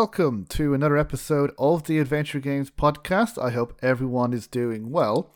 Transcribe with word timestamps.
Welcome 0.00 0.44
to 0.50 0.74
another 0.74 0.96
episode 0.96 1.50
of 1.58 1.88
the 1.88 1.98
Adventure 1.98 2.38
Games 2.38 2.70
podcast. 2.70 3.36
I 3.36 3.50
hope 3.50 3.76
everyone 3.82 4.32
is 4.32 4.46
doing 4.46 4.92
well. 4.92 5.34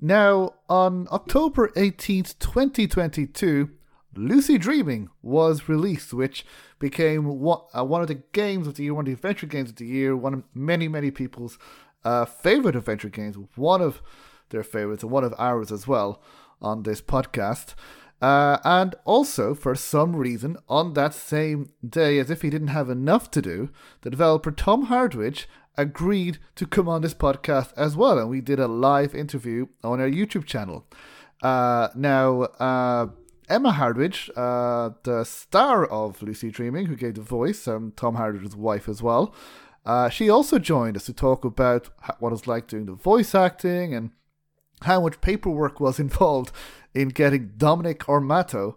Now, 0.00 0.54
on 0.68 1.08
October 1.10 1.70
18th, 1.70 2.38
2022, 2.38 3.68
Lucy 4.14 4.58
Dreaming 4.58 5.08
was 5.22 5.68
released, 5.68 6.14
which 6.14 6.46
became 6.78 7.40
one, 7.40 7.58
uh, 7.76 7.84
one 7.84 8.00
of 8.00 8.06
the 8.06 8.22
games 8.30 8.68
of 8.68 8.76
the 8.76 8.84
year, 8.84 8.94
one 8.94 9.02
of 9.02 9.06
the 9.06 9.12
adventure 9.12 9.48
games 9.48 9.70
of 9.70 9.76
the 9.76 9.86
year, 9.86 10.16
one 10.16 10.34
of 10.34 10.44
many, 10.54 10.86
many 10.86 11.10
people's 11.10 11.58
uh, 12.04 12.26
favorite 12.26 12.76
adventure 12.76 13.08
games, 13.08 13.36
one 13.56 13.82
of 13.82 14.00
their 14.50 14.62
favorites, 14.62 15.02
and 15.02 15.10
one 15.10 15.24
of 15.24 15.34
ours 15.36 15.72
as 15.72 15.88
well 15.88 16.22
on 16.62 16.84
this 16.84 17.02
podcast. 17.02 17.74
Uh, 18.20 18.58
and 18.64 18.94
also, 19.04 19.54
for 19.54 19.74
some 19.74 20.16
reason, 20.16 20.56
on 20.68 20.94
that 20.94 21.12
same 21.12 21.70
day, 21.86 22.18
as 22.18 22.30
if 22.30 22.42
he 22.42 22.50
didn't 22.50 22.68
have 22.68 22.88
enough 22.88 23.30
to 23.30 23.42
do, 23.42 23.68
the 24.00 24.10
developer 24.10 24.50
Tom 24.50 24.86
Hardwidge 24.86 25.46
agreed 25.76 26.38
to 26.54 26.66
come 26.66 26.88
on 26.88 27.02
this 27.02 27.14
podcast 27.14 27.72
as 27.76 27.96
well, 27.96 28.18
and 28.18 28.30
we 28.30 28.40
did 28.40 28.58
a 28.58 28.68
live 28.68 29.14
interview 29.14 29.66
on 29.84 30.00
our 30.00 30.08
YouTube 30.08 30.46
channel. 30.46 30.86
Uh, 31.42 31.88
now, 31.94 32.42
uh, 32.58 33.08
Emma 33.48 33.72
Hardwidge, 33.72 34.30
uh, 34.36 34.94
the 35.02 35.24
star 35.24 35.84
of 35.84 36.22
Lucy 36.22 36.50
Dreaming, 36.50 36.86
who 36.86 36.96
gave 36.96 37.14
the 37.14 37.20
voice, 37.20 37.68
um, 37.68 37.92
Tom 37.96 38.16
Hardwidge's 38.16 38.56
wife 38.56 38.88
as 38.88 39.02
well. 39.02 39.34
Uh, 39.84 40.08
she 40.08 40.28
also 40.28 40.58
joined 40.58 40.96
us 40.96 41.04
to 41.04 41.12
talk 41.12 41.44
about 41.44 41.90
what 42.18 42.32
it's 42.32 42.48
like 42.48 42.66
doing 42.66 42.86
the 42.86 42.92
voice 42.92 43.34
acting 43.34 43.94
and 43.94 44.10
how 44.82 45.00
much 45.00 45.20
paperwork 45.20 45.80
was 45.86 45.98
involved 45.98 46.52
in 46.94 47.08
getting 47.08 47.52
Dominic 47.56 48.00
Armato 48.00 48.74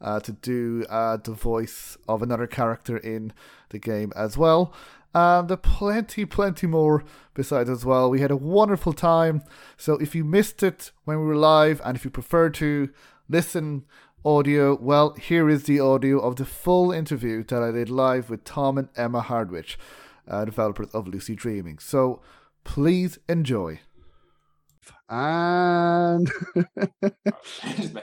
uh, 0.00 0.20
to 0.20 0.32
do 0.32 0.84
uh, 0.90 1.16
the 1.16 1.32
voice 1.32 1.96
of 2.08 2.22
another 2.22 2.46
character 2.46 2.96
in 2.96 3.32
the 3.70 3.78
game 3.78 4.12
as 4.16 4.36
well. 4.36 4.74
And 5.14 5.50
uh, 5.50 5.56
plenty, 5.56 6.24
plenty 6.24 6.66
more 6.66 7.04
besides 7.34 7.68
as 7.68 7.84
well. 7.84 8.10
We 8.10 8.20
had 8.20 8.30
a 8.30 8.36
wonderful 8.36 8.92
time. 8.92 9.42
So 9.76 9.94
if 9.94 10.14
you 10.14 10.24
missed 10.24 10.62
it 10.62 10.90
when 11.04 11.20
we 11.20 11.26
were 11.26 11.36
live, 11.36 11.80
and 11.84 11.96
if 11.96 12.04
you 12.04 12.10
prefer 12.10 12.48
to 12.50 12.90
listen 13.28 13.84
audio, 14.24 14.78
well, 14.80 15.14
here 15.14 15.48
is 15.50 15.64
the 15.64 15.80
audio 15.80 16.18
of 16.18 16.36
the 16.36 16.44
full 16.46 16.92
interview 16.92 17.44
that 17.44 17.62
I 17.62 17.70
did 17.70 17.90
live 17.90 18.30
with 18.30 18.44
Tom 18.44 18.78
and 18.78 18.88
Emma 18.96 19.20
Hardwidge, 19.20 19.76
uh, 20.26 20.44
developers 20.44 20.88
of 20.94 21.08
Lucy 21.08 21.34
Dreaming. 21.34 21.78
So 21.78 22.22
please 22.64 23.18
enjoy. 23.28 23.80
And 25.08 26.30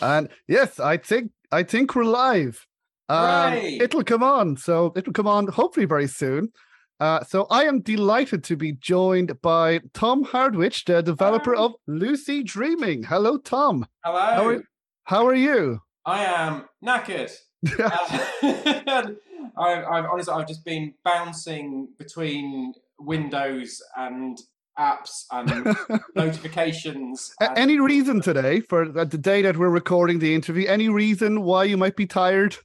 and 0.00 0.28
yes, 0.48 0.80
I 0.80 0.96
think 0.96 1.32
I 1.52 1.62
think 1.62 1.94
we're 1.94 2.04
live. 2.04 2.66
Um, 3.08 3.54
it'll 3.54 4.04
come 4.04 4.22
on, 4.22 4.56
so 4.56 4.92
it'll 4.94 5.12
come 5.12 5.26
on 5.26 5.48
hopefully 5.48 5.86
very 5.86 6.06
soon. 6.06 6.52
Uh, 7.00 7.24
so 7.24 7.46
I 7.50 7.64
am 7.64 7.80
delighted 7.80 8.44
to 8.44 8.56
be 8.56 8.72
joined 8.72 9.40
by 9.40 9.80
Tom 9.94 10.24
Hardwidge, 10.24 10.84
the 10.84 11.02
developer 11.02 11.54
Hello. 11.54 11.66
of 11.66 11.72
Lucy 11.86 12.42
Dreaming. 12.42 13.04
Hello, 13.04 13.38
Tom. 13.38 13.86
Hello. 14.04 14.18
How 14.18 14.48
are, 14.48 14.62
how 15.04 15.26
are 15.26 15.34
you? 15.34 15.80
I 16.04 16.24
am 16.24 16.66
knackered. 16.84 17.32
uh, 17.78 19.10
I, 19.56 19.84
I've 19.84 20.04
honestly, 20.04 20.32
I've 20.32 20.46
just 20.46 20.64
been 20.64 20.94
bouncing 21.02 21.88
between 21.98 22.74
Windows 22.98 23.82
and 23.96 24.38
apps 24.80 25.24
and 25.30 25.76
notifications. 26.16 27.34
And... 27.40 27.56
Any 27.56 27.78
reason 27.78 28.20
today 28.20 28.60
for 28.60 28.88
the 28.88 29.18
day 29.18 29.42
that 29.42 29.56
we're 29.56 29.68
recording 29.68 30.18
the 30.18 30.34
interview? 30.34 30.66
Any 30.66 30.88
reason 30.88 31.42
why 31.42 31.64
you 31.64 31.76
might 31.76 31.96
be 31.96 32.06
tired? 32.06 32.56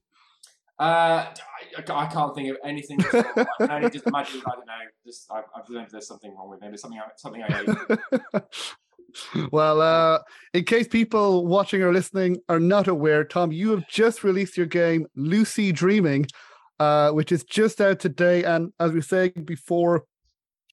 Uh, 0.79 1.25
I, 1.77 1.83
I 1.87 2.05
can't 2.07 2.35
think 2.35 2.49
of 2.49 2.57
anything. 2.63 2.99
I 3.01 3.45
can 3.59 3.71
only 3.71 3.89
just 3.89 4.07
imagine. 4.07 4.41
I 4.45 4.51
don't 4.51 4.65
know. 4.65 4.73
Just 5.05 5.31
I, 5.31 5.39
I 5.39 5.61
don't 5.69 5.89
there's 5.91 6.07
something 6.07 6.35
wrong 6.35 6.49
with 6.49 6.61
me. 6.61 6.67
There's 6.69 6.81
something. 6.81 7.01
Something 7.17 7.43
I 7.43 7.63
ate. 8.33 8.41
well, 9.51 9.81
uh, 9.81 10.19
in 10.53 10.65
case 10.65 10.87
people 10.87 11.45
watching 11.45 11.81
or 11.81 11.93
listening 11.93 12.39
are 12.49 12.59
not 12.59 12.87
aware, 12.87 13.23
Tom, 13.23 13.51
you 13.51 13.71
have 13.71 13.87
just 13.87 14.23
released 14.23 14.57
your 14.57 14.65
game 14.65 15.05
Lucy 15.15 15.71
Dreaming, 15.71 16.25
uh, 16.79 17.11
which 17.11 17.31
is 17.31 17.43
just 17.43 17.79
out 17.79 17.99
today. 17.99 18.43
And 18.43 18.73
as 18.79 18.91
we 18.91 18.97
were 18.97 19.03
saying 19.03 19.43
before 19.45 20.03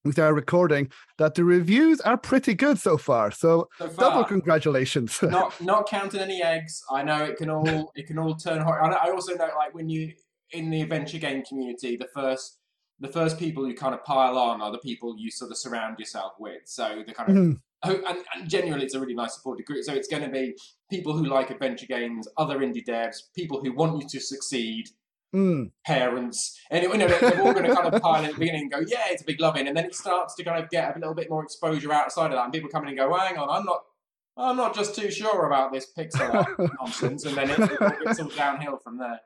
we 0.05 0.13
started 0.13 0.35
recording, 0.35 0.91
that 1.19 1.35
the 1.35 1.45
reviews 1.45 2.01
are 2.01 2.17
pretty 2.17 2.55
good 2.55 2.79
so 2.79 2.97
far. 2.97 3.31
So, 3.31 3.69
so 3.79 3.89
far, 3.89 4.11
double 4.11 4.25
congratulations. 4.25 5.21
not 5.23 5.61
not 5.61 5.89
counting 5.89 6.21
any 6.21 6.43
eggs. 6.43 6.83
I 6.91 7.03
know 7.03 7.25
it 7.25 7.37
can 7.37 7.51
all 7.51 7.93
it 7.95 8.07
can 8.07 8.19
all 8.19 8.35
turn 8.35 8.63
hot. 8.63 8.93
I 8.93 9.11
also 9.11 9.35
know 9.35 9.51
like 9.57 9.75
when 9.75 9.89
you 9.89 10.13
in 10.53 10.71
the 10.71 10.83
adventure 10.83 11.19
game 11.19 11.43
community, 11.43 11.97
the 11.97 12.09
first 12.15 12.59
the 13.01 13.09
first 13.09 13.39
people 13.39 13.67
you 13.67 13.75
kind 13.75 13.95
of 13.95 14.05
pile 14.05 14.39
on 14.39 14.61
are 14.61 14.71
the 14.71 14.79
people 14.79 15.17
you 15.19 15.31
sort 15.31 15.51
of 15.51 15.57
surround 15.57 15.99
yourself 15.99 16.35
with. 16.39 16.63
So 16.67 17.03
the 17.07 17.15
kind 17.15 17.31
of 17.31 17.37
mm 17.37 17.61
and, 17.85 18.19
and 18.35 18.49
genuinely, 18.49 18.85
it's 18.85 18.95
a 18.95 19.01
really 19.01 19.15
nice 19.15 19.35
supportive 19.35 19.67
group. 19.67 19.85
So 19.85 19.93
it's 19.93 20.09
going 20.09 20.23
to 20.23 20.29
be 20.29 20.55
people 20.91 21.17
who 21.17 21.25
like 21.25 21.51
adventure 21.51 21.87
games, 21.87 22.29
other 22.37 22.59
indie 22.59 22.85
devs, 22.87 23.17
people 23.35 23.61
who 23.61 23.73
want 23.73 24.01
you 24.01 24.09
to 24.09 24.21
succeed, 24.21 24.87
mm. 25.35 25.71
parents, 25.87 26.59
and 26.71 26.83
you 26.83 26.97
know 26.97 27.09
they're 27.09 27.41
all 27.41 27.53
going 27.53 27.67
to 27.67 27.75
kind 27.75 27.93
of 27.93 28.03
pile 28.03 28.21
in 28.21 28.27
at 28.27 28.33
the 28.35 28.39
beginning 28.39 28.63
and 28.63 28.71
go, 28.71 28.81
"Yeah, 28.81 29.05
it's 29.07 29.23
a 29.23 29.25
big 29.25 29.41
loving," 29.41 29.69
and 29.69 29.77
then 29.77 29.85
it 29.87 29.95
starts 29.95 30.35
to 30.37 30.45
kind 30.45 30.63
of 30.63 30.71
get 30.71 30.97
a 30.97 30.99
little 30.99 31.15
bit 31.15 31.31
more 31.31 31.43
exposure 31.43 31.93
outside 31.93 32.27
of 32.27 32.33
that, 32.33 32.45
and 32.45 32.53
people 32.53 32.71
come 32.71 32.83
in 32.85 32.91
and 32.91 32.99
go, 32.99 33.13
"Hang 33.15 33.39
on, 33.39 33.49
I'm 33.51 33.65
not." 33.65 33.83
I'm 34.35 34.57
not 34.57 34.75
just 34.75 34.95
too 34.95 35.11
sure 35.11 35.47
about 35.47 35.75
this 35.75 35.93
pixel 35.95 36.47
nonsense, 36.81 37.27
and 37.27 37.37
then 37.37 37.51
it, 37.51 37.59
it, 37.59 37.79
it's 38.07 38.19
all 38.19 38.29
downhill 38.29 38.79
from 38.79 38.97
there. 38.97 39.21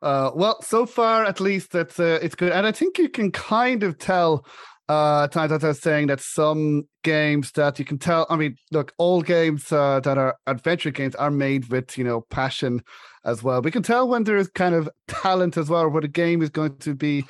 Uh, 0.00 0.30
well, 0.34 0.60
so 0.62 0.86
far 0.86 1.24
at 1.24 1.40
least 1.40 1.74
it's 1.74 2.00
uh, 2.00 2.18
it's 2.22 2.34
good, 2.34 2.52
and 2.52 2.66
I 2.66 2.72
think 2.72 2.98
you 2.98 3.10
can 3.10 3.30
kind 3.30 3.82
of 3.82 3.98
tell 3.98 4.46
uh 4.88 5.26
times 5.28 5.50
I 5.50 5.56
was 5.66 5.80
saying 5.80 6.08
that 6.08 6.20
some 6.20 6.84
games 7.02 7.52
that 7.52 7.78
you 7.78 7.84
can 7.84 7.98
tell 7.98 8.26
I 8.28 8.36
mean 8.36 8.56
look 8.70 8.92
all 8.98 9.22
games 9.22 9.72
uh, 9.72 10.00
that 10.00 10.18
are 10.18 10.36
adventure 10.46 10.90
games 10.90 11.14
are 11.14 11.30
made 11.30 11.68
with 11.70 11.96
you 11.96 12.04
know 12.04 12.22
passion 12.22 12.82
as 13.24 13.42
well. 13.42 13.62
We 13.62 13.70
can 13.70 13.82
tell 13.82 14.06
when 14.06 14.24
there 14.24 14.36
is 14.36 14.48
kind 14.48 14.74
of 14.74 14.90
talent 15.08 15.56
as 15.56 15.70
well 15.70 15.88
where 15.88 16.02
the 16.02 16.08
game 16.08 16.42
is 16.42 16.50
going 16.50 16.76
to 16.78 16.94
be 16.94 17.24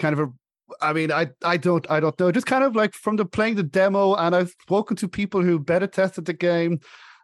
kind 0.00 0.12
of 0.12 0.20
a 0.20 0.32
I 0.80 0.92
mean 0.92 1.10
I 1.10 1.28
I 1.44 1.56
don't 1.56 1.84
I 1.90 2.00
don't 2.00 2.18
know. 2.20 2.30
Just 2.30 2.46
kind 2.46 2.64
of 2.64 2.76
like 2.76 2.94
from 2.94 3.16
the 3.16 3.24
playing 3.24 3.56
the 3.56 3.62
demo 3.62 4.14
and 4.14 4.34
I've 4.36 4.54
spoken 4.62 4.96
to 4.98 5.08
people 5.08 5.42
who 5.42 5.58
beta 5.58 5.88
tested 5.88 6.26
the 6.26 6.32
game 6.32 6.80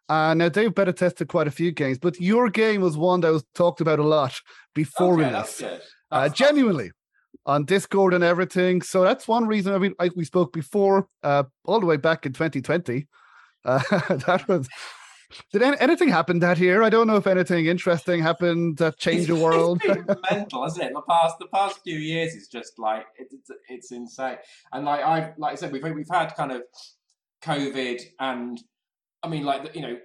uh, 0.09 0.33
now 0.35 0.49
they've 0.49 0.75
beta 0.75 0.93
tested 0.93 1.29
quite 1.29 1.47
a 1.47 1.51
few 1.51 1.71
games, 1.71 1.99
but 1.99 2.19
your 2.19 2.49
game 2.49 2.81
was 2.81 2.97
one 2.97 3.21
that 3.21 3.31
was 3.31 3.45
talked 3.55 3.81
about 3.81 3.99
a 3.99 4.05
lot 4.05 4.41
before 4.75 5.15
okay, 5.15 5.31
release. 5.31 5.63
Uh, 6.11 6.29
genuinely, 6.31 6.91
on 7.49 7.65
Discord 7.65 8.13
and 8.13 8.23
everything. 8.23 8.83
So 8.83 9.03
that's 9.03 9.27
one 9.27 9.47
reason. 9.47 9.75
I 9.75 9.79
mean, 9.79 9.95
I, 9.99 10.11
we 10.15 10.25
spoke 10.25 10.53
before, 10.53 11.09
uh, 11.23 11.45
all 11.65 11.81
the 11.81 11.87
way 11.87 11.97
back 11.97 12.27
in 12.27 12.35
2020. 12.35 13.09
Uh, 13.65 13.79
that 13.91 14.45
was. 14.47 14.69
Did 15.53 15.63
any, 15.63 15.77
anything 15.81 16.09
happen 16.09 16.39
that 16.39 16.59
year? 16.59 16.83
I 16.83 16.89
don't 16.89 17.07
know 17.07 17.17
if 17.17 17.27
anything 17.27 17.67
interesting 17.67 18.23
happened 18.23 18.79
that 18.79 18.99
changed 18.99 19.29
the 19.29 19.35
world. 19.35 19.81
it's 19.85 20.23
mental, 20.31 20.65
isn't 20.65 20.83
it? 20.83 20.93
The 20.95 21.03
past, 21.03 21.39
the 21.39 21.49
past 21.49 21.81
few 21.83 21.99
years 21.99 22.35
is 22.35 22.49
just 22.49 22.79
like 22.79 23.07
it, 23.19 23.29
it's, 23.31 23.51
it's 23.69 23.93
insane. 23.93 24.39
And 24.73 24.87
like 24.87 25.03
I, 25.03 25.33
like 25.37 25.53
I 25.53 25.55
said, 25.57 25.73
we've 25.73 25.83
we've 25.83 26.09
had 26.11 26.35
kind 26.35 26.53
of 26.53 26.63
COVID, 27.43 28.01
and 28.21 28.59
I 29.23 29.29
mean, 29.29 29.45
like 29.45 29.75
you 29.75 29.83
know, 29.83 29.99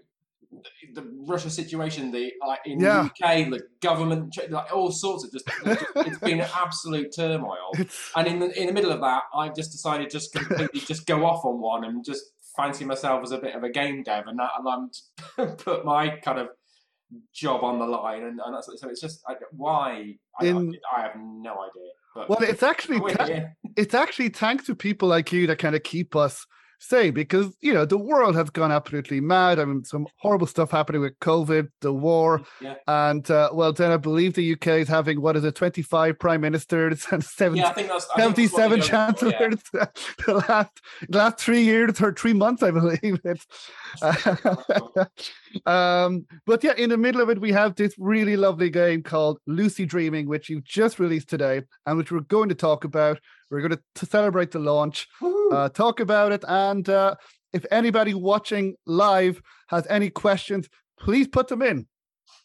the 0.94 1.10
Russia 1.28 1.50
situation, 1.50 2.12
the 2.12 2.32
like 2.46 2.60
in 2.66 2.80
yeah. 2.80 3.08
the 3.20 3.26
UK, 3.26 3.50
the 3.50 3.62
government, 3.82 4.38
like 4.50 4.74
all 4.74 4.92
sorts 4.92 5.24
of 5.24 5.32
just, 5.32 5.50
it's 6.08 6.20
been 6.20 6.40
an 6.42 6.50
absolute 6.56 7.14
turmoil. 7.16 7.72
And 8.16 8.28
in 8.28 8.40
the 8.40 8.60
in 8.60 8.68
the 8.68 8.74
middle 8.74 8.92
of 8.92 9.02
that, 9.02 9.24
I've 9.36 9.56
just 9.56 9.72
decided 9.72 10.10
just 10.10 10.34
completely 10.34 10.80
just 10.82 11.06
go 11.06 11.26
off 11.26 11.46
on 11.46 11.60
one 11.60 11.86
and 11.86 12.06
just 12.06 12.24
fancy 12.56 12.86
myself 12.86 13.24
as 13.24 13.32
a 13.32 13.38
bit 13.38 13.56
of 13.56 13.64
a 13.64 13.70
game 13.70 14.04
dev, 14.04 14.26
and 14.28 14.40
that 14.40 14.52
and 14.58 14.92
I'm 15.38 15.56
put 15.58 15.86
my 15.86 16.10
kind 16.18 16.40
of 16.40 16.50
job 17.34 17.64
on 17.64 17.80
the 17.80 17.86
line, 17.86 18.24
and, 18.24 18.40
and 18.44 18.56
that's 18.56 18.68
so 18.80 18.90
it's 18.90 19.02
just 19.02 19.22
I, 19.28 19.36
why 19.52 20.16
I, 20.40 20.46
in, 20.46 20.76
I, 20.92 21.00
I, 21.00 21.02
have 21.04 21.16
no 21.16 21.54
idea. 21.54 21.90
But 22.16 22.30
well, 22.30 22.40
it's 22.42 22.64
actually 22.64 23.00
oh, 23.04 23.10
ta- 23.10 23.50
it's 23.76 23.94
actually 23.94 24.30
thanks 24.30 24.66
to 24.66 24.76
people 24.76 25.10
like 25.10 25.32
you 25.32 25.48
that 25.48 25.60
kind 25.60 25.76
of 25.76 25.84
keep 25.84 26.16
us 26.16 26.46
say 26.84 27.10
because 27.12 27.56
you 27.62 27.74
know 27.74 27.86
the 27.86 27.98
world 27.98 28.36
has 28.36 28.50
gone 28.50 28.72
absolutely 28.72 29.22
mad. 29.22 29.60
I 29.60 29.66
mean, 29.66 29.84
some 29.84 30.08
horrible 30.18 30.48
stuff 30.48 30.72
happening 30.72 31.02
with 31.02 31.18
COVID, 31.20 31.70
the 31.82 31.94
war, 31.94 32.42
Yeah. 32.62 32.76
and 32.88 33.30
uh, 33.32 33.50
well, 33.54 33.74
then 33.74 33.92
I 33.92 33.98
believe 33.98 34.34
the 34.34 34.54
UK 34.54 34.68
is 34.68 34.88
having 34.88 35.22
what 35.22 35.36
is 35.38 35.44
it, 35.44 35.56
twenty 35.56 35.82
five 35.82 36.20
prime 36.20 36.42
ministers 36.42 37.06
and 37.12 37.24
70, 37.24 37.60
Yeah, 37.62 37.70
I 37.70 37.74
think 37.74 37.88
that's 37.88 38.08
I 38.16 38.22
think 38.32 38.36
that's 38.36 38.54
what 38.54 38.62
77 38.62 38.80
we're 38.80 38.84
for, 39.16 39.28
yeah. 39.28 39.50
chancellors 39.50 39.62
the 40.26 40.34
last 40.48 40.72
the 41.10 41.18
last 41.18 41.40
three 41.40 41.62
years 41.64 42.02
or 42.02 42.14
three 42.14 42.34
months, 42.34 42.62
I 42.64 42.72
believe. 42.72 43.20
It's, 43.24 43.46
um, 45.66 46.26
but 46.46 46.64
yeah, 46.64 46.74
in 46.78 46.90
the 46.90 46.98
middle 46.98 47.22
of 47.22 47.30
it, 47.30 47.40
we 47.40 47.52
have 47.52 47.76
this 47.76 47.94
really 47.98 48.36
lovely 48.36 48.70
game 48.70 49.04
called 49.04 49.40
Lucy 49.48 49.86
Dreaming, 49.86 50.28
which 50.28 50.50
you 50.50 50.62
just 50.62 51.00
released 51.00 51.30
today, 51.30 51.62
and 51.86 51.98
which 51.98 52.12
we're 52.12 52.20
going 52.22 52.50
to 52.50 52.56
talk 52.56 52.84
about. 52.84 53.20
We're 53.50 53.62
going 53.62 53.78
to 53.96 54.06
celebrate 54.06 54.52
the 54.52 54.60
launch, 54.60 55.08
uh, 55.52 55.70
talk 55.70 56.00
about 56.00 56.32
it, 56.32 56.44
and 56.48 56.88
uh, 56.90 57.16
if 57.54 57.66
anybody 57.72 58.14
watching 58.14 58.76
live 58.86 59.42
has 59.68 59.86
any 59.90 60.10
questions, 60.10 60.68
please 61.00 61.28
put 61.28 61.48
them 61.48 61.62
in. 61.62 61.88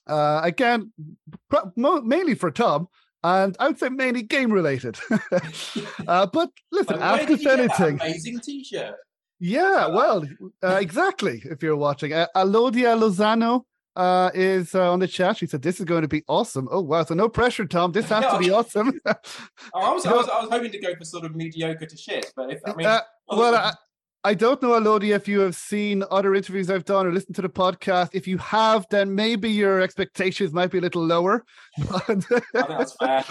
Uh, 0.07 0.41
again, 0.43 0.93
mainly 1.77 2.35
for 2.35 2.51
Tom, 2.51 2.89
and 3.23 3.57
I 3.59 3.69
would 3.69 3.79
say 3.79 3.89
mainly 3.89 4.23
game 4.23 4.53
related. 4.53 4.99
uh, 6.07 6.27
but 6.27 6.51
listen, 6.73 6.99
ask 7.01 7.31
us 7.31 7.45
anything. 7.45 8.01
amazing 8.01 8.41
T-shirt. 8.41 8.95
Yeah, 9.41 9.87
well, 9.89 10.25
uh, 10.63 10.79
exactly. 10.81 11.43
If 11.45 11.63
you're 11.63 11.77
watching, 11.77 12.13
uh, 12.13 12.27
Alodia 12.35 12.99
Lozano 12.99 13.63
uh, 13.99 14.31
is 14.33 14.77
uh, 14.77 14.93
on 14.93 15.01
the 15.01 15.09
chat. 15.09 15.37
She 15.37 15.47
said, 15.47 15.61
"This 15.61 15.81
is 15.81 15.85
going 15.85 16.03
to 16.03 16.09
be 16.09 16.23
awesome." 16.29 16.69
Oh 16.71 16.81
wow! 16.81 17.03
So 17.05 17.15
no 17.15 17.29
pressure, 17.29 17.67
Tom. 17.67 17.91
This 17.93 18.09
has 18.09 18.25
to 18.33 18.39
be 18.39 18.51
awesome. 18.59 18.99
Oh, 19.75 19.81
I 19.81 19.93
was, 19.93 20.07
I 20.07 20.13
was 20.13 20.29
I 20.29 20.41
was 20.41 20.49
hoping 20.51 20.71
to 20.71 20.79
go 20.79 20.95
for 20.95 21.05
sort 21.05 21.25
of 21.25 21.35
mediocre 21.35 21.85
to 21.85 21.97
shit, 21.97 22.33
but 22.37 22.51
if 22.51 22.61
I 22.65 22.75
mean, 22.75 22.87
Uh, 22.87 23.01
well, 23.29 23.55
I, 23.55 23.73
I 24.25 24.35
don't 24.35 24.63
know, 24.63 24.71
Alodia, 24.71 25.17
if 25.17 25.27
you 25.29 25.41
have 25.41 25.57
seen 25.57 26.05
other 26.11 26.35
interviews 26.35 26.71
I've 26.71 26.85
done 26.85 27.07
or 27.07 27.13
listened 27.13 27.37
to 27.37 27.43
the 27.43 27.49
podcast. 27.49 28.11
If 28.13 28.27
you 28.29 28.39
have, 28.39 28.87
then 28.91 29.15
maybe 29.15 29.51
your 29.51 29.81
expectations 29.81 30.53
might 30.53 30.71
be 30.71 30.79
a 30.79 30.81
little 30.81 31.05
lower. 31.05 31.45
Think 31.79 32.25
that's 32.53 32.95
fair. 32.95 33.25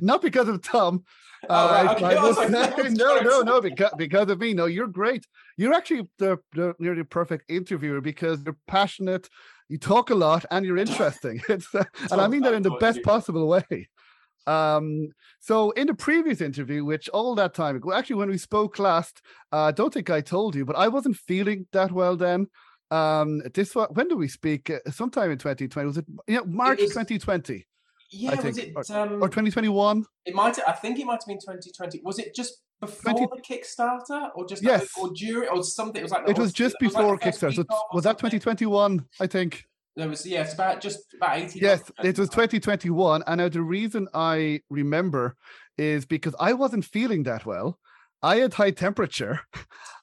Not 0.00 0.22
because 0.22 0.48
of 0.48 0.62
Tom. 0.62 1.04
Right, 1.48 1.86
Uh, 1.86 1.92
okay. 1.94 2.04
I 2.04 2.10
I 2.14 2.22
was 2.22 2.36
must 2.36 2.50
like, 2.50 2.76
say- 2.76 2.88
no, 2.94 3.20
no, 3.20 3.40
no, 3.42 3.60
because, 3.60 3.92
because 3.96 4.30
of 4.30 4.38
me. 4.40 4.54
No, 4.54 4.66
you're 4.66 4.86
great. 4.86 5.26
You're 5.56 5.74
actually 5.74 6.08
the, 6.18 6.38
the 6.54 6.74
you're 6.78 6.94
the 6.96 7.04
perfect 7.04 7.50
interviewer 7.50 8.00
because 8.00 8.42
you're 8.44 8.56
passionate, 8.66 9.28
you 9.68 9.78
talk 9.78 10.10
a 10.10 10.14
lot, 10.14 10.44
and 10.50 10.64
you're 10.64 10.78
interesting. 10.86 11.40
It's 11.48 11.74
uh, 11.74 11.84
and 12.10 12.20
I 12.20 12.24
Oh, 12.24 12.28
mean 12.28 12.42
that 12.42 12.54
in 12.54 12.62
the 12.62 12.76
best 12.78 13.02
possible 13.02 13.46
way. 13.48 13.88
Um, 14.46 15.08
so 15.40 15.70
in 15.72 15.86
the 15.86 15.94
previous 15.94 16.40
interview, 16.40 16.84
which 16.84 17.08
all 17.10 17.34
that 17.36 17.54
time 17.54 17.76
ago, 17.76 17.92
actually 17.92 18.16
when 18.16 18.28
we 18.30 18.38
spoke 18.38 18.78
last, 18.78 19.22
uh, 19.52 19.62
I 19.64 19.72
don't 19.72 19.92
think 19.94 20.10
I 20.10 20.20
told 20.20 20.54
you, 20.56 20.64
but 20.64 20.76
I 20.76 20.88
wasn't 20.88 21.16
feeling 21.16 21.66
that 21.72 21.92
well 21.92 22.16
then. 22.16 22.48
Um, 22.90 23.40
this 23.54 23.74
when 23.74 24.08
did 24.08 24.18
we 24.18 24.28
speak? 24.28 24.68
Uh, 24.68 24.78
sometime 24.90 25.30
in 25.30 25.38
2020. 25.38 25.86
Was 25.86 25.98
it 25.98 26.06
yeah, 26.28 26.40
March 26.44 26.80
was- 26.80 26.90
2020 26.90 27.66
Yeah, 28.12 28.32
I 28.32 28.34
was 28.34 28.56
think- 28.56 28.76
it? 28.76 28.90
Um, 28.90 29.14
or 29.22 29.28
2021? 29.28 30.04
it 30.26 30.34
might. 30.34 30.58
I 30.68 30.72
think 30.72 30.98
it 30.98 31.06
might 31.06 31.14
have 31.22 31.26
been 31.26 31.38
2020. 31.38 32.00
Was 32.04 32.18
it 32.18 32.34
just 32.34 32.62
before 32.80 33.12
20 33.12 33.26
the 33.36 33.42
Kickstarter, 33.42 34.30
or 34.34 34.46
just 34.46 34.62
Yes. 34.62 34.88
or 35.00 35.10
during, 35.14 35.48
or 35.48 35.62
something? 35.62 36.00
It 36.00 36.02
was 36.04 36.12
like 36.12 36.28
It 36.28 36.38
was 36.38 36.52
just 36.52 36.76
it 36.80 36.84
like 36.84 36.92
the 36.92 36.98
before 37.00 37.18
Kickstarter. 37.18 37.54
So 37.54 37.62
or 37.70 37.94
was 37.94 38.04
that 38.04 38.18
2021? 38.18 39.06
I 39.20 39.26
think. 39.26 39.64
There 39.96 40.08
was 40.08 40.24
yeah, 40.26 40.42
it's 40.42 40.54
about 40.54 40.80
just 40.80 41.00
about 41.14 41.36
18. 41.38 41.62
Yes, 41.62 41.82
it 42.02 42.18
was 42.18 42.28
2021. 42.30 43.22
And 43.26 43.38
now 43.38 43.48
the 43.48 43.62
reason 43.62 44.08
I 44.14 44.60
remember 44.70 45.36
is 45.78 46.06
because 46.06 46.34
I 46.40 46.52
wasn't 46.54 46.84
feeling 46.84 47.22
that 47.24 47.44
well. 47.46 47.78
I 48.22 48.36
had 48.36 48.54
high 48.54 48.70
temperature. 48.70 49.40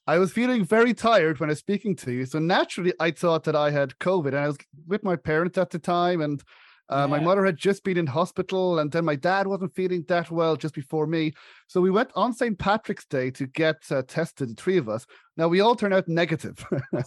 I 0.07 0.17
was 0.19 0.31
feeling 0.31 0.63
very 0.65 0.93
tired 0.93 1.39
when 1.39 1.49
I 1.49 1.51
was 1.51 1.59
speaking 1.59 1.95
to 1.97 2.11
you. 2.11 2.25
So 2.25 2.37
naturally, 2.39 2.93
I 2.99 3.11
thought 3.11 3.43
that 3.45 3.55
I 3.55 3.71
had 3.71 3.97
COVID. 3.99 4.27
And 4.27 4.37
I 4.37 4.47
was 4.47 4.57
with 4.87 5.03
my 5.03 5.15
parents 5.15 5.57
at 5.57 5.69
the 5.69 5.79
time. 5.79 6.21
And 6.21 6.43
uh, 6.89 7.07
my 7.07 7.19
mother 7.19 7.45
had 7.45 7.57
just 7.57 7.83
been 7.83 7.97
in 7.97 8.07
hospital. 8.07 8.79
And 8.79 8.91
then 8.91 9.05
my 9.05 9.15
dad 9.15 9.47
wasn't 9.47 9.75
feeling 9.75 10.03
that 10.07 10.31
well 10.31 10.55
just 10.55 10.73
before 10.73 11.07
me. 11.07 11.33
So 11.67 11.81
we 11.81 11.91
went 11.91 12.11
on 12.15 12.33
St. 12.33 12.57
Patrick's 12.57 13.05
Day 13.05 13.31
to 13.31 13.45
get 13.47 13.77
uh, 13.91 14.01
tested, 14.07 14.49
the 14.49 14.55
three 14.55 14.77
of 14.77 14.89
us. 14.89 15.05
Now, 15.37 15.47
we 15.47 15.59
all 15.61 15.75
turned 15.75 15.93
out 15.93 16.07
negative. 16.07 16.65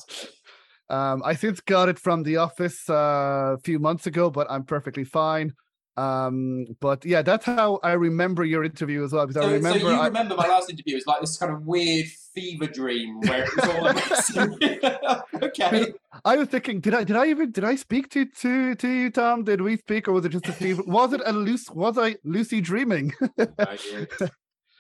Um, 0.90 1.22
I 1.24 1.34
since 1.34 1.60
got 1.60 1.88
it 1.88 1.98
from 1.98 2.22
the 2.22 2.36
office 2.36 2.88
uh, 2.90 3.54
a 3.54 3.58
few 3.64 3.78
months 3.78 4.06
ago, 4.06 4.28
but 4.28 4.46
I'm 4.50 4.64
perfectly 4.64 5.04
fine. 5.04 5.54
Um, 5.96 6.66
but 6.80 7.04
yeah, 7.04 7.22
that's 7.22 7.44
how 7.44 7.78
I 7.82 7.92
remember 7.92 8.44
your 8.44 8.64
interview 8.64 9.04
as 9.04 9.12
well. 9.12 9.26
Because 9.26 9.42
So, 9.42 9.48
I 9.48 9.52
remember, 9.52 9.78
so 9.80 9.90
you 9.90 9.96
I, 9.96 10.06
remember 10.06 10.36
my 10.36 10.48
last 10.48 10.70
interview 10.70 10.94
was 10.94 11.06
like 11.06 11.20
this 11.20 11.36
kind 11.36 11.52
of 11.52 11.66
weird 11.66 12.06
fever 12.34 12.66
dream 12.66 13.20
where 13.20 13.44
it 13.44 13.56
was 13.56 13.68
all 13.68 15.22
okay. 15.42 15.92
I 16.24 16.36
was 16.36 16.48
thinking, 16.48 16.80
did 16.80 16.94
I, 16.94 17.04
did 17.04 17.16
I 17.16 17.26
even, 17.26 17.50
did 17.50 17.64
I 17.64 17.76
speak 17.76 18.08
to 18.10 18.24
to 18.24 18.74
to 18.74 18.88
you, 18.88 19.10
Tom? 19.10 19.44
Did 19.44 19.60
we 19.60 19.76
speak, 19.76 20.08
or 20.08 20.12
was 20.12 20.24
it 20.24 20.30
just 20.30 20.48
a 20.48 20.52
fever? 20.52 20.82
was 20.86 21.12
it 21.12 21.20
a 21.24 21.32
loose? 21.32 21.68
Was 21.70 21.98
I 21.98 22.16
Lucy 22.24 22.60
dreaming? 22.60 23.12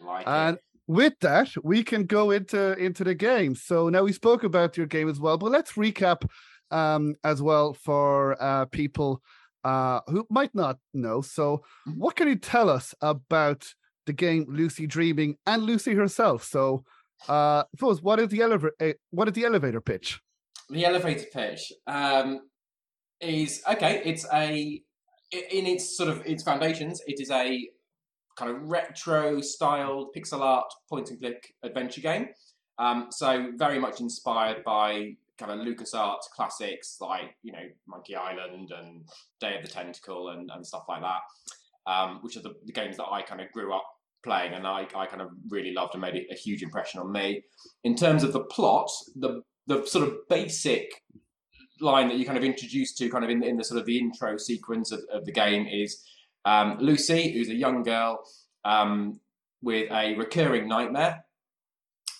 Like 0.04 0.26
And 0.26 0.56
it. 0.56 0.62
with 0.88 1.14
that, 1.20 1.50
we 1.62 1.84
can 1.84 2.06
go 2.06 2.32
into 2.32 2.72
into 2.76 3.04
the 3.04 3.14
game. 3.14 3.54
So 3.54 3.88
now 3.88 4.02
we 4.02 4.12
spoke 4.12 4.42
about 4.42 4.76
your 4.76 4.86
game 4.86 5.08
as 5.08 5.20
well, 5.20 5.38
but 5.38 5.52
let's 5.52 5.72
recap 5.72 6.24
um, 6.72 7.14
as 7.22 7.40
well 7.40 7.74
for 7.74 8.36
uh, 8.42 8.64
people 8.66 9.22
uh, 9.64 10.00
who 10.08 10.26
might 10.30 10.54
not 10.54 10.78
know. 10.92 11.20
So, 11.20 11.62
Mhm. 11.86 11.96
what 11.98 12.16
can 12.16 12.28
you 12.28 12.36
tell 12.36 12.68
us 12.68 12.94
about 13.00 13.74
the 14.06 14.12
game 14.12 14.46
Lucy 14.48 14.86
Dreaming 14.86 15.38
and 15.46 15.62
Lucy 15.62 15.94
herself? 15.94 16.42
So, 16.44 16.84
uh, 17.28 17.64
suppose 17.74 18.02
what 18.02 18.18
is 18.20 18.28
the 18.28 18.40
elevator? 18.42 18.74
Uh, 18.80 18.92
what 19.10 19.28
is 19.28 19.34
the 19.34 19.44
elevator 19.44 19.80
pitch? 19.80 20.20
the 20.70 20.86
elevator 20.86 21.26
pitch 21.32 21.70
um, 21.86 22.48
is 23.20 23.62
okay. 23.68 24.00
It's 24.04 24.26
a 24.32 24.82
in 25.32 25.66
its 25.66 25.96
sort 25.96 26.08
of 26.08 26.24
its 26.26 26.42
foundations. 26.42 27.00
It 27.06 27.20
is 27.20 27.30
a 27.30 27.68
kind 28.36 28.50
of 28.50 28.62
retro 28.62 29.40
styled 29.42 30.14
pixel 30.14 30.40
art 30.40 30.72
point 30.88 31.10
and 31.10 31.20
click 31.20 31.54
adventure 31.62 32.00
game. 32.00 32.28
Um, 32.78 33.08
so 33.10 33.52
very 33.56 33.78
much 33.78 34.00
inspired 34.00 34.64
by 34.64 35.16
kind 35.38 35.52
of 35.52 35.66
LucasArts 35.66 36.30
classics 36.34 36.98
like 37.00 37.36
you 37.42 37.52
know 37.52 37.66
Monkey 37.86 38.14
Island 38.14 38.70
and 38.70 39.04
Day 39.40 39.56
of 39.56 39.62
the 39.64 39.70
Tentacle 39.70 40.28
and, 40.30 40.50
and 40.54 40.66
stuff 40.66 40.84
like 40.88 41.02
that, 41.02 41.90
um, 41.90 42.18
which 42.22 42.36
are 42.36 42.42
the, 42.42 42.54
the 42.64 42.72
games 42.72 42.96
that 42.96 43.08
I 43.10 43.22
kind 43.22 43.40
of 43.40 43.50
grew 43.52 43.74
up 43.74 43.84
playing 44.24 44.52
and 44.52 44.66
I, 44.66 44.86
I 44.94 45.06
kind 45.06 45.20
of 45.20 45.30
really 45.50 45.72
loved 45.72 45.94
and 45.94 46.00
made 46.00 46.14
a, 46.30 46.34
huge 46.34 46.62
impression 46.62 47.00
on 47.00 47.10
me. 47.10 47.42
In 47.82 47.96
terms 47.96 48.22
of 48.22 48.32
the 48.32 48.44
plot, 48.44 48.88
the 49.16 49.42
the 49.66 49.84
sort 49.86 50.06
of 50.06 50.14
basic 50.28 51.02
line 51.80 52.08
that 52.08 52.16
you 52.16 52.24
kind 52.24 52.38
of 52.38 52.44
introduced 52.44 52.98
to 52.98 53.08
kind 53.08 53.24
of 53.24 53.30
in, 53.30 53.40
the- 53.40 53.46
in 53.46 53.56
the 53.56 53.64
sort 53.64 53.80
of 53.80 53.86
the 53.86 53.98
intro 53.98 54.36
sequence 54.36 54.92
of, 54.92 55.00
of 55.12 55.24
the 55.24 55.32
game 55.32 55.66
is 55.66 56.02
um, 56.44 56.76
Lucy, 56.80 57.32
who's 57.32 57.48
a 57.48 57.54
young 57.54 57.82
girl 57.82 58.20
um, 58.64 59.20
with 59.62 59.90
a 59.92 60.14
recurring 60.16 60.68
nightmare, 60.68 61.24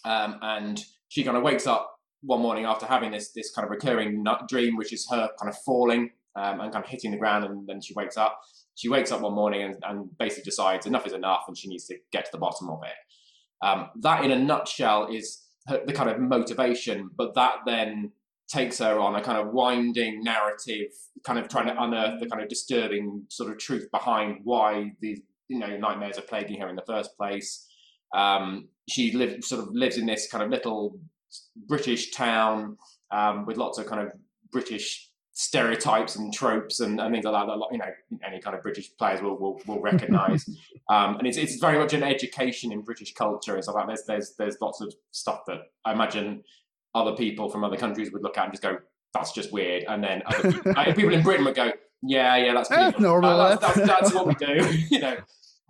um, 0.05 0.39
and 0.43 0.85
she 1.09 1.25
kind 1.25 1.37
of 1.37 1.43
wakes 1.43 1.67
up 1.67 1.92
one 2.23 2.41
morning 2.41 2.65
after 2.65 2.87
having 2.87 3.11
this 3.11 3.31
this 3.33 3.51
kind 3.51 3.65
of 3.65 3.71
recurring 3.71 4.23
nut 4.23 4.49
dream, 4.49 4.77
which 4.77 4.93
is 4.93 5.07
her 5.11 5.29
kind 5.39 5.51
of 5.51 5.59
falling 5.65 6.11
um, 6.37 6.61
and 6.61 6.73
kind 6.73 6.85
of 6.85 6.91
hitting 6.91 7.11
the 7.11 7.17
ground, 7.17 7.45
and 7.45 7.67
then 7.67 7.81
she 7.81 7.95
wakes 7.95 8.17
up. 8.17 8.41
She 8.75 8.89
wakes 8.89 9.13
up 9.13 9.21
one 9.21 9.35
morning 9.35 9.63
and, 9.63 9.77
and 9.83 10.19
basically 10.19 10.45
decides 10.45 10.87
enough 10.87 11.07
is 11.07 11.13
enough, 11.13 11.45
and 11.47 11.57
she 11.57 11.69
needs 11.69 11.87
to 11.87 11.97
get 12.11 12.25
to 12.27 12.33
the 12.33 12.39
bottom 12.39 12.71
of 12.71 12.81
it. 12.85 13.67
Um, 13.67 13.91
that, 14.01 14.25
in 14.25 14.31
a 14.31 14.39
nutshell, 14.39 15.09
is 15.13 15.43
her, 15.67 15.83
the 15.85 15.93
kind 15.93 16.09
of 16.09 16.19
motivation, 16.19 17.11
but 17.17 17.35
that 17.35 17.57
then 17.67 18.13
takes 18.49 18.79
her 18.79 18.99
on 18.99 19.15
a 19.15 19.23
kind 19.23 19.39
of 19.39 19.53
winding 19.53 20.23
narrative, 20.23 20.91
kind 21.25 21.39
of 21.39 21.49
trying 21.49 21.67
to 21.67 21.83
unearth 21.83 22.21
the 22.21 22.29
kind 22.29 22.43
of 22.43 22.49
disturbing 22.49 23.25
sort 23.29 23.51
of 23.51 23.59
truth 23.59 23.89
behind 23.91 24.41
why 24.45 24.93
these 25.01 25.21
you 25.49 25.59
know 25.59 25.77
nightmares 25.77 26.19
are 26.19 26.23
plaguing 26.23 26.61
her 26.61 26.69
in 26.69 26.77
the 26.77 26.83
first 26.87 27.17
place. 27.17 27.67
Um, 28.15 28.69
she 28.89 29.13
lives 29.13 29.49
sort 29.49 29.63
of 29.63 29.75
lives 29.75 29.97
in 29.97 30.07
this 30.07 30.31
kind 30.31 30.43
of 30.43 30.51
little 30.51 30.99
British 31.69 32.11
town 32.13 32.77
um, 33.11 33.47
with 33.47 33.57
lots 33.57 33.79
of 33.79 33.87
kind 33.87 34.01
of 34.07 34.13
British 34.51 35.09
stereotypes 35.35 36.17
and 36.17 36.33
tropes 36.33 36.81
and, 36.81 37.01
and 37.01 37.13
things 37.15 37.25
like 37.25 37.33
that 37.33 37.47
that 37.47 37.69
you 37.73 37.79
know 37.79 37.91
any 38.27 38.39
kind 38.39 38.55
of 38.55 38.63
British 38.63 38.91
players 38.99 39.23
will 39.23 39.39
will, 39.39 39.61
will 39.67 39.81
recognise. 39.91 40.47
um, 40.91 41.17
and 41.19 41.27
it's 41.27 41.37
it's 41.39 41.57
very 41.57 41.79
much 41.79 41.93
an 41.95 42.03
education 42.03 42.71
in 42.73 42.83
British 42.83 43.15
culture 43.15 43.55
and 43.55 43.63
stuff 43.65 43.75
like 43.77 43.87
that. 43.87 43.93
There's 44.07 44.07
there's 44.07 44.35
there's 44.39 44.57
lots 44.61 44.81
of 44.81 44.95
stuff 45.11 45.41
that 45.47 45.59
I 45.85 45.93
imagine 45.93 46.43
other 46.95 47.13
people 47.17 47.49
from 47.49 47.65
other 47.65 47.77
countries 47.79 48.13
would 48.13 48.23
look 48.23 48.37
at 48.37 48.45
and 48.45 48.53
just 48.53 48.63
go, 48.63 48.77
"That's 49.15 49.33
just 49.33 49.53
weird," 49.53 49.85
and 49.89 50.05
then 50.05 50.23
other 50.27 50.53
people, 50.53 50.75
people 50.95 51.15
in 51.15 51.23
Britain 51.23 51.45
would 51.47 51.55
go, 51.55 51.73
"Yeah, 52.03 52.37
yeah, 52.37 52.53
that's 52.53 52.69
That's 52.69 53.01
normal, 53.01 53.39
that's, 53.39 53.61
that's- 53.63 53.77
that's, 53.89 53.89
that's 54.13 54.15
what 54.15 54.27
we 54.27 54.35
do," 54.35 54.69
you 54.91 55.01
know. 55.01 55.17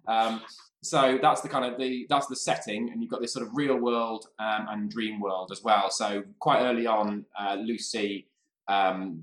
Um, 0.09 0.41
so 0.83 1.19
that's 1.23 1.41
the 1.41 1.49
kind 1.49 1.65
of 1.65 1.79
the 1.79 2.07
that's 2.09 2.27
the 2.27 2.37
setting, 2.37 2.91
and 2.91 3.01
you've 3.01 3.11
got 3.11 3.21
this 3.21 3.33
sort 3.33 3.47
of 3.47 3.55
real 3.55 3.77
world 3.77 4.27
um, 4.41 4.67
and 4.69 4.91
dream 4.91 5.21
world 5.21 5.51
as 5.53 5.63
well. 5.63 5.91
So 5.91 6.25
quite 6.41 6.61
early 6.61 6.87
on, 6.87 7.25
uh, 7.39 7.57
Lucy 7.61 8.27
um, 8.67 9.23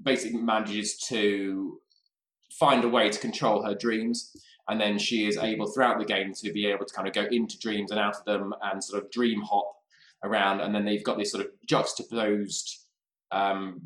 basically 0.00 0.40
manages 0.40 0.96
to 1.08 1.80
find 2.52 2.84
a 2.84 2.88
way 2.88 3.10
to 3.10 3.18
control 3.18 3.64
her 3.64 3.74
dreams, 3.74 4.36
and 4.68 4.80
then 4.80 4.96
she 4.96 5.26
is 5.26 5.36
able 5.36 5.66
throughout 5.66 5.98
the 5.98 6.04
game 6.04 6.32
to 6.32 6.52
be 6.52 6.66
able 6.66 6.84
to 6.84 6.94
kind 6.94 7.08
of 7.08 7.14
go 7.14 7.24
into 7.24 7.58
dreams 7.58 7.90
and 7.90 7.98
out 7.98 8.16
of 8.16 8.24
them, 8.24 8.54
and 8.62 8.82
sort 8.82 9.02
of 9.02 9.10
dream 9.10 9.42
hop 9.42 9.72
around, 10.22 10.60
and 10.60 10.72
then 10.72 10.84
they've 10.84 11.04
got 11.04 11.18
this 11.18 11.32
sort 11.32 11.44
of 11.44 11.50
juxtaposed 11.66 12.84
um, 13.32 13.80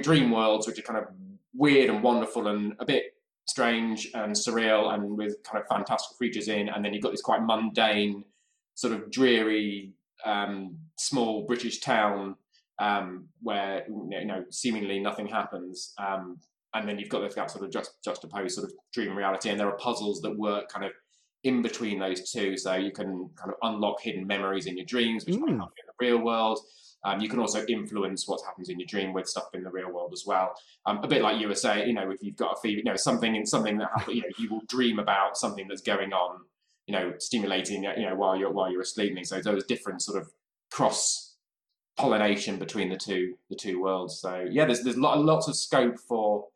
dream 0.00 0.30
worlds, 0.30 0.68
which 0.68 0.78
are 0.78 0.82
kind 0.82 1.00
of 1.00 1.06
weird 1.54 1.90
and 1.90 2.04
wonderful 2.04 2.46
and 2.46 2.74
a 2.78 2.84
bit 2.84 3.16
strange 3.46 4.10
and 4.14 4.32
surreal 4.32 4.94
and 4.94 5.16
with 5.16 5.42
kind 5.42 5.62
of 5.62 5.68
fantastical 5.68 6.16
creatures 6.16 6.48
in, 6.48 6.68
and 6.68 6.84
then 6.84 6.92
you've 6.92 7.02
got 7.02 7.12
this 7.12 7.22
quite 7.22 7.42
mundane, 7.42 8.24
sort 8.74 8.92
of 8.92 9.10
dreary, 9.10 9.92
um, 10.24 10.76
small 10.96 11.42
British 11.46 11.80
town 11.80 12.36
um, 12.78 13.28
where 13.42 13.84
you 13.88 14.24
know 14.24 14.44
seemingly 14.50 14.98
nothing 15.00 15.26
happens. 15.26 15.94
Um, 15.98 16.38
and 16.74 16.88
then 16.88 16.98
you've 16.98 17.10
got 17.10 17.20
this 17.20 17.34
sort 17.34 17.64
of 17.64 17.70
just 17.70 18.02
juxtaposed 18.02 18.54
sort 18.54 18.66
of 18.66 18.72
dream 18.92 19.16
reality, 19.16 19.50
and 19.50 19.60
there 19.60 19.68
are 19.68 19.76
puzzles 19.76 20.20
that 20.22 20.36
work 20.36 20.68
kind 20.68 20.84
of 20.84 20.92
in 21.44 21.60
between 21.60 21.98
those 21.98 22.30
two, 22.30 22.56
so 22.56 22.74
you 22.74 22.92
can 22.92 23.28
kind 23.36 23.50
of 23.50 23.54
unlock 23.62 24.00
hidden 24.00 24.26
memories 24.26 24.66
in 24.66 24.76
your 24.76 24.86
dreams, 24.86 25.26
which 25.26 25.34
mm. 25.34 25.40
might 25.40 25.50
happen 25.50 25.72
in 25.78 25.86
the 25.86 26.06
real 26.06 26.18
world. 26.18 26.58
Um, 27.04 27.20
you 27.20 27.28
can 27.28 27.40
also 27.40 27.64
influence 27.66 28.28
what 28.28 28.40
happens 28.44 28.68
in 28.68 28.78
your 28.78 28.86
dream 28.86 29.12
with 29.12 29.28
stuff 29.28 29.48
in 29.54 29.64
the 29.64 29.70
real 29.70 29.92
world 29.92 30.12
as 30.12 30.24
well. 30.26 30.54
Um, 30.86 30.98
a 31.02 31.08
bit 31.08 31.22
like 31.22 31.40
you 31.40 31.48
were 31.48 31.54
saying, 31.54 31.88
you 31.88 31.94
know, 31.94 32.10
if 32.10 32.22
you've 32.22 32.36
got 32.36 32.52
a 32.52 32.60
fever, 32.60 32.78
you 32.78 32.84
know, 32.84 32.96
something 32.96 33.34
in 33.34 33.46
something 33.46 33.78
that 33.78 33.88
happens, 33.96 34.16
you 34.16 34.22
know, 34.22 34.28
you 34.38 34.50
will 34.50 34.62
dream 34.68 34.98
about 34.98 35.36
something 35.36 35.66
that's 35.68 35.82
going 35.82 36.12
on, 36.12 36.40
you 36.86 36.94
know, 36.94 37.14
stimulating, 37.18 37.84
you 37.84 38.08
know, 38.08 38.14
while 38.14 38.36
you're 38.36 38.52
while 38.52 38.70
you're 38.70 38.82
asleep. 38.82 39.18
So 39.24 39.40
those 39.40 39.64
different 39.64 40.02
sort 40.02 40.20
of 40.20 40.30
cross 40.70 41.36
pollination 41.96 42.58
between 42.58 42.88
the 42.88 42.96
two 42.96 43.34
the 43.50 43.56
two 43.56 43.80
worlds. 43.80 44.20
So 44.20 44.46
yeah, 44.50 44.64
there's 44.64 44.82
there's 44.82 44.96
lots 44.96 45.48
of 45.48 45.56
scope 45.56 45.98
for 45.98 46.46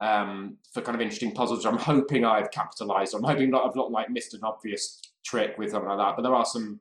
um, 0.00 0.58
for 0.72 0.82
kind 0.82 0.94
of 0.94 1.00
interesting 1.00 1.32
puzzles. 1.32 1.64
I'm 1.64 1.78
hoping 1.78 2.24
I've 2.24 2.50
capitalised. 2.50 3.14
I'm 3.14 3.22
hoping 3.24 3.50
not 3.50 3.66
I've 3.66 3.76
not 3.76 3.90
like 3.90 4.10
missed 4.10 4.34
an 4.34 4.40
obvious 4.42 5.00
trick 5.24 5.56
with 5.58 5.70
something 5.70 5.88
like 5.88 5.98
that. 5.98 6.16
But 6.16 6.22
there 6.22 6.34
are 6.34 6.44
some 6.44 6.80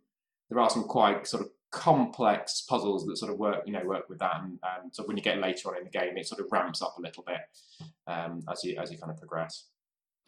there 0.50 0.60
are 0.60 0.70
some 0.70 0.84
quite 0.84 1.25
sort 1.27 1.44
of 1.44 1.50
complex 1.74 2.62
puzzles 2.62 3.03
that 3.06 3.18
sort 3.18 3.32
of 3.32 3.39
work 3.39 3.63
you 3.65 3.74
know 3.74 3.84
work 3.84 4.08
with 4.08 4.20
that. 4.20 4.39
And, 4.42 4.60
and 4.77 4.94
so 4.94 5.03
when 5.03 5.18
you 5.18 5.24
get 5.24 5.39
later 5.39 5.70
on 5.70 5.77
in 5.77 5.84
the 5.84 5.89
game, 5.89 6.15
it 6.15 6.27
sort 6.27 6.39
of 6.39 6.48
ramps 6.51 6.82
up 6.82 6.96
a 6.98 7.01
little 7.01 7.24
bit 7.24 7.42
um, 8.08 8.42
as 8.50 8.63
you 8.63 8.77
as 8.77 8.92
you 8.92 8.98
kind 8.98 9.12
of 9.12 9.18
progress. 9.18 9.65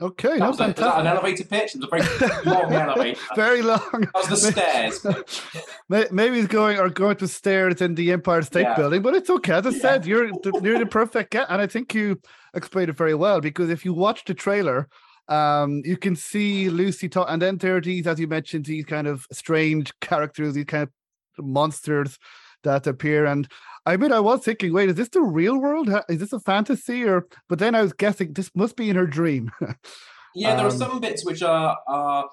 Okay, 0.01 0.39
that 0.39 0.49
was, 0.49 0.59
a, 0.59 0.73
that 0.73 0.99
an 0.99 1.07
elevator 1.07 1.45
pitch? 1.45 1.73
It 1.73 1.79
was 1.79 1.85
a 1.85 2.27
very 2.27 2.43
long 2.45 2.73
elevator. 2.73 3.19
Very 3.33 3.61
long. 3.61 3.79
That 3.91 4.11
was 4.13 4.27
the 4.27 4.51
stairs. 5.87 6.11
Maybe 6.11 6.35
he's 6.35 6.47
going 6.47 6.79
or 6.79 6.89
going 6.89 7.15
to 7.17 7.29
stairs 7.29 7.81
in 7.81 7.95
the 7.95 8.11
Empire 8.11 8.41
State 8.41 8.63
yeah. 8.63 8.75
Building, 8.75 9.01
but 9.01 9.15
it's 9.15 9.29
okay. 9.29 9.53
As 9.53 9.65
I 9.65 9.69
yeah. 9.69 9.79
said, 9.79 10.05
you're 10.05 10.25
you're 10.61 10.79
the 10.79 10.85
perfect 10.85 11.31
guy, 11.31 11.45
and 11.47 11.61
I 11.61 11.67
think 11.67 11.93
you 11.93 12.19
explained 12.53 12.89
it 12.89 12.97
very 12.97 13.15
well 13.15 13.39
because 13.39 13.69
if 13.69 13.85
you 13.85 13.93
watch 13.93 14.25
the 14.25 14.33
trailer, 14.33 14.89
um, 15.29 15.81
you 15.85 15.95
can 15.95 16.17
see 16.17 16.69
Lucy 16.69 17.07
talk, 17.07 17.27
and 17.29 17.41
then 17.41 17.57
there 17.57 17.77
are 17.77 17.81
these, 17.81 18.05
as 18.05 18.19
you 18.19 18.27
mentioned, 18.27 18.65
these 18.65 18.85
kind 18.85 19.07
of 19.07 19.25
strange 19.31 19.93
characters, 20.01 20.55
these 20.55 20.65
kind 20.65 20.83
of 20.83 20.89
monsters 21.39 22.17
that 22.63 22.87
appear, 22.87 23.25
and 23.25 23.47
I 23.85 23.97
mean, 23.97 24.11
I 24.11 24.19
was 24.19 24.43
thinking, 24.43 24.73
wait, 24.73 24.89
is 24.89 24.95
this 24.95 25.09
the 25.09 25.21
real 25.21 25.59
world? 25.59 25.89
Is 26.09 26.19
this 26.19 26.33
a 26.33 26.39
fantasy? 26.39 27.03
Or 27.03 27.27
but 27.47 27.59
then 27.59 27.75
I 27.75 27.81
was 27.81 27.93
guessing 27.93 28.33
this 28.33 28.51
must 28.55 28.75
be 28.75 28.89
in 28.89 28.95
her 28.95 29.05
dream. 29.05 29.51
yeah, 30.35 30.55
there 30.55 30.65
um, 30.65 30.67
are 30.67 30.77
some 30.77 30.99
bits 30.99 31.25
which 31.25 31.43
are 31.43 31.77
are. 31.87 32.29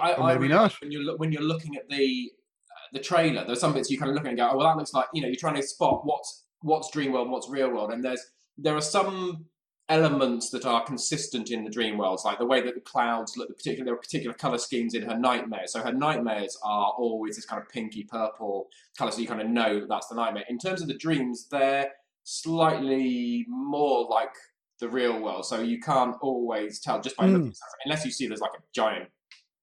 I, 0.00 0.14
I 0.14 0.34
maybe 0.34 0.48
not. 0.48 0.74
When 0.80 0.92
you're 0.92 1.16
when 1.16 1.32
you're 1.32 1.42
looking 1.42 1.76
at 1.76 1.88
the 1.88 2.30
uh, 2.70 2.88
the 2.92 3.00
trailer, 3.00 3.44
there's 3.46 3.60
some 3.60 3.72
bits 3.72 3.90
you 3.90 3.98
kind 3.98 4.10
of 4.10 4.14
look 4.14 4.24
at 4.24 4.28
and 4.28 4.36
go, 4.36 4.50
oh, 4.50 4.56
well, 4.58 4.66
that 4.66 4.76
looks 4.76 4.92
like 4.92 5.06
you 5.14 5.22
know 5.22 5.28
you're 5.28 5.36
trying 5.36 5.56
to 5.56 5.62
spot 5.62 6.02
what's 6.04 6.44
what's 6.60 6.90
dream 6.90 7.12
world 7.12 7.26
and 7.26 7.32
what's 7.32 7.48
real 7.48 7.70
world, 7.70 7.92
and 7.92 8.04
there's 8.04 8.24
there 8.58 8.76
are 8.76 8.82
some 8.82 9.46
elements 9.88 10.50
that 10.50 10.66
are 10.66 10.84
consistent 10.84 11.50
in 11.50 11.64
the 11.64 11.70
dream 11.70 11.96
worlds, 11.96 12.24
like 12.24 12.38
the 12.38 12.46
way 12.46 12.60
that 12.60 12.74
the 12.74 12.80
clouds 12.80 13.36
look, 13.36 13.48
particular 13.56 13.84
there 13.84 13.94
are 13.94 13.98
particular 13.98 14.34
color 14.34 14.58
schemes 14.58 14.94
in 14.94 15.02
her 15.02 15.16
nightmares. 15.16 15.72
So 15.72 15.80
her 15.80 15.92
nightmares 15.92 16.58
are 16.62 16.92
always 16.98 17.36
this 17.36 17.46
kind 17.46 17.62
of 17.62 17.68
pinky 17.68 18.04
purple 18.04 18.68
color, 18.98 19.12
so 19.12 19.20
you 19.20 19.28
kind 19.28 19.40
of 19.40 19.48
know 19.48 19.80
that 19.80 19.88
that's 19.88 20.08
the 20.08 20.16
nightmare. 20.16 20.44
In 20.48 20.58
terms 20.58 20.82
of 20.82 20.88
the 20.88 20.98
dreams, 20.98 21.46
they're 21.50 21.90
slightly 22.24 23.46
more 23.48 24.08
like 24.08 24.34
the 24.80 24.88
real 24.88 25.20
world, 25.20 25.46
so 25.46 25.60
you 25.60 25.80
can't 25.80 26.16
always 26.20 26.80
tell 26.80 27.00
just 27.00 27.16
by 27.16 27.26
mm. 27.26 27.34
looking 27.34 27.54
unless 27.84 28.04
you 28.04 28.10
see 28.10 28.26
there's 28.26 28.40
like 28.40 28.54
a 28.54 28.62
giant 28.74 29.08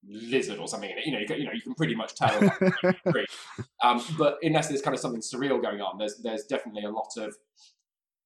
lizard 0.08 0.58
or 0.58 0.68
something 0.68 0.90
in 0.90 0.98
it. 0.98 1.06
You 1.06 1.12
know, 1.12 1.18
you, 1.18 1.26
can, 1.26 1.38
you 1.38 1.44
know, 1.44 1.52
you 1.52 1.62
can 1.62 1.74
pretty 1.74 1.94
much 1.94 2.14
tell. 2.14 2.38
um, 3.82 4.02
but 4.18 4.38
unless 4.42 4.68
there's 4.68 4.82
kind 4.82 4.94
of 4.94 5.00
something 5.00 5.20
surreal 5.20 5.60
going 5.60 5.80
on, 5.80 5.98
there's 5.98 6.16
there's 6.22 6.44
definitely 6.44 6.84
a 6.84 6.90
lot 6.90 7.10
of 7.18 7.34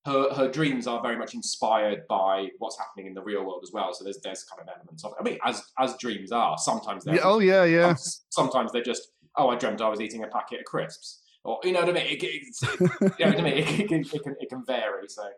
her 0.09 0.35
her 0.35 0.49
dreams 0.51 0.87
are 0.87 1.01
very 1.03 1.17
much 1.17 1.35
inspired 1.35 2.07
by 2.09 2.49
what's 2.59 2.79
happening 2.79 3.07
in 3.07 3.15
the 3.15 3.23
real 3.23 3.45
world 3.45 3.61
as 3.63 3.73
well. 3.73 3.93
So 3.93 4.05
there's 4.05 4.21
there's 4.23 4.45
kind 4.45 4.63
of 4.63 4.75
elements 4.75 5.05
of 5.05 5.13
it. 5.13 5.17
I 5.21 5.23
mean, 5.23 5.39
as 5.45 5.63
as 5.79 5.97
dreams 5.99 6.33
are, 6.33 6.57
sometimes 6.59 7.05
they're 7.05 7.17
yeah, 7.17 7.21
oh 7.25 7.39
yeah 7.39 7.65
yeah. 7.65 7.95
Sometimes 8.31 8.73
they're 8.73 8.83
just 8.83 9.11
oh, 9.37 9.49
I 9.49 9.57
dreamt 9.57 9.81
I 9.81 9.89
was 9.89 10.01
eating 10.01 10.25
a 10.25 10.29
packet 10.29 10.61
of 10.61 10.65
crisps, 10.65 11.21
or 11.45 11.61
you 11.63 11.73
know 11.73 11.81
what 11.81 11.91
I 11.91 11.93
mean. 11.93 12.07
It, 12.09 12.23
you 12.23 12.37
know 12.41 13.31
what 13.31 13.39
I 13.39 13.43
mean? 13.43 13.59
It, 13.59 13.81
it, 13.81 13.89
can, 13.89 14.01
it 14.01 14.23
can 14.23 14.37
it 14.41 14.49
can 14.49 14.65
vary. 14.65 15.09
So 15.09 15.29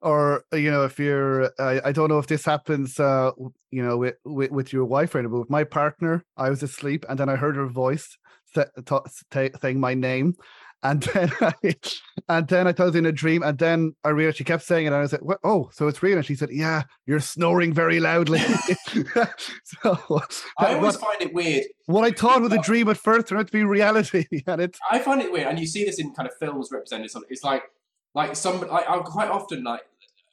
or 0.00 0.44
you 0.52 0.70
know 0.70 0.84
if 0.84 0.98
you're 0.98 1.50
I, 1.58 1.80
I 1.86 1.92
don't 1.92 2.08
know 2.08 2.18
if 2.18 2.28
this 2.28 2.44
happens 2.44 3.00
uh 3.00 3.32
you 3.70 3.82
know 3.82 3.96
with, 3.96 4.14
with, 4.24 4.50
with 4.52 4.72
your 4.72 4.84
wife 4.84 5.14
right 5.14 5.24
but 5.24 5.40
with 5.40 5.50
my 5.50 5.64
partner 5.64 6.24
i 6.36 6.48
was 6.50 6.62
asleep 6.62 7.04
and 7.08 7.18
then 7.18 7.28
i 7.28 7.34
heard 7.34 7.56
her 7.56 7.66
voice 7.66 8.16
saying 9.60 9.80
my 9.80 9.94
name 9.94 10.36
and 10.82 11.02
then 11.02 11.30
I, 11.40 11.74
and 12.28 12.48
then 12.48 12.66
I 12.66 12.72
thought 12.72 12.84
it 12.84 12.86
was 12.86 12.96
in 12.96 13.06
a 13.06 13.12
dream, 13.12 13.42
and 13.42 13.58
then 13.58 13.94
I 14.04 14.10
realized 14.10 14.38
she 14.38 14.44
kept 14.44 14.62
saying 14.62 14.86
it, 14.86 14.88
and 14.88 14.96
I 14.96 15.06
said, 15.06 15.20
well, 15.22 15.38
"Oh, 15.44 15.70
so 15.72 15.88
it's 15.88 16.02
real?" 16.02 16.16
And 16.16 16.26
she 16.26 16.34
said, 16.34 16.50
"Yeah, 16.52 16.82
you're 17.06 17.20
snoring 17.20 17.72
very 17.72 18.00
loudly." 18.00 18.38
so 19.64 19.98
I 20.58 20.74
always 20.74 20.96
what, 20.98 21.00
find 21.00 21.22
it 21.22 21.34
weird. 21.34 21.64
What 21.86 22.04
I 22.04 22.10
thought 22.10 22.42
was 22.42 22.52
a 22.52 22.62
dream 22.62 22.88
at 22.88 22.96
first 22.96 23.28
turned 23.28 23.40
out 23.40 23.46
to 23.46 23.52
be 23.52 23.64
reality, 23.64 24.26
and 24.46 24.60
it's. 24.60 24.78
I 24.90 24.98
find 24.98 25.20
it 25.20 25.32
weird, 25.32 25.48
and 25.48 25.58
you 25.58 25.66
see 25.66 25.84
this 25.84 25.98
in 25.98 26.12
kind 26.14 26.28
of 26.28 26.34
films 26.36 26.68
represented. 26.70 27.10
It's 27.28 27.44
like, 27.44 27.62
like 28.14 28.36
some, 28.36 28.60
like 28.60 28.88
I 28.88 28.98
quite 28.98 29.30
often 29.30 29.64
like 29.64 29.82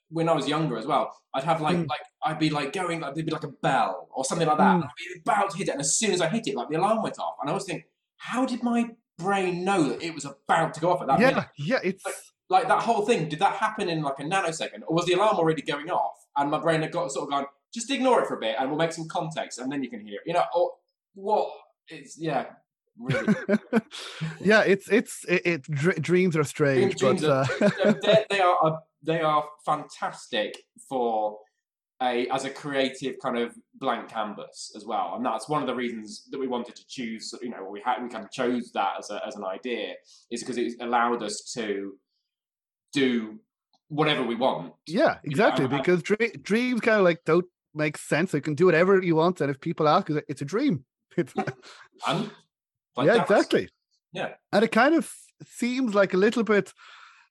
when 0.09 0.29
I 0.29 0.33
was 0.33 0.47
younger 0.47 0.77
as 0.77 0.85
well. 0.85 1.15
I'd 1.33 1.43
have 1.43 1.59
like, 1.59 1.75
mm. 1.75 1.89
like 1.89 1.99
I'd 2.23 2.39
be 2.39 2.49
like 2.49 2.71
going, 2.71 3.01
like 3.01 3.15
there'd 3.15 3.25
be 3.25 3.31
like 3.31 3.43
a 3.43 3.51
bell 3.61 4.07
or 4.15 4.23
something 4.23 4.47
like 4.47 4.57
that, 4.57 4.63
mm. 4.63 4.75
and 4.75 4.83
I'd 4.83 4.89
be 4.97 5.19
about 5.21 5.49
to 5.51 5.57
hit 5.57 5.69
it, 5.69 5.71
and 5.71 5.81
as 5.81 5.95
soon 5.97 6.11
as 6.11 6.21
I 6.21 6.29
hit 6.29 6.47
it, 6.47 6.55
like 6.55 6.69
the 6.69 6.75
alarm 6.75 7.01
went 7.01 7.19
off, 7.19 7.35
and 7.41 7.49
I 7.49 7.53
was 7.53 7.65
thinking, 7.65 7.85
how 8.17 8.45
did 8.45 8.63
my 8.63 8.89
brain 9.17 9.63
know 9.63 9.89
that 9.89 10.01
it 10.01 10.13
was 10.13 10.25
about 10.25 10.73
to 10.73 10.79
go 10.79 10.91
off 10.91 11.01
at 11.01 11.07
that 11.07 11.19
yeah, 11.19 11.29
minute. 11.29 11.45
Yeah, 11.57 11.79
it's 11.83 12.05
like, 12.05 12.15
like, 12.49 12.67
that 12.67 12.83
whole 12.83 13.05
thing. 13.05 13.29
Did 13.29 13.39
that 13.39 13.53
happen 13.53 13.89
in 13.89 14.01
like 14.01 14.19
a 14.19 14.23
nanosecond, 14.23 14.81
or 14.87 14.95
was 14.95 15.05
the 15.05 15.13
alarm 15.13 15.37
already 15.37 15.61
going 15.61 15.89
off 15.89 16.25
and 16.37 16.51
my 16.51 16.59
brain 16.59 16.81
had 16.81 16.91
got 16.91 17.11
sort 17.11 17.23
of 17.23 17.29
gone, 17.29 17.45
just 17.73 17.89
ignore 17.89 18.21
it 18.21 18.27
for 18.27 18.35
a 18.35 18.39
bit 18.39 18.55
and 18.59 18.69
we'll 18.69 18.77
make 18.77 18.93
some 18.93 19.07
context 19.07 19.59
and 19.59 19.71
then 19.71 19.83
you 19.83 19.89
can 19.89 20.05
hear 20.05 20.15
it. 20.15 20.21
You 20.25 20.33
know, 20.33 20.43
or 20.53 20.71
what? 21.13 21.49
It's 21.87 22.17
yeah. 22.17 22.45
Really. 22.97 23.33
yeah, 24.39 24.61
it's 24.61 24.89
it's 24.89 25.25
it, 25.27 25.41
it 25.45 25.61
dr- 25.63 26.01
dreams 26.01 26.37
are 26.37 26.45
strange, 26.45 26.95
dreams, 26.95 27.21
but 27.21 27.45
dreams 27.47 27.71
uh... 27.81 27.83
are, 27.85 28.25
they 28.29 28.39
are 28.39 28.79
they 29.03 29.21
are 29.21 29.43
fantastic 29.65 30.57
for 30.87 31.37
a 32.01 32.27
as 32.27 32.43
a 32.45 32.49
creative 32.49 33.15
kind 33.21 33.37
of 33.37 33.55
blank 33.75 34.09
canvas 34.09 34.73
as 34.75 34.85
well, 34.85 35.13
and 35.15 35.25
that's 35.25 35.47
one 35.47 35.61
of 35.61 35.67
the 35.67 35.75
reasons 35.75 36.27
that 36.29 36.39
we 36.39 36.47
wanted 36.47 36.75
to 36.75 36.85
choose. 36.87 37.33
You 37.41 37.49
know, 37.49 37.67
we 37.69 37.81
had 37.83 38.01
we 38.03 38.09
kind 38.09 38.25
of 38.25 38.31
chose 38.31 38.71
that 38.73 38.95
as 38.99 39.09
a, 39.09 39.21
as 39.25 39.35
an 39.35 39.45
idea 39.45 39.93
is 40.29 40.41
because 40.41 40.57
it 40.57 40.73
allowed 40.81 41.23
us 41.23 41.51
to 41.55 41.97
do 42.91 43.39
whatever 43.87 44.23
we 44.23 44.35
want. 44.35 44.73
Yeah, 44.87 45.17
exactly. 45.23 45.65
You 45.65 45.71
know? 45.71 45.77
because 45.77 46.03
dreams 46.03 46.81
kind 46.81 46.97
of 46.97 47.05
like 47.05 47.23
don't 47.25 47.45
make 47.73 47.97
sense. 47.97 48.33
You 48.33 48.41
can 48.41 48.55
do 48.55 48.65
whatever 48.65 49.01
you 49.01 49.15
want, 49.15 49.39
and 49.41 49.49
if 49.49 49.61
people 49.61 49.87
ask, 49.87 50.09
it's 50.09 50.41
a 50.41 50.45
dream. 50.45 50.85
It's, 51.17 51.33
and 52.07 52.29
like 52.97 53.07
yeah, 53.07 53.21
exactly. 53.21 53.69
Yeah, 54.11 54.33
and 54.51 54.65
it 54.65 54.73
kind 54.73 54.95
of 54.95 55.09
seems 55.47 55.95
like 55.95 56.13
a 56.13 56.17
little 56.17 56.43
bit. 56.43 56.73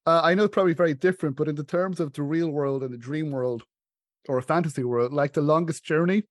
Uh, 0.07 0.23
I 0.25 0.35
know 0.35 0.45
it's 0.45 0.55
probably 0.55 0.73
very 0.73 0.95
different, 0.95 1.37
but 1.37 1.49
in 1.49 1.55
the 1.55 1.65
terms 1.65 2.01
of 2.01 2.15
the 2.15 2.23
real 2.23 2.49
world 2.49 2.83
and 2.83 2.95
the 2.95 2.99
dream 2.99 3.31
world, 3.31 3.65
or 4.29 4.39
a 4.39 4.43
fantasy 4.43 4.85
world, 4.85 5.13
like 5.13 5.33
the 5.33 5.43
longest 5.43 5.85
journey. 5.85 6.25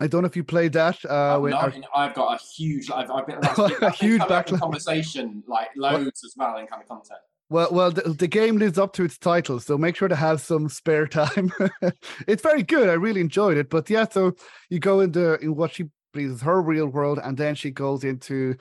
I 0.00 0.06
don't 0.06 0.22
know 0.22 0.28
if 0.28 0.36
you 0.36 0.44
played 0.44 0.74
that. 0.74 1.04
Uh, 1.04 1.40
with 1.42 1.54
our... 1.54 1.72
I've 1.94 2.14
got 2.14 2.40
a 2.40 2.44
huge, 2.44 2.90
I've, 2.90 3.10
I've 3.10 3.26
been, 3.26 3.38
a 3.82 3.90
huge 3.90 4.20
backlog 4.28 4.60
conversation, 4.60 5.42
like 5.48 5.68
loads 5.76 6.22
as 6.24 6.34
well 6.36 6.56
in 6.56 6.66
kind 6.66 6.82
of 6.82 6.88
content. 6.88 7.20
Well, 7.50 7.68
well, 7.72 7.90
the, 7.90 8.02
the, 8.02 8.26
game 8.26 8.58
lives 8.58 8.78
up 8.78 8.92
to 8.94 9.04
its 9.04 9.16
title, 9.16 9.58
so 9.58 9.78
make 9.78 9.96
sure 9.96 10.08
to 10.08 10.14
have 10.14 10.42
some 10.42 10.68
spare 10.68 11.06
time. 11.06 11.50
it's 12.26 12.42
very 12.42 12.62
good. 12.62 12.90
I 12.90 12.92
really 12.92 13.22
enjoyed 13.22 13.56
it. 13.56 13.70
But 13.70 13.88
yeah, 13.88 14.06
so 14.08 14.34
you 14.68 14.78
go 14.78 15.00
into 15.00 15.38
in 15.40 15.56
what 15.56 15.72
she 15.72 15.86
believes 16.12 16.42
her 16.42 16.60
real 16.60 16.88
world, 16.88 17.18
and 17.22 17.36
then 17.36 17.54
she 17.54 17.70
goes 17.70 18.04
into 18.04 18.56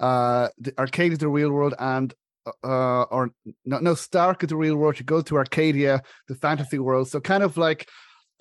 uh 0.00 0.48
the 0.58 0.76
arcade 0.78 1.12
is 1.12 1.18
the 1.18 1.28
real 1.28 1.52
world, 1.52 1.74
and 1.78 2.12
uh 2.64 3.02
or 3.02 3.30
no, 3.64 3.78
no 3.78 3.94
Stark 3.94 4.42
is 4.42 4.48
the 4.48 4.56
real 4.56 4.74
world. 4.74 4.96
She 4.96 5.04
goes 5.04 5.24
to 5.24 5.36
Arcadia, 5.36 6.02
the 6.26 6.34
fantasy 6.34 6.80
world. 6.80 7.08
So 7.08 7.20
kind 7.20 7.44
of 7.44 7.56
like 7.56 7.88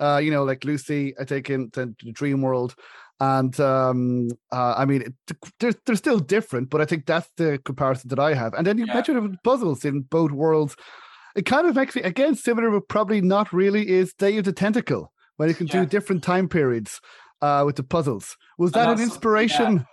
uh, 0.01 0.17
you 0.17 0.31
know, 0.31 0.43
like 0.43 0.65
Lucy, 0.65 1.13
I 1.19 1.23
take 1.23 1.49
in 1.49 1.69
the 1.73 1.95
dream 2.11 2.41
world. 2.41 2.75
And 3.19 3.57
um, 3.59 4.29
uh, 4.51 4.73
I 4.75 4.85
mean, 4.85 5.13
they're, 5.59 5.73
they're 5.85 5.95
still 5.95 6.19
different, 6.19 6.71
but 6.71 6.81
I 6.81 6.85
think 6.85 7.05
that's 7.05 7.29
the 7.37 7.59
comparison 7.63 8.09
that 8.09 8.19
I 8.19 8.33
have. 8.33 8.55
And 8.55 8.65
then 8.65 8.79
you 8.79 8.85
yeah. 8.87 8.95
mentioned 8.95 9.37
puzzles 9.43 9.85
in 9.85 10.01
both 10.01 10.31
worlds. 10.31 10.75
It 11.35 11.45
kind 11.45 11.67
of 11.67 11.75
makes 11.75 11.95
me, 11.95 12.01
again, 12.01 12.33
similar, 12.33 12.71
but 12.71 12.89
probably 12.89 13.21
not 13.21 13.53
really, 13.53 13.87
is 13.87 14.13
Day 14.13 14.37
of 14.37 14.45
the 14.45 14.51
Tentacle, 14.51 15.13
where 15.37 15.47
you 15.47 15.53
can 15.53 15.67
yeah. 15.67 15.81
do 15.81 15.85
different 15.85 16.23
time 16.23 16.49
periods 16.49 16.99
uh, 17.43 17.61
with 17.63 17.75
the 17.75 17.83
puzzles. 17.83 18.35
Was 18.57 18.71
that 18.71 18.89
an 18.89 18.99
inspiration? 18.99 19.85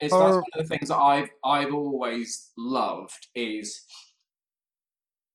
It's 0.00 0.12
that's 0.12 0.34
one 0.34 0.38
of 0.38 0.44
the 0.56 0.64
things 0.64 0.88
that 0.88 0.96
I've 0.96 1.28
I've 1.44 1.72
always 1.72 2.50
loved 2.58 3.28
is 3.36 3.84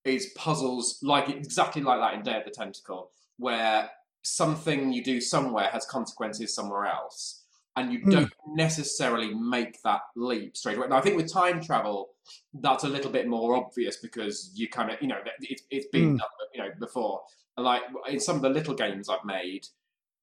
is 0.04 0.32
puzzles 0.36 0.98
like 1.02 1.28
exactly 1.30 1.82
like 1.82 2.00
that 2.00 2.14
in 2.14 2.22
Day 2.22 2.36
of 2.36 2.44
the 2.44 2.50
Tentacle, 2.50 3.10
where 3.38 3.90
something 4.28 4.92
you 4.92 5.02
do 5.02 5.20
somewhere 5.20 5.68
has 5.68 5.86
consequences 5.86 6.54
somewhere 6.54 6.86
else, 6.86 7.44
and 7.76 7.92
you 7.92 8.00
Hmm. 8.04 8.10
don't 8.10 8.32
necessarily 8.48 9.34
make 9.34 9.80
that 9.82 10.02
leap 10.16 10.56
straight 10.56 10.76
away. 10.78 10.88
Now, 10.88 10.98
I 10.98 11.00
think 11.00 11.16
with 11.16 11.32
time 11.32 11.60
travel, 11.62 12.10
that's 12.52 12.84
a 12.84 12.88
little 12.88 13.10
bit 13.10 13.28
more 13.28 13.56
obvious 13.56 13.96
because 13.96 14.50
you 14.54 14.68
kind 14.68 14.90
of 14.90 15.00
you 15.00 15.08
know 15.08 15.18
it's 15.40 15.62
it's 15.70 15.86
been 15.88 16.10
Hmm. 16.10 16.16
done 16.16 16.28
you 16.54 16.60
know 16.62 16.70
before. 16.78 17.22
And 17.56 17.64
like 17.64 17.82
in 18.08 18.20
some 18.20 18.36
of 18.36 18.42
the 18.42 18.48
little 18.50 18.74
games 18.74 19.08
I've 19.08 19.24
made, 19.24 19.66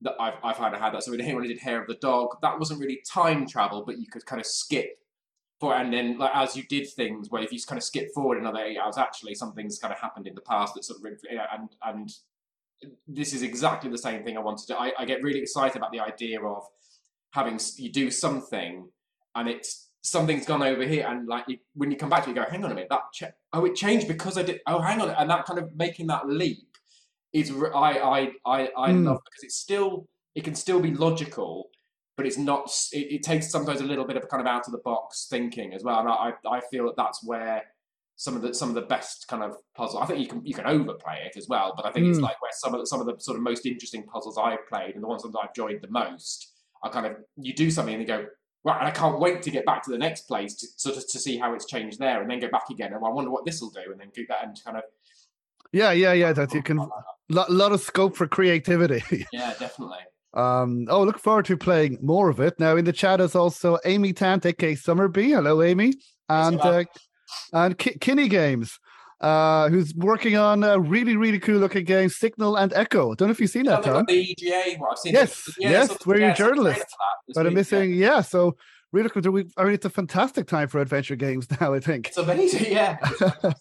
that 0.01 0.15
I've, 0.19 0.35
I've 0.43 0.57
kind 0.57 0.73
of 0.73 0.81
had 0.81 0.93
that. 0.93 1.03
So 1.03 1.11
when 1.11 1.21
I 1.21 1.47
did 1.47 1.59
Hair 1.59 1.81
of 1.81 1.87
the 1.87 1.95
Dog, 1.95 2.37
that 2.41 2.57
wasn't 2.59 2.79
really 2.79 3.01
time 3.07 3.47
travel, 3.47 3.83
but 3.85 3.97
you 3.99 4.07
could 4.07 4.25
kind 4.25 4.39
of 4.39 4.45
skip 4.45 4.99
for 5.59 5.73
and 5.73 5.93
then 5.93 6.17
like 6.17 6.31
as 6.33 6.55
you 6.55 6.63
did 6.63 6.85
things 6.89 7.29
where 7.29 7.41
if 7.41 7.51
you 7.53 7.59
kind 7.65 7.77
of 7.77 7.83
skip 7.83 8.13
forward 8.13 8.37
another 8.37 8.59
eight 8.59 8.77
hours, 8.77 8.97
actually 8.97 9.35
something's 9.35 9.79
kind 9.79 9.93
of 9.93 9.99
happened 9.99 10.27
in 10.27 10.35
the 10.35 10.41
past 10.41 10.73
that 10.75 10.83
sort 10.83 10.99
of 10.99 11.05
you 11.29 11.35
know, 11.37 11.45
and 11.53 11.69
and 11.83 12.09
this 13.07 13.33
is 13.33 13.41
exactly 13.41 13.89
the 13.89 13.97
same 13.97 14.23
thing 14.23 14.37
I 14.37 14.41
wanted 14.41 14.67
to. 14.67 14.77
I, 14.77 14.91
I 14.99 15.05
get 15.05 15.21
really 15.23 15.39
excited 15.39 15.77
about 15.77 15.91
the 15.91 15.99
idea 15.99 16.41
of 16.41 16.63
having 17.31 17.59
you 17.77 17.91
do 17.91 18.09
something 18.09 18.87
and 19.35 19.49
it's 19.49 19.89
something's 20.01 20.45
gone 20.45 20.63
over 20.63 20.83
here 20.85 21.05
and 21.07 21.27
like 21.27 21.45
you, 21.47 21.57
when 21.73 21.91
you 21.91 21.97
come 21.97 22.09
back 22.09 22.23
to 22.23 22.29
it, 22.29 22.35
you 22.35 22.41
go, 22.41 22.49
hang 22.49 22.63
on 22.63 22.71
a 22.71 22.75
minute, 22.75 22.89
that 22.89 23.01
cha- 23.13 23.31
oh 23.53 23.65
it 23.65 23.75
changed 23.75 24.07
because 24.07 24.37
I 24.37 24.43
did. 24.43 24.61
Oh 24.67 24.79
hang 24.81 25.01
on, 25.01 25.09
and 25.09 25.29
that 25.29 25.45
kind 25.45 25.59
of 25.59 25.75
making 25.75 26.07
that 26.07 26.27
leap 26.29 26.77
is 27.33 27.51
I 27.51 28.31
I 28.75 28.91
Hmm. 28.91 29.05
love 29.05 29.19
because 29.25 29.43
it's 29.43 29.55
still 29.55 30.07
it 30.35 30.43
can 30.43 30.55
still 30.55 30.79
be 30.79 30.91
logical, 30.93 31.69
but 32.17 32.25
it's 32.25 32.37
not. 32.37 32.69
It, 32.93 33.13
it 33.15 33.23
takes 33.23 33.49
sometimes 33.49 33.81
a 33.81 33.85
little 33.85 34.05
bit 34.05 34.17
of 34.17 34.27
kind 34.29 34.41
of 34.41 34.47
out 34.47 34.67
of 34.67 34.71
the 34.71 34.79
box 34.79 35.27
thinking 35.29 35.73
as 35.73 35.83
well, 35.83 35.99
and 35.99 36.09
I 36.09 36.33
I 36.49 36.57
I 36.57 36.61
feel 36.71 36.85
that 36.85 36.95
that's 36.95 37.23
where 37.23 37.63
some 38.17 38.35
of 38.35 38.41
the 38.41 38.53
some 38.53 38.69
of 38.69 38.75
the 38.75 38.81
best 38.81 39.27
kind 39.27 39.43
of 39.43 39.55
puzzle. 39.75 39.99
I 39.99 40.05
think 40.05 40.19
you 40.19 40.27
can 40.27 40.45
you 40.45 40.53
can 40.53 40.65
overplay 40.65 41.23
it 41.25 41.37
as 41.37 41.47
well, 41.49 41.73
but 41.75 41.85
I 41.85 41.91
think 41.91 42.07
it's 42.07 42.19
Mm. 42.19 42.23
like 42.23 42.41
where 42.41 42.51
some 42.53 42.73
of 42.73 42.79
the, 42.79 42.87
some 42.87 43.01
of 43.01 43.07
the 43.07 43.15
sort 43.19 43.37
of 43.37 43.43
most 43.43 43.65
interesting 43.65 44.03
puzzles 44.03 44.37
I've 44.37 44.65
played 44.67 44.95
and 44.95 45.03
the 45.03 45.07
ones 45.07 45.23
that 45.23 45.33
I've 45.41 45.49
enjoyed 45.49 45.81
the 45.81 45.89
most 45.89 46.53
are 46.83 46.91
kind 46.91 47.05
of 47.05 47.17
you 47.37 47.53
do 47.53 47.69
something 47.71 47.93
and 47.93 48.01
you 48.01 48.07
go. 48.07 48.25
Right, 48.63 48.79
and 48.79 48.87
I 48.87 48.91
can't 48.91 49.19
wait 49.19 49.43
to 49.43 49.51
get 49.51 49.63
back 49.63 49.83
to 49.83 49.91
the 49.91 49.97
next 49.97 50.21
place 50.21 50.55
to 50.55 50.67
sort 50.77 50.97
of 50.97 51.03
to 51.07 51.19
see 51.19 51.37
how 51.37 51.53
it's 51.53 51.67
changed 51.67 51.99
there, 51.99 52.21
and 52.21 52.31
then 52.31 52.39
go 52.39 52.49
back 52.49 52.67
again. 52.71 52.93
And 52.93 53.05
I 53.05 53.09
wonder 53.09 53.29
what 53.29 53.45
this 53.45 53.61
will 53.61 53.69
do, 53.69 53.91
and 53.91 53.99
then 53.99 54.09
do 54.11 54.25
that 54.27 54.43
and 54.43 54.59
kind 54.65 54.77
of 54.77 54.83
Yeah, 55.71 55.91
yeah, 55.91 56.13
yeah. 56.13 56.33
That 56.33 56.51
you 56.53 56.63
can 56.63 56.77
lot 57.29 57.51
lot 57.51 57.71
of 57.73 57.81
scope 57.81 58.15
for 58.15 58.27
creativity. 58.27 59.25
yeah, 59.33 59.53
definitely. 59.59 59.99
Um, 60.33 60.87
oh, 60.89 61.03
look 61.03 61.19
forward 61.19 61.45
to 61.45 61.57
playing 61.57 61.99
more 62.01 62.29
of 62.29 62.39
it. 62.39 62.59
Now 62.59 62.75
in 62.75 62.85
the 62.85 62.91
chat 62.91 63.21
is 63.21 63.35
also 63.35 63.77
Amy 63.85 64.13
Tant, 64.13 64.45
aka 64.45 64.73
Summerby. 64.73 65.35
Hello, 65.35 65.61
Amy, 65.61 65.93
and 66.29 66.59
uh, 66.59 66.83
and 67.53 67.77
Ki- 67.77 67.97
Kinney 67.99 68.27
Games, 68.27 68.79
uh, 69.21 69.69
who's 69.69 69.93
working 69.95 70.35
on 70.37 70.63
a 70.63 70.79
really 70.79 71.15
really 71.15 71.39
cool 71.39 71.57
looking 71.57 71.85
game, 71.85 72.09
Signal 72.09 72.57
and 72.57 72.73
Echo. 72.73 73.11
I 73.11 73.15
Don't 73.15 73.27
know 73.29 73.31
if 73.31 73.39
you've 73.39 73.49
seen 73.49 73.65
that, 73.65 73.83
Tom. 73.83 74.05
the 74.07 74.13
EGA. 74.31 74.77
I've 74.89 74.97
seen. 74.97 75.13
Yes, 75.13 75.49
yeah, 75.57 75.69
yes, 75.71 75.89
so- 75.89 75.97
we're 76.05 76.17
your 76.19 76.27
yeah, 76.29 76.33
trailer 76.35 76.55
journalist. 76.55 76.85
But 77.33 77.39
I'm 77.39 77.45
week, 77.45 77.51
yeah. 77.51 77.55
missing, 77.55 77.93
yeah. 77.93 78.21
So 78.21 78.55
really 78.91 79.05
looking 79.05 79.23
to. 79.23 79.31
we- 79.31 79.49
I 79.57 79.63
mean, 79.63 79.73
it's 79.73 79.85
a 79.85 79.89
fantastic 79.89 80.47
time 80.47 80.67
for 80.67 80.79
adventure 80.79 81.15
games 81.15 81.47
now. 81.61 81.73
I 81.73 81.79
think. 81.79 82.07
It's 82.09 82.17
amazing. 82.17 82.71
Yeah. 82.71 82.97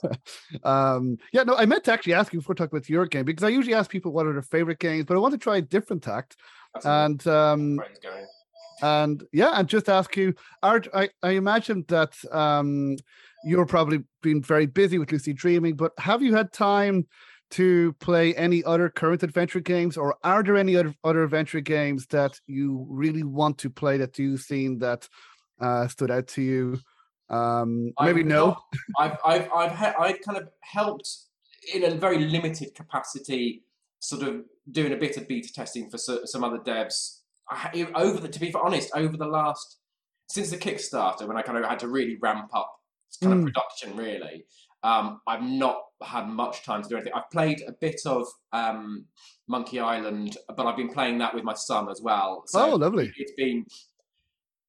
um, 0.64 1.16
yeah, 1.32 1.42
no, 1.42 1.56
I 1.56 1.66
meant 1.66 1.84
to 1.84 1.92
actually 1.92 2.14
ask 2.14 2.32
you 2.32 2.40
before 2.40 2.54
talking 2.54 2.76
about 2.76 2.88
your 2.88 3.06
game 3.06 3.24
because 3.24 3.44
I 3.44 3.48
usually 3.48 3.74
ask 3.74 3.90
people 3.90 4.12
what 4.12 4.26
are 4.26 4.32
their 4.32 4.42
favorite 4.42 4.78
games, 4.78 5.04
but 5.06 5.16
I 5.16 5.20
want 5.20 5.32
to 5.32 5.38
try 5.38 5.56
a 5.58 5.62
different 5.62 6.02
tact. 6.02 6.36
That's 6.74 6.86
And 6.86 7.26
um, 7.26 7.76
where 7.76 7.86
it's 7.86 8.00
going. 8.00 8.26
and 8.82 9.24
yeah, 9.32 9.52
and 9.54 9.68
just 9.68 9.88
ask 9.88 10.16
you, 10.16 10.34
Art, 10.62 10.88
I, 10.92 11.08
I 11.22 11.30
imagine 11.32 11.84
that 11.88 12.12
um, 12.32 12.96
you're 13.44 13.66
probably 13.66 14.00
been 14.22 14.42
very 14.42 14.66
busy 14.66 14.98
with 14.98 15.12
Lucy 15.12 15.32
Dreaming, 15.32 15.76
but 15.76 15.92
have 15.98 16.22
you 16.22 16.34
had 16.34 16.52
time 16.52 17.06
to 17.50 17.92
play 18.00 18.34
any 18.34 18.64
other 18.64 18.88
current 18.88 19.22
adventure 19.22 19.60
games, 19.60 19.96
or 19.96 20.16
are 20.24 20.42
there 20.42 20.56
any 20.56 20.76
other 20.76 20.94
other 21.04 21.22
adventure 21.22 21.60
games 21.60 22.06
that 22.06 22.40
you 22.46 22.86
really 22.88 23.22
want 23.22 23.58
to 23.58 23.70
play 23.70 23.98
that 23.98 24.18
you've 24.18 24.40
seen 24.40 24.78
that 24.78 25.08
uh, 25.60 25.86
stood 25.88 26.10
out 26.10 26.26
to 26.28 26.42
you? 26.42 26.78
Um, 27.30 27.92
maybe 28.00 28.20
I've 28.20 28.26
no. 28.26 28.46
not- 28.46 28.62
I've 28.98 29.18
I've 29.24 29.48
I've 29.54 29.78
he- 29.78 29.98
I've 30.04 30.20
kind 30.22 30.38
of 30.38 30.48
helped 30.62 31.08
in 31.72 31.84
a 31.84 31.94
very 31.94 32.18
limited 32.18 32.74
capacity, 32.74 33.64
sort 34.00 34.22
of 34.22 34.42
doing 34.70 34.92
a 34.92 34.96
bit 34.96 35.16
of 35.16 35.28
beta 35.28 35.52
testing 35.52 35.90
for 35.90 35.98
so- 35.98 36.24
some 36.24 36.44
other 36.44 36.58
devs. 36.58 37.20
I, 37.50 37.86
over 37.94 38.20
the, 38.20 38.28
to 38.28 38.40
be 38.40 38.54
honest, 38.54 38.90
over 38.94 39.16
the 39.16 39.26
last 39.26 39.78
since 40.30 40.50
the 40.50 40.56
Kickstarter, 40.56 41.28
when 41.28 41.36
I 41.36 41.42
kind 41.42 41.58
of 41.58 41.64
had 41.66 41.78
to 41.80 41.88
really 41.88 42.16
ramp 42.20 42.48
up 42.54 42.74
kind 43.22 43.32
of 43.34 43.40
Mm. 43.40 43.44
production, 43.46 43.96
really, 43.96 44.44
um, 44.82 45.20
I've 45.26 45.42
not 45.42 45.78
had 46.02 46.28
much 46.28 46.64
time 46.64 46.82
to 46.82 46.88
do 46.88 46.96
anything. 46.96 47.12
I've 47.14 47.30
played 47.30 47.62
a 47.66 47.72
bit 47.72 48.00
of 48.06 48.26
um, 48.52 49.06
Monkey 49.48 49.80
Island, 49.80 50.36
but 50.56 50.66
I've 50.66 50.76
been 50.76 50.90
playing 50.92 51.18
that 51.18 51.34
with 51.34 51.44
my 51.44 51.54
son 51.54 51.88
as 51.88 52.00
well. 52.02 52.42
So 52.46 52.72
oh, 52.72 52.76
lovely. 52.76 53.12
it's 53.16 53.32
been 53.36 53.66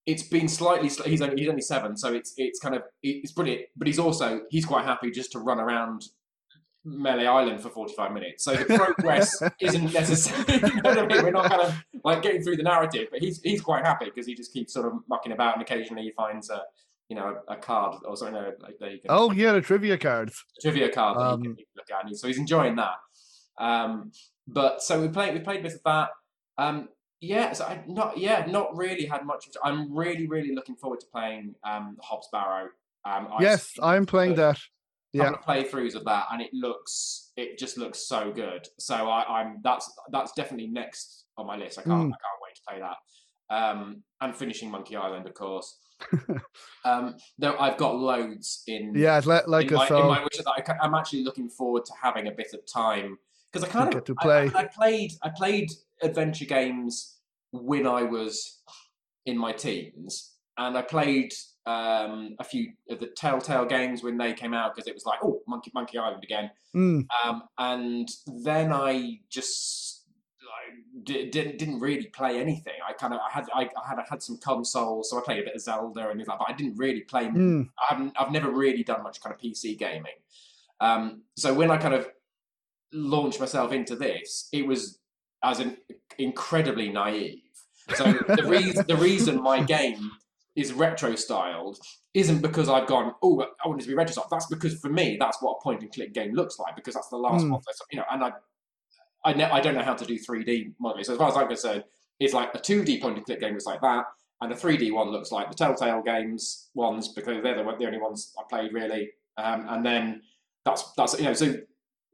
it's 0.06 0.24
been 0.24 0.48
slightly 0.48 0.88
he's 1.10 1.22
only 1.22 1.36
he's 1.36 1.50
only 1.50 1.62
seven 1.64 1.98
so 1.98 2.14
it's 2.14 2.36
it's 2.38 2.60
kind 2.60 2.76
of 2.76 2.84
it's 3.02 3.32
brilliant 3.32 3.64
but 3.76 3.88
he's 3.88 3.98
also 3.98 4.42
he's 4.52 4.64
quite 4.64 4.86
happy 4.86 5.10
just 5.10 5.32
to 5.32 5.40
run 5.40 5.60
around 5.60 6.04
melee 6.84 7.26
island 7.26 7.60
for 7.60 7.70
45 7.70 8.12
minutes 8.12 8.44
so 8.44 8.54
the 8.54 8.66
progress 8.78 9.42
isn't 9.60 9.92
necessarily 9.94 10.54
you 10.76 10.82
know 10.84 10.92
I 10.92 11.08
mean? 11.08 11.24
we're 11.24 11.32
not 11.32 11.50
kind 11.50 11.62
of 11.64 11.84
like 12.04 12.22
getting 12.22 12.44
through 12.44 12.58
the 12.58 12.62
narrative 12.64 13.08
but 13.10 13.20
he's 13.20 13.42
he's 13.42 13.62
quite 13.62 13.84
happy 13.84 14.06
because 14.06 14.28
he 14.28 14.36
just 14.36 14.54
keeps 14.54 14.74
sort 14.74 14.86
of 14.86 14.94
mucking 15.10 15.32
about 15.32 15.56
and 15.56 15.64
occasionally 15.64 16.04
he 16.04 16.12
finds 16.12 16.52
a 16.52 16.62
you 17.10 17.16
know 17.16 17.36
a, 17.48 17.54
a 17.54 17.56
card 17.56 17.98
or 18.08 18.16
something 18.18 18.36
uh, 18.36 18.52
like 18.60 18.78
that 18.80 18.92
you 18.92 19.00
can 19.00 19.10
Oh 19.10 19.32
yeah, 19.32 19.52
the 19.54 19.62
trivia 19.62 19.98
cards. 19.98 20.44
trivia 20.62 20.90
card 20.90 21.18
that 21.18 21.22
Um, 21.22 21.44
you 21.44 21.56
can 21.56 21.66
look 21.76 21.92
at. 21.92 22.06
And 22.06 22.18
so 22.18 22.28
he's 22.28 22.38
enjoying 22.38 22.76
that. 22.78 22.96
Um, 23.58 24.12
but 24.48 24.82
so 24.82 25.02
we 25.02 25.08
played 25.08 25.34
we 25.34 25.40
played 25.40 25.60
a 25.60 25.64
bit 25.64 25.74
of 25.74 25.84
that. 25.86 26.10
Um, 26.58 26.90
yeah, 27.22 27.54
so 27.54 27.66
I 27.66 27.84
not 27.88 28.18
yeah 28.18 28.46
not 28.48 28.76
really 28.76 29.06
had 29.06 29.26
much. 29.26 29.48
Of, 29.48 29.56
I'm 29.64 29.96
really 29.96 30.28
really 30.28 30.54
looking 30.54 30.76
forward 30.76 31.00
to 31.02 31.06
playing 31.12 31.56
um, 31.64 31.98
Hob's 32.02 32.28
Barrow. 32.32 32.70
Um, 33.06 33.28
yes, 33.40 33.72
I'm 33.82 34.06
playing 34.06 34.36
that. 34.36 34.60
Yeah. 35.14 35.32
playthroughs 35.48 35.96
of 35.96 36.04
that, 36.06 36.26
and 36.32 36.42
it 36.42 36.50
looks 36.54 37.32
it 37.38 37.58
just 37.58 37.78
looks 37.78 38.00
so 38.06 38.34
good. 38.34 38.68
So 38.80 38.96
I, 38.96 39.40
I'm 39.40 39.60
that's 39.64 39.90
that's 40.12 40.34
definitely 40.34 40.68
next 40.68 41.26
on 41.38 41.48
my 41.48 41.56
list. 41.56 41.80
I 41.80 41.84
can't 41.84 41.94
Mm. 41.94 42.14
I 42.14 42.20
can't 42.26 42.42
wait 42.44 42.56
to 42.56 42.62
play 42.68 42.80
that. 42.82 42.98
Um, 43.56 44.04
and 44.20 44.36
finishing 44.36 44.70
Monkey 44.70 44.96
Island, 44.98 45.26
of 45.26 45.34
course. 45.34 45.78
Um, 46.86 47.16
though 47.38 47.58
I've 47.58 47.78
got 47.78 47.96
loads 47.96 48.64
in 48.68 48.94
Yeah, 48.96 49.22
like, 49.26 49.48
like 49.48 49.68
in, 49.68 49.74
my, 49.74 49.86
us 49.86 49.92
in 49.92 50.08
my 50.08 50.24
wish 50.24 50.38
that 50.44 50.48
I, 50.48 50.86
I'm 50.86 50.94
actually 50.94 51.24
looking 51.24 51.50
forward 51.50 51.86
to 51.86 51.94
having 52.02 52.28
a 52.28 52.32
bit 52.32 52.54
of 52.54 52.66
time. 52.66 53.18
Because 53.52 53.68
I 53.68 53.72
kind 53.72 53.94
of 53.94 54.04
to 54.04 54.16
I- 54.20 54.24
play. 54.24 54.52
I, 54.54 54.60
I 54.60 54.66
played 54.66 55.14
I 55.24 55.30
played 55.30 55.72
adventure 56.02 56.46
games 56.46 57.18
when 57.52 57.88
I 57.88 58.04
was 58.04 58.62
in 59.26 59.38
my 59.38 59.54
teens, 59.54 60.34
and 60.58 60.78
I 60.78 60.82
played 60.82 61.34
um, 61.66 62.36
a 62.40 62.44
few 62.44 62.74
of 62.90 63.00
the 63.00 63.08
Telltale 63.08 63.66
games 63.66 64.04
when 64.04 64.18
they 64.18 64.34
came 64.34 64.54
out 64.54 64.76
because 64.76 64.88
it 64.88 64.94
was 64.94 65.06
like 65.06 65.20
oh 65.24 65.42
Monkey 65.48 65.72
Monkey 65.74 65.98
Island 65.98 66.24
again, 66.24 66.52
Mm, 66.76 67.08
um, 67.24 67.44
and 67.58 68.10
then 68.44 68.74
I 68.74 69.20
just 69.30 69.95
didn't 71.04 71.58
didn't 71.58 71.80
really 71.80 72.08
play 72.08 72.40
anything. 72.40 72.74
I 72.88 72.94
kind 72.94 73.14
of 73.14 73.20
I 73.20 73.32
had 73.32 73.46
I, 73.54 73.62
I 73.64 73.88
had 73.90 74.00
I 74.00 74.06
had 74.10 74.24
some 74.24 74.38
consoles, 74.38 75.10
so 75.10 75.18
I 75.18 75.22
played 75.22 75.40
a 75.40 75.44
bit 75.44 75.56
of 75.56 75.62
Zelda 75.62 76.10
and 76.10 76.18
things 76.18 76.28
like 76.28 76.40
that. 76.40 76.46
But 76.48 76.54
I 76.54 76.58
didn't 76.58 76.78
really 76.78 77.02
play 77.02 77.26
mm. 77.26 77.68
I 77.80 77.94
haven't, 77.94 78.16
I've 78.20 78.32
never 78.32 78.50
really 78.50 78.84
done 78.84 79.04
much 79.04 79.22
kind 79.22 79.34
of 79.34 79.40
PC 79.42 79.78
gaming. 79.78 80.14
Um, 80.80 81.24
so 81.36 81.54
when 81.54 81.72
I 81.72 81.78
kind 81.78 81.94
of 81.94 82.08
launched 82.94 83.40
myself 83.40 83.72
into 83.72 83.96
this, 83.96 84.48
it 84.54 84.66
was 84.66 85.00
as 85.44 85.60
an 85.60 85.78
incredibly 86.18 86.90
naive. 86.90 87.42
So 87.96 88.04
the 88.14 88.44
reason 88.48 88.86
the 88.88 88.98
reason 88.98 89.42
my 89.42 89.62
game 89.64 90.12
is 90.56 90.72
retro 90.72 91.16
styled 91.16 91.78
isn't 92.14 92.42
because 92.42 92.70
I've 92.70 92.88
gone, 92.88 93.14
oh, 93.22 93.42
I 93.64 93.68
want 93.68 93.82
it 93.82 93.84
to 93.84 93.90
be 93.90 93.96
retro 93.96 94.14
styled. 94.14 94.30
That's 94.32 94.46
because 94.46 94.80
for 94.80 94.90
me, 94.90 95.18
that's 95.20 95.42
what 95.42 95.58
a 95.60 95.62
point 95.62 95.82
and 95.82 95.92
click 95.92 96.14
game 96.14 96.34
looks 96.34 96.58
like 96.60 96.76
because 96.78 96.94
that's 96.94 97.10
the 97.10 97.18
last 97.18 97.44
Hmm. 97.44 97.52
one. 97.52 97.62
That's, 97.66 97.82
you 97.92 97.98
know, 97.98 98.06
and 98.10 98.24
I, 98.24 98.32
I, 99.26 99.34
ne- 99.34 99.44
I 99.44 99.60
don't 99.60 99.76
know 99.76 99.82
how 99.84 99.96
to 99.96 100.06
do 100.06 100.18
3D 100.18 100.74
modeling. 100.80 101.04
So 101.04 101.14
as 101.14 101.18
far 101.18 101.30
as 101.30 101.38
I'm 101.38 101.48
concerned, 101.48 101.84
it's 102.20 102.34
like 102.34 102.54
a 102.54 102.60
2D 102.60 103.02
point 103.02 103.18
and 103.18 103.26
click 103.26 103.42
game 103.42 103.54
looks 103.54 103.66
like 103.66 103.82
that, 103.82 104.06
and 104.42 104.52
a 104.52 104.56
3D 104.56 104.94
one 104.94 105.10
looks 105.10 105.32
like 105.32 105.50
the 105.50 105.56
Telltale 105.56 106.02
games 106.02 106.70
ones 106.74 107.10
because 107.10 107.42
they're 107.44 107.56
the, 107.56 107.64
the 107.78 107.86
only 107.86 108.00
ones 108.00 108.34
I 108.38 108.44
played 108.50 108.74
really. 108.74 109.10
Um, 109.38 109.66
and 109.70 109.86
then 109.86 110.22
that's 110.64 110.94
that's 110.94 111.18
you 111.20 111.26
know 111.26 111.34
so 111.34 111.56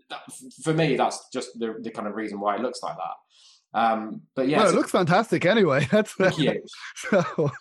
that, 0.10 0.22
for 0.64 0.74
me 0.74 0.96
that's 0.96 1.30
just 1.32 1.58
the, 1.60 1.76
the 1.82 1.92
kind 1.92 2.08
of 2.08 2.16
reason 2.16 2.40
why 2.40 2.56
it 2.56 2.62
looks 2.62 2.82
like 2.82 2.96
that. 2.96 3.16
Um, 3.74 4.24
but 4.36 4.48
yeah, 4.48 4.58
well, 4.58 4.68
so- 4.68 4.74
it 4.74 4.76
looks 4.76 4.92
fantastic 4.92 5.46
anyway. 5.46 5.88
That's 5.92 6.12
thank 6.12 6.38
you. 6.38 6.62
so, 6.96 7.52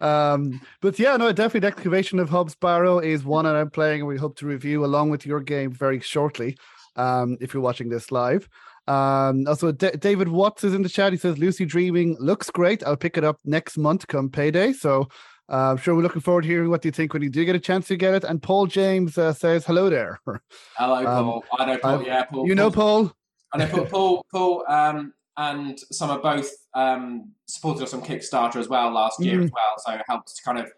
um, 0.00 0.60
but 0.80 0.96
yeah, 0.96 1.16
no, 1.16 1.32
definitely 1.32 1.60
the 1.60 1.66
excavation 1.66 2.20
of 2.20 2.30
Hob's 2.30 2.54
Barrow 2.54 3.00
is 3.00 3.24
one 3.24 3.46
that 3.46 3.56
I'm 3.56 3.70
playing, 3.70 4.02
and 4.02 4.08
we 4.08 4.16
hope 4.16 4.36
to 4.38 4.46
review 4.46 4.84
along 4.84 5.10
with 5.10 5.26
your 5.26 5.40
game 5.40 5.72
very 5.72 5.98
shortly. 5.98 6.56
Um, 6.94 7.36
if 7.40 7.52
you're 7.52 7.62
watching 7.62 7.88
this 7.88 8.10
live. 8.10 8.48
Um, 8.88 9.46
also, 9.46 9.72
D- 9.72 9.90
David 9.98 10.28
Watts 10.28 10.64
is 10.64 10.74
in 10.74 10.82
the 10.82 10.88
chat. 10.88 11.12
He 11.12 11.18
says 11.18 11.38
Lucy 11.38 11.64
Dreaming 11.64 12.16
looks 12.20 12.50
great. 12.50 12.84
I'll 12.84 12.96
pick 12.96 13.16
it 13.16 13.24
up 13.24 13.38
next 13.44 13.76
month 13.78 14.06
come 14.06 14.28
payday. 14.30 14.72
So 14.72 15.08
Uh, 15.48 15.70
I'm 15.70 15.76
sure 15.76 15.94
we're 15.94 16.02
looking 16.02 16.20
forward 16.22 16.42
to 16.42 16.48
hearing 16.48 16.70
what 16.70 16.84
you 16.84 16.90
think 16.90 17.12
when 17.12 17.22
you 17.22 17.30
do 17.30 17.44
get 17.44 17.54
a 17.54 17.60
chance 17.60 17.86
to 17.88 17.96
get 17.96 18.14
it. 18.14 18.24
And 18.24 18.42
Paul 18.42 18.66
James 18.66 19.16
uh, 19.16 19.32
says 19.32 19.64
hello 19.64 19.88
there. 19.88 20.20
Hello, 20.76 21.04
Paul. 21.04 21.34
Um, 21.36 21.60
I 21.60 21.66
know 21.66 21.78
Paul. 21.78 22.02
yeah, 22.02 22.24
Paul. 22.24 22.48
You 22.48 22.54
know 22.56 22.70
Paul. 22.70 23.12
I 23.52 23.58
know 23.58 23.68
Paul. 23.68 23.86
Paul. 23.90 24.26
Paul 24.32 24.64
um, 24.68 25.12
and 25.36 25.78
some 25.92 26.10
of 26.10 26.22
both 26.22 26.50
um, 26.74 27.30
supported 27.46 27.84
us 27.84 27.94
on 27.94 28.02
Kickstarter 28.02 28.56
as 28.56 28.68
well 28.68 28.90
last 28.90 29.22
year 29.22 29.38
mm. 29.38 29.44
as 29.44 29.50
well. 29.52 29.74
So 29.78 29.92
it 29.92 30.02
helped 30.08 30.34
to 30.34 30.42
kind 30.42 30.58
of 30.58 30.72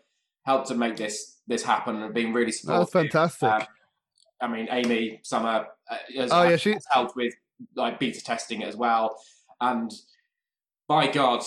help 0.45 0.67
to 0.67 0.75
make 0.75 0.97
this 0.97 1.37
this 1.47 1.63
happen 1.63 2.03
and 2.03 2.13
being 2.13 2.35
really 2.35 2.53
supportive. 2.53 2.93
That's 2.93 3.11
fantastic. 3.11 3.49
Um, 3.49 3.63
I 4.41 4.49
mean, 4.49 4.69
Amy 4.71 5.21
Summer 5.25 5.67
uh, 5.91 5.97
has, 6.15 6.31
oh, 6.31 6.43
yeah, 6.43 6.57
she... 6.57 6.75
has 6.75 6.85
helped 6.91 7.17
with 7.17 7.33
like 7.77 7.99
beta 7.99 8.23
testing 8.23 8.63
it 8.63 8.69
as 8.69 8.77
well, 8.77 9.21
and 9.61 9.91
by 10.87 11.07
God, 11.07 11.43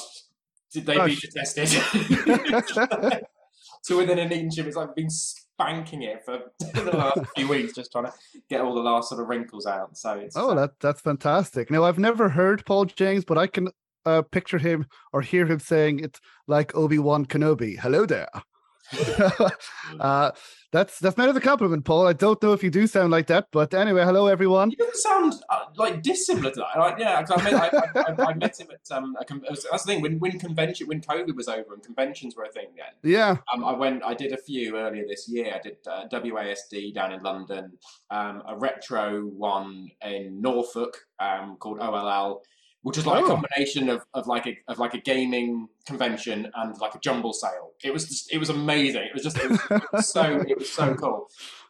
did 0.74 0.86
they 0.86 0.98
oh, 0.98 1.06
beta 1.06 1.22
she... 1.22 1.32
test 1.32 1.58
it 1.58 3.24
to 3.86 3.98
within 3.98 4.20
an 4.20 4.32
inch 4.32 4.58
of 4.58 4.68
it's 4.68 4.76
like 4.76 4.96
been 4.96 5.10
spanking 5.10 6.04
it 6.04 6.24
for 6.24 6.40
the 6.74 6.92
last 6.92 7.20
few 7.36 7.48
weeks, 7.48 7.74
just 7.74 7.92
trying 7.92 8.06
to 8.06 8.14
get 8.50 8.62
all 8.62 8.74
the 8.74 8.82
last 8.82 9.10
sort 9.10 9.22
of 9.22 9.28
wrinkles 9.28 9.66
out. 9.66 9.98
So 9.98 10.14
it's 10.14 10.36
oh, 10.36 10.56
that 10.56 10.72
that's 10.80 11.02
fantastic. 11.02 11.72
Now 11.72 11.84
I've 11.84 12.00
never 12.00 12.30
heard 12.30 12.66
Paul 12.66 12.86
James, 12.86 13.26
but 13.26 13.38
I 13.38 13.48
can 13.48 13.70
uh, 14.06 14.22
picture 14.22 14.58
him 14.58 14.86
or 15.14 15.22
hear 15.22 15.46
him 15.46 15.60
saying 15.60 16.00
it's 16.00 16.20
like 16.48 16.76
Obi 16.76 17.00
Wan 17.00 17.26
Kenobi. 17.26 17.78
Hello 17.80 18.06
there. 18.06 18.30
uh, 20.00 20.32
that's 20.72 21.00
that's 21.00 21.18
not 21.18 21.36
a 21.36 21.40
compliment, 21.40 21.84
Paul. 21.84 22.08
I 22.08 22.14
don't 22.14 22.42
know 22.42 22.54
if 22.54 22.64
you 22.64 22.70
do 22.70 22.88
sound 22.88 23.12
like 23.12 23.28
that, 23.28 23.48
but 23.52 23.74
anyway, 23.74 24.04
hello 24.04 24.28
everyone. 24.28 24.72
You 24.72 24.78
don't 24.78 24.96
sound 24.96 25.34
uh, 25.50 25.66
like 25.76 26.02
dissimilar 26.02 26.52
to 26.52 26.60
that. 26.60 26.80
Like, 26.80 26.98
yeah, 26.98 27.26
I 27.30 27.44
met, 27.44 27.54
I, 27.54 27.70
I, 27.96 28.26
I, 28.30 28.34
met 28.36 28.60
him 28.60 28.68
at 28.72 28.96
um. 28.96 29.16
that's 29.20 29.64
the 29.64 29.78
thing 29.86 30.02
when 30.02 30.20
when 30.20 30.40
convention 30.40 30.88
when 30.88 31.02
COVID 31.02 31.36
was 31.36 31.48
over 31.48 31.74
and 31.74 31.84
conventions 31.84 32.36
were 32.36 32.44
a 32.44 32.52
thing 32.52 32.68
then. 32.78 33.12
Yeah. 33.12 33.38
Um, 33.54 33.66
I 33.66 33.74
went. 33.74 34.04
I 34.04 34.14
did 34.14 34.32
a 34.32 34.38
few 34.38 34.78
earlier 34.78 35.06
this 35.08 35.28
year. 35.28 35.54
I 35.56 35.60
did 35.60 35.78
uh, 35.86 36.08
WASD 36.08 36.94
down 36.94 37.12
in 37.12 37.22
London. 37.22 37.74
Um, 38.10 38.44
a 38.48 38.58
retro 38.58 39.24
one 39.24 39.90
in 40.02 40.42
Norfolk. 40.42 40.98
Um, 41.20 41.58
called 41.58 41.80
OLL 41.80 42.42
which 42.84 42.98
was 42.98 43.06
like 43.06 43.24
oh. 43.24 43.26
a 43.26 43.28
combination 43.28 43.90
of, 43.90 44.04
of 44.14 44.28
like 44.28 44.48
a 44.48 44.58
of 44.68 44.80
like 44.80 44.94
a 44.94 45.00
gaming 45.00 45.68
convention 45.86 46.52
and 46.56 46.78
like 46.80 46.96
a 46.96 47.00
jumble 47.00 47.34
sale. 47.34 47.72
It 47.84 47.94
was 47.94 48.08
just 48.08 48.32
it 48.34 48.38
was 48.38 48.50
amazing. 48.50 49.04
It 49.04 49.14
was 49.14 49.24
just 49.24 49.38
it 49.38 49.50
was, 49.50 49.60
it 49.70 49.84
was 49.94 50.10
so 50.10 50.24
it 50.48 50.58
was 50.58 50.70
so 50.70 50.94
cool. 50.96 51.28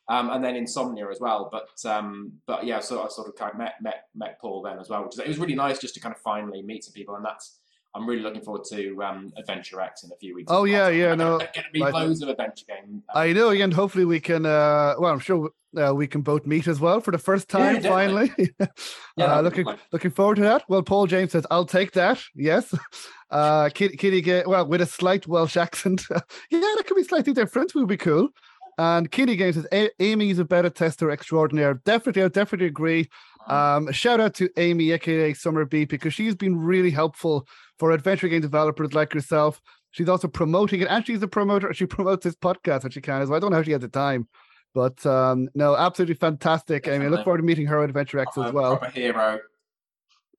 Um, 0.08 0.30
and 0.30 0.44
then 0.44 0.56
Insomnia 0.56 1.10
as 1.10 1.20
well. 1.20 1.50
But 1.52 1.90
um, 1.90 2.34
but 2.46 2.66
yeah, 2.66 2.80
so 2.80 3.04
I 3.04 3.08
sort 3.10 3.28
of 3.28 3.36
kind 3.36 3.52
of 3.52 3.58
met 3.58 3.76
met 3.82 4.06
met 4.16 4.40
Paul 4.42 4.62
then 4.62 4.80
as 4.80 4.90
well, 4.90 5.04
which 5.04 5.14
is, 5.14 5.20
it 5.20 5.28
was 5.28 5.38
really 5.38 5.56
nice 5.56 5.80
just 5.80 5.94
to 5.96 6.00
kind 6.00 6.14
of 6.14 6.22
finally 6.22 6.62
meet 6.62 6.84
some 6.84 6.94
people, 6.94 7.16
and 7.16 7.26
that's 7.26 7.60
I'm 7.94 8.08
really 8.08 8.22
looking 8.22 8.42
forward 8.42 8.64
to 8.72 9.04
um, 9.04 9.34
Adventure 9.38 9.82
X 9.82 10.04
in 10.04 10.12
a 10.12 10.16
few 10.16 10.36
weeks. 10.36 10.52
Oh 10.52 10.64
yeah, 10.64 10.88
yeah, 10.88 11.14
no, 11.14 11.40
going 11.40 11.52
to 11.54 11.64
be 11.74 11.80
loads 11.80 12.22
of 12.22 12.30
adventure 12.30 12.66
games. 12.68 13.04
I 13.14 13.34
know, 13.34 13.50
and 13.50 13.74
hopefully 13.74 14.06
we 14.06 14.20
can. 14.20 14.46
Uh, 14.46 14.96
well, 14.98 15.12
I'm 15.12 15.20
sure 15.20 15.50
uh, 15.78 15.94
we 15.94 16.08
can 16.08 16.22
both 16.22 16.46
meet 16.46 16.68
as 16.68 16.80
well 16.80 17.02
for 17.02 17.12
the 17.12 17.18
first 17.18 17.50
time. 17.50 17.76
Yeah, 17.76 17.90
finally, 17.90 18.32
yeah, 19.18 19.38
uh, 19.38 19.42
looking 19.42 19.66
looking 19.92 20.12
forward 20.12 20.36
to 20.36 20.42
that. 20.44 20.64
Well, 20.70 20.84
Paul 20.84 21.08
James 21.08 21.34
says, 21.34 21.46
"I'll 21.52 21.66
take 21.66 21.92
that." 21.94 22.22
Yes, 22.34 22.74
uh, 23.30 23.70
Kitty, 23.74 23.98
Kitty 23.98 24.44
well 24.46 24.66
with 24.68 24.82
a 24.82 24.86
slight 24.86 25.28
Welsh 25.28 25.58
accent. 25.58 26.06
yeah, 26.10 26.20
that 26.60 26.84
could 26.88 26.96
be 26.96 27.04
slightly 27.04 27.34
different. 27.34 27.76
Would 27.76 27.88
be 27.88 27.98
cool. 27.98 28.30
And 28.78 29.12
Kitty 29.12 29.36
Games 29.36 29.56
says, 29.56 29.92
"Amy's 30.00 30.40
a 30.40 30.46
beta 30.46 30.70
tester 30.70 31.12
extraordinaire." 31.12 31.76
Definitely, 31.86 32.24
I 32.24 32.28
definitely 32.30 32.68
agree. 32.68 33.10
Um, 33.48 33.92
shout 33.92 34.20
out 34.20 34.34
to 34.36 34.50
Amy, 34.58 34.92
aka 34.92 35.34
Summer 35.34 35.66
B, 35.66 35.86
because 35.86 36.14
she's 36.14 36.36
been 36.36 36.58
really 36.58 36.92
helpful 36.92 37.48
for 37.80 37.92
adventure 37.92 38.28
game 38.28 38.42
developers 38.42 38.94
like 38.94 39.14
yourself. 39.14 39.62
She's 39.92 40.10
also 40.10 40.28
promoting 40.28 40.82
it, 40.82 40.88
and 40.88 41.06
she's 41.06 41.22
a 41.22 41.28
promoter. 41.28 41.74
She 41.82 41.86
promotes 41.86 42.24
this 42.24 42.36
podcast 42.36 42.84
when 42.84 42.92
she 42.92 43.02
can 43.02 43.22
as 43.22 43.30
well. 43.30 43.38
I 43.38 43.40
don't 43.40 43.52
know 43.52 43.58
how 43.58 43.64
she 43.64 43.72
has 43.72 43.82
the 43.82 43.88
time, 43.88 44.28
but 44.74 45.06
um, 45.06 45.50
no, 45.54 45.76
absolutely 45.76 46.16
fantastic. 46.16 46.84
Definitely. 46.84 47.06
I 47.06 47.10
I 47.10 47.12
look 47.12 47.24
forward 47.24 47.38
to 47.38 47.44
meeting 47.44 47.68
her 47.68 47.84
at 47.84 47.90
Adventure 47.90 48.20
X 48.20 48.38
as 48.38 48.52
well. 48.52 48.80
A 48.82 48.90
hero. 48.90 49.40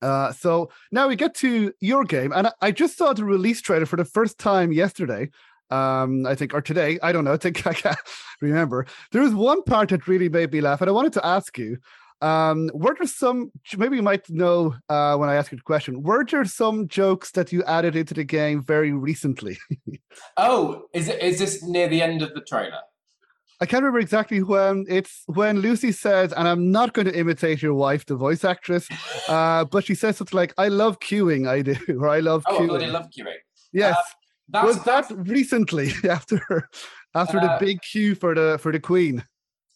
Uh, 0.01 0.33
so 0.33 0.69
now 0.91 1.07
we 1.07 1.15
get 1.15 1.35
to 1.37 1.73
your 1.81 2.05
game, 2.05 2.33
and 2.33 2.49
I 2.61 2.73
just 2.73 2.99
saw 2.99 3.13
the 3.13 3.25
release 3.25 3.61
trailer 3.61 3.87
for 3.87 3.97
the 3.97 4.05
first 4.05 4.39
time 4.39 4.73
yesterday. 4.73 5.31
Um, 5.73 6.27
I 6.27 6.35
think, 6.35 6.55
or 6.55 6.61
today, 6.61 6.99
I 7.03 7.13
don't 7.13 7.25
know. 7.25 7.33
I 7.39 7.39
think 7.39 7.67
I 7.67 7.75
can't 7.75 7.99
remember. 8.41 8.87
There 9.11 9.23
was 9.23 9.35
one 9.35 9.63
part 9.63 9.89
that 9.91 10.07
really 10.07 10.29
made 10.29 10.53
me 10.53 10.61
laugh, 10.61 10.81
and 10.81 10.89
I 10.89 10.93
wanted 10.93 11.15
to 11.15 11.27
ask 11.27 11.59
you 11.59 11.79
um, 12.23 12.71
were 12.73 12.95
there 12.97 13.09
some? 13.09 13.51
Maybe 13.77 13.97
you 13.97 14.03
might 14.03 14.31
know 14.31 14.77
uh, 14.89 15.17
when 15.17 15.29
I 15.29 15.35
ask 15.35 15.51
you 15.51 15.59
the 15.59 15.65
question. 15.65 16.03
Were 16.03 16.25
there 16.25 16.45
some 16.45 16.87
jokes 16.87 17.33
that 17.33 17.53
you 17.53 17.65
added 17.65 17.97
into 17.97 18.15
the 18.15 18.23
game 18.23 18.63
very 18.63 18.93
recently? 18.93 19.59
oh, 20.37 20.85
is 20.95 21.09
it? 21.09 21.21
Is 21.21 21.41
this 21.41 21.65
near 21.65 21.89
the 21.89 22.01
end 22.01 22.23
of 22.23 22.33
the 22.33 22.41
trailer? 22.41 22.79
I 23.61 23.67
can't 23.67 23.83
remember 23.83 23.99
exactly 23.99 24.41
when. 24.41 24.87
It's 24.89 25.25
when 25.27 25.59
Lucy 25.59 25.91
says, 25.91 26.33
and 26.33 26.47
I'm 26.47 26.71
not 26.71 26.95
going 26.95 27.07
to 27.07 27.19
imitate 27.19 27.61
your 27.61 27.75
wife, 27.75 28.07
the 28.07 28.17
voice 28.17 28.45
actress, 28.45 28.89
uh, 29.29 29.65
but 29.65 29.85
she 29.85 29.97
says 29.97 30.17
something 30.17 30.37
like, 30.37 30.55
"I 30.57 30.69
love 30.69 31.01
queuing, 31.01 31.49
I 31.49 31.63
do," 31.63 31.75
or 32.01 32.09
"I 32.09 32.21
love 32.21 32.45
oh, 32.47 32.57
queuing." 32.57 32.85
I 32.85 32.87
love 32.87 33.09
queuing. 33.11 33.35
Yes. 33.73 33.97
That's, 34.53 34.67
was 34.67 34.83
that's, 34.85 35.09
that 35.09 35.17
recently 35.17 35.93
after 36.09 36.69
after 37.15 37.41
the 37.41 37.53
uh, 37.53 37.59
big 37.59 37.81
queue 37.83 38.15
for 38.15 38.35
the 38.35 38.59
for 38.61 38.73
the 38.73 38.81
Queen? 38.81 39.25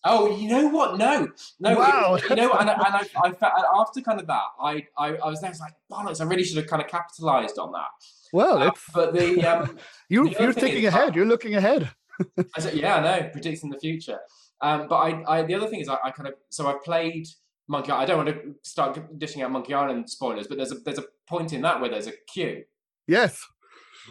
Oh, 0.09 0.37
you 0.37 0.49
know 0.49 0.69
what? 0.69 0.99
No, 0.99 1.29
no. 1.59 1.77
Wow. 1.77 2.17
You 2.31 2.37
know, 2.37 2.53
and, 2.53 2.71
and 2.71 2.81
I, 2.81 3.05
I, 3.25 3.33
I, 3.43 3.81
after 3.81 4.01
kind 4.01 4.21
of 4.21 4.29
that, 4.29 4.43
I, 4.61 4.87
I, 4.97 5.17
I 5.17 5.29
was 5.29 5.41
there. 5.41 5.49
I 5.49 5.51
was 5.51 5.61
like, 5.61 5.75
bollocks! 5.91 6.21
I 6.21 6.25
really 6.25 6.45
should 6.45 6.59
have 6.59 6.69
kind 6.69 6.81
of 6.81 6.87
capitalised 6.87 7.59
on 7.59 7.73
that. 7.73 7.89
Well, 8.33 8.62
uh, 8.62 8.71
but 8.95 9.15
the 9.15 9.45
um, 9.47 9.79
you're 10.09 10.29
the 10.29 10.37
you're 10.39 10.53
thinking 10.53 10.85
is, 10.85 10.95
ahead. 10.95 11.17
you're 11.17 11.27
looking 11.27 11.57
ahead. 11.57 11.91
I 12.57 12.61
said, 12.61 12.75
yeah, 12.75 12.97
I 12.97 13.01
know, 13.01 13.29
predicting 13.31 13.71
the 13.71 13.81
future. 13.81 14.19
Um, 14.61 14.87
but 14.89 14.97
I, 14.97 15.39
I, 15.39 15.43
the 15.43 15.55
other 15.55 15.67
thing 15.67 15.81
is, 15.81 15.89
I, 15.89 15.99
I 16.05 16.11
kind 16.12 16.29
of 16.29 16.35
so 16.51 16.69
I've 16.69 16.85
played 16.85 17.27
Monkey. 17.67 17.91
I 17.91 18.05
don't 18.05 18.25
want 18.25 18.29
to 18.29 18.55
start 18.62 19.19
dishing 19.19 19.43
out 19.43 19.51
Monkey 19.51 19.75
Island 19.75 20.09
spoilers, 20.09 20.47
but 20.47 20.57
there's 20.57 20.73
a 20.73 20.77
there's 20.77 20.99
a 20.99 21.05
point 21.27 21.53
in 21.53 21.62
that 21.62 21.81
where 21.81 21.91
there's 21.91 22.07
a 22.07 22.12
queue. 22.33 22.62
Yes. 23.09 23.45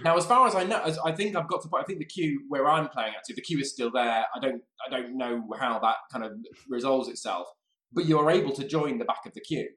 Now, 0.03 0.17
as 0.17 0.25
far 0.25 0.47
as 0.47 0.55
I 0.55 0.63
know, 0.63 0.81
as 0.83 0.97
I 0.99 1.11
think 1.11 1.35
I've 1.35 1.47
got 1.47 1.61
to. 1.63 1.69
I 1.77 1.83
think 1.83 1.99
the 1.99 2.05
queue 2.05 2.41
where 2.49 2.67
I'm 2.67 2.89
playing 2.89 3.13
at, 3.17 3.23
the 3.33 3.41
queue 3.41 3.59
is 3.59 3.71
still 3.71 3.91
there. 3.91 4.25
I 4.35 4.39
don't. 4.41 4.61
I 4.85 4.89
don't 4.89 5.17
know 5.17 5.43
how 5.57 5.79
that 5.79 5.95
kind 6.11 6.25
of 6.25 6.33
resolves 6.69 7.07
itself. 7.07 7.47
But 7.93 8.05
you're 8.05 8.29
able 8.29 8.51
to 8.53 8.67
join 8.67 8.97
the 8.97 9.05
back 9.05 9.25
of 9.25 9.33
the 9.33 9.41
queue, 9.41 9.69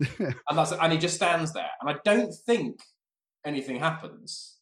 and 0.00 0.34
that's 0.52 0.72
and 0.72 0.92
he 0.92 0.98
just 0.98 1.16
stands 1.16 1.52
there. 1.52 1.70
And 1.80 1.90
I 1.90 1.96
don't 2.04 2.32
think 2.46 2.80
anything 3.44 3.80
happens. 3.80 4.58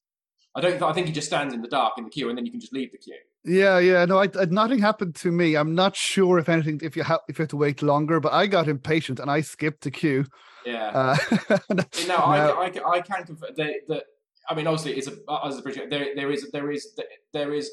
I 0.55 0.61
don't. 0.61 0.83
I 0.83 0.93
think 0.93 1.07
he 1.07 1.13
just 1.13 1.27
stands 1.27 1.53
in 1.53 1.61
the 1.61 1.69
dark 1.69 1.95
in 1.99 2.05
the 2.05 2.11
queue, 2.11 2.29
and 2.29 2.39
then 2.39 2.47
you 2.47 2.51
can 2.51 2.61
just 2.61 2.73
leave 2.73 2.93
the 2.93 2.99
queue. 2.99 3.19
Yeah, 3.45 3.79
yeah. 3.79 4.05
No, 4.07 4.19
I, 4.19 4.29
I, 4.39 4.47
nothing 4.47 4.79
happened 4.79 5.15
to 5.17 5.31
me. 5.31 5.57
I'm 5.57 5.75
not 5.75 5.95
sure 5.95 6.39
if 6.39 6.49
anything. 6.49 6.81
If 6.83 6.97
you 6.97 7.03
have, 7.03 7.21
if 7.29 7.39
you 7.39 7.43
have 7.43 7.51
to 7.51 7.57
wait 7.57 7.83
longer, 7.83 8.19
but 8.19 8.33
I 8.33 8.47
got 8.47 8.67
impatient 8.67 9.21
and 9.21 9.31
I 9.31 9.43
skipped 9.43 9.83
the 9.83 9.91
queue. 9.91 10.25
Yeah. 10.65 10.89
Uh, 10.89 11.59
no, 11.71 11.85
no, 12.09 12.17
I, 12.17 12.49
I, 12.49 12.91
I 12.91 13.01
can 13.01 13.25
confirm 13.25 13.51
that 13.57 14.03
I 14.49 14.55
mean, 14.55 14.67
obviously, 14.67 14.97
it's 14.97 15.09
a 15.09 15.45
as 15.45 15.59
a 15.59 15.63
project. 15.63 15.91
There, 15.91 16.09
there 16.15 16.31
is, 16.31 16.51
there 16.53 16.71
is, 16.71 16.99
there 17.33 17.53
is. 17.55 17.71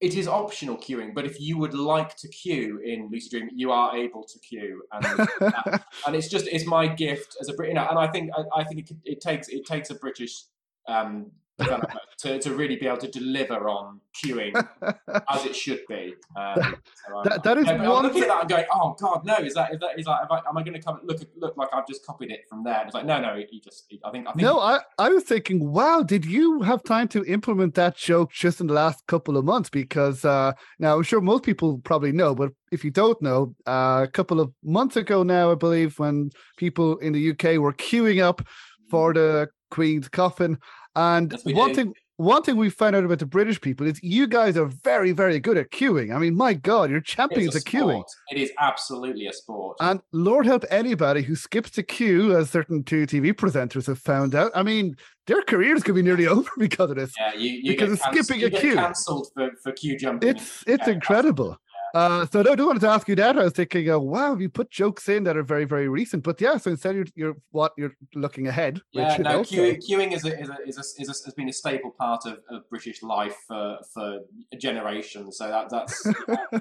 It 0.00 0.14
is 0.14 0.26
optional 0.26 0.78
queuing, 0.78 1.14
but 1.14 1.26
if 1.26 1.38
you 1.38 1.58
would 1.58 1.74
like 1.74 2.16
to 2.16 2.28
queue 2.28 2.80
in 2.82 3.10
Lucid 3.12 3.32
Dream, 3.32 3.50
you 3.54 3.70
are 3.70 3.94
able 3.94 4.24
to 4.24 4.38
queue, 4.38 4.82
and 4.92 5.28
and 6.06 6.16
it's 6.16 6.28
just 6.28 6.46
it's 6.46 6.66
my 6.66 6.86
gift 6.86 7.36
as 7.38 7.50
a 7.50 7.52
Brit. 7.52 7.68
You 7.68 7.74
know, 7.74 7.86
and 7.88 7.98
I 7.98 8.06
think 8.06 8.30
I, 8.34 8.60
I 8.60 8.64
think 8.64 8.90
it, 8.90 8.96
it 9.04 9.20
takes 9.20 9.48
it 9.48 9.66
takes 9.66 9.90
a 9.90 9.94
British 9.94 10.44
um, 10.88 11.30
developer 11.60 12.00
to, 12.18 12.38
to 12.38 12.54
really 12.54 12.76
be 12.76 12.86
able 12.86 12.98
to 12.98 13.08
deliver 13.08 13.68
on 13.68 14.00
queuing 14.14 14.54
as 15.30 15.44
it 15.44 15.56
should 15.56 15.80
be. 15.88 16.14
Um, 16.36 16.76
so 17.08 17.22
that, 17.24 17.42
that 17.42 17.58
is 17.58 17.66
one. 17.66 17.80
I'm 17.80 18.02
looking 18.02 18.22
at 18.22 18.28
that 18.28 18.40
and 18.42 18.50
going, 18.50 18.64
"Oh 18.72 18.96
God, 18.98 19.24
no! 19.24 19.36
Is 19.36 19.54
that 19.54 19.72
is 19.72 19.80
that 19.80 19.98
is 19.98 20.06
like? 20.06 20.20
Am 20.22 20.32
I, 20.32 20.48
am 20.48 20.56
I 20.56 20.62
going 20.62 20.74
to 20.74 20.82
come 20.82 21.00
look 21.04 21.20
look 21.36 21.56
like 21.56 21.68
I've 21.72 21.86
just 21.86 22.04
copied 22.04 22.30
it 22.30 22.40
from 22.48 22.64
there?" 22.64 22.80
And 22.80 22.86
it's 22.86 22.94
like, 22.94 23.06
no, 23.06 23.20
no. 23.20 23.42
He 23.48 23.60
just, 23.60 23.84
he, 23.88 24.00
I 24.04 24.10
think, 24.10 24.26
I 24.26 24.32
think. 24.32 24.42
No, 24.42 24.60
I 24.60 24.80
I 24.98 25.08
was 25.08 25.24
thinking, 25.24 25.70
wow, 25.70 26.02
did 26.02 26.24
you 26.24 26.62
have 26.62 26.82
time 26.82 27.08
to 27.08 27.24
implement 27.24 27.74
that 27.74 27.96
joke 27.96 28.32
just 28.32 28.60
in 28.60 28.66
the 28.66 28.74
last 28.74 29.06
couple 29.06 29.36
of 29.36 29.44
months? 29.44 29.70
Because 29.70 30.24
uh, 30.24 30.52
now 30.78 30.96
I'm 30.96 31.02
sure 31.02 31.20
most 31.20 31.42
people 31.42 31.78
probably 31.78 32.12
know, 32.12 32.34
but 32.34 32.50
if 32.70 32.84
you 32.84 32.90
don't 32.90 33.20
know, 33.22 33.54
uh, 33.66 34.04
a 34.04 34.10
couple 34.12 34.40
of 34.40 34.52
months 34.62 34.96
ago 34.96 35.22
now, 35.22 35.50
I 35.50 35.54
believe, 35.54 35.98
when 35.98 36.30
people 36.56 36.98
in 36.98 37.12
the 37.12 37.30
UK 37.30 37.58
were 37.58 37.72
queuing 37.72 38.22
up 38.22 38.42
for 38.90 39.14
the 39.14 39.48
Queen's 39.70 40.08
coffin. 40.08 40.58
And 40.94 41.36
one 41.44 41.74
thing 41.74 41.94
one 42.20 42.42
thing 42.42 42.56
we 42.56 42.68
found 42.68 42.94
out 42.94 43.04
about 43.04 43.18
the 43.18 43.24
British 43.24 43.58
people 43.62 43.86
is 43.86 43.98
you 44.02 44.26
guys 44.26 44.54
are 44.58 44.66
very, 44.66 45.12
very 45.12 45.40
good 45.40 45.56
at 45.56 45.70
queuing. 45.70 46.14
I 46.14 46.18
mean, 46.18 46.36
my 46.36 46.52
God, 46.52 46.90
you're 46.90 47.00
champions 47.00 47.56
at 47.56 47.62
queuing. 47.62 48.04
It 48.30 48.36
is 48.36 48.52
absolutely 48.58 49.26
a 49.26 49.32
sport. 49.32 49.78
And 49.80 50.02
Lord 50.12 50.44
help 50.44 50.66
anybody 50.68 51.22
who 51.22 51.34
skips 51.34 51.70
the 51.70 51.82
queue, 51.82 52.36
as 52.36 52.50
certain 52.50 52.84
two 52.84 53.06
TV 53.06 53.32
presenters 53.32 53.86
have 53.86 53.98
found 53.98 54.34
out. 54.34 54.52
I 54.54 54.62
mean, 54.62 54.96
their 55.28 55.40
careers 55.40 55.82
could 55.82 55.94
be 55.94 56.02
nearly 56.02 56.26
over 56.26 56.50
because 56.58 56.90
of 56.90 56.96
this. 56.96 57.14
Yeah, 57.18 57.32
you, 57.32 57.52
you 57.52 57.72
because 57.72 57.92
of 57.92 58.00
skipping 58.00 58.40
you 58.40 58.48
a 58.48 58.50
queue. 58.50 58.74
cancelled 58.74 59.28
for, 59.32 59.52
for 59.62 59.72
queue 59.72 59.96
jumping. 59.96 60.28
It's 60.28 60.62
it's 60.66 60.88
incredible. 60.88 61.56
Uh, 61.94 62.26
so 62.26 62.42
no, 62.42 62.52
I 62.52 62.54
do 62.56 62.66
wanted 62.66 62.80
to 62.80 62.88
ask 62.88 63.08
you 63.08 63.16
that. 63.16 63.38
I 63.38 63.44
was 63.44 63.52
thinking, 63.52 63.90
uh, 63.90 63.98
wow, 63.98 64.36
you 64.36 64.48
put 64.48 64.70
jokes 64.70 65.08
in 65.08 65.24
that 65.24 65.36
are 65.36 65.42
very, 65.42 65.64
very 65.64 65.88
recent. 65.88 66.22
But 66.22 66.40
yeah, 66.40 66.56
so 66.56 66.70
instead 66.70 66.94
you're, 66.94 67.06
you're 67.14 67.36
what 67.50 67.72
you're 67.76 67.94
looking 68.14 68.48
ahead. 68.48 68.80
Yeah, 68.92 69.16
which, 69.16 69.24
no, 69.24 69.40
queuing, 69.42 69.78
queuing 69.78 70.12
is, 70.12 70.24
a, 70.24 70.40
is, 70.40 70.48
a, 70.48 70.56
is, 70.66 70.76
a, 70.76 71.02
is 71.02 71.08
a, 71.08 71.26
has 71.26 71.34
been 71.36 71.48
a 71.48 71.52
staple 71.52 71.90
part 71.90 72.26
of, 72.26 72.38
of 72.48 72.68
British 72.70 73.02
life 73.02 73.36
for, 73.46 73.78
for 73.92 74.20
generations. 74.58 75.38
So 75.38 75.48
that 75.48 75.70
that's 75.70 76.06
yeah, 76.28 76.36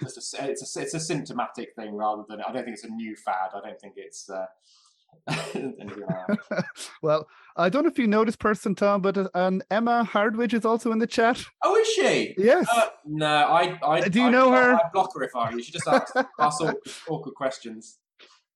it's, 0.00 0.14
just 0.14 0.34
a, 0.34 0.50
it's 0.50 0.76
a 0.76 0.80
it's 0.80 0.94
a 0.94 1.00
symptomatic 1.00 1.74
thing 1.76 1.94
rather 1.94 2.22
than 2.28 2.40
I 2.40 2.52
don't 2.52 2.64
think 2.64 2.74
it's 2.74 2.84
a 2.84 2.88
new 2.88 3.16
fad. 3.16 3.50
I 3.54 3.60
don't 3.60 3.80
think 3.80 3.94
it's 3.96 4.28
uh, 4.28 4.46
anything 4.46 4.50
like 4.50 4.50
that. 4.50 4.83
well, 7.02 7.28
I 7.56 7.68
don't 7.68 7.84
know 7.84 7.90
if 7.90 7.98
you 7.98 8.06
know 8.06 8.24
this 8.24 8.36
person, 8.36 8.74
Tom, 8.74 9.00
but 9.00 9.16
uh, 9.16 9.28
and 9.34 9.62
Emma 9.70 10.08
Hardwidge 10.10 10.54
is 10.54 10.64
also 10.64 10.92
in 10.92 10.98
the 10.98 11.06
chat. 11.06 11.42
Oh, 11.62 11.76
is 11.76 11.88
she? 11.88 12.34
Yes. 12.36 12.66
Uh, 12.74 12.88
no, 13.04 13.26
I, 13.26 13.78
I. 13.82 14.08
Do 14.08 14.20
you 14.20 14.26
I, 14.26 14.30
know 14.30 14.50
her? 14.52 14.74
I, 14.74 14.78
I 14.78 14.90
block 14.92 15.14
her 15.14 15.22
if 15.22 15.36
I 15.36 15.50
were 15.50 15.56
you. 15.56 15.62
She 15.62 15.72
just 15.72 15.86
asks, 15.86 16.12
asks 16.16 16.60
awkward, 16.60 16.76
awkward 17.08 17.34
questions. 17.34 17.98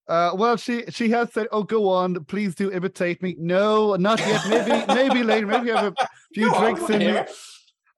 Uh, 0.09 0.33
well, 0.35 0.57
she 0.57 0.85
she 0.89 1.11
has 1.11 1.33
said, 1.33 1.47
"Oh, 1.53 1.63
go 1.63 1.89
on, 1.91 2.25
please 2.25 2.55
do 2.55 2.73
imitate 2.73 3.23
me." 3.23 3.37
No, 3.39 3.95
not 3.97 4.19
yet. 4.21 4.49
Maybe 4.49 4.85
maybe 4.89 5.23
later. 5.23 5.47
Maybe 5.47 5.69
have 5.69 5.95
a 5.99 6.09
few 6.35 6.51
Go 6.51 6.59
drinks 6.61 6.91
I 6.91 6.95
in 6.95 7.15
me. 7.15 7.23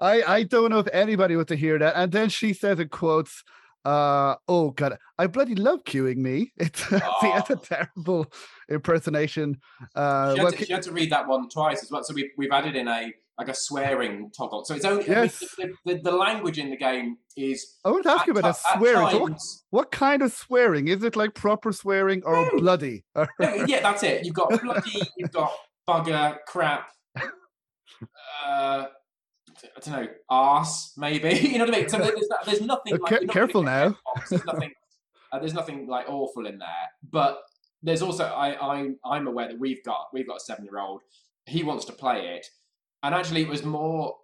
I 0.00 0.22
I 0.22 0.42
don't 0.42 0.70
know 0.70 0.80
if 0.80 0.88
anybody 0.92 1.36
wants 1.36 1.50
to 1.50 1.56
hear 1.56 1.78
that. 1.78 1.94
And 1.96 2.10
then 2.10 2.28
she 2.28 2.52
says 2.52 2.80
in 2.80 2.88
quotes, 2.88 3.44
uh, 3.84 4.36
"Oh 4.48 4.70
God, 4.70 4.98
I 5.18 5.26
bloody 5.26 5.54
love 5.54 5.84
queuing 5.84 6.16
me." 6.16 6.52
It's 6.58 6.86
see, 6.88 6.98
that's 7.22 7.50
a 7.50 7.56
terrible 7.56 8.26
impersonation. 8.68 9.58
Uh, 9.94 10.34
She 10.34 10.40
had, 10.40 10.50
to, 10.50 10.64
she 10.64 10.72
had 10.72 10.82
to 10.82 10.92
read 10.92 11.10
that 11.10 11.26
one 11.26 11.48
twice 11.48 11.82
as 11.82 11.90
well. 11.90 12.02
So 12.04 12.14
we, 12.14 12.30
we've 12.36 12.52
added 12.52 12.76
in 12.76 12.88
a 12.88 13.12
like 13.38 13.48
a 13.48 13.54
swearing 13.54 14.30
toggle. 14.36 14.66
So 14.66 14.74
it's 14.74 14.84
only 14.84 15.04
I 15.04 15.08
mean, 15.08 15.16
Yes. 15.24 15.38
the, 15.56 15.72
the, 15.86 16.00
the 16.02 16.10
language 16.12 16.58
in 16.58 16.68
the 16.68 16.76
game 16.76 17.16
is 17.38 17.78
I 17.86 17.90
want 17.90 18.04
to 18.04 18.10
ask 18.10 18.26
you 18.26 18.32
about 18.32 18.42
that 18.42 18.60
at 18.70 18.78
swearing. 18.78 19.08
So 19.08 19.18
what, 19.18 19.40
what 19.70 19.90
kind 19.90 20.20
of 20.20 20.30
swearing 20.30 20.88
is 20.88 21.02
it? 21.02 21.16
Like 21.16 21.32
proper 21.32 21.72
swearing 21.72 22.22
or 22.24 22.34
No. 22.34 22.50
bloody? 22.58 23.04
No, 23.40 23.54
yeah, 23.66 23.80
that's 23.80 24.02
it. 24.02 24.26
You've 24.26 24.34
got 24.34 24.50
bloody, 24.62 25.00
you've 25.16 25.32
got 25.32 25.52
bugger, 25.88 26.36
crap, 26.46 26.90
uh, 28.46 28.84
I 29.64 29.80
don't 29.80 30.02
know, 30.02 30.08
arse, 30.28 30.92
maybe. 30.96 31.30
you 31.48 31.58
know 31.58 31.64
what 31.64 31.74
I 31.74 31.78
mean? 31.78 31.88
So 31.88 31.98
there's, 31.98 32.28
there's 32.46 32.60
nothing. 32.60 32.98
Like, 32.98 33.22
not 33.22 33.28
careful 33.28 33.62
now. 33.62 33.96
There's 34.28 34.44
nothing. 34.44 34.72
Uh, 35.32 35.38
there's 35.38 35.54
nothing 35.54 35.86
like 35.86 36.08
awful 36.08 36.46
in 36.46 36.58
there, 36.58 36.68
but 37.10 37.42
there's 37.82 38.02
also 38.02 38.24
I, 38.24 38.54
I 38.54 38.90
I'm 39.04 39.26
aware 39.26 39.48
that 39.48 39.58
we've 39.58 39.82
got 39.84 40.08
we've 40.12 40.26
got 40.26 40.38
a 40.38 40.40
seven 40.40 40.64
year 40.64 40.78
old. 40.78 41.02
He 41.46 41.62
wants 41.62 41.84
to 41.86 41.92
play 41.92 42.36
it, 42.36 42.46
and 43.02 43.14
actually 43.14 43.42
it 43.42 43.48
was 43.48 43.64
more. 43.64 44.16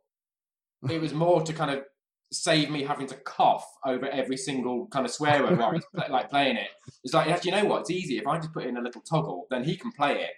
It 0.91 1.01
was 1.01 1.15
more 1.15 1.43
to 1.43 1.53
kind 1.53 1.71
of 1.71 1.85
save 2.33 2.71
me 2.71 2.83
having 2.83 3.07
to 3.07 3.15
cough 3.15 3.67
over 3.85 4.07
every 4.09 4.37
single 4.37 4.87
kind 4.89 5.07
of 5.07 5.13
swear 5.13 5.43
word 5.43 5.59
while 5.59 5.73
he's 5.73 5.85
play, 5.95 6.07
like 6.11 6.29
playing 6.29 6.57
it. 6.57 6.69
It's 7.05 7.15
like, 7.15 7.29
actually, 7.29 7.53
you 7.53 7.57
know 7.57 7.65
what? 7.67 7.83
It's 7.83 7.91
easy. 7.91 8.19
If 8.19 8.27
I 8.27 8.37
just 8.37 8.53
put 8.53 8.65
in 8.65 8.77
a 8.77 8.81
little 8.81 9.01
toggle, 9.01 9.47
then 9.51 9.65
he 9.65 9.77
can 9.77 9.93
play 9.93 10.23
it. 10.23 10.33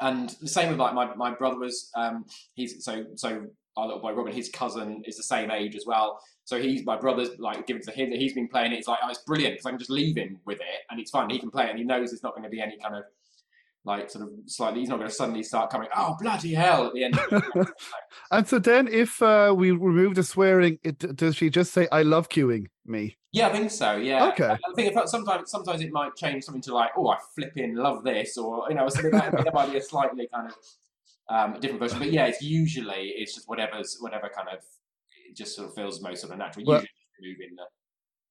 And 0.00 0.30
the 0.40 0.48
same 0.48 0.68
with 0.68 0.78
like 0.78 0.94
my, 0.94 1.14
my 1.14 1.34
brother 1.34 1.58
was 1.58 1.90
um 1.96 2.24
he's 2.54 2.84
so 2.84 3.04
so 3.16 3.46
our 3.78 3.86
little 3.86 4.02
boy 4.02 4.12
Robin, 4.12 4.32
his 4.32 4.48
cousin 4.48 5.02
is 5.06 5.16
the 5.16 5.22
same 5.22 5.50
age 5.50 5.76
as 5.76 5.86
well. 5.86 6.20
So 6.44 6.60
he's 6.60 6.84
my 6.84 6.96
brother's 6.96 7.38
like 7.38 7.66
giving 7.66 7.82
to 7.82 7.90
him 7.90 8.10
that 8.10 8.18
he's 8.18 8.32
been 8.32 8.48
playing 8.48 8.72
it. 8.72 8.78
It's 8.78 8.88
like 8.88 8.98
oh, 9.02 9.10
it's 9.10 9.20
brilliant 9.20 9.54
because 9.54 9.66
I 9.66 9.70
can 9.70 9.78
just 9.78 9.90
leave 9.90 10.16
him 10.16 10.38
with 10.44 10.58
it 10.58 10.80
and 10.90 10.98
it's 10.98 11.10
fun. 11.10 11.30
He 11.30 11.38
can 11.38 11.50
play 11.50 11.66
it 11.66 11.70
and 11.70 11.78
he 11.78 11.84
knows 11.84 12.10
there's 12.10 12.22
not 12.22 12.34
going 12.34 12.44
to 12.44 12.50
be 12.50 12.60
any 12.60 12.76
kind 12.78 12.96
of 12.96 13.04
like 13.84 14.10
sort 14.10 14.24
of 14.24 14.30
slightly. 14.46 14.80
He's 14.80 14.88
not 14.88 14.96
going 14.96 15.08
to 15.08 15.14
suddenly 15.14 15.42
start 15.42 15.70
coming. 15.70 15.88
Oh 15.96 16.16
bloody 16.20 16.54
hell! 16.54 16.86
At 16.86 16.94
the 16.94 17.04
end. 17.04 17.18
Of 17.18 17.44
it. 17.54 17.68
And 18.30 18.46
so 18.46 18.58
then, 18.58 18.88
if 18.88 19.22
uh, 19.22 19.54
we 19.56 19.70
remove 19.70 20.14
the 20.14 20.22
swearing, 20.22 20.78
it, 20.82 20.98
does 21.16 21.36
she 21.36 21.48
just 21.48 21.72
say, 21.72 21.88
"I 21.90 22.02
love 22.02 22.28
queuing 22.28 22.66
me"? 22.84 23.16
Yeah, 23.32 23.48
I 23.48 23.52
think 23.52 23.70
so. 23.70 23.96
Yeah. 23.96 24.28
Okay. 24.28 24.50
I 24.50 24.74
think 24.74 24.96
sometimes 25.06 25.50
sometimes 25.50 25.80
it 25.80 25.92
might 25.92 26.14
change 26.16 26.44
something 26.44 26.62
to 26.62 26.74
like, 26.74 26.90
oh, 26.96 27.08
I 27.08 27.18
flipping 27.34 27.74
love 27.74 28.04
this, 28.04 28.36
or 28.36 28.66
you 28.68 28.74
know, 28.74 28.88
something 28.88 29.12
like 29.12 29.32
that 29.32 29.54
might 29.54 29.70
be 29.70 29.78
a 29.78 29.82
slightly 29.82 30.28
kind 30.32 30.48
of 30.48 30.54
um, 31.28 31.54
different 31.60 31.80
version. 31.80 31.98
But 31.98 32.12
yeah, 32.12 32.26
it's 32.26 32.42
usually 32.42 33.14
it's 33.16 33.34
just 33.34 33.48
whatever's 33.48 33.96
whatever 34.00 34.30
kind 34.34 34.48
of 34.48 34.58
it 35.28 35.36
just 35.36 35.56
sort 35.56 35.68
of 35.68 35.74
feels 35.74 36.00
most 36.00 36.20
sort 36.22 36.32
of 36.32 36.38
natural. 36.38 36.64
Well- 36.66 36.76
usually 36.76 36.88
just 36.88 37.18
removing 37.40 37.56
the 37.56 37.64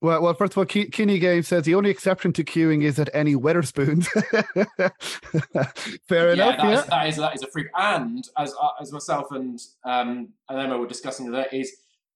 Well, 0.01 0.21
well, 0.21 0.33
first 0.35 0.53
of 0.53 0.57
all, 0.59 0.65
Ke- 0.65 0.91
Kinney 0.91 1.19
Game 1.19 1.41
says 1.43 1.63
the 1.63 1.75
only 1.75 1.89
exception 1.89 2.31
to 2.33 2.43
queuing 2.43 2.83
is 2.83 2.99
at 2.99 3.09
any 3.13 3.35
Wetherspoons. 3.35 4.07
Fair 6.07 6.35
yeah, 6.35 6.53
enough. 6.53 6.57
that 6.57 6.65
Yeah. 6.65 6.79
is, 6.79 6.85
that 6.85 7.07
is 7.07 7.15
that 7.17 7.35
is 7.35 7.43
a 7.43 7.47
freak. 7.47 7.67
And 7.75 8.27
as 8.37 8.53
uh, 8.61 8.69
as 8.81 8.91
myself 8.91 9.31
and 9.31 9.59
um 9.85 10.29
and 10.49 10.59
Emma 10.59 10.77
were 10.77 10.87
discussing 10.87 11.31
that 11.31 11.53
is 11.53 11.71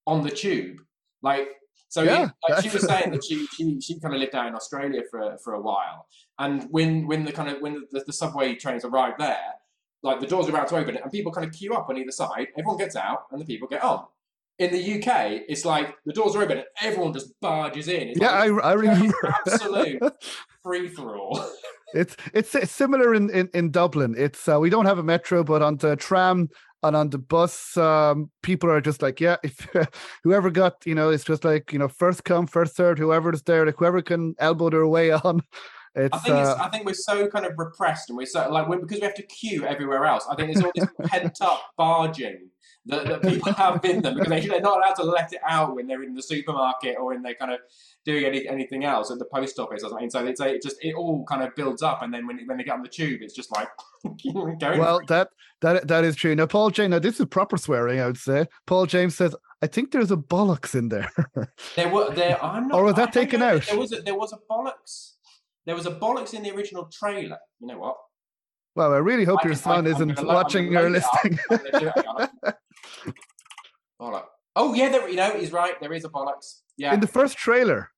on 0.06 0.24
the 0.24 0.32
tube, 0.32 0.78
like. 1.22 1.48
So 1.89 2.04
Yeah, 2.04 2.30
like 2.48 2.63
she 2.63 2.70
was 2.70 2.88
saying 2.88 3.12
that 3.12 3.22
she, 3.22 3.46
she 3.48 3.82
she 3.82 4.00
kind 4.00 4.13
of 4.13 4.22
lived 4.22 4.34
out 4.34 4.48
in 4.48 4.56
Australia 4.56 5.02
for 5.12 5.38
for 5.44 5.56
a 5.56 5.62
while, 5.62 6.06
and 6.39 6.63
when 6.72 7.06
when 7.06 7.26
the 7.26 7.34
kind 7.34 7.50
of 7.50 7.62
when 7.62 7.84
the, 7.91 8.02
the 8.08 8.13
subway 8.13 8.56
trains 8.56 8.86
arrived 8.86 9.20
there, 9.20 9.56
like 10.04 10.20
the 10.20 10.28
doors 10.28 10.48
are 10.48 10.52
about 10.52 10.68
to 10.70 10.78
open, 10.78 10.98
and 10.98 11.12
people 11.12 11.32
kind 11.32 11.48
of 11.48 11.54
queue 11.54 11.74
up 11.74 11.90
on 11.90 11.98
either 11.98 12.12
side. 12.12 12.48
Everyone 12.58 12.78
gets 12.78 12.96
out, 12.96 13.26
and 13.32 13.40
the 13.40 13.46
people 13.46 13.68
get 13.68 13.84
on. 13.84 14.06
In 14.60 14.72
the 14.72 14.94
UK, 14.96 15.44
it's 15.48 15.66
like 15.66 15.96
the 16.06 16.14
doors 16.14 16.36
are 16.36 16.44
open, 16.44 16.58
and 16.58 16.68
everyone 16.82 17.14
just 17.14 17.40
barges 17.40 17.88
in. 17.88 18.10
It's 18.10 18.20
Yeah, 18.20 18.32
I, 18.32 18.48
like, 18.48 18.64
I 18.64 18.74
remember. 18.74 19.16
absolute 19.48 20.02
free 20.64 20.88
for 20.88 21.18
all. 21.18 21.44
It's 21.94 22.16
it's 22.34 22.56
it's 22.56 22.72
similar 22.72 23.14
in 23.14 23.30
in, 23.30 23.50
in 23.54 23.72
Dublin. 23.72 24.16
It's 24.18 24.48
uh, 24.48 24.60
we 24.60 24.70
don't 24.70 24.86
have 24.86 24.98
a 24.98 25.04
metro, 25.04 25.44
but 25.44 25.62
on 25.62 25.78
the 25.78 25.96
tram 25.96 26.50
and 26.84 26.96
on 26.96 27.10
the 27.10 27.18
bus, 27.18 27.78
um, 27.78 28.32
people 28.42 28.70
are 28.72 28.82
just 28.82 29.02
like, 29.02 29.20
yeah, 29.20 29.38
if 29.44 29.68
whoever 30.24 30.50
got, 30.50 30.78
you 30.86 30.96
know, 30.96 31.10
it's 31.10 31.24
just 31.24 31.44
like 31.44 31.72
you 31.72 31.80
know, 31.80 31.88
first 31.88 32.24
come, 32.24 32.48
first 32.48 32.76
served. 32.76 33.00
Whoever 33.00 33.34
is 33.34 33.44
there, 33.44 33.66
like 33.66 33.76
whoever 33.78 34.02
can 34.02 34.36
elbow 34.40 34.70
their 34.70 34.88
way 34.88 35.12
on. 35.12 35.42
It's, 35.93 36.15
I 36.15 36.19
think 36.19 36.38
it's, 36.38 36.49
uh, 36.49 36.58
I 36.60 36.69
think 36.69 36.86
we're 36.86 36.93
so 36.93 37.27
kind 37.27 37.45
of 37.45 37.54
repressed, 37.58 38.10
and 38.10 38.17
we're 38.17 38.25
so 38.25 38.49
like 38.49 38.67
we're, 38.67 38.80
because 38.80 38.99
we 38.99 39.06
have 39.06 39.15
to 39.15 39.23
queue 39.23 39.65
everywhere 39.65 40.06
else. 40.06 40.25
I 40.30 40.36
think 40.36 40.54
there's 40.54 40.63
all 40.63 40.71
this 40.73 40.88
pent 41.10 41.41
up 41.41 41.62
barging 41.77 42.49
that, 42.86 43.08
that 43.08 43.21
people 43.21 43.54
have 43.58 43.84
in 43.84 44.01
them 44.01 44.15
because 44.15 44.30
they, 44.30 44.47
they're 44.47 44.62
not 44.62 44.77
allowed 44.77 44.95
to 44.95 45.04
let 45.04 45.34
it 45.34 45.39
out 45.45 45.75
when 45.75 45.88
they're 45.88 46.04
in 46.04 46.13
the 46.13 46.21
supermarket 46.21 46.95
or 46.97 47.08
when 47.08 47.21
they're 47.21 47.36
kind 47.36 47.51
of 47.51 47.60
doing 48.06 48.25
any, 48.25 48.47
anything 48.47 48.86
else 48.86 49.12
at 49.12 49.19
the 49.19 49.25
post 49.25 49.60
office 49.60 49.84
or 49.84 49.89
something. 49.89 50.10
So 50.10 50.25
it's 50.25 50.39
a, 50.39 50.56
it 50.56 50.63
just 50.63 50.77
it 50.82 50.95
all 50.95 51.25
kind 51.25 51.43
of 51.43 51.56
builds 51.56 51.82
up, 51.82 52.01
and 52.01 52.13
then 52.13 52.25
when 52.25 52.39
when 52.45 52.58
they 52.58 52.63
get 52.63 52.73
on 52.73 52.84
the 52.84 52.89
tube, 52.89 53.21
it's 53.21 53.36
just 53.36 53.51
like 53.51 53.67
going. 54.23 54.58
well, 54.62 55.01
that 55.08 55.30
that 55.62 55.88
that 55.88 56.04
is 56.04 56.15
true. 56.15 56.36
Now, 56.36 56.47
Paul 56.47 56.69
James. 56.71 56.91
Now, 56.91 56.99
this 56.99 57.19
is 57.19 57.25
proper 57.27 57.58
swearing. 57.58 57.99
I 57.99 58.08
would 58.08 58.17
say. 58.17 58.47
Paul 58.65 58.86
James 58.86 59.15
says, 59.15 59.36
"I 59.62 59.67
think 59.67 59.91
there's 59.91 60.12
a 60.12 60.17
bollocks 60.17 60.73
in 60.73 60.89
there." 60.89 61.12
There 61.75 61.89
were 61.89 62.13
there. 62.13 62.43
I'm 62.43 62.67
not. 62.67 62.80
Or 62.80 62.84
was 62.86 62.95
that 62.95 63.10
I 63.10 63.12
taken 63.12 63.41
out? 63.41 63.65
There 63.65 63.77
was 63.77 63.91
a, 63.91 64.01
there 64.01 64.15
was 64.15 64.34
a 64.34 64.38
bollocks. 64.49 65.11
There 65.65 65.76
was 65.76 65.86
a 65.86 65.91
bollocks 65.91 66.34
in 66.34 66.43
the 66.43 66.52
original 66.52 66.89
trailer. 66.91 67.38
You 67.60 67.67
know 67.67 67.80
what? 67.80 67.95
well, 68.76 68.93
I 68.93 68.97
really 68.97 69.26
hope 69.26 69.39
I 69.43 69.47
your 69.47 69.56
son 69.56 69.86
I'm 69.86 69.93
isn't 69.93 70.24
watching 70.26 70.76
or 70.76 70.84
load 70.89 70.95
it 70.95 71.04
up. 71.04 71.24
listening. 71.24 71.39
I'm 71.52 71.58
gonna 71.58 71.80
do 71.80 71.88
it. 71.88 71.93
Hang 71.95 72.06
on. 72.52 72.54
Bollock. 74.02 74.26
Oh 74.56 74.74
yeah, 74.74 74.89
there, 74.89 75.08
you 75.10 75.15
know 75.15 75.32
he's 75.38 75.52
right. 75.52 75.80
There 75.80 75.93
is 75.93 76.04
a 76.06 76.10
bollocks. 76.10 76.62
Yeah, 76.78 76.93
in 76.93 77.00
the 77.00 77.08
first 77.08 77.38
trailer. 77.38 77.89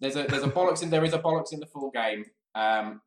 there's 0.00 0.16
a 0.16 0.24
there's 0.24 0.42
a 0.42 0.48
bollocks 0.50 0.82
in 0.82 0.90
there 0.90 1.04
is 1.04 1.14
a 1.14 1.18
bollocks 1.18 1.52
in 1.52 1.60
the 1.60 1.66
full 1.66 1.90
game. 1.90 2.24
Um, 2.54 3.00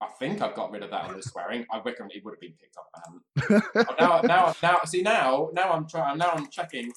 I 0.00 0.08
think 0.18 0.42
I've 0.42 0.54
got 0.54 0.72
rid 0.72 0.82
of 0.82 0.90
that 0.90 1.04
on 1.04 1.14
the 1.16 1.22
swearing. 1.22 1.64
I 1.70 1.78
reckon 1.84 2.08
it 2.12 2.24
would 2.24 2.34
have 2.34 2.40
been 2.40 2.54
picked 2.60 2.76
up. 2.76 2.88
I 2.96 3.00
haven't. 3.06 3.88
Oh, 3.88 3.94
now 4.00 4.20
now 4.22 4.54
now 4.62 4.78
see 4.84 5.02
now 5.02 5.50
now 5.52 5.72
I'm 5.72 5.86
trying 5.86 6.18
now 6.18 6.30
I'm 6.34 6.48
checking. 6.50 6.90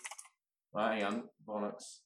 Right, 0.74 0.96
hang 0.96 1.04
on, 1.06 1.24
bollocks. 1.48 2.00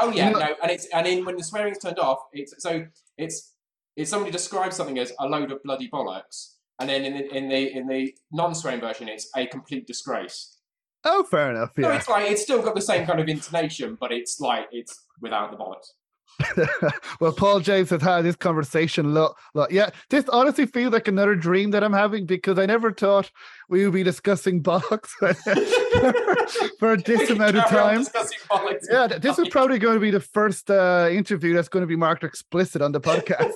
Oh 0.00 0.10
yeah, 0.12 0.30
no, 0.30 0.54
and 0.62 0.70
it's 0.70 0.86
and 0.92 1.06
in 1.06 1.24
when 1.24 1.36
the 1.36 1.44
swearing's 1.44 1.78
turned 1.78 1.98
off, 1.98 2.18
it's 2.32 2.54
so 2.58 2.84
it's 3.16 3.54
it's 3.96 4.10
somebody 4.10 4.30
describes 4.32 4.76
something 4.76 4.98
as 4.98 5.12
a 5.18 5.26
load 5.26 5.52
of 5.52 5.62
bloody 5.62 5.88
bollocks, 5.88 6.54
and 6.78 6.88
then 6.88 7.04
in 7.04 7.14
the 7.14 7.36
in 7.36 7.48
the 7.48 7.72
in 7.76 7.86
the 7.86 8.14
non-swearing 8.32 8.80
version, 8.80 9.08
it's 9.08 9.28
a 9.36 9.46
complete 9.46 9.86
disgrace. 9.86 10.56
oh, 11.04 11.22
fair 11.24 11.50
enough. 11.50 11.70
So 11.76 11.82
Yeah. 11.88 11.96
it's 11.96 12.08
like 12.08 12.30
it's 12.30 12.42
still 12.42 12.60
got 12.62 12.74
the 12.74 12.82
same 12.82 13.06
kind 13.06 13.20
of 13.20 13.28
intonation, 13.28 13.96
but 14.00 14.12
it's 14.12 14.40
like 14.40 14.66
it's 14.72 14.98
without 15.20 15.50
the 15.50 15.56
bollocks. 15.56 15.90
well, 17.20 17.32
Paul 17.32 17.60
James 17.60 17.90
has 17.90 18.02
had 18.02 18.22
this 18.22 18.36
conversation. 18.36 19.14
Look, 19.14 19.36
lot. 19.54 19.70
yeah, 19.70 19.90
this 20.08 20.28
honestly 20.28 20.66
feels 20.66 20.92
like 20.92 21.08
another 21.08 21.34
dream 21.34 21.70
that 21.72 21.84
I'm 21.84 21.92
having 21.92 22.26
because 22.26 22.58
I 22.58 22.66
never 22.66 22.92
thought 22.92 23.30
we 23.68 23.84
would 23.84 23.94
be 23.94 24.02
discussing 24.02 24.62
bollocks 24.62 25.08
for 26.78 26.96
this 26.96 27.30
amount 27.30 27.56
of 27.56 27.66
time. 27.66 28.06
Yeah, 28.90 29.08
th- 29.08 29.20
this 29.20 29.38
is 29.38 29.48
probably 29.48 29.78
going 29.78 29.94
to 29.94 30.00
be 30.00 30.10
the 30.10 30.20
first 30.20 30.70
uh, 30.70 31.08
interview 31.10 31.54
that's 31.54 31.68
going 31.68 31.82
to 31.82 31.86
be 31.86 31.96
marked 31.96 32.24
explicit 32.24 32.82
on 32.82 32.92
the 32.92 33.00
podcast. 33.00 33.54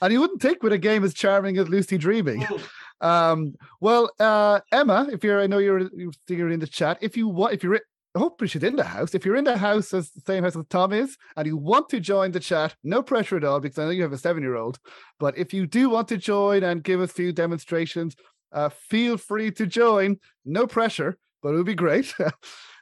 and 0.00 0.12
you 0.12 0.20
wouldn't 0.20 0.42
think 0.42 0.62
with 0.62 0.72
a 0.72 0.78
game 0.78 1.04
as 1.04 1.14
charming 1.14 1.58
as 1.58 1.68
Lucy 1.68 1.98
Dreaming. 1.98 2.42
Mm. 2.42 2.68
Um, 3.00 3.54
well, 3.80 4.10
uh, 4.18 4.60
Emma, 4.72 5.08
if 5.12 5.22
you're, 5.22 5.40
I 5.40 5.46
know 5.46 5.58
you're, 5.58 5.88
you're 5.94 6.12
you're 6.28 6.50
in 6.50 6.60
the 6.60 6.66
chat. 6.66 6.98
If 7.00 7.16
you 7.16 7.28
want, 7.28 7.54
if 7.54 7.62
you're, 7.62 7.80
hopefully 8.18 8.48
she's 8.48 8.62
in 8.62 8.76
the 8.76 8.84
house. 8.84 9.14
If 9.14 9.24
you're 9.24 9.36
in 9.36 9.44
the 9.44 9.56
house 9.56 9.92
as 9.94 10.10
the 10.10 10.20
same 10.26 10.44
house 10.44 10.56
as 10.56 10.64
Tom 10.68 10.92
is, 10.92 11.16
and 11.36 11.46
you 11.46 11.56
want 11.56 11.88
to 11.90 12.00
join 12.00 12.32
the 12.32 12.40
chat, 12.40 12.74
no 12.84 13.02
pressure 13.02 13.36
at 13.36 13.44
all, 13.44 13.60
because 13.60 13.78
I 13.78 13.84
know 13.84 13.90
you 13.90 14.02
have 14.02 14.12
a 14.12 14.18
seven-year-old. 14.18 14.78
But 15.18 15.36
if 15.38 15.52
you 15.54 15.66
do 15.66 15.90
want 15.90 16.08
to 16.08 16.16
join 16.16 16.62
and 16.62 16.82
give 16.82 17.00
us 17.00 17.10
a 17.10 17.14
few 17.14 17.32
demonstrations, 17.32 18.16
uh, 18.52 18.68
feel 18.70 19.16
free 19.16 19.50
to 19.52 19.66
join. 19.66 20.18
No 20.44 20.66
pressure, 20.66 21.18
but 21.42 21.50
it 21.50 21.56
would 21.56 21.66
be 21.66 21.74
great. 21.74 22.14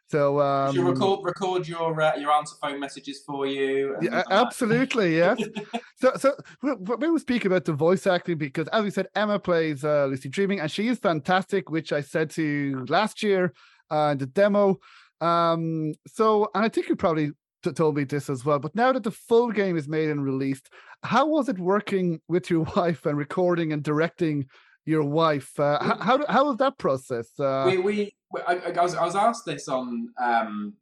So 0.09 0.41
um, 0.41 0.73
She'll 0.73 0.85
record 0.85 1.25
record 1.25 1.67
your 1.67 2.01
uh, 2.01 2.15
your 2.15 2.31
answer 2.31 2.55
phone 2.63 2.79
messages 2.79 3.25
for 3.27 3.45
you. 3.47 3.97
Yeah, 4.01 4.23
absolutely, 4.31 5.17
yes. 5.17 5.43
so, 5.97 6.13
so 6.17 6.37
we- 6.63 6.75
we 6.75 6.95
we 6.97 7.11
will 7.11 7.19
speak 7.19 7.45
about 7.45 7.65
the 7.65 7.73
voice 7.73 8.07
acting 8.07 8.39
because, 8.39 8.69
as 8.69 8.85
we 8.85 8.91
said, 8.91 9.09
Emma 9.17 9.41
plays 9.41 9.85
uh, 9.85 10.07
Lucy 10.07 10.29
Dreaming, 10.29 10.61
and 10.61 10.71
she 10.71 10.87
is 10.87 10.99
fantastic, 11.01 11.71
which 11.71 11.93
I 11.93 12.03
said 12.03 12.31
to 12.31 12.43
you 12.43 12.87
last 12.89 13.23
year 13.25 13.53
uh, 13.91 14.11
in 14.13 14.19
the 14.19 14.27
demo. 14.27 14.79
Um, 15.21 15.95
so, 16.07 16.51
and 16.55 16.65
I 16.65 16.69
think 16.69 16.89
you 16.89 16.97
probably 16.97 17.31
t- 17.63 17.73
told 17.73 17.97
me 17.97 18.05
this 18.05 18.29
as 18.29 18.45
well. 18.45 18.59
But 18.59 18.75
now 18.75 18.93
that 18.93 19.03
the 19.03 19.11
full 19.11 19.51
game 19.51 19.77
is 19.77 19.89
made 19.89 20.11
and 20.11 20.25
released, 20.25 20.69
how 21.03 21.27
was 21.27 21.49
it 21.49 21.59
working 21.59 22.21
with 22.29 22.51
your 22.51 22.61
wife 22.77 23.07
and 23.07 23.17
recording 23.17 23.73
and 23.73 23.83
directing 23.83 24.47
your 24.85 25.03
wife? 25.05 25.59
Uh, 25.59 25.79
h- 25.83 25.99
how 26.01 26.27
how 26.29 26.45
was 26.47 26.57
that 26.59 26.79
process? 26.79 27.29
Uh, 27.41 27.65
we, 27.67 27.79
we, 27.79 28.17
we 28.33 28.41
I, 28.47 28.55
I 28.77 28.83
was 28.83 28.95
I 28.95 29.05
was 29.05 29.17
asked 29.17 29.45
this 29.47 29.69
on 29.69 30.09
um 30.23 30.75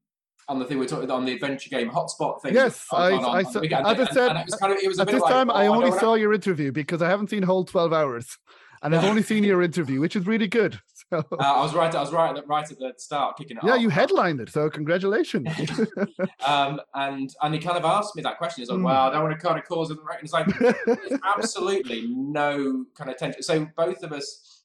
on 0.47 0.59
the 0.59 0.65
thing 0.67 0.79
we 0.79 0.85
are 0.85 0.89
talking 0.89 1.11
on 1.11 1.25
the 1.25 1.33
adventure 1.33 1.71
game 1.71 1.89
hotspot 1.91 2.43
thing. 2.43 2.53
Yes, 2.55 2.85
on- 2.93 3.01
I- 3.01 3.17
on- 3.17 3.25
I 3.25 3.29
on 3.29 3.87
as 3.99 4.09
I 4.09 4.13
said, 4.13 4.29
and 4.31 4.39
it 4.41 4.47
was 4.47 4.57
kind 4.57 4.73
of 4.73 4.79
it 4.83 4.89
was 4.89 4.99
a 4.99 5.03
At 5.03 5.09
this 5.09 5.23
like, 5.23 5.33
time, 5.33 5.51
oh, 5.51 5.55
I 5.55 5.69
only 5.69 5.89
wanna- 5.91 6.01
saw 6.01 6.15
your 6.15 6.35
interview 6.35 6.71
because 6.73 7.01
I 7.03 7.09
haven't 7.09 7.31
seen 7.31 7.43
whole 7.45 7.65
twelve 7.65 7.93
hours, 7.93 8.37
and 8.83 8.95
I've 8.95 9.05
only 9.05 9.23
seen 9.23 9.45
your 9.45 9.63
interview, 9.63 10.01
which 10.01 10.17
is 10.17 10.27
really 10.27 10.49
good. 10.49 10.79
So 11.11 11.19
Uh, 11.33 11.37
I 11.39 11.61
was 11.63 11.75
right. 11.75 11.95
I 11.95 12.01
was 12.01 12.13
right 12.13 12.31
at 12.31 12.37
the, 12.37 12.43
right 12.47 12.69
at 12.71 12.79
the 12.79 12.93
start, 12.97 13.37
kicking 13.37 13.57
it 13.57 13.61
off. 13.63 13.67
yeah, 13.69 13.75
off. 13.75 13.81
you 13.83 13.89
headlined 13.91 14.41
it, 14.41 14.51
so 14.51 14.69
congratulations. 14.71 15.49
Um, 16.47 16.81
and 16.95 17.31
and 17.43 17.55
he 17.55 17.61
kind 17.61 17.77
of 17.79 17.85
asked 17.85 18.17
me 18.17 18.23
that 18.23 18.39
question. 18.39 18.63
He's 18.63 18.71
like, 18.71 18.79
Mm. 18.81 18.85
"Well, 18.85 19.03
I 19.09 19.11
don't 19.13 19.23
want 19.25 19.39
to 19.39 19.47
kind 19.47 19.59
of 19.59 19.65
cause 19.67 19.91
it." 19.91 19.99
And 19.99 20.09
it's 20.23 20.33
like, 20.33 20.47
there's 20.59 21.21
absolutely 21.37 22.07
no 22.09 22.85
kind 22.97 23.11
of 23.11 23.17
tension. 23.17 23.43
So 23.43 23.67
both 23.77 24.03
of 24.03 24.13
us, 24.13 24.63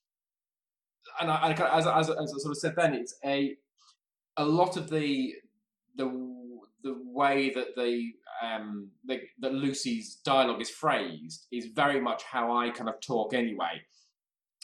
and 1.22 1.30
I, 1.32 1.50
I 1.50 1.54
kind 1.54 1.70
of, 1.70 1.80
as, 1.80 1.86
I- 1.88 2.00
as, 2.00 2.10
as 2.10 2.18
I 2.34 2.38
sort 2.40 2.52
of 2.52 2.58
said 2.58 2.76
then, 2.76 2.94
it's 2.94 3.16
a 3.26 3.56
a 4.38 4.46
lot 4.46 4.78
of 4.78 4.90
the 4.90 5.36
the 5.96 6.06
the 6.84 6.96
way 7.04 7.50
that 7.54 7.76
the 7.76 8.12
um 8.42 8.90
the, 9.06 9.20
that 9.40 9.54
Lucy's 9.54 10.16
dialogue 10.24 10.62
is 10.62 10.70
phrased 10.70 11.48
is 11.52 11.66
very 11.68 12.00
much 12.00 12.24
how 12.24 12.56
I 12.56 12.70
kind 12.70 12.90
of 12.90 13.00
talk 13.02 13.34
anyway. 13.34 13.82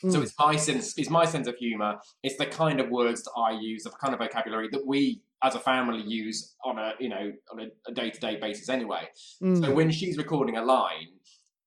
So 0.01 0.07
Mm. 0.19 0.23
it's 0.23 0.33
my 0.37 0.55
sense, 0.57 0.97
it's 0.97 1.09
my 1.09 1.25
sense 1.25 1.47
of 1.47 1.55
humour. 1.55 1.97
It's 2.21 2.37
the 2.37 2.45
kind 2.45 2.79
of 2.81 2.89
words 2.89 3.23
that 3.23 3.31
I 3.37 3.51
use, 3.51 3.83
the 3.83 3.91
kind 3.91 4.13
of 4.13 4.19
vocabulary 4.19 4.67
that 4.73 4.85
we, 4.85 5.21
as 5.41 5.55
a 5.55 5.59
family, 5.59 6.01
use 6.01 6.55
on 6.65 6.77
a 6.77 6.93
you 6.99 7.09
know 7.09 7.31
on 7.51 7.71
a 7.87 7.91
day 7.93 8.09
to 8.09 8.19
day 8.19 8.35
basis 8.35 8.67
anyway. 8.69 9.07
Mm. 9.41 9.63
So 9.63 9.73
when 9.73 9.91
she's 9.91 10.17
recording 10.17 10.57
a 10.57 10.63
line, 10.63 11.09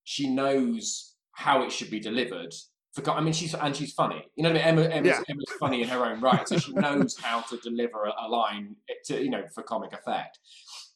she 0.05 0.29
knows 0.29 1.15
how 1.33 1.63
it 1.63 1.73
should 1.73 1.91
be 1.91 2.01
delivered. 2.01 2.53
For, 2.95 3.09
I 3.11 3.21
mean, 3.21 3.33
she's 3.33 3.55
and 3.55 3.75
she's 3.75 3.93
funny. 3.93 4.25
You 4.37 4.43
know 4.43 4.51
what 4.53 4.61
I 4.65 4.73
mean? 4.73 4.79
Emma, 4.85 4.95
Emma's, 4.95 5.07
Yeah. 5.09 5.23
Emma's 5.29 5.53
funny 5.59 5.83
in 5.83 5.89
her 5.89 6.05
own 6.05 6.21
right, 6.21 6.47
so 6.49 6.59
she 6.59 6.73
knows 6.87 7.17
how 7.19 7.41
to 7.43 7.57
deliver 7.59 8.05
a, 8.05 8.13
a 8.27 8.29
line 8.29 8.77
to 9.07 9.23
you 9.23 9.31
know 9.31 9.45
for 9.55 9.63
comic 9.63 9.93
effect. 9.93 10.39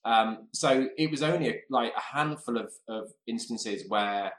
Um, 0.05 0.49
so 0.53 0.88
it 0.99 1.11
was 1.11 1.23
only 1.23 1.49
a, 1.49 1.61
like 1.71 1.92
a 1.97 2.01
handful 2.01 2.59
of, 2.59 2.73
of 2.88 3.09
instances 3.29 3.85
where 3.88 4.33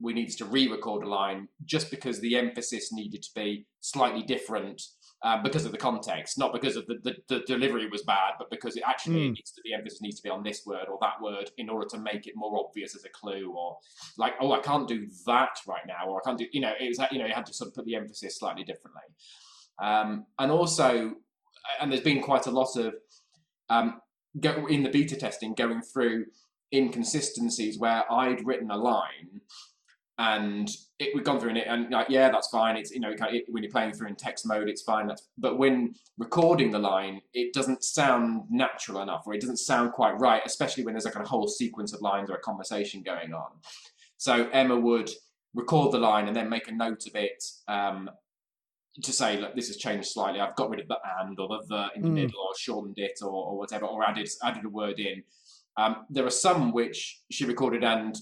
we 0.00 0.12
needed 0.12 0.36
to 0.36 0.44
re-record 0.44 1.02
a 1.02 1.08
line 1.08 1.48
just 1.64 1.90
because 1.90 2.20
the 2.20 2.36
emphasis 2.36 2.92
needed 2.92 3.22
to 3.22 3.30
be 3.34 3.66
slightly 3.80 4.22
different 4.22 4.82
uh, 5.22 5.42
because 5.42 5.64
of 5.64 5.72
the 5.72 5.78
context, 5.78 6.38
not 6.38 6.52
because 6.52 6.76
of 6.76 6.86
the, 6.86 6.96
the, 7.02 7.14
the 7.28 7.40
delivery 7.46 7.88
was 7.88 8.02
bad, 8.02 8.32
but 8.38 8.50
because 8.50 8.76
it 8.76 8.82
actually 8.86 9.16
Mm. 9.16 9.32
needs 9.32 9.50
to, 9.52 9.62
the 9.64 9.72
emphasis 9.72 10.02
needs 10.02 10.16
to 10.16 10.22
be 10.22 10.28
on 10.28 10.42
this 10.42 10.66
word 10.66 10.86
or 10.90 10.98
that 11.00 11.20
word 11.22 11.50
in 11.56 11.70
order 11.70 11.86
to 11.88 11.98
make 11.98 12.26
it 12.26 12.34
more 12.36 12.58
obvious 12.58 12.94
as 12.94 13.04
a 13.04 13.08
clue, 13.08 13.50
or 13.56 13.78
like, 14.18 14.34
oh, 14.40 14.52
I 14.52 14.60
can't 14.60 14.86
do 14.86 15.08
that 15.24 15.58
right 15.66 15.86
now, 15.86 16.06
or 16.08 16.20
I 16.20 16.24
can't 16.24 16.38
do, 16.38 16.46
you 16.52 16.60
know, 16.60 16.74
it 16.78 16.88
was 16.88 17.00
you 17.10 17.18
know, 17.18 17.26
you 17.26 17.32
had 17.32 17.46
to 17.46 17.54
sort 17.54 17.68
of 17.68 17.74
put 17.74 17.86
the 17.86 17.94
emphasis 17.94 18.38
slightly 18.38 18.64
differently, 18.64 19.02
um, 19.82 20.26
and 20.38 20.52
also, 20.52 21.14
and 21.80 21.90
there's 21.90 22.02
been 22.02 22.20
quite 22.20 22.46
a 22.46 22.50
lot 22.50 22.76
of 22.76 22.94
um, 23.70 24.00
go, 24.38 24.66
in 24.66 24.82
the 24.82 24.90
beta 24.90 25.16
testing 25.16 25.54
going 25.54 25.80
through 25.80 26.26
inconsistencies 26.74 27.78
where 27.78 28.04
I'd 28.12 28.44
written 28.46 28.70
a 28.70 28.76
line 28.76 29.40
and 30.18 30.70
it 30.98 31.10
we've 31.14 31.24
gone 31.24 31.38
through 31.38 31.50
and 31.50 31.58
it 31.58 31.66
and 31.68 31.90
like 31.90 32.08
yeah 32.08 32.30
that's 32.30 32.48
fine. 32.48 32.76
It's 32.76 32.90
you 32.90 33.00
know 33.00 33.14
kind 33.14 33.36
of, 33.36 33.42
when 33.48 33.62
you're 33.62 33.72
playing 33.72 33.92
through 33.92 34.08
in 34.08 34.16
text 34.16 34.46
mode 34.46 34.68
it's 34.68 34.82
fine 34.82 35.06
that's 35.06 35.28
but 35.36 35.58
when 35.58 35.94
recording 36.16 36.70
the 36.70 36.78
line 36.78 37.20
it 37.34 37.52
doesn't 37.52 37.84
sound 37.84 38.44
natural 38.48 39.02
enough 39.02 39.24
or 39.26 39.34
it 39.34 39.40
doesn't 39.42 39.58
sound 39.58 39.92
quite 39.92 40.18
right 40.18 40.40
especially 40.46 40.84
when 40.84 40.94
there's 40.94 41.04
like 41.04 41.16
a 41.16 41.24
whole 41.24 41.46
sequence 41.46 41.92
of 41.92 42.00
lines 42.00 42.30
or 42.30 42.34
a 42.36 42.40
conversation 42.40 43.02
going 43.02 43.34
on. 43.34 43.50
So 44.16 44.48
Emma 44.50 44.78
would 44.78 45.10
record 45.54 45.92
the 45.92 45.98
line 45.98 46.28
and 46.28 46.36
then 46.36 46.48
make 46.48 46.68
a 46.68 46.72
note 46.72 47.06
of 47.06 47.14
it 47.14 47.44
um, 47.68 48.08
to 49.02 49.12
say 49.12 49.38
look 49.38 49.54
this 49.54 49.66
has 49.68 49.76
changed 49.76 50.08
slightly. 50.08 50.40
I've 50.40 50.56
got 50.56 50.70
rid 50.70 50.80
of 50.80 50.88
the 50.88 50.96
and 51.20 51.38
or 51.38 51.48
the 51.48 51.60
the 51.68 51.88
in 51.94 52.02
the 52.02 52.08
Mm. 52.08 52.14
middle 52.14 52.40
or 52.40 52.54
shortened 52.58 52.98
it 52.98 53.18
or, 53.20 53.28
or 53.28 53.58
whatever 53.58 53.84
or 53.84 54.02
added 54.02 54.28
added 54.42 54.64
a 54.64 54.70
word 54.70 54.98
in. 54.98 55.22
Um, 55.76 56.06
there 56.08 56.24
are 56.24 56.30
some 56.30 56.72
which 56.72 57.20
she 57.30 57.44
recorded 57.44 57.84
and 57.84 58.16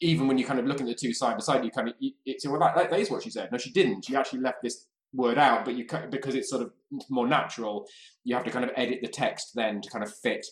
even 0.00 0.26
when 0.26 0.38
you 0.38 0.44
kind 0.44 0.58
of 0.58 0.66
look 0.66 0.80
at 0.80 0.86
the 0.86 0.94
two 0.94 1.12
side 1.12 1.34
by 1.34 1.40
side, 1.40 1.64
you 1.64 1.70
kind 1.70 1.88
of 1.88 1.94
it's 2.24 2.46
well 2.46 2.60
that, 2.60 2.90
that 2.90 2.98
is 2.98 3.10
what 3.10 3.22
she 3.22 3.30
said. 3.30 3.50
No, 3.52 3.58
she 3.58 3.70
didn't. 3.70 4.04
She 4.04 4.16
actually 4.16 4.40
left 4.40 4.62
this 4.62 4.86
word 5.12 5.38
out, 5.38 5.64
but 5.64 5.74
you 5.74 5.86
because 6.10 6.34
it's 6.34 6.50
sort 6.50 6.62
of 6.62 6.72
more 7.08 7.26
natural, 7.26 7.86
you 8.24 8.34
have 8.34 8.44
to 8.44 8.50
kind 8.50 8.64
of 8.64 8.70
edit 8.76 9.00
the 9.02 9.08
text 9.08 9.52
then 9.54 9.80
to 9.82 9.90
kind 9.90 10.04
of 10.04 10.14
fit 10.14 10.46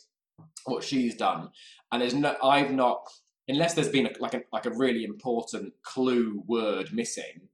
what 0.64 0.84
she's 0.84 1.14
done. 1.14 1.50
And 1.90 2.02
there's 2.02 2.14
no, 2.14 2.36
I've 2.42 2.72
not, 2.72 3.08
unless 3.48 3.74
there's 3.74 3.88
been 3.88 4.06
a, 4.06 4.10
like 4.20 4.34
a 4.34 4.42
like 4.52 4.66
a 4.66 4.70
really 4.70 5.04
important 5.04 5.72
clue 5.82 6.42
word 6.46 6.92
missing. 6.92 7.48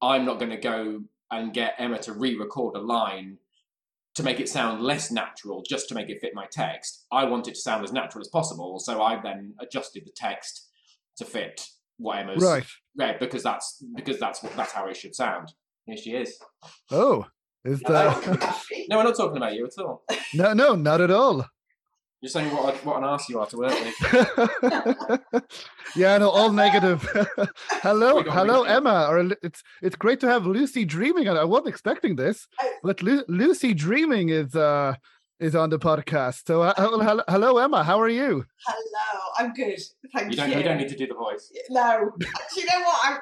I'm 0.00 0.24
not 0.24 0.38
going 0.38 0.50
to 0.50 0.58
go 0.58 1.02
and 1.30 1.52
get 1.52 1.74
Emma 1.78 1.98
to 2.00 2.12
re-record 2.12 2.76
a 2.76 2.80
line 2.80 3.38
to 4.14 4.22
make 4.22 4.38
it 4.38 4.48
sound 4.48 4.82
less 4.82 5.10
natural, 5.10 5.64
just 5.68 5.88
to 5.88 5.94
make 5.94 6.08
it 6.08 6.20
fit 6.20 6.34
my 6.34 6.46
text. 6.46 7.06
I 7.10 7.24
want 7.24 7.48
it 7.48 7.54
to 7.54 7.60
sound 7.60 7.82
as 7.82 7.92
natural 7.92 8.20
as 8.20 8.28
possible, 8.28 8.78
so 8.78 9.02
I've 9.02 9.24
then 9.24 9.54
adjusted 9.58 10.04
the 10.04 10.12
text 10.14 10.68
to 11.18 11.24
fit 11.24 11.66
what 11.98 12.18
Emma's 12.18 12.42
right. 12.42 12.64
read 12.96 13.18
because 13.20 13.42
that's 13.42 13.82
because 13.94 14.18
that's 14.18 14.42
what 14.42 14.54
that's 14.56 14.72
how 14.72 14.86
it 14.88 14.96
should 14.96 15.14
sound. 15.14 15.52
Here 15.86 15.96
she 15.96 16.10
is. 16.12 16.38
Oh, 16.90 17.26
is 17.64 17.80
that 17.80 18.64
No, 18.88 18.96
we're 18.98 19.04
not 19.04 19.16
talking 19.16 19.36
about 19.36 19.54
you 19.54 19.66
at 19.66 19.78
all. 19.84 20.02
no, 20.34 20.52
no, 20.54 20.74
not 20.74 21.00
at 21.00 21.10
all. 21.10 21.46
You're 22.20 22.30
saying 22.30 22.50
what 22.56 22.74
a- 22.74 22.78
what 22.86 22.96
an 22.98 23.04
ass 23.04 23.28
you 23.28 23.38
are 23.38 23.46
to 23.46 23.56
work 23.58 23.72
with. 23.72 25.42
yeah, 25.96 26.16
no, 26.18 26.30
all 26.30 26.50
negative. 26.52 27.02
hello, 27.82 28.16
We 28.16 28.22
got- 28.22 28.26
we 28.26 28.30
hello, 28.32 28.64
got- 28.64 28.70
Emma. 28.76 29.06
Or 29.10 29.18
it's 29.42 29.62
it's 29.82 29.96
great 29.96 30.20
to 30.20 30.28
have 30.28 30.46
Lucy 30.46 30.84
Dreaming. 30.84 31.28
on. 31.28 31.36
I 31.36 31.44
wasn't 31.44 31.68
expecting 31.68 32.16
this, 32.16 32.46
but 32.82 33.02
Lu- 33.02 33.24
Lucy 33.28 33.74
Dreaming 33.74 34.30
is 34.30 34.54
uh 34.56 34.94
is 35.44 35.54
on 35.54 35.68
the 35.70 35.78
podcast. 35.78 36.46
So, 36.46 36.62
uh, 36.62 36.72
hello, 36.76 36.98
hello- 37.00 37.24
hello, 37.28 37.58
Emma. 37.58 37.84
How 37.84 38.00
are 38.00 38.08
you? 38.08 38.46
Hello, 38.66 39.20
I'm 39.38 39.52
good. 39.52 39.78
Thank 40.14 40.24
You 40.26 40.30
you. 40.30 40.36
don't 40.36 40.50
you 40.58 40.62
don't 40.64 40.78
need 40.78 40.88
to 40.88 40.96
do 40.96 41.06
the 41.06 41.14
voice. 41.14 41.52
No, 41.70 42.10
do 42.18 42.26
you 42.60 42.66
know 42.66 42.80
what? 42.80 42.98
I'm 43.04 43.18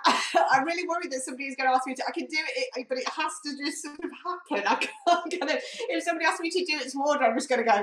I'm 0.52 0.64
really 0.64 0.86
worried 0.86 1.10
that 1.10 1.20
somebody's 1.22 1.56
going 1.56 1.68
to 1.68 1.74
ask 1.74 1.86
me 1.86 1.94
to. 1.94 2.02
I 2.06 2.12
can 2.12 2.26
do 2.26 2.36
it, 2.56 2.86
but 2.88 2.98
it 2.98 3.08
has 3.08 3.32
to 3.44 3.56
just 3.64 3.82
sort 3.82 3.98
of 3.98 4.10
happen. 4.24 4.66
I 4.68 4.76
can't 4.76 5.30
kind 5.40 5.50
of. 5.50 5.58
If 5.90 6.04
somebody 6.04 6.26
asks 6.26 6.40
me 6.40 6.50
to 6.50 6.64
do 6.64 6.78
it 6.78 6.90
tomorrow, 6.90 7.26
I'm 7.26 7.36
just 7.36 7.48
going 7.48 7.64
to 7.64 7.70
go. 7.70 7.82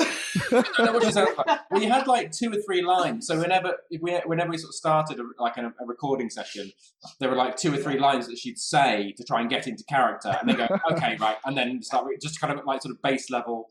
I 0.00 0.84
know 0.84 0.92
what 0.92 1.04
you 1.04 1.12
sound 1.12 1.36
like. 1.38 1.60
Well, 1.70 1.82
you 1.82 1.90
had 1.90 2.06
like 2.06 2.32
two 2.32 2.50
or 2.52 2.56
three 2.66 2.82
lines. 2.82 3.26
So 3.26 3.38
whenever 3.38 3.74
if 3.90 4.00
we, 4.02 4.12
whenever 4.26 4.50
we 4.50 4.58
sort 4.58 4.70
of 4.70 4.74
started 4.74 5.20
a, 5.20 5.24
like 5.42 5.56
a, 5.56 5.66
a 5.80 5.86
recording 5.86 6.28
session, 6.30 6.72
there 7.20 7.28
were 7.30 7.36
like 7.36 7.56
two 7.56 7.72
or 7.72 7.76
three 7.76 7.98
lines 7.98 8.26
that 8.26 8.38
she'd 8.38 8.58
say 8.58 9.12
to 9.16 9.24
try 9.24 9.40
and 9.40 9.48
get 9.48 9.66
into 9.66 9.84
character, 9.88 10.36
and 10.40 10.48
then 10.48 10.56
go, 10.56 10.68
okay, 10.92 11.16
right, 11.20 11.36
and 11.44 11.56
then 11.56 11.80
start 11.82 12.06
just 12.20 12.40
kind 12.40 12.58
of 12.58 12.64
like 12.66 12.82
sort 12.82 12.94
of 12.94 13.02
base 13.02 13.30
level. 13.30 13.68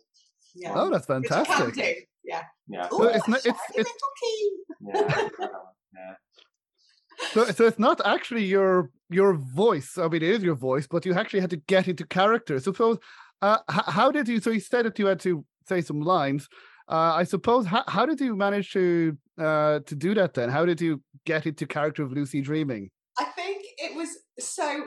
Yeah. 0.55 0.71
Oh, 0.75 0.89
that's 0.89 1.07
Which 1.07 1.31
I 1.31 1.43
can 1.43 1.45
fantastic. 1.45 1.73
do. 1.75 1.93
Yeah. 2.23 2.43
Yeah, 2.69 2.87
Ooh, 2.93 3.03
it's 3.03 3.27
not- 3.27 3.45
it's- 3.45 3.59
shiny 3.75 3.81
it's- 3.81 3.93
yeah, 4.81 5.29
yeah. 5.95 6.13
So, 7.31 7.45
so 7.51 7.65
it's 7.67 7.79
not 7.79 8.01
actually 8.05 8.43
your 8.45 8.89
your 9.09 9.33
voice. 9.33 9.97
I 9.97 10.03
mean, 10.07 10.23
it 10.23 10.23
is 10.23 10.43
your 10.43 10.55
voice, 10.55 10.87
but 10.87 11.05
you 11.05 11.13
actually 11.13 11.41
had 11.41 11.49
to 11.51 11.57
get 11.57 11.87
into 11.87 12.05
character. 12.05 12.57
So, 12.59 12.71
suppose, 12.71 12.97
uh, 13.41 13.59
how 13.69 14.11
did 14.11 14.27
you? 14.27 14.39
So 14.39 14.49
you 14.49 14.59
said 14.59 14.85
that 14.85 14.97
you 14.99 15.05
had 15.07 15.19
to 15.21 15.45
say 15.67 15.81
some 15.81 16.01
lines. 16.01 16.47
Uh, 16.89 17.13
I 17.15 17.23
suppose. 17.23 17.65
How, 17.65 17.83
how 17.87 18.05
did 18.05 18.19
you 18.19 18.35
manage 18.35 18.71
to 18.73 19.17
uh, 19.39 19.79
to 19.79 19.95
do 19.95 20.13
that? 20.15 20.33
Then, 20.33 20.49
how 20.49 20.65
did 20.65 20.81
you 20.81 21.01
get 21.25 21.45
into 21.45 21.65
character 21.65 22.03
of 22.03 22.11
Lucy 22.11 22.41
Dreaming? 22.41 22.89
I 23.19 23.25
think 23.25 23.63
it 23.77 23.95
was 23.95 24.09
so. 24.39 24.85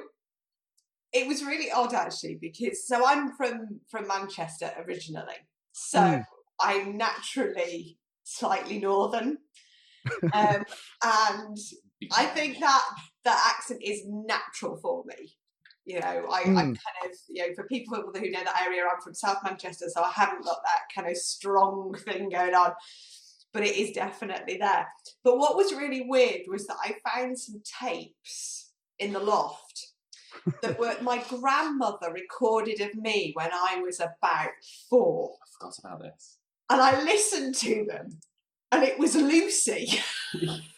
It 1.13 1.27
was 1.27 1.43
really 1.43 1.71
odd 1.71 1.95
actually 1.95 2.39
because 2.41 2.87
so 2.87 3.07
I'm 3.07 3.33
from 3.37 3.81
from 3.91 4.07
Manchester 4.07 4.71
originally, 4.87 5.41
so 5.73 5.99
Mm. 5.99 6.25
I'm 6.61 6.97
naturally 6.97 7.99
slightly 8.25 8.79
northern, 8.79 9.39
um, 10.33 10.65
and 11.05 11.57
I 12.13 12.27
think 12.27 12.59
that 12.61 12.85
that 13.25 13.55
accent 13.57 13.81
is 13.83 14.03
natural 14.07 14.79
for 14.83 15.05
me. 15.07 15.37
You 15.87 16.01
know, 16.01 16.27
I, 16.31 16.41
I 16.41 16.45
Mm. 16.45 16.53
kind 16.55 16.99
of, 17.05 17.11
you 17.29 17.47
know, 17.47 17.55
for 17.55 17.65
people 17.65 17.97
who 17.97 18.31
know 18.31 18.45
that 18.45 18.63
area, 18.67 18.83
I'm 18.83 19.01
from 19.01 19.15
South 19.15 19.39
Manchester, 19.45 19.87
so 19.89 20.03
I 20.03 20.11
haven't 20.11 20.45
got 20.45 20.59
that 20.65 20.83
kind 20.95 21.09
of 21.09 21.17
strong 21.17 21.95
thing 21.95 22.29
going 22.29 22.55
on, 22.55 22.73
but 23.53 23.63
it 23.63 23.77
is 23.77 23.93
definitely 23.93 24.59
there. 24.59 24.89
But 25.23 25.39
what 25.39 25.57
was 25.57 25.73
really 25.73 26.05
weird 26.07 26.43
was 26.49 26.67
that 26.67 26.77
I 26.83 26.97
found 27.09 27.39
some 27.39 27.63
tapes 27.81 28.73
in 28.99 29.13
the 29.13 29.21
loft, 29.21 29.93
that 30.61 30.79
were 30.79 30.97
my 31.03 31.23
grandmother 31.29 32.13
recorded 32.13 32.81
of 32.81 32.95
me 32.97 33.31
when 33.35 33.51
I 33.53 33.81
was 33.81 34.01
about 34.01 34.51
four. 34.91 35.37
I 35.41 35.47
forgot 35.59 35.79
about 35.79 36.03
this. 36.03 36.39
And 36.69 36.81
I 36.81 37.01
listened 37.05 37.55
to 37.57 37.87
them, 37.89 38.19
and 38.73 38.83
it 38.83 38.99
was 38.99 39.15
Lucy. 39.15 40.01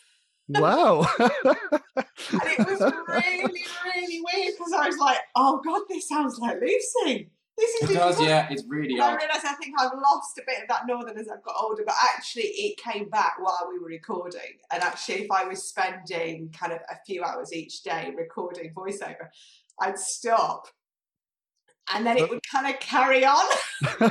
Wow. 0.49 1.07
And 1.17 2.43
it 2.43 2.59
was 2.67 2.81
really, 3.09 3.65
really 3.85 4.21
weird 4.25 4.55
because 4.57 4.73
I 4.73 4.87
was 4.87 4.99
like, 4.99 5.19
oh 5.37 5.61
God, 5.65 5.83
this 5.89 6.09
sounds 6.09 6.39
like 6.39 6.57
Lucy. 6.61 7.31
This 7.57 7.71
is 7.83 7.91
It 7.91 7.95
does, 7.95 8.17
really- 8.17 8.29
yeah. 8.29 8.47
It's 8.51 8.63
really 8.69 8.95
And 8.95 9.03
I 9.03 9.13
odd. 9.13 9.19
realised 9.21 9.45
I 9.45 9.55
think 9.55 9.75
I've 9.79 9.93
lost 9.93 10.39
a 10.39 10.43
bit 10.47 10.63
of 10.63 10.69
that 10.69 10.87
northern 10.87 11.19
as 11.19 11.29
I've 11.29 11.43
got 11.43 11.57
older, 11.61 11.83
but 11.85 11.95
actually 12.15 12.45
it 12.45 12.77
came 12.79 13.09
back 13.09 13.35
while 13.41 13.67
we 13.69 13.79
were 13.81 13.89
recording. 13.89 14.59
And 14.73 14.83
actually, 14.83 15.23
if 15.25 15.31
I 15.31 15.45
was 15.45 15.65
spending 15.65 16.51
kind 16.59 16.73
of 16.73 16.79
a 16.91 16.97
few 17.05 17.25
hours 17.25 17.53
each 17.53 17.83
day 17.83 18.13
recording 18.17 18.73
voiceover, 18.75 19.29
I'd 19.81 19.99
stop. 19.99 20.69
And 21.95 22.07
then 22.07 22.19
it 22.19 22.29
would 22.29 22.43
kind 22.51 22.73
of 22.73 22.79
carry 22.81 23.25
on. 23.25 23.45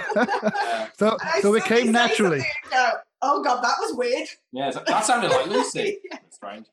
So 0.97 1.15
so 1.41 1.53
it 1.53 1.63
came 1.65 1.91
naturally. 1.91 2.39
something 2.39 2.71
go, 2.71 2.91
oh 3.21 3.43
God, 3.43 3.61
that 3.63 3.75
was 3.79 3.95
weird. 3.97 4.27
yeah 4.51 4.69
so- 4.71 4.83
that 4.87 5.05
sounded 5.05 5.31
like 5.31 5.47
Lucy. 5.55 5.99
Yeah. 6.03 6.17
That's 6.21 6.35
strange. 6.35 6.65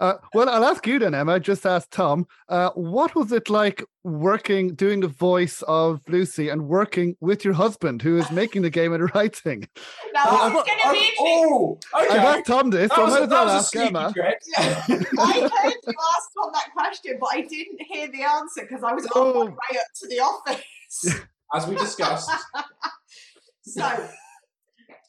Uh, 0.00 0.14
well, 0.32 0.48
I'll 0.48 0.64
ask 0.64 0.86
you 0.86 1.00
then, 1.00 1.12
Emma. 1.12 1.40
Just 1.40 1.66
ask 1.66 1.90
Tom. 1.90 2.28
Uh, 2.48 2.70
what 2.76 3.16
was 3.16 3.32
it 3.32 3.50
like 3.50 3.82
working, 4.04 4.76
doing 4.76 5.00
the 5.00 5.08
voice 5.08 5.60
of 5.66 6.00
Lucy, 6.06 6.50
and 6.50 6.68
working 6.68 7.16
with 7.20 7.44
your 7.44 7.54
husband, 7.54 8.00
who 8.02 8.16
is 8.16 8.30
making 8.30 8.62
the 8.62 8.70
game 8.70 8.92
and 8.92 9.12
writing? 9.12 9.68
Now, 10.14 10.22
Oh, 10.26 10.50
this 10.50 10.58
is 10.60 10.64
going 10.68 10.78
to 10.78 10.92
be 10.92 10.98
interesting. 10.98 11.16
oh, 11.26 11.78
okay. 12.00 12.08
I've 12.16 12.24
asked 12.38 12.46
Tom 12.46 12.70
this, 12.70 12.88
That 12.90 12.94
so 12.94 13.02
I 13.02 13.04
was, 13.06 13.12
might 13.14 13.18
a, 13.18 13.22
as 13.24 13.28
that 13.30 13.34
well 13.34 13.44
was 13.46 13.52
a 13.52 13.56
ask 13.56 13.72
sneaky 13.72 13.86
Emma. 13.88 14.12
trick. 14.12 14.40
I 14.56 15.50
heard 15.62 15.74
you 15.84 15.94
asked 16.16 16.30
Tom 16.36 16.50
that 16.52 16.68
question, 16.72 17.18
but 17.20 17.30
I 17.32 17.40
didn't 17.40 17.82
hear 17.88 18.06
the 18.06 18.22
answer 18.22 18.62
because 18.68 18.84
I 18.84 18.92
was 18.92 19.04
on 19.06 19.10
Oh. 19.16 19.34
my 19.46 19.50
way 19.50 19.78
up 19.80 19.86
to 20.00 20.06
the 20.06 20.20
office. 20.20 21.20
As 21.52 21.66
we 21.66 21.74
discussed, 21.74 22.30
So, 23.62 24.08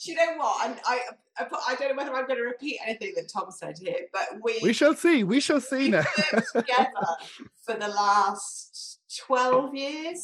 do 0.04 0.12
you 0.12 0.16
know 0.18 0.36
what? 0.38 0.66
And 0.70 0.80
I, 0.86 1.00
I, 1.38 1.44
put- 1.44 1.60
I 1.68 1.76
don't 1.76 1.90
know 1.90 1.96
whether 2.04 2.16
I'm 2.16 2.26
going 2.28 2.40
to 2.40 2.46
repeat 2.46 2.78
anything 2.86 3.14
that 3.16 3.30
Tom 3.32 3.52
said 3.52 3.78
here, 3.78 4.02
but 4.14 4.28
we 4.44 4.60
We 4.64 4.74
shall 4.74 4.94
see. 4.96 5.24
We 5.24 5.40
shall 5.40 5.62
see 5.62 5.78
we've 5.78 5.92
now. 5.92 6.04
worked 6.34 6.52
together 6.54 7.08
for 7.66 7.76
the 7.76 7.88
last 7.88 9.00
twelve 9.26 9.76
years, 9.76 10.24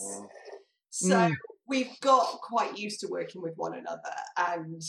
so 0.90 1.16
Mm. 1.16 1.36
we've 1.68 2.00
got 2.02 2.26
quite 2.42 2.78
used 2.78 3.00
to 3.02 3.08
working 3.08 3.42
with 3.42 3.54
one 3.58 3.74
another, 3.74 4.16
and 4.38 4.82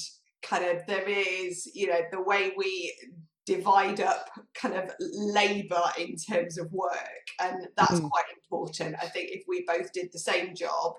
kind 0.42 0.64
of 0.64 0.86
there 0.86 1.08
is, 1.08 1.68
you 1.74 1.88
know, 1.88 2.00
the 2.12 2.20
way 2.22 2.52
we 2.56 2.94
divide 3.46 4.00
up 4.00 4.28
kind 4.54 4.74
of 4.74 4.90
labor 5.00 5.82
in 5.98 6.16
terms 6.16 6.58
of 6.58 6.70
work 6.72 7.24
and 7.40 7.68
that's 7.76 8.00
Mm. 8.00 8.10
quite 8.10 8.24
important 8.42 8.96
i 9.00 9.06
think 9.06 9.30
if 9.30 9.44
we 9.46 9.64
both 9.68 9.92
did 9.92 10.08
the 10.12 10.18
same 10.18 10.52
job 10.52 10.94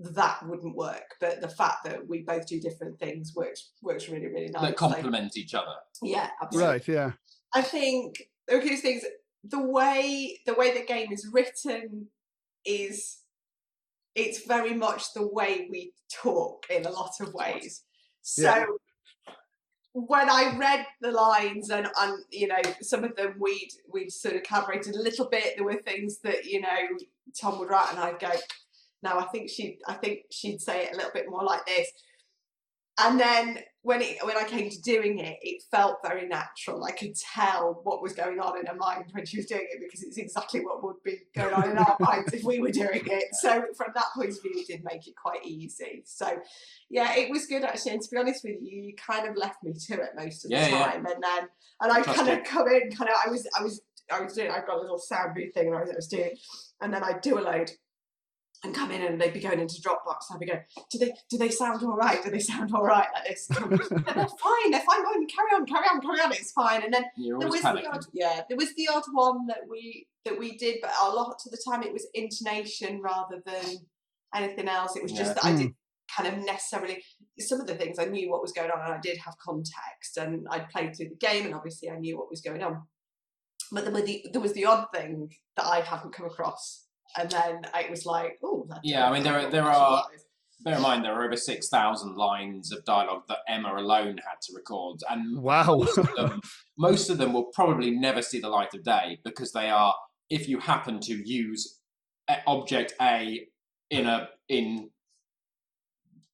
that 0.00 0.38
wouldn't 0.48 0.74
work 0.76 1.14
but 1.20 1.40
the 1.40 1.48
fact 1.48 1.84
that 1.84 2.08
we 2.08 2.22
both 2.22 2.46
do 2.46 2.58
different 2.60 2.98
things 2.98 3.32
works 3.36 3.70
works 3.82 4.08
really 4.08 4.26
really 4.26 4.48
nice 4.48 4.62
that 4.62 4.70
So, 4.78 4.88
complement 4.88 5.36
each 5.36 5.54
other. 5.54 5.74
yeah 6.02 6.30
absolutely 6.42 6.70
Right, 6.72 6.88
yeah. 6.88 7.12
i 7.54 7.62
think 7.62 8.22
okay 8.50 8.68
these 8.70 8.80
things 8.82 9.04
the 9.44 9.60
way 9.62 10.38
the 10.46 10.54
way 10.54 10.72
the 10.72 10.84
game 10.84 11.12
is 11.12 11.28
written 11.32 12.08
is 12.64 13.18
it's 14.14 14.44
very 14.46 14.74
much 14.74 15.12
the 15.14 15.26
way 15.26 15.68
we 15.70 15.92
talk 16.12 16.66
in 16.68 16.84
a 16.84 16.90
lot 16.90 17.12
of 17.20 17.32
ways 17.34 17.82
so 18.22 18.42
Yeah. 18.42 18.64
when 19.94 20.30
I 20.30 20.56
read 20.56 20.86
the 21.00 21.10
lines 21.12 21.70
and, 21.70 21.86
and 22.00 22.24
you 22.30 22.46
know 22.48 22.60
some 22.80 23.04
of 23.04 23.14
them 23.16 23.34
we'd 23.38 23.72
we'd 23.92 24.10
sort 24.10 24.36
of 24.36 24.42
collaborated 24.42 24.94
a 24.94 25.02
little 25.02 25.28
bit. 25.28 25.54
There 25.56 25.64
were 25.66 25.82
things 25.82 26.20
that 26.20 26.44
you 26.46 26.60
know 26.62 26.78
Tom 27.38 27.58
would 27.58 27.68
write 27.68 27.90
and 27.90 27.98
I'd 28.00 28.18
go, 28.18 28.30
no, 29.02 29.18
I 29.18 29.24
think 29.26 29.50
she 29.50 29.78
I 29.86 29.94
think 29.94 30.20
she'd 30.30 30.60
say 30.60 30.84
it 30.84 30.94
a 30.94 30.96
little 30.96 31.12
bit 31.12 31.26
more 31.28 31.44
like 31.44 31.66
this. 31.66 31.88
And 32.98 33.18
then 33.18 33.58
when 33.80 34.02
it 34.02 34.18
when 34.22 34.36
I 34.36 34.44
came 34.44 34.68
to 34.68 34.80
doing 34.82 35.18
it, 35.18 35.38
it 35.40 35.62
felt 35.70 35.96
very 36.04 36.28
natural. 36.28 36.84
I 36.84 36.90
could 36.92 37.14
tell 37.16 37.80
what 37.84 38.02
was 38.02 38.12
going 38.12 38.38
on 38.38 38.58
in 38.58 38.66
her 38.66 38.74
mind 38.76 39.06
when 39.12 39.24
she 39.24 39.38
was 39.38 39.46
doing 39.46 39.66
it 39.70 39.80
because 39.80 40.02
it's 40.02 40.18
exactly 40.18 40.60
what 40.60 40.84
would 40.84 41.02
be 41.02 41.18
going 41.34 41.54
on 41.54 41.70
in 41.70 41.78
our 41.78 41.96
minds 42.00 42.32
if 42.34 42.44
we 42.44 42.60
were 42.60 42.70
doing 42.70 43.02
it. 43.06 43.24
So 43.40 43.64
from 43.76 43.88
that 43.94 44.04
point 44.14 44.28
of 44.30 44.42
view, 44.42 44.52
it 44.54 44.66
did 44.66 44.84
make 44.84 45.08
it 45.08 45.14
quite 45.20 45.44
easy. 45.44 46.02
So 46.04 46.38
yeah, 46.90 47.16
it 47.16 47.30
was 47.30 47.46
good 47.46 47.64
actually. 47.64 47.92
And 47.92 48.02
to 48.02 48.08
be 48.10 48.18
honest 48.18 48.44
with 48.44 48.56
you, 48.60 48.82
you 48.82 48.94
kind 48.94 49.26
of 49.26 49.36
left 49.36 49.64
me 49.64 49.72
to 49.72 49.94
it 49.94 50.10
most 50.14 50.44
of 50.44 50.50
the 50.50 50.56
Yeah, 50.58 50.68
yeah. 50.68 50.84
time. 50.84 51.06
And 51.06 51.22
then 51.22 51.48
and 51.80 51.92
I 51.92 52.02
kind 52.02 52.28
of 52.28 52.44
come 52.44 52.68
in, 52.68 52.90
kind 52.92 53.10
of 53.10 53.16
I 53.26 53.30
was 53.30 53.48
I 53.58 53.62
was 53.62 53.80
I 54.12 54.20
was 54.20 54.34
doing 54.34 54.50
I 54.50 54.60
got 54.60 54.76
a 54.76 54.80
little 54.80 54.98
sound 54.98 55.34
booth 55.34 55.54
thing 55.54 55.68
and 55.68 55.76
I 55.76 55.80
was, 55.80 55.90
I 55.90 55.94
was 55.96 56.08
doing, 56.08 56.36
and 56.82 56.92
then 56.92 57.02
I'd 57.02 57.22
do 57.22 57.38
a 57.38 57.40
load 57.40 57.70
and 58.64 58.74
come 58.74 58.92
in 58.92 59.02
and 59.02 59.20
they'd 59.20 59.32
be 59.32 59.40
going 59.40 59.58
into 59.58 59.80
Dropbox. 59.80 60.32
I'd 60.32 60.38
be 60.38 60.46
going, 60.46 60.60
do 60.90 60.98
they 60.98 61.12
do 61.28 61.36
they 61.36 61.50
sound 61.50 61.82
all 61.82 61.96
right? 61.96 62.22
Do 62.22 62.30
they 62.30 62.38
sound 62.38 62.72
all 62.74 62.84
right 62.84 63.08
like 63.12 63.28
this? 63.28 63.48
And 63.50 63.58
I'm 63.58 63.70
they're 63.70 63.78
fine. 63.80 64.70
They're 64.70 64.80
fine. 64.80 65.02
Go 65.02 65.08
on, 65.08 65.26
carry 65.26 65.50
on, 65.54 65.66
carry 65.66 65.86
on, 65.90 66.00
carry 66.00 66.20
on. 66.20 66.32
It's 66.32 66.52
fine. 66.52 66.82
And 66.82 66.94
then 66.94 67.04
You're 67.16 67.40
there 67.40 67.48
was 67.48 67.60
panicking. 67.60 67.82
the 67.82 67.90
odd, 67.90 68.04
yeah, 68.12 68.42
there 68.48 68.56
was 68.56 68.74
the 68.74 68.88
odd 68.92 69.04
one 69.12 69.46
that 69.48 69.62
we 69.68 70.06
that 70.24 70.38
we 70.38 70.56
did, 70.56 70.78
but 70.80 70.92
a 71.02 71.08
lot 71.08 71.40
of 71.44 71.50
the 71.50 71.62
time 71.68 71.82
it 71.82 71.92
was 71.92 72.06
intonation 72.14 73.00
rather 73.02 73.42
than 73.44 73.78
anything 74.34 74.68
else. 74.68 74.96
It 74.96 75.02
was 75.02 75.12
just 75.12 75.30
Yeah. 75.30 75.34
that 75.34 75.44
I 75.44 75.52
didn't 75.52 75.74
hmm. 76.16 76.22
kind 76.22 76.34
of 76.38 76.44
necessarily 76.44 77.02
some 77.38 77.60
of 77.60 77.66
the 77.66 77.74
things 77.74 77.98
I 77.98 78.04
knew 78.04 78.30
what 78.30 78.42
was 78.42 78.52
going 78.52 78.70
on 78.70 78.80
and 78.80 78.94
I 78.94 79.00
did 79.00 79.18
have 79.18 79.34
context 79.44 80.16
and 80.16 80.46
I'd 80.50 80.68
played 80.68 80.96
through 80.96 81.08
the 81.08 81.16
game 81.16 81.46
and 81.46 81.54
obviously 81.54 81.90
I 81.90 81.98
knew 81.98 82.16
what 82.16 82.30
was 82.30 82.40
going 82.40 82.62
on. 82.62 82.82
But 83.72 83.84
there, 83.84 83.92
were 83.92 84.02
the, 84.02 84.26
there 84.32 84.42
was 84.42 84.52
the 84.52 84.66
odd 84.66 84.86
thing 84.94 85.30
that 85.56 85.64
I 85.64 85.80
hadn't 85.80 86.12
come 86.12 86.26
across. 86.26 86.86
And 87.16 87.30
then 87.30 87.62
it 87.74 87.90
was 87.90 88.06
like, 88.06 88.38
oh, 88.42 88.66
Yeah, 88.82 89.08
I 89.08 89.12
mean, 89.12 89.22
there 89.22 89.38
are- 89.38 89.50
there 89.50 89.64
are- 89.64 90.04
Bear 90.64 90.76
in 90.76 90.82
mind, 90.82 91.04
there 91.04 91.12
are 91.14 91.24
over 91.24 91.36
6,000 91.36 92.14
lines 92.16 92.70
of 92.70 92.84
dialogue 92.84 93.24
that 93.26 93.38
Emma 93.48 93.74
alone 93.74 94.18
had 94.18 94.36
to 94.42 94.52
record. 94.54 95.00
And 95.10 95.42
Wow. 95.42 95.78
most 95.78 95.98
of 95.98 96.14
them, 96.14 96.40
most 96.78 97.10
of 97.10 97.18
them 97.18 97.32
will 97.32 97.46
probably 97.52 97.90
never 97.90 98.22
see 98.22 98.38
the 98.38 98.48
light 98.48 98.72
of 98.72 98.84
day 98.84 99.18
because 99.24 99.50
they 99.50 99.68
are, 99.70 99.92
if 100.30 100.48
you 100.48 100.60
happen 100.60 101.00
to 101.00 101.14
use 101.14 101.80
eh, 102.28 102.36
object 102.46 102.92
A 103.00 103.48
in 103.90 104.06
a 104.06 104.28
in 104.48 104.90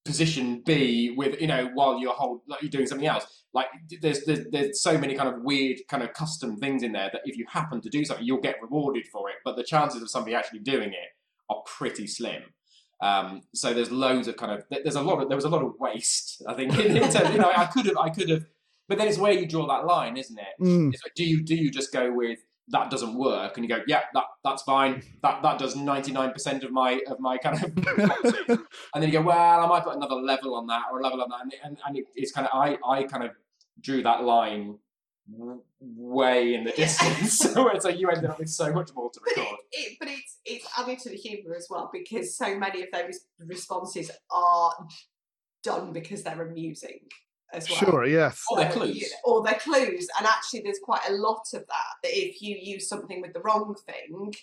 position 0.05 0.61
B 0.65 1.13
with 1.15 1.39
you 1.41 1.47
know 1.47 1.69
while 1.73 1.99
you're 1.99 2.13
hold 2.13 2.41
like 2.47 2.61
you're 2.61 2.71
doing 2.71 2.87
something 2.87 3.07
else. 3.07 3.43
Like 3.53 3.67
there's, 4.01 4.25
there's 4.25 4.45
there's 4.51 4.81
so 4.81 4.97
many 4.97 5.15
kind 5.15 5.29
of 5.29 5.41
weird 5.41 5.79
kind 5.87 6.03
of 6.03 6.13
custom 6.13 6.57
things 6.57 6.83
in 6.83 6.91
there 6.91 7.09
that 7.11 7.21
if 7.25 7.37
you 7.37 7.45
happen 7.49 7.81
to 7.81 7.89
do 7.89 8.05
something, 8.05 8.25
you'll 8.25 8.41
get 8.41 8.55
rewarded 8.61 9.07
for 9.07 9.29
it. 9.29 9.35
But 9.43 9.55
the 9.55 9.63
chances 9.63 10.01
of 10.01 10.09
somebody 10.09 10.35
actually 10.35 10.59
doing 10.59 10.89
it 10.89 11.09
are 11.49 11.61
pretty 11.65 12.07
slim. 12.07 12.43
Um, 13.01 13.41
so 13.55 13.73
there's 13.73 13.91
loads 13.91 14.27
of 14.27 14.35
kind 14.37 14.51
of 14.51 14.65
there's 14.69 14.95
a 14.95 15.01
lot 15.01 15.21
of 15.21 15.29
there 15.29 15.37
was 15.37 15.45
a 15.45 15.49
lot 15.49 15.63
of 15.63 15.73
waste. 15.79 16.41
I 16.47 16.53
think 16.53 16.77
in, 16.79 16.97
in 16.97 17.11
terms, 17.11 17.31
you 17.33 17.39
know 17.39 17.51
I 17.55 17.65
could 17.65 17.85
have 17.85 17.97
I 17.97 18.09
could 18.09 18.29
have, 18.29 18.45
but 18.87 18.97
then 18.97 19.07
it's 19.07 19.17
where 19.17 19.31
you 19.33 19.47
draw 19.47 19.67
that 19.67 19.85
line, 19.85 20.17
isn't 20.17 20.37
it? 20.37 20.61
Mm, 20.61 20.93
It's 20.93 21.03
like, 21.03 21.13
do 21.15 21.23
you 21.23 21.43
do 21.43 21.55
you 21.55 21.71
just 21.71 21.91
go 21.93 22.11
with 22.11 22.39
that 22.71 22.89
doesn't 22.91 23.15
work 23.15 23.57
and 23.57 23.65
you 23.65 23.75
go 23.75 23.81
yeah 23.87 24.01
that 24.13 24.25
that's 24.43 24.61
fine. 24.63 25.01
That 25.23 25.41
that 25.41 25.57
does 25.57 25.75
99% 25.75 26.63
of 26.63 26.71
my 26.71 27.01
of 27.07 27.19
my 27.19 27.37
kind 27.37 27.55
of 27.63 27.63
and 28.47 28.59
then 28.95 29.03
you 29.03 29.11
go 29.11 29.21
well 29.21 29.59
I 29.63 29.67
might 29.67 29.83
put 29.83 29.95
another 29.95 30.15
level 30.15 30.55
on 30.55 30.67
that 30.67 30.83
or 30.91 30.99
a 30.99 31.03
level 31.03 31.21
on 31.21 31.29
that 31.29 31.41
and, 31.41 31.53
and, 31.63 31.77
and 31.85 31.97
it, 31.97 32.05
it's 32.15 32.31
kind 32.31 32.47
of 32.47 32.53
I 32.53 32.77
I 32.87 33.03
kind 33.03 33.23
of 33.23 33.31
drew 33.81 34.03
that 34.03 34.23
line 34.23 34.77
way 35.79 36.53
in 36.55 36.63
the 36.63 36.71
distance 36.71 37.37
so 37.53 37.69
it's 37.69 37.85
like 37.85 37.99
you 37.99 38.09
ended 38.09 38.29
up 38.29 38.39
with 38.39 38.49
so 38.49 38.71
much 38.73 38.91
more 38.95 39.09
to 39.11 39.19
But, 39.23 39.31
it, 39.31 39.39
record. 39.39 39.57
it, 39.71 39.97
but 39.99 40.07
it's 40.09 40.37
it's 40.45 40.67
added 40.77 40.99
to 40.99 41.09
the 41.09 41.15
humour 41.15 41.55
as 41.55 41.67
well 41.69 41.89
because 41.91 42.35
so 42.35 42.57
many 42.57 42.81
of 42.83 42.89
those 42.91 43.19
responses 43.39 44.09
are 44.31 44.73
done 45.63 45.91
because 45.93 46.23
they're 46.23 46.41
amusing 46.41 46.99
as 47.53 47.69
well. 47.69 47.79
sure, 47.79 48.05
yes. 48.05 48.43
Or 48.51 48.57
they're 48.57 48.71
clues. 48.71 48.95
you 48.95 49.01
know, 49.09 49.17
or 49.33 49.43
they're 49.43 49.59
clues. 49.59 50.07
And 50.17 50.27
actually, 50.27 50.61
there's 50.61 50.79
quite 50.83 51.01
a 51.09 51.13
lot 51.13 51.45
of 51.53 51.61
that. 51.67 51.93
That 52.03 52.11
if 52.17 52.41
you 52.41 52.55
use 52.61 52.87
something 52.87 53.21
with 53.21 53.33
the 53.33 53.41
wrong 53.41 53.75
thing, 53.85 54.33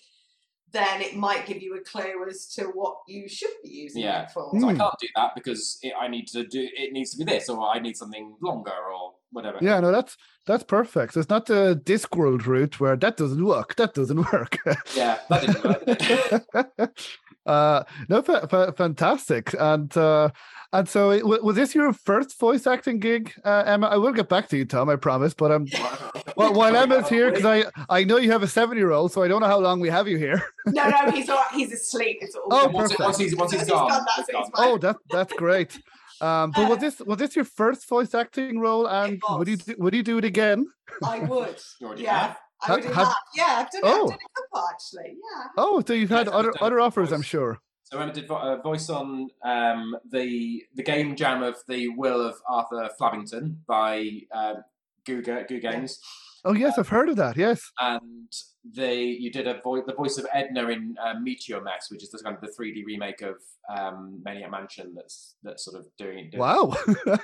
then 0.73 1.01
it 1.01 1.15
might 1.17 1.47
give 1.47 1.63
you 1.63 1.77
a 1.77 1.81
clue 1.81 2.27
as 2.29 2.47
to 2.55 2.65
what 2.65 2.97
you 3.07 3.29
should 3.29 3.51
be 3.63 3.69
using 3.71 4.03
Yeah. 4.03 4.23
it 4.25 4.31
for. 4.33 4.51
so 4.61 4.69
I 4.69 4.73
Hmm. 4.73 4.79
can't 4.79 4.95
do 5.01 5.07
that 5.15 5.35
because 5.35 5.79
it, 5.83 5.93
I 5.99 6.09
need 6.09 6.27
to 6.29 6.45
do 6.45 6.69
it 6.77 6.93
needs 6.93 7.13
to 7.13 7.19
be 7.19 7.25
this 7.25 7.49
or 7.49 7.69
I 7.69 7.79
need 7.79 7.97
something 7.97 8.37
longer 8.43 8.73
or 8.73 9.15
whatever 9.31 9.59
Yeah, 9.63 9.79
no, 9.81 9.93
that's 9.93 10.17
that's 10.45 10.65
perfect. 10.65 11.15
So 11.15 11.21
it's 11.21 11.29
not 11.31 11.47
the 11.47 11.81
Discworld 11.85 12.47
route 12.47 12.81
where 12.81 12.97
that 12.97 13.17
doesn't 13.17 13.45
work, 13.45 13.77
that 13.77 13.95
doesn't 13.95 14.33
work. 14.33 14.59
yeah 14.97 15.19
that 15.31 15.41
didn't 15.43 15.65
work 15.65 15.85
did 15.87 15.99
it? 16.81 16.91
uh, 17.47 17.85
no, 18.09 18.23
fa- 18.23 18.47
fa- 18.49 18.73
fantastic. 18.77 19.55
And 19.59 19.95
uh, 19.97 20.31
and 20.73 20.89
so, 20.89 21.11
it, 21.13 21.25
wa- 21.25 21.39
was 21.43 21.57
this 21.57 21.75
your 21.75 21.93
first 21.93 22.39
voice 22.41 22.67
acting 22.67 22.99
gig, 22.99 23.33
uh, 23.45 23.63
Emma? 23.67 23.87
I 23.87 23.97
will 23.97 24.13
get 24.13 24.29
back 24.29 24.49
to 24.49 24.57
you, 24.57 24.65
Tom. 24.65 24.89
I 24.91 24.97
promise. 24.97 25.33
But 25.33 25.53
um, 25.53 25.67
well, 26.37 26.53
while 26.55 26.77
Emma's 26.77 27.09
here, 27.09 27.31
because 27.31 27.45
I 27.47 27.65
I 27.89 28.05
know 28.05 28.17
you 28.19 28.31
have 28.33 28.43
a 28.43 28.49
seven 28.49 28.77
year 28.77 28.91
old, 28.91 29.13
so 29.13 29.23
I 29.23 29.29
don't 29.29 29.41
know 29.41 29.47
how 29.47 29.61
long 29.61 29.81
we 29.81 29.89
have 29.91 30.09
you 30.09 30.17
here. 30.19 30.43
No, 30.67 30.89
no, 30.89 31.13
he's 31.13 31.29
all 31.29 31.37
right. 31.37 31.53
He's 31.55 31.73
asleep. 31.73 32.19
It's 32.21 32.35
all 32.35 32.49
Oh, 32.51 32.67
good. 32.67 32.75
once, 32.75 32.91
it- 32.93 32.99
once 32.99 33.19
he's 33.19 33.37
once 33.37 33.53
he's 33.53 33.61
He's 33.61 33.71
gone, 33.71 33.89
gone, 33.89 34.05
that's 34.17 34.29
it's 34.29 34.29
it, 34.31 34.33
gone. 34.33 34.45
he's. 34.45 34.53
Oh, 34.57 34.79
that 34.79 34.97
that's 35.11 35.33
great. 35.35 35.79
Um, 36.21 36.51
but 36.51 36.69
was 36.69 36.79
Uh, 36.79 36.81
this 36.81 36.99
was 37.07 37.19
this 37.19 37.37
your 37.37 37.45
first 37.45 37.89
voice 37.89 38.13
acting 38.15 38.59
role? 38.59 38.87
And 38.89 39.23
would 39.31 39.47
you 39.47 39.57
do, 39.59 39.75
would 39.79 39.95
you 39.95 40.03
do 40.03 40.19
it 40.19 40.25
again? 40.25 40.67
I 41.05 41.21
would. 41.21 41.61
You 41.81 41.95
Yeah. 41.97 42.19
have. 42.19 42.37
I 42.63 42.67
Ha- 42.67 42.73
already 42.73 42.87
have- 42.89 42.97
have. 43.09 43.15
Yeah, 43.35 43.45
I've 43.65 43.71
done 43.71 43.81
it. 43.83 43.85
Oh. 43.85 44.03
I've 44.05 44.11
done 44.11 44.19
a 44.19 44.41
couple 44.41 44.69
actually. 44.73 45.17
Yeah. 45.17 45.47
Oh, 45.59 45.83
so 45.87 45.93
you've 45.93 46.11
had 46.11 46.27
Yes, 46.27 46.35
other 46.35 46.53
other 46.61 46.81
offers, 46.81 47.09
voice. 47.11 47.17
I'm 47.17 47.23
sure. 47.23 47.59
So 47.85 47.99
Emma 48.01 48.13
did 48.13 48.27
vo- 48.27 48.37
uh, 48.37 48.57
voice 48.63 48.89
on 48.91 49.29
um, 49.45 49.97
the 50.11 50.65
the 50.75 50.83
game 50.83 51.15
jam 51.17 51.43
of 51.43 51.57
the 51.69 51.89
Will 51.89 52.21
of 52.21 52.35
Arthur 52.49 52.89
Flabbington 53.01 53.59
by 53.67 54.11
um, 54.33 54.65
Goo, 55.05 55.23
Goo 55.23 55.61
Games, 55.61 56.01
Oh 56.45 56.53
yes, 56.53 56.79
I've 56.79 56.89
heard 56.89 57.09
of 57.09 57.17
that. 57.17 57.37
Yes. 57.37 57.71
and 57.81 58.33
they 58.65 59.05
you 59.05 59.31
did 59.31 59.47
a 59.47 59.61
voice 59.61 59.85
the 59.87 59.95
voice 59.95 60.19
of 60.19 60.27
Edna 60.33 60.67
in 60.69 60.97
uh, 61.01 61.15
Meteor 61.21 61.61
Mess, 61.61 61.89
which 61.91 62.03
is 62.03 62.11
the 62.11 62.19
kind 62.19 62.35
of 62.37 62.41
the 62.41 62.49
3D 62.49 62.85
remake 62.85 63.23
of 63.23 63.37
um, 63.73 64.21
Maniac 64.25 64.51
Mansion. 64.51 64.93
That's 64.97 65.37
that's 65.45 65.65
sort 65.65 65.79
of 65.79 65.87
doing. 65.97 66.31
doing 66.31 66.41
Wow. 66.41 66.75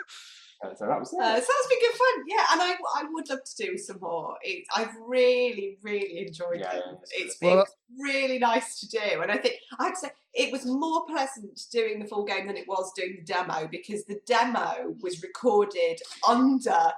So 0.76 0.86
that 0.86 0.98
was 1.00 1.12
Uh, 1.12 1.34
so 1.40 1.46
that's 1.46 1.68
been 1.68 1.78
good 1.80 1.98
fun. 1.98 2.24
Yeah, 2.26 2.44
and 2.52 2.62
I, 2.62 2.76
I 2.96 3.04
would 3.10 3.28
love 3.28 3.40
to 3.44 3.66
do 3.66 3.76
some 3.76 3.98
more. 4.00 4.36
It, 4.42 4.64
I've 4.74 4.94
really, 5.06 5.78
really 5.82 6.26
enjoyed 6.26 6.60
Yeah, 6.60 6.76
it. 6.76 6.82
yeah, 6.86 6.92
it's 7.02 7.12
It's 7.14 7.36
been 7.38 7.56
Well, 7.56 7.66
really 7.98 8.38
nice 8.38 8.78
to 8.80 8.88
do. 8.88 9.20
And 9.22 9.30
I 9.32 9.38
think 9.38 9.56
I'd 9.80 9.96
say 9.96 10.10
it 10.34 10.52
was 10.52 10.64
more 10.64 11.04
pleasant 11.06 11.60
doing 11.72 11.98
the 11.98 12.06
full 12.06 12.24
game 12.24 12.46
than 12.46 12.56
it 12.56 12.68
was 12.68 12.92
doing 12.94 13.16
the 13.18 13.24
demo 13.32 13.66
because 13.70 14.04
the 14.04 14.20
demo 14.26 14.94
was 15.00 15.22
recorded 15.22 15.98
under. 16.28 16.92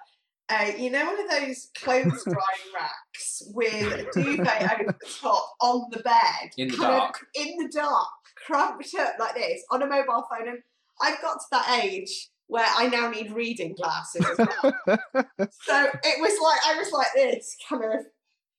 Uh, 0.51 0.73
you 0.77 0.91
know, 0.91 1.07
one 1.07 1.19
of 1.25 1.31
those 1.31 1.71
clothes 1.75 2.23
drying 2.25 2.71
racks 2.75 3.43
with 3.55 3.73
a 3.73 4.07
duvet 4.13 4.63
over 4.75 4.85
the 5.01 5.07
top 5.23 5.55
on 5.63 5.87
the 5.91 6.01
bed, 6.01 6.51
In 6.59 6.69
the 6.69 6.77
kind 6.77 6.93
of 6.93 6.99
dark. 6.99 7.27
in 7.35 7.57
the 7.57 7.69
dark, 7.73 8.09
crumped 8.47 8.95
up 8.99 9.15
like 9.19 9.35
this 9.35 9.63
on 9.71 9.81
a 9.81 9.87
mobile 9.87 10.27
phone. 10.31 10.49
And 10.49 10.59
I've 11.01 11.21
got 11.23 11.39
to 11.39 11.47
that 11.53 11.81
age 11.83 12.29
where 12.55 12.67
I 12.79 12.87
now 12.87 13.11
need 13.11 13.33
reading 13.33 13.75
glasses 13.75 14.25
as 14.25 14.39
well. 14.39 14.73
so 14.87 15.87
it 16.05 16.21
was 16.21 16.39
like 16.41 16.61
I 16.67 16.79
was 16.79 16.93
like 16.93 17.09
this, 17.17 17.57
kind 17.69 17.83
of 17.85 18.01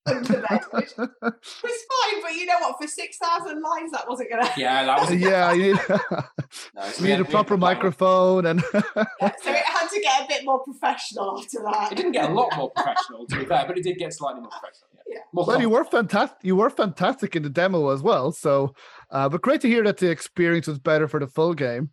under 0.08 0.40
bed, 0.48 0.60
which 0.70 0.90
was 0.98 1.08
fine. 1.22 2.22
But 2.22 2.34
you 2.34 2.44
know 2.44 2.58
what? 2.60 2.76
For 2.80 2.86
six 2.86 3.16
thousand 3.16 3.62
lines, 3.62 3.92
that 3.92 4.04
wasn't 4.06 4.28
gonna. 4.30 4.50
Yeah, 4.56 4.84
that 4.84 5.00
was 5.00 5.14
yeah, 5.14 5.52
you 5.54 5.72
need, 5.72 5.80
No, 5.88 6.82
so 6.90 7.02
we 7.02 7.08
need 7.08 7.12
had- 7.12 7.20
a 7.20 7.22
we 7.22 7.24
had 7.24 7.30
proper 7.30 7.54
to 7.54 7.58
plan 7.58 7.72
it. 7.72 7.76
microphone 7.76 8.46
and 8.46 8.60
So 8.60 8.76
it 8.84 9.64
had 9.64 9.88
to 9.88 10.00
get 10.02 10.24
a 10.24 10.28
bit 10.28 10.44
more 10.44 10.60
professional 10.62 11.38
after 11.40 11.58
that. 11.62 11.92
It 11.92 11.96
didn't 11.96 12.12
get 12.12 12.28
a 12.30 12.32
lot 12.34 12.54
more 12.56 12.70
professional, 12.70 13.26
to 13.28 13.38
be 13.38 13.44
fair, 13.46 13.64
but 13.66 13.78
it 13.78 13.82
did 13.84 13.96
get 13.98 14.12
slightly 14.12 14.42
more 14.42 14.50
professional. 14.50 14.90
Yeah. 15.08 15.14
Yeah. 15.16 15.20
More 15.32 15.46
well, 15.46 15.60
you 15.60 15.70
were 15.70 15.84
fantastic. 15.84 16.38
You 16.42 16.56
were 16.56 16.68
fantastic 16.70 17.34
in 17.34 17.42
the 17.44 17.48
demo 17.50 17.88
as 17.90 18.02
well. 18.02 18.30
So, 18.32 18.74
uh, 19.10 19.28
but 19.30 19.40
great 19.40 19.60
to 19.62 19.68
hear 19.68 19.82
that 19.84 19.96
the 19.98 20.10
experience 20.10 20.66
was 20.66 20.78
better 20.78 21.08
for 21.08 21.18
the 21.20 21.26
full 21.28 21.54
game. 21.54 21.90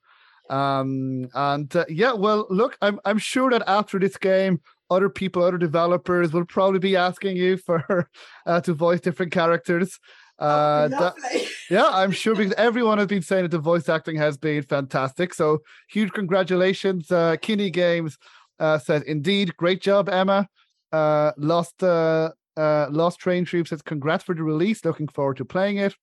Um, 0.50 1.28
and 1.34 1.74
uh, 1.76 1.86
yeah, 1.90 2.14
well, 2.14 2.46
look, 2.50 2.78
I'm 2.82 3.00
I'm 3.06 3.18
sure 3.18 3.50
that 3.52 3.64
after 3.68 4.00
this 4.00 4.18
game, 4.18 4.62
other 4.90 5.10
people, 5.10 5.44
other 5.44 5.58
developers 5.58 6.34
will 6.34 6.46
probably 6.46 6.80
be 6.80 6.96
asking 6.96 7.38
you 7.38 7.58
for 7.58 8.10
uh, 8.46 8.62
to 8.62 8.74
voice 8.74 9.00
different 9.02 9.32
characters. 9.32 10.00
Uh, 10.40 10.88
that- 10.90 11.16
yeah, 11.70 11.88
I'm 11.88 12.12
sure 12.12 12.36
because 12.36 12.54
everyone 12.58 12.98
has 12.98 13.08
been 13.08 13.22
saying 13.22 13.44
that 13.44 13.52
the 13.52 13.60
voice 13.60 13.88
acting 13.88 14.18
has 14.18 14.38
been 14.38 14.64
fantastic. 14.64 15.34
So 15.34 15.60
huge 15.90 16.12
congratulations, 16.12 17.10
uh, 17.12 17.38
Kinney 17.42 17.70
Games 17.70 18.18
uh, 18.60 18.78
says 18.80 19.04
indeed, 19.04 19.56
great 19.58 19.82
job, 19.82 20.10
Emma. 20.10 20.48
Uh, 20.92 21.32
Lost 21.38 21.82
uh, 21.82 22.32
uh, 22.56 22.88
Lost 22.92 23.20
Train 23.20 23.46
Troop 23.46 23.68
says 23.68 23.82
congrats 23.82 24.24
for 24.24 24.36
the 24.36 24.44
release. 24.44 24.86
Looking 24.86 25.08
forward 25.08 25.38
to 25.38 25.46
playing 25.46 25.78
it. 25.78 25.96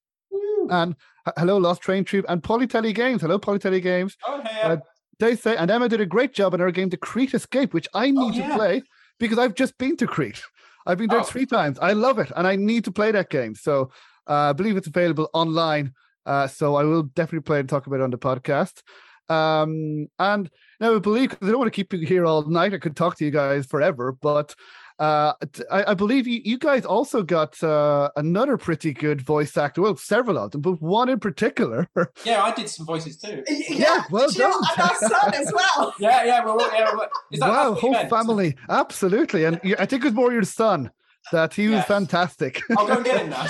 And 0.69 0.95
h- 1.27 1.35
hello, 1.39 1.57
Lost 1.59 1.81
Train 1.83 2.05
Troop 2.05 2.27
and 2.29 2.43
Polytelly 2.43 2.95
Games. 2.95 3.23
Hello, 3.23 3.39
Polytelly 3.39 3.83
Games. 3.83 4.17
Oh, 4.27 4.41
hey, 4.45 4.63
Uh, 4.63 4.77
They 5.19 5.37
say, 5.37 5.55
and 5.57 5.71
Emma 5.71 5.89
did 5.89 6.01
a 6.01 6.07
great 6.07 6.33
job 6.33 6.55
in 6.55 6.61
her 6.61 6.71
game, 6.71 6.89
The 6.89 6.97
Crete 6.97 7.35
Escape, 7.35 7.75
which 7.75 7.87
I 7.95 8.11
need 8.11 8.33
to 8.35 8.41
yeah. 8.41 8.57
play 8.57 8.83
because 9.19 9.39
I've 9.39 9.55
just 9.55 9.77
been 9.79 9.97
to 9.99 10.07
Crete. 10.07 10.43
I've 10.87 10.97
been 10.97 11.11
there 11.11 11.21
Oh. 11.21 11.25
three 11.25 11.45
times. 11.45 11.79
I 11.81 11.93
love 11.93 12.19
it, 12.19 12.33
and 12.35 12.47
I 12.47 12.57
need 12.57 12.85
to 12.85 12.91
play 12.93 13.11
that 13.13 13.29
game. 13.29 13.55
So 13.55 13.91
uh, 14.29 14.51
I 14.51 14.53
believe 14.55 14.77
it's 14.79 14.87
available 14.87 15.29
online. 15.35 15.93
Uh, 16.25 16.47
so 16.47 16.75
I 16.77 16.85
will 16.85 17.03
definitely 17.03 17.45
play 17.45 17.61
and 17.61 17.69
talk 17.69 17.87
about 17.87 18.01
it 18.01 18.03
on 18.03 18.11
the 18.11 18.19
podcast. 18.19 18.83
Um, 19.29 20.09
and 20.19 20.51
now 20.81 20.97
I 20.97 20.99
believe 20.99 21.31
'cause 21.31 21.39
I 21.43 21.51
don't 21.51 21.59
want 21.59 21.73
to 21.73 21.77
keep 21.77 21.93
you 21.93 22.07
here 22.07 22.25
all 22.25 22.43
night. 22.43 22.75
I 22.75 22.79
could 22.79 22.97
talk 22.97 23.17
to 23.17 23.25
you 23.25 23.31
guys 23.31 23.67
forever, 23.67 24.13
but 24.13 24.55
uh, 25.01 25.33
t- 25.53 25.65
I, 25.71 25.91
I 25.91 25.95
believe 25.95 26.27
you, 26.29 26.41
you 26.45 26.59
guys 26.59 26.85
also 26.85 27.23
got 27.23 27.61
uh, 27.63 28.11
another 28.17 28.57
pretty 28.59 28.93
good 28.93 29.23
voice 29.23 29.57
actor. 29.57 29.81
Well, 29.83 29.97
several 29.97 30.37
of 30.39 30.51
them, 30.53 30.61
but 30.61 30.81
one 30.81 31.09
in 31.09 31.19
particular. 31.19 31.89
yeah, 32.25 32.43
I 32.45 32.53
did 32.53 32.69
some 32.69 32.85
voices 32.87 33.17
too. 33.17 33.43
Yeah, 33.69 34.03
well 34.11 34.29
do 34.29 34.35
you 34.35 34.41
know 34.49 34.51
done. 34.51 34.61
what? 34.61 34.79
And 34.79 34.91
our 34.91 34.97
son 34.97 35.35
as 35.35 35.53
well. 35.77 35.95
Yeah, 35.99 36.25
yeah, 36.25 36.45
well, 36.45 36.59
yeah. 36.73 36.95
Well, 36.95 37.09
is 37.33 37.41
that, 37.41 37.49
wow, 37.49 37.71
that's 37.71 37.71
what 37.71 37.75
you 37.75 37.81
whole 37.81 37.91
meant? 37.93 38.11
family, 38.11 38.57
absolutely. 38.69 39.45
And 39.47 39.59
I 39.79 39.87
think 39.87 40.03
it 40.05 40.09
was 40.09 40.15
more 40.15 40.33
your 40.33 40.43
son 40.45 40.91
that 41.33 41.55
he 41.55 41.69
was 41.69 41.79
Yes. 41.79 41.87
fantastic. 41.89 42.61
I'll 42.79 42.87
go 42.87 42.95
and 42.95 43.05
get 43.05 43.21
him 43.23 43.31
now. 43.31 43.47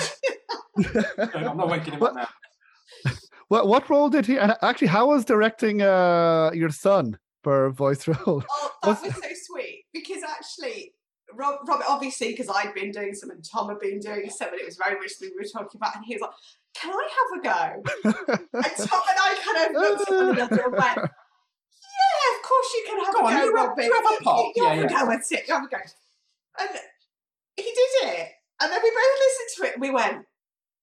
I'm 1.35 1.57
not 1.57 1.69
waking 1.69 1.93
him 1.93 1.99
What- 1.99 2.11
up 2.17 2.29
now. 3.05 3.11
what 3.49 3.67
what 3.67 3.89
role 3.89 4.09
did 4.09 4.25
he? 4.25 4.37
And 4.39 4.55
actually, 4.61 4.87
how 4.87 5.07
was 5.09 5.25
directing 5.25 5.81
uh, 5.81 6.51
your 6.53 6.69
son 6.69 7.17
for 7.43 7.69
voice 7.71 8.07
role? 8.07 8.43
Oh, 8.49 8.71
that 8.83 9.01
was 9.03 9.13
so 9.15 9.29
sweet 9.47 9.85
because 9.93 10.23
actually, 10.23 10.93
Rob, 11.35 11.59
Robert, 11.67 11.85
obviously, 11.87 12.29
because 12.31 12.49
I'd 12.49 12.73
been 12.73 12.91
doing 12.91 13.13
some 13.13 13.29
and 13.31 13.43
Tom 13.43 13.69
had 13.69 13.79
been 13.79 13.99
doing 13.99 14.29
some, 14.29 14.49
and 14.49 14.59
it 14.59 14.65
was 14.65 14.77
very 14.77 14.99
much 14.99 15.11
something 15.11 15.35
we 15.37 15.43
were 15.43 15.49
talking 15.49 15.79
about, 15.79 15.95
and 15.95 16.05
he 16.05 16.15
was 16.15 16.21
like, 16.21 16.31
"Can 16.75 16.91
I 16.91 17.07
have 17.17 17.39
a 17.39 17.41
go?" 17.43 17.83
And 18.53 18.75
Tom 18.89 19.01
and 19.09 19.19
I 19.19 19.35
kind 19.43 19.75
of 19.75 19.81
looked 19.81 20.09
at 20.11 20.15
one 20.15 20.29
another 20.35 20.63
and 20.63 20.71
went, 20.73 20.97
"Yeah, 20.97 22.25
of 22.35 22.43
course 22.43 22.73
you 22.75 22.83
can 22.87 23.05
have 23.05 23.13
Go 23.13 23.19
a 23.21 23.23
on, 23.25 23.33
go, 23.33 23.39
you 23.45 23.55
have- 23.57 23.67
Robin. 23.67 23.85
you 23.85 23.93
have 23.93 24.19
a 24.19 24.23
pop." 24.23 24.51
You, 24.55 24.63
Yeah, 24.63 24.69
have 24.69 24.77
a 24.77 24.81
yeah. 24.81 25.05
go 25.05 25.11
at 25.11 25.19
it. 25.31 25.47
You 25.47 25.53
have 25.53 25.63
a 25.63 25.67
go." 25.67 25.77
And 26.59 26.69
he 27.57 27.63
did 27.63 27.91
it, 28.09 28.29
and 28.61 28.71
then 28.71 28.79
we 28.83 28.89
both 28.89 29.19
listened 29.19 29.49
to 29.57 29.63
it, 29.67 29.73
and 29.73 29.81
we 29.81 29.89
went, 29.91 30.25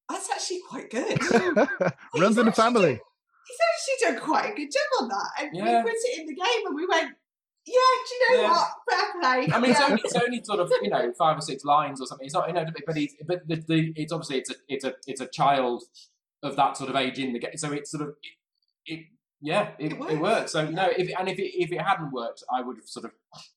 "That's 0.08 0.30
actually 0.30 0.60
quite 0.68 0.90
good." 0.90 1.18
Runs 2.18 2.38
in 2.38 2.46
the 2.46 2.52
family. 2.52 3.00
He's 3.48 3.58
actually 3.72 4.12
done 4.14 4.24
quite 4.26 4.52
a 4.52 4.54
good 4.54 4.70
job 4.70 5.02
on 5.02 5.08
that. 5.08 5.30
And 5.44 5.56
Yeah. 5.56 5.82
we 5.82 5.90
put 5.90 5.96
it 5.98 6.18
in 6.20 6.26
the 6.26 6.34
game 6.34 6.66
and 6.66 6.74
we 6.76 6.86
went, 6.86 7.12
yeah, 7.68 7.94
do 8.06 8.14
you 8.14 8.20
know 8.36 8.42
Yeah. 8.42 8.50
what? 8.50 8.68
Fair 8.90 9.20
play. 9.20 9.54
I 9.54 9.60
mean, 9.60 9.70
it's 9.72 9.80
only, 9.80 10.00
it's 10.04 10.14
only 10.16 10.40
sort 10.44 10.60
of 10.60 10.72
you 10.82 10.90
know 10.90 11.12
five 11.18 11.36
or 11.38 11.40
six 11.40 11.64
lines 11.64 12.00
or 12.00 12.06
something. 12.06 12.24
It's 12.26 12.34
not 12.34 12.48
you 12.48 12.54
know, 12.54 12.64
but 12.86 12.96
it's 12.96 13.14
but 13.26 13.46
the, 13.46 13.56
the 13.68 13.92
it's 13.96 14.12
obviously 14.12 14.38
it's 14.38 14.50
a 14.50 14.54
it's 14.68 14.84
a 14.84 14.94
it's 15.06 15.20
a 15.20 15.26
child 15.26 15.82
of 16.42 16.56
that 16.56 16.76
sort 16.76 16.90
of 16.90 16.96
age 16.96 17.18
in 17.18 17.32
the 17.32 17.38
game, 17.38 17.56
so 17.56 17.72
it's 17.72 17.90
sort 17.90 18.02
of 18.04 18.14
it, 18.86 18.92
it 18.94 19.00
yeah 19.40 19.70
it, 19.78 19.86
It 19.86 19.92
it, 19.92 19.98
works, 20.00 20.20
works. 20.20 20.52
So 20.52 20.68
no, 20.68 20.88
if 20.96 21.10
and 21.18 21.28
if 21.28 21.38
it 21.38 21.50
if 21.62 21.72
it 21.72 21.80
hadn't 21.80 22.12
worked, 22.12 22.42
I 22.52 22.60
would 22.62 22.76
have 22.76 22.86
sort 22.88 23.04
of 23.06 23.12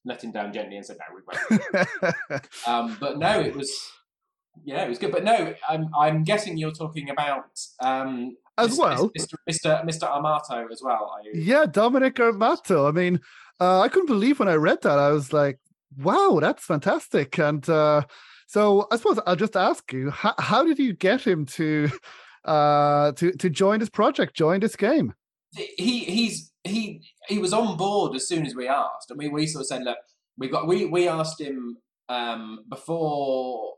let 0.06 0.24
him 0.24 0.32
down 0.32 0.52
gently 0.54 0.78
and 0.78 0.86
said 0.86 0.98
no, 1.00 1.16
we 1.16 1.22
won't. 1.28 2.46
Um, 2.68 2.98
but 3.00 3.18
no, 3.18 3.40
it 3.40 3.56
was 3.56 3.72
yeah, 4.64 4.84
it 4.84 4.90
was 4.90 4.98
good. 5.00 5.12
But 5.12 5.24
no, 5.24 5.54
I'm 5.70 5.90
I'm 5.98 6.24
guessing 6.24 6.58
you're 6.58 6.72
talking 6.72 7.10
about 7.10 7.60
um 7.82 8.36
As 8.58 8.78
Mr. 8.78 8.80
well. 8.80 9.12
Mr. 9.18 9.36
Mr. 9.50 9.86
Mr. 9.86 10.10
Armato 10.10 10.72
as 10.72 10.82
well. 10.84 11.12
Are 11.14 11.22
you? 11.24 11.32
yeah, 11.42 11.66
Dominic 11.66 12.16
Armato. 12.16 12.88
I 12.88 12.92
mean, 12.92 13.20
uh, 13.62 13.80
I 13.82 13.88
couldn't 13.88 14.08
believe 14.08 14.40
when 14.40 14.50
I 14.50 14.56
read 14.56 14.82
that. 14.82 14.98
I 14.98 15.12
was 15.12 15.32
like, 15.32 15.60
"Wow, 15.98 16.40
that's 16.42 16.66
fantastic!" 16.66 17.38
And 17.38 17.68
uh, 17.70 18.04
so 18.48 18.88
I 18.92 18.98
suppose 18.98 19.20
I'll 19.26 19.36
just 19.36 19.56
ask 19.56 19.94
you, 19.94 20.10
how, 20.10 20.34
how 20.38 20.64
did 20.66 20.80
you 20.80 20.94
get 20.94 21.22
him 21.22 21.46
to 21.58 21.90
uh, 22.46 23.12
to 23.14 23.32
to 23.32 23.50
join 23.50 23.80
this 23.80 23.90
project, 23.90 24.36
join 24.36 24.60
this 24.60 24.76
game? 24.76 25.14
he 25.54 26.00
he's 26.00 26.52
he 26.64 27.02
he 27.28 27.40
was 27.40 27.54
on 27.54 27.78
board 27.78 28.16
as 28.16 28.28
soon 28.28 28.46
as 28.46 28.56
we 28.56 28.68
asked, 28.68 29.10
and 29.10 29.18
we, 29.18 29.28
we 29.28 29.48
sort 29.48 29.62
of 29.62 29.68
said, 29.68 29.84
look, 29.84 29.98
we 30.38 30.48
got 30.48 30.68
we 30.68 30.86
we 30.86 31.08
asked 31.08 31.40
him 31.40 31.78
um, 32.10 32.66
before 32.70 33.76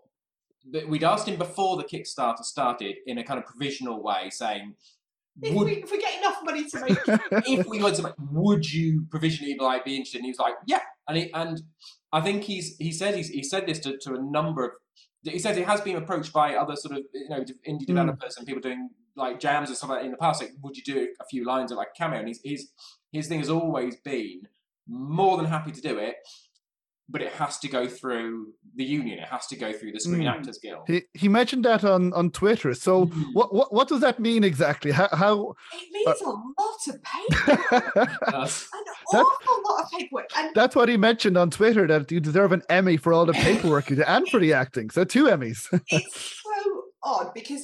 we'd 0.87 1.03
asked 1.03 1.27
him 1.27 1.37
before 1.37 1.77
the 1.77 1.83
Kickstarter 1.83 2.43
started 2.43 2.95
in 3.05 3.17
a 3.17 3.23
kind 3.23 3.37
of 3.37 3.45
provisional 3.45 4.01
way, 4.01 4.29
saying, 4.29 4.75
if, 5.41 5.53
would 5.53 5.65
we, 5.65 5.83
if 5.83 5.91
we 5.91 5.99
get 5.99 6.17
enough 6.19 6.39
money 6.43 6.69
to 6.69 6.79
make 6.81 6.97
if 7.47 7.67
we 7.67 7.81
were 7.81 7.91
to, 7.91 8.03
make- 8.03 8.13
would 8.31 8.71
you 8.71 9.05
provisionally 9.09 9.57
like 9.59 9.85
be 9.85 9.95
interested? 9.95 10.19
And 10.19 10.25
he 10.25 10.31
was 10.31 10.39
like, 10.39 10.55
yeah, 10.65 10.81
and 11.07 11.17
he, 11.17 11.33
and 11.33 11.61
I 12.11 12.21
think 12.21 12.43
he's 12.43 12.77
he 12.77 12.91
said 12.91 13.15
he's, 13.15 13.29
he 13.29 13.43
said 13.43 13.65
this 13.65 13.79
to, 13.79 13.97
to 13.97 14.13
a 14.13 14.21
number 14.21 14.65
of. 14.65 14.71
He 15.23 15.39
says 15.39 15.55
he 15.55 15.63
has 15.63 15.79
been 15.79 15.95
approached 15.95 16.33
by 16.33 16.55
other 16.55 16.75
sort 16.75 16.97
of 16.97 17.03
you 17.13 17.29
know 17.29 17.39
indie 17.39 17.53
hmm. 17.67 17.85
developers 17.85 18.37
and 18.37 18.45
people 18.45 18.61
doing 18.61 18.89
like 19.15 19.39
jams 19.39 19.69
and 19.69 19.77
stuff 19.77 19.89
like 19.89 19.99
that 19.99 20.05
in 20.05 20.11
the 20.11 20.17
past. 20.17 20.41
Like, 20.41 20.51
would 20.61 20.75
you 20.75 20.83
do 20.83 21.07
a 21.19 21.25
few 21.25 21.45
lines 21.45 21.71
of 21.71 21.77
like 21.77 21.95
cameo? 21.97 22.19
And 22.19 22.27
he's, 22.27 22.41
his 22.43 22.69
his 23.11 23.27
thing 23.27 23.39
has 23.39 23.49
always 23.49 23.95
been 23.97 24.41
more 24.87 25.37
than 25.37 25.45
happy 25.45 25.71
to 25.71 25.81
do 25.81 25.97
it, 25.97 26.15
but 27.13 27.21
it 27.21 27.31
has 27.33 27.59
to 27.59 27.67
go 27.69 27.87
through 27.87 28.47
the 28.75 28.83
union. 28.83 29.19
It 29.19 29.29
has 29.29 29.45
to 29.47 29.55
go 29.55 29.71
through 29.71 29.91
the 29.93 29.99
Screen 29.99 30.23
Mm. 30.27 30.33
Actors 30.35 30.57
Guild. 30.61 30.83
He 30.87 31.03
he 31.13 31.27
mentioned 31.29 31.63
that 31.65 31.83
on 31.85 32.11
on 32.13 32.31
Twitter. 32.31 32.73
So 32.73 33.05
Mm. 33.05 33.33
what 33.33 33.53
what 33.53 33.71
what 33.71 33.87
does 33.87 34.01
that 34.01 34.19
mean 34.19 34.43
exactly? 34.43 34.91
How, 34.91 35.07
how 35.23 35.53
It 35.73 35.87
needs 35.93 36.21
a 36.21 36.29
lot 36.29 36.81
of 36.89 36.95
paperwork, 37.13 38.19
That's- 38.25 38.67
an 38.73 38.83
That- 39.13 39.25
awful 39.25 39.57
lot 39.71 39.83
of 39.83 39.91
paperwork. 39.91 40.29
And 40.37 40.49
that's 40.55 40.75
what 40.75 40.89
he 40.89 40.97
mentioned 40.97 41.37
on 41.37 41.49
Twitter 41.51 41.85
that 41.87 42.11
you 42.11 42.19
deserve 42.19 42.51
an 42.51 42.63
Emmy 42.69 42.97
for 42.97 43.13
all 43.13 43.25
the 43.27 43.33
paperwork 43.33 43.89
you 43.91 43.95
did 43.97 44.05
and 44.07 44.27
for 44.29 44.39
the 44.39 44.53
acting. 44.63 44.89
So 44.89 45.03
two 45.03 45.25
Emmys. 45.25 45.59
it's 45.89 46.41
so 46.43 46.83
odd 47.03 47.33
because 47.33 47.63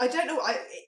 I 0.00 0.06
don't 0.08 0.26
know. 0.28 0.40
I 0.40 0.52
it, 0.52 0.86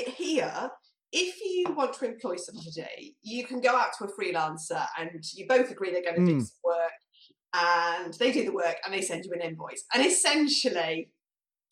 it 0.00 0.08
here. 0.08 0.70
If 1.12 1.40
you 1.42 1.74
want 1.74 1.92
to 1.94 2.06
employ 2.06 2.36
somebody, 2.36 3.16
you 3.22 3.44
can 3.46 3.60
go 3.60 3.76
out 3.76 3.90
to 3.98 4.04
a 4.04 4.08
freelancer 4.08 4.86
and 4.98 5.10
you 5.34 5.46
both 5.46 5.70
agree 5.70 5.90
they're 5.92 6.02
going 6.02 6.24
to 6.24 6.32
do 6.32 6.38
Mm. 6.38 6.46
some 6.46 6.56
work. 6.64 6.92
and 7.54 8.14
they 8.14 8.32
do 8.32 8.44
the 8.46 8.52
work 8.52 8.76
and 8.84 8.94
they 8.94 9.02
send 9.02 9.26
you 9.26 9.32
an 9.34 9.42
invoice. 9.42 9.84
And 9.92 10.04
essentially, 10.06 11.10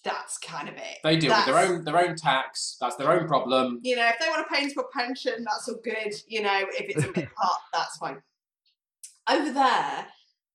that's 0.05 0.37
kind 0.39 0.69
of 0.69 0.75
it. 0.77 0.99
They 1.03 1.17
deal 1.17 1.35
with 1.35 1.47
their 1.47 1.59
own 1.59 1.85
their 1.85 1.99
own 1.99 2.17
tax. 2.17 2.77
That's 2.81 2.97
their 2.97 3.11
own 3.11 3.27
problem. 3.27 3.81
You 3.83 3.97
know, 3.97 4.07
if 4.09 4.19
they 4.19 4.29
want 4.29 4.47
to 4.47 4.55
pay 4.55 4.63
into 4.65 4.79
a 4.81 4.89
pension, 4.93 5.43
that's 5.45 5.69
all 5.69 5.81
good. 5.83 6.15
You 6.29 6.43
know, 6.43 6.61
if 6.79 6.95
it's 6.95 7.05
a 7.05 7.13
bit 7.13 7.29
part, 7.35 7.59
that's 7.73 7.97
fine. 7.97 8.23
Over 9.29 9.53
there, 9.53 10.07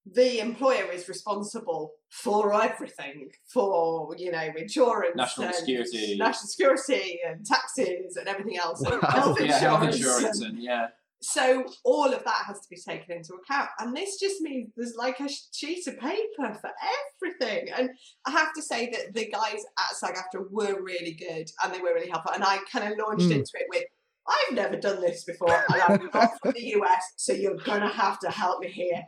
the 0.06 0.39
employer 0.39 0.91
is 0.91 1.08
responsible 1.10 1.93
for 2.10 2.53
everything, 2.62 3.30
for 3.51 4.16
you 4.18 4.32
know, 4.32 4.49
insurance, 4.56 5.16
National 5.16 5.47
and 5.47 5.56
security. 5.56 6.16
national 6.18 6.47
security, 6.47 7.20
and 7.28 7.45
taxes, 7.45 8.16
and 8.16 8.28
everything 8.28 8.58
else, 8.58 8.82
and 8.82 9.01
Wow. 9.01 9.10
health 9.10 9.41
yeah, 9.41 9.58
health 9.60 9.84
insurance, 9.84 9.97
insurance 9.97 10.41
and- 10.41 10.53
and 10.56 10.64
yeah. 10.64 10.88
so 11.22 11.66
all 11.84 12.14
of 12.14 12.24
that 12.24 12.43
has 12.45 12.60
to 12.60 12.68
be 12.70 12.76
taken 12.78 13.16
into 13.18 13.34
account 13.34 13.70
and 13.80 13.95
this 13.97 14.20
just 14.20 14.41
means 14.41 14.70
there's 14.76 14.95
like 14.95 15.20
a 15.20 15.28
sheet 15.51 15.88
of 15.88 15.97
paper 15.97 16.53
for 16.62 16.70
everything 17.24 17.70
and 17.76 17.89
i 18.28 18.32
have 18.32 18.53
to 18.53 18.62
say 18.62 18.89
that 18.91 19.12
the 19.14 19.26
guys 19.32 19.64
at 19.80 19.95
SAG-AFTRA 19.95 20.51
were 20.51 20.84
really 20.84 21.14
good 21.14 21.49
and 21.64 21.74
they 21.74 21.80
were 21.80 21.93
really 21.95 22.10
helpful 22.10 22.34
and 22.34 22.43
i 22.43 22.60
kind 22.72 22.91
of 22.91 22.99
launched 22.99 23.26
Mm. 23.28 23.38
into 23.38 23.51
it 23.56 23.66
with 23.70 23.86
i've 24.28 24.53
never 24.56 24.76
done 24.76 25.01
this 25.01 25.24
before 25.24 25.64
and 25.70 25.82
i'm 25.82 26.10
from 26.12 26.51
the 26.51 26.62
us 26.76 27.03
so 27.16 27.34
you're 27.34 27.56
gonna 27.58 27.89
have 27.89 28.20
to 28.20 28.30
help 28.30 28.60
me 28.60 28.68
here 28.70 29.01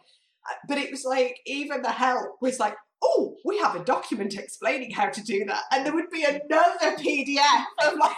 but 0.67 0.77
it 0.77 0.91
was 0.91 1.03
like 1.05 1.39
even 1.45 1.81
the 1.81 1.91
help 1.91 2.37
was 2.41 2.59
like 2.59 2.75
oh 3.03 3.35
we 3.45 3.57
have 3.59 3.75
a 3.75 3.83
document 3.83 4.33
explaining 4.35 4.91
how 4.91 5.07
to 5.09 5.21
do 5.23 5.45
that 5.45 5.61
and 5.71 5.85
there 5.85 5.93
would 5.93 6.09
be 6.09 6.23
another 6.23 6.95
pdf 6.97 7.63
of 7.85 7.93
like 7.99 8.15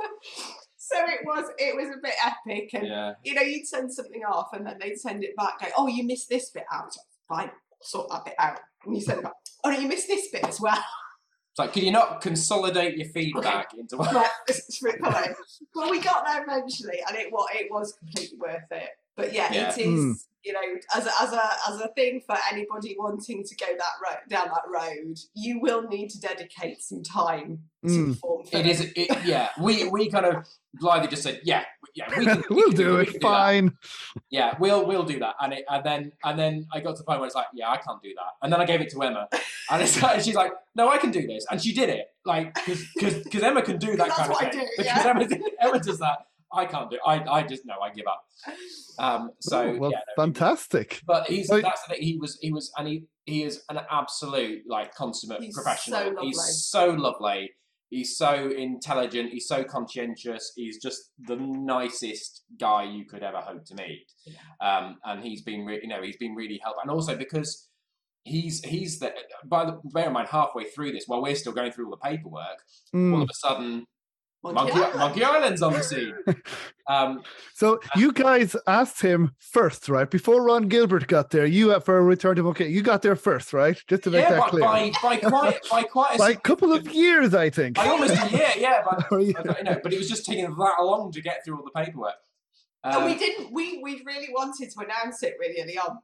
so 0.76 0.96
it 1.06 1.20
was 1.24 1.44
it 1.58 1.76
was 1.76 1.86
a 1.94 2.00
bit 2.02 2.14
epic 2.24 2.70
and 2.74 2.86
Yeah. 2.86 3.12
you 3.24 3.34
know, 3.34 3.42
you'd 3.42 3.66
send 3.66 3.92
something 3.92 4.22
off 4.24 4.48
and 4.52 4.66
then 4.66 4.76
they'd 4.80 4.96
send 4.98 5.22
it 5.24 5.36
back, 5.36 5.60
going, 5.60 5.72
oh, 5.76 5.86
you 5.86 6.04
missed 6.04 6.28
this 6.28 6.50
bit 6.50 6.64
out. 6.72 6.94
Fine, 7.28 7.48
I'll 7.50 7.82
sort 7.82 8.10
that 8.10 8.24
bit 8.24 8.34
out. 8.38 8.58
And 8.84 8.96
you 8.96 9.02
send 9.02 9.18
it 9.18 9.24
back, 9.24 9.34
oh, 9.62 9.70
no, 9.70 9.78
you 9.78 9.86
missed 9.88 10.08
this 10.08 10.28
bit 10.32 10.44
as 10.44 10.60
well. 10.60 10.82
It's 11.52 11.58
like, 11.58 11.72
can 11.74 11.84
you 11.84 11.92
not 11.92 12.20
consolidate 12.22 12.96
your 12.96 13.08
feedback 13.08 13.72
into 13.78 13.98
one? 13.98 14.12
Right, 15.12 15.30
well, 15.74 15.90
we 15.90 16.00
got 16.00 16.24
there 16.26 16.42
eventually 16.42 16.98
and 17.06 17.16
it, 17.16 17.30
wa- 17.30 17.46
it 17.54 17.68
was 17.70 17.92
completely 17.92 18.38
worth 18.38 18.70
it. 18.70 18.88
But 19.16 19.32
yeah, 19.32 19.52
Yeah. 19.52 19.70
it 19.72 19.78
is, 19.78 20.26
you 20.42 20.52
know, 20.54 20.60
as 20.96 21.06
a, 21.06 21.10
as, 21.22 21.32
a, 21.34 21.42
as 21.68 21.80
a 21.80 21.88
thing 21.88 22.22
for 22.26 22.34
anybody 22.50 22.96
wanting 22.98 23.44
to 23.44 23.54
go 23.56 23.66
that 23.66 23.94
road, 24.02 24.20
down 24.28 24.48
that 24.48 24.62
road, 24.72 25.18
you 25.34 25.60
will 25.60 25.82
need 25.88 26.08
to 26.10 26.20
dedicate 26.20 26.80
some 26.82 27.02
time 27.02 27.60
to 27.84 27.88
Mm. 27.90 28.18
form 28.18 28.46
It 28.52 28.66
is, 28.66 28.80
it, 28.94 29.24
yeah. 29.24 29.48
We 29.58 29.88
we 29.88 30.10
kind 30.10 30.26
of 30.26 30.46
blithely 30.74 31.08
just 31.08 31.22
said, 31.22 31.40
yeah, 31.44 31.64
yeah, 31.94 32.08
we 32.18 32.26
can, 32.26 32.44
we 32.50 32.56
we'll 32.56 32.68
can 32.68 32.76
do 32.76 32.96
we 32.96 33.02
it. 33.02 33.04
can 33.06 33.12
that. 33.14 33.22
Fine. 33.22 33.78
Yeah, 34.30 34.54
we'll 34.60 34.86
we'll 34.86 35.04
do 35.04 35.18
that. 35.20 35.34
And 35.40 35.54
it, 35.54 35.64
and 35.68 35.82
then 35.84 36.12
and 36.22 36.38
then 36.38 36.66
I 36.72 36.80
got 36.80 36.96
to 36.96 36.98
the 37.02 37.04
point 37.04 37.20
where 37.20 37.26
it's 37.26 37.34
like, 37.36 37.46
yeah, 37.54 37.70
I 37.70 37.78
can't 37.78 38.02
do 38.02 38.10
that. 38.16 38.32
And 38.42 38.52
then 38.52 38.60
I 38.60 38.66
gave 38.66 38.80
it 38.82 38.90
to 38.90 39.02
Emma, 39.02 39.28
and 39.70 39.82
it's 39.82 40.00
like, 40.02 40.20
she's 40.20 40.34
like, 40.34 40.52
no, 40.74 40.90
I 40.90 40.98
can 40.98 41.10
do 41.10 41.26
this, 41.26 41.46
and 41.50 41.60
she 41.60 41.72
did 41.72 41.88
it. 41.88 42.08
Like 42.26 42.54
because 42.54 42.84
because 43.24 43.42
Emma 43.42 43.62
can 43.62 43.78
do 43.78 43.96
that 43.96 44.08
kind 44.10 44.30
of 44.30 44.36
what 44.36 44.44
I 44.46 44.50
thing. 44.50 44.60
do, 44.60 44.66
because 44.76 44.86
yeah. 45.04 45.08
Emma 45.10 45.26
Emma 45.60 45.80
does 45.80 45.98
that. 46.00 46.26
I 46.52 46.64
can't 46.66 46.90
do. 46.90 46.96
It. 46.96 47.02
I 47.06 47.22
I 47.38 47.42
just 47.42 47.64
no, 47.66 47.74
I 47.80 47.90
give 47.90 48.06
up. 48.06 48.24
Um. 48.98 49.30
So 49.40 49.60
Oh, 49.62 49.78
well, 49.78 49.90
yeah, 49.92 49.98
no, 50.16 50.24
fantastic. 50.24 51.00
But 51.06 51.28
he's 51.28 51.48
So- 51.48 51.60
that's 51.60 51.82
the 51.86 51.94
thing. 51.94 52.02
He 52.02 52.16
was 52.18 52.38
he 52.40 52.52
was 52.52 52.72
and 52.76 52.88
he 52.88 53.04
he 53.26 53.44
is 53.44 53.62
an 53.68 53.80
absolute 53.90 54.62
like 54.68 54.94
consummate 54.94 55.42
He's 55.42 55.54
professional. 55.54 56.00
so. 56.00 56.16
He's 56.22 56.66
so 56.68 56.90
lovely. 56.90 57.50
He's 57.90 58.16
so 58.16 58.48
intelligent. 58.50 59.30
He's 59.32 59.48
so 59.48 59.64
conscientious. 59.64 60.52
He's 60.54 60.80
just 60.80 61.10
the 61.26 61.36
nicest 61.36 62.44
guy 62.58 62.84
you 62.84 63.04
could 63.04 63.22
ever 63.24 63.38
hope 63.38 63.64
to 63.66 63.74
meet. 63.74 64.06
Um, 64.60 64.98
and 65.04 65.24
he's 65.24 65.42
been 65.42 65.64
re- 65.64 65.80
you 65.82 65.88
know 65.88 66.00
he's 66.02 66.16
been 66.16 66.34
really 66.34 66.60
helpful. 66.62 66.82
And 66.82 66.90
also 66.90 67.16
because 67.16 67.68
he's 68.24 68.62
he's 68.64 68.98
the 69.00 69.12
by 69.44 69.64
the 69.64 69.80
bear 69.92 70.06
in 70.08 70.12
mind 70.12 70.28
halfway 70.28 70.64
through 70.64 70.92
this 70.92 71.04
while 71.06 71.22
we're 71.22 71.34
still 71.34 71.52
going 71.52 71.72
through 71.72 71.86
all 71.86 71.90
the 71.92 71.96
paperwork, 72.10 72.58
all 72.94 73.00
Mm. 73.00 73.22
of 73.22 73.28
a 73.30 73.34
sudden 73.34 73.86
Monkey 74.42 74.54
Monkey, 74.72 74.72
Island. 74.80 74.98
Monkey 74.98 75.24
Island's 75.24 75.62
on 75.62 75.72
the 75.74 75.82
scene. 75.82 76.14
Um, 76.88 77.22
So 77.54 77.78
you 77.94 78.10
guys 78.12 78.56
asked 78.66 79.00
him 79.00 79.30
first, 79.38 79.88
right? 79.88 80.10
Before 80.10 80.42
Ron 80.42 80.66
Gilbert 80.66 81.06
got 81.06 81.30
there, 81.30 81.46
you 81.46 81.72
uh, 81.72 81.78
for 81.78 81.98
a 81.98 82.02
return 82.02 82.34
to 82.34 82.42
Monkey, 82.42 82.64
you 82.64 82.82
got 82.82 83.02
there 83.02 83.14
first, 83.14 83.52
right? 83.52 83.80
Just 83.86 84.02
to 84.04 84.10
make 84.10 84.24
yeah, 84.24 84.30
that 84.30 84.40
by, 84.40 84.48
clear. 84.48 84.62
by 84.64 84.90
by 85.00 85.16
quite 85.30 85.58
by 85.70 85.82
quite 85.84 86.14
a 86.16 86.18
By 86.18 86.34
couple 86.34 86.72
of 86.72 86.92
years, 86.92 87.32
I 87.32 87.48
think. 87.50 87.76
by 87.76 87.86
almost 87.86 88.14
a 88.20 88.28
year, 88.36 88.50
yeah. 88.56 88.82
But 88.84 89.06
Or 89.12 89.20
you- 89.26 89.34
I 89.38 89.62
know, 89.62 89.78
but 89.84 89.92
it 89.92 89.98
was 89.98 90.08
just 90.08 90.26
taking 90.26 90.46
that 90.46 90.76
long 90.80 91.12
to 91.12 91.20
get 91.22 91.44
through 91.44 91.58
all 91.58 91.64
the 91.64 91.70
paperwork. 91.84 92.14
and 92.82 93.04
we 93.04 93.12
Um, 93.12 93.18
didn't, 93.18 93.52
we, 93.52 93.80
we 93.84 94.02
really 94.04 94.30
wanted 94.32 94.68
to 94.70 94.80
announce 94.80 95.22
it 95.22 95.34
really 95.38 95.62
early 95.62 95.78
on. 95.78 95.98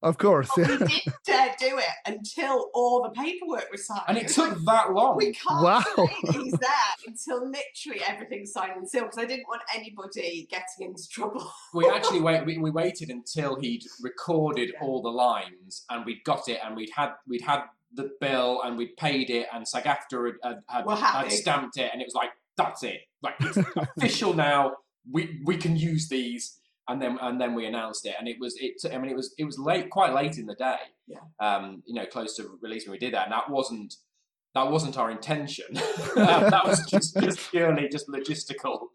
Of 0.00 0.16
course. 0.18 0.48
But 0.54 0.68
Yeah. 0.68 0.76
we 0.78 0.86
didn't 0.86 1.14
dare 1.24 1.54
do 1.58 1.78
it 1.78 1.84
until 2.06 2.70
all 2.72 3.02
the 3.02 3.10
paperwork 3.10 3.68
was 3.72 3.86
signed. 3.86 4.02
and 4.08 4.16
it 4.18 4.28
took 4.28 4.50
like, 4.50 4.64
that 4.66 4.92
long. 4.92 5.16
we 5.16 5.32
can't 5.32 5.62
Wow. 5.62 5.82
say 5.96 6.06
he's 6.32 6.52
there 6.52 6.70
until 7.06 7.44
literally 7.50 8.00
everything's 8.06 8.52
signed 8.52 8.76
and 8.76 8.88
sealed 8.88 9.06
because 9.06 9.18
I 9.18 9.24
didn't 9.26 9.48
want 9.48 9.62
anybody 9.74 10.46
getting 10.50 10.88
into 10.88 11.08
trouble. 11.08 11.50
We 11.74 11.88
actually 11.88 12.20
wait. 12.20 12.46
We, 12.46 12.58
we 12.58 12.70
waited 12.70 13.10
until 13.10 13.56
he'd 13.60 13.84
recorded 14.00 14.70
Yeah. 14.74 14.86
all 14.86 15.02
the 15.02 15.10
lines, 15.10 15.84
and 15.90 16.04
we'd 16.06 16.22
got 16.24 16.48
it, 16.48 16.60
and 16.64 16.76
we'd 16.76 16.90
had 16.94 17.14
we'd 17.26 17.42
had 17.42 17.62
the 17.92 18.10
bill, 18.20 18.62
and 18.62 18.76
we'd 18.78 18.96
paid 18.96 19.30
it, 19.30 19.48
and 19.52 19.66
SAG-AFTRA 19.66 20.34
had, 20.42 20.62
had, 20.68 20.88
had, 20.88 20.98
had 21.24 21.32
stamped 21.32 21.76
it, 21.78 21.90
and 21.92 22.00
it 22.02 22.04
was 22.06 22.14
like 22.14 22.30
that's 22.56 22.82
it, 22.82 23.00
like 23.22 23.34
it's 23.40 23.58
official 23.96 24.32
now. 24.34 24.76
We 25.10 25.40
we 25.44 25.56
can 25.56 25.76
use 25.76 26.08
these, 26.08 26.58
and 26.88 27.00
then 27.00 27.18
and 27.20 27.40
then 27.40 27.54
we 27.54 27.66
announced 27.66 28.06
it, 28.06 28.14
and 28.18 28.28
it 28.28 28.36
was 28.40 28.56
it. 28.60 28.74
I 28.92 28.98
mean, 28.98 29.10
it 29.10 29.16
was 29.16 29.34
it 29.38 29.44
was 29.44 29.58
late, 29.58 29.90
quite 29.90 30.14
late 30.14 30.38
in 30.38 30.46
the 30.46 30.54
day. 30.54 30.76
Yeah. 31.06 31.18
Um, 31.40 31.82
you 31.86 31.94
know, 31.94 32.06
close 32.06 32.36
to 32.36 32.58
release 32.62 32.86
when 32.86 32.92
we 32.92 32.98
did 32.98 33.14
that, 33.14 33.24
and 33.24 33.32
that 33.32 33.50
wasn't 33.50 33.94
that 34.54 34.70
wasn't 34.70 34.98
our 34.98 35.10
intention. 35.10 35.66
Um, 36.16 36.50
that 36.50 36.66
was 36.66 36.84
just 36.86 37.16
just 37.20 37.50
purely 37.50 37.88
just 37.88 38.08
logistical 38.08 38.88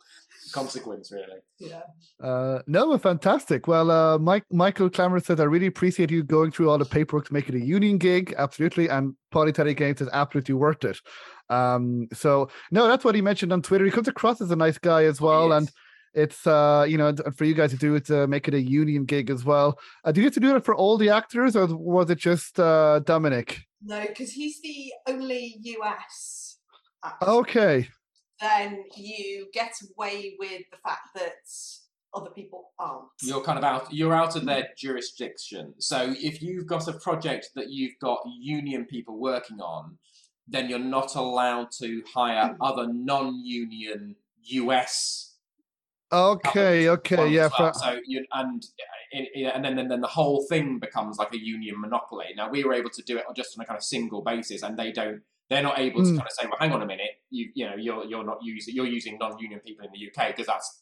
consequence, 0.52 1.12
really. 1.12 1.39
Yeah. 1.60 1.82
Uh, 2.22 2.60
no, 2.68 2.98
fantastic. 2.98 3.68
Well, 3.68 3.91
uh, 3.91 4.18
Mike, 4.18 4.44
Michael 4.52 4.89
Clammer 4.89 5.20
says, 5.20 5.39
I 5.39 5.44
really 5.44 5.68
appreciate 5.68 6.12
you 6.12 6.24
going 6.24 6.52
through 6.52 6.70
all 6.70 6.78
the 6.78 6.86
paperwork 6.86 7.28
to 7.28 7.34
make 7.34 7.50
it 7.50 7.56
a 7.56 7.60
union 7.60 7.98
gig. 7.98 8.34
Absolutely. 8.38 8.89
And 8.89 9.16
Polytechnic 9.32 9.78
Games 9.78 10.02
is 10.02 10.10
absolutely 10.12 10.56
worth 10.56 10.84
it. 10.84 10.98
Um, 11.50 12.08
so, 12.14 12.50
no, 12.72 12.88
that's 12.88 13.06
what 13.06 13.16
he 13.16 13.22
mentioned 13.22 13.54
on 13.54 13.62
Twitter. 13.62 13.86
He 13.86 13.91
comes 13.91 14.08
across 14.08 14.41
as 14.41 14.52
a 14.52 14.56
nice 14.56 14.78
guy 14.78 15.06
as 15.06 15.22
well. 15.22 15.50
Yes. 15.50 15.58
And 15.58 15.72
it's, 16.14 16.45
uh, 16.45 16.86
you 16.88 16.97
know, 16.97 17.14
for 17.36 17.45
you 17.45 17.53
guys 17.53 17.72
to 17.72 17.78
do 17.78 17.95
it, 17.95 18.05
to 18.05 18.28
make 18.28 18.47
it 18.47 18.53
a 18.53 18.61
union 18.61 19.05
gig 19.05 19.30
as 19.30 19.43
well. 19.43 19.80
Uh, 20.03 20.11
do 20.11 20.22
you 20.22 20.26
have 20.26 20.34
to 20.34 20.39
do 20.39 20.55
it 20.55 20.64
for 20.64 20.76
all 20.76 20.97
the 20.97 21.09
actors 21.09 21.55
or 21.55 21.68
was 21.68 22.09
it 22.09 22.18
just 22.18 22.59
uh, 22.59 22.99
Dominic? 22.99 23.61
No, 23.84 24.05
because 24.07 24.32
he's 24.32 24.61
the 24.61 24.93
only 25.07 25.57
US. 25.61 26.57
actor. 27.03 27.26
Okay. 27.26 27.88
Then 28.39 28.84
you 28.95 29.47
get 29.53 29.74
away 29.95 30.36
with 30.39 30.64
the 30.72 30.78
fact 30.84 31.09
that 31.16 31.34
other 32.16 32.30
people 32.30 32.72
aren't. 32.78 33.05
you're 33.24 33.41
kind 33.41 33.57
of 33.57 33.64
out 33.64 33.91
you're 33.91 34.14
out 34.14 34.36
of 34.36 34.45
their 34.45 34.68
jurisdiction 34.78 35.74
so 35.80 36.14
if 36.20 36.43
you've 36.43 36.68
got 36.68 36.88
a 36.88 36.93
project 36.93 37.49
that 37.55 37.72
you've 37.72 37.97
got 37.99 38.20
union 38.39 38.86
people 38.86 39.20
working 39.20 39.59
on 39.59 39.97
then 40.47 40.70
you're 40.70 40.78
not 40.78 41.16
allowed 41.16 41.70
to 41.72 42.03
hire 42.14 42.55
other 42.61 42.88
non-union 42.91 44.16
us 44.43 45.33
Okay. 46.14 46.88
Okay. 46.89 47.28
Yeah. 47.30 47.49
well. 47.59 47.74
for- 47.74 47.80
so 47.80 47.99
you 48.05 48.26
and 48.34 48.64
and 49.14 49.64
then, 49.66 49.76
then 49.76 49.88
then 49.89 50.01
the 50.01 50.07
whole 50.07 50.45
thing 50.49 50.80
becomes 50.80 51.18
like 51.18 51.34
a 51.34 51.38
union 51.39 51.80
monopoly 51.80 52.28
now 52.36 52.49
we 52.49 52.64
were 52.64 52.74
able 52.74 52.89
to 52.89 53.01
do 53.03 53.18
it 53.18 53.24
just 53.36 53.57
on 53.57 53.64
a 53.64 53.66
kind 53.68 53.78
of 53.78 53.84
single 53.84 54.22
basis 54.24 54.64
and 54.64 54.78
they 54.78 54.91
don't 54.91 55.22
they're 55.49 55.61
not 55.61 55.78
able 55.78 56.01
to 56.03 56.09
Mm. 56.11 56.18
kind 56.18 56.28
of 56.28 56.32
say 56.32 56.45
well 56.47 56.57
hang 56.59 56.72
on 56.72 56.82
a 56.82 56.86
minute 56.86 57.11
you 57.30 57.49
you 57.53 57.66
know 57.68 57.76
you're 57.76 58.05
you're 58.05 58.24
not 58.26 58.39
using 58.41 58.74
you're 58.76 58.88
using 58.88 59.18
non-union 59.20 59.59
people 59.59 59.86
in 59.86 59.91
the 59.93 60.07
uk 60.07 60.28
because 60.30 60.47
that's 60.47 60.82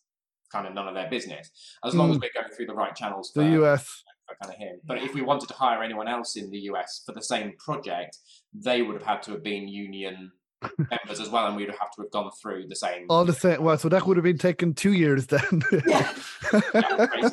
kind 0.52 0.66
of 0.68 0.74
none 0.74 0.88
of 0.88 0.94
their 0.96 1.10
business 1.10 1.52
as 1.86 1.94
long 1.96 2.12
as 2.12 2.20
we're 2.20 2.30
going 2.34 2.52
through 2.56 2.66
the 2.68 2.74
right 2.74 2.96
channels 2.96 3.32
for, 3.34 3.42
Hmm. 3.44 3.52
the 3.52 3.64
US. 3.66 4.04
kind 4.42 4.54
of 4.54 4.58
him 4.58 4.80
but 4.86 4.98
if 4.98 5.14
we 5.14 5.22
wanted 5.22 5.48
to 5.50 5.54
hire 5.56 5.84
anyone 5.84 6.08
else 6.08 6.38
in 6.38 6.50
the 6.52 6.60
us 6.60 7.04
for 7.06 7.12
the 7.12 7.22
same 7.34 7.54
project 7.58 8.18
they 8.54 8.82
would 8.82 8.94
have 8.96 9.04
had 9.12 9.22
to 9.24 9.32
have 9.32 9.44
been 9.44 9.68
union 9.68 10.32
members 10.78 11.20
as 11.20 11.30
well 11.30 11.48
and 11.48 11.56
we 11.56 11.66
would 11.66 11.76
have 11.76 11.92
to 11.92 12.02
have 12.02 12.12
gone 12.12 12.32
through 12.42 12.68
the 12.68 12.76
same 12.76 13.06
All 13.10 13.26
the 13.26 13.34
same. 13.34 13.64
Well, 13.64 13.78
so 13.78 13.90
that 13.90 14.06
would 14.06 14.18
have 14.18 14.24
been 14.24 14.38
taken 14.38 14.74
two 14.74 14.94
years 14.94 15.28
then. 15.28 15.62
Yeah. 15.86 16.14
yeah. 16.74 17.30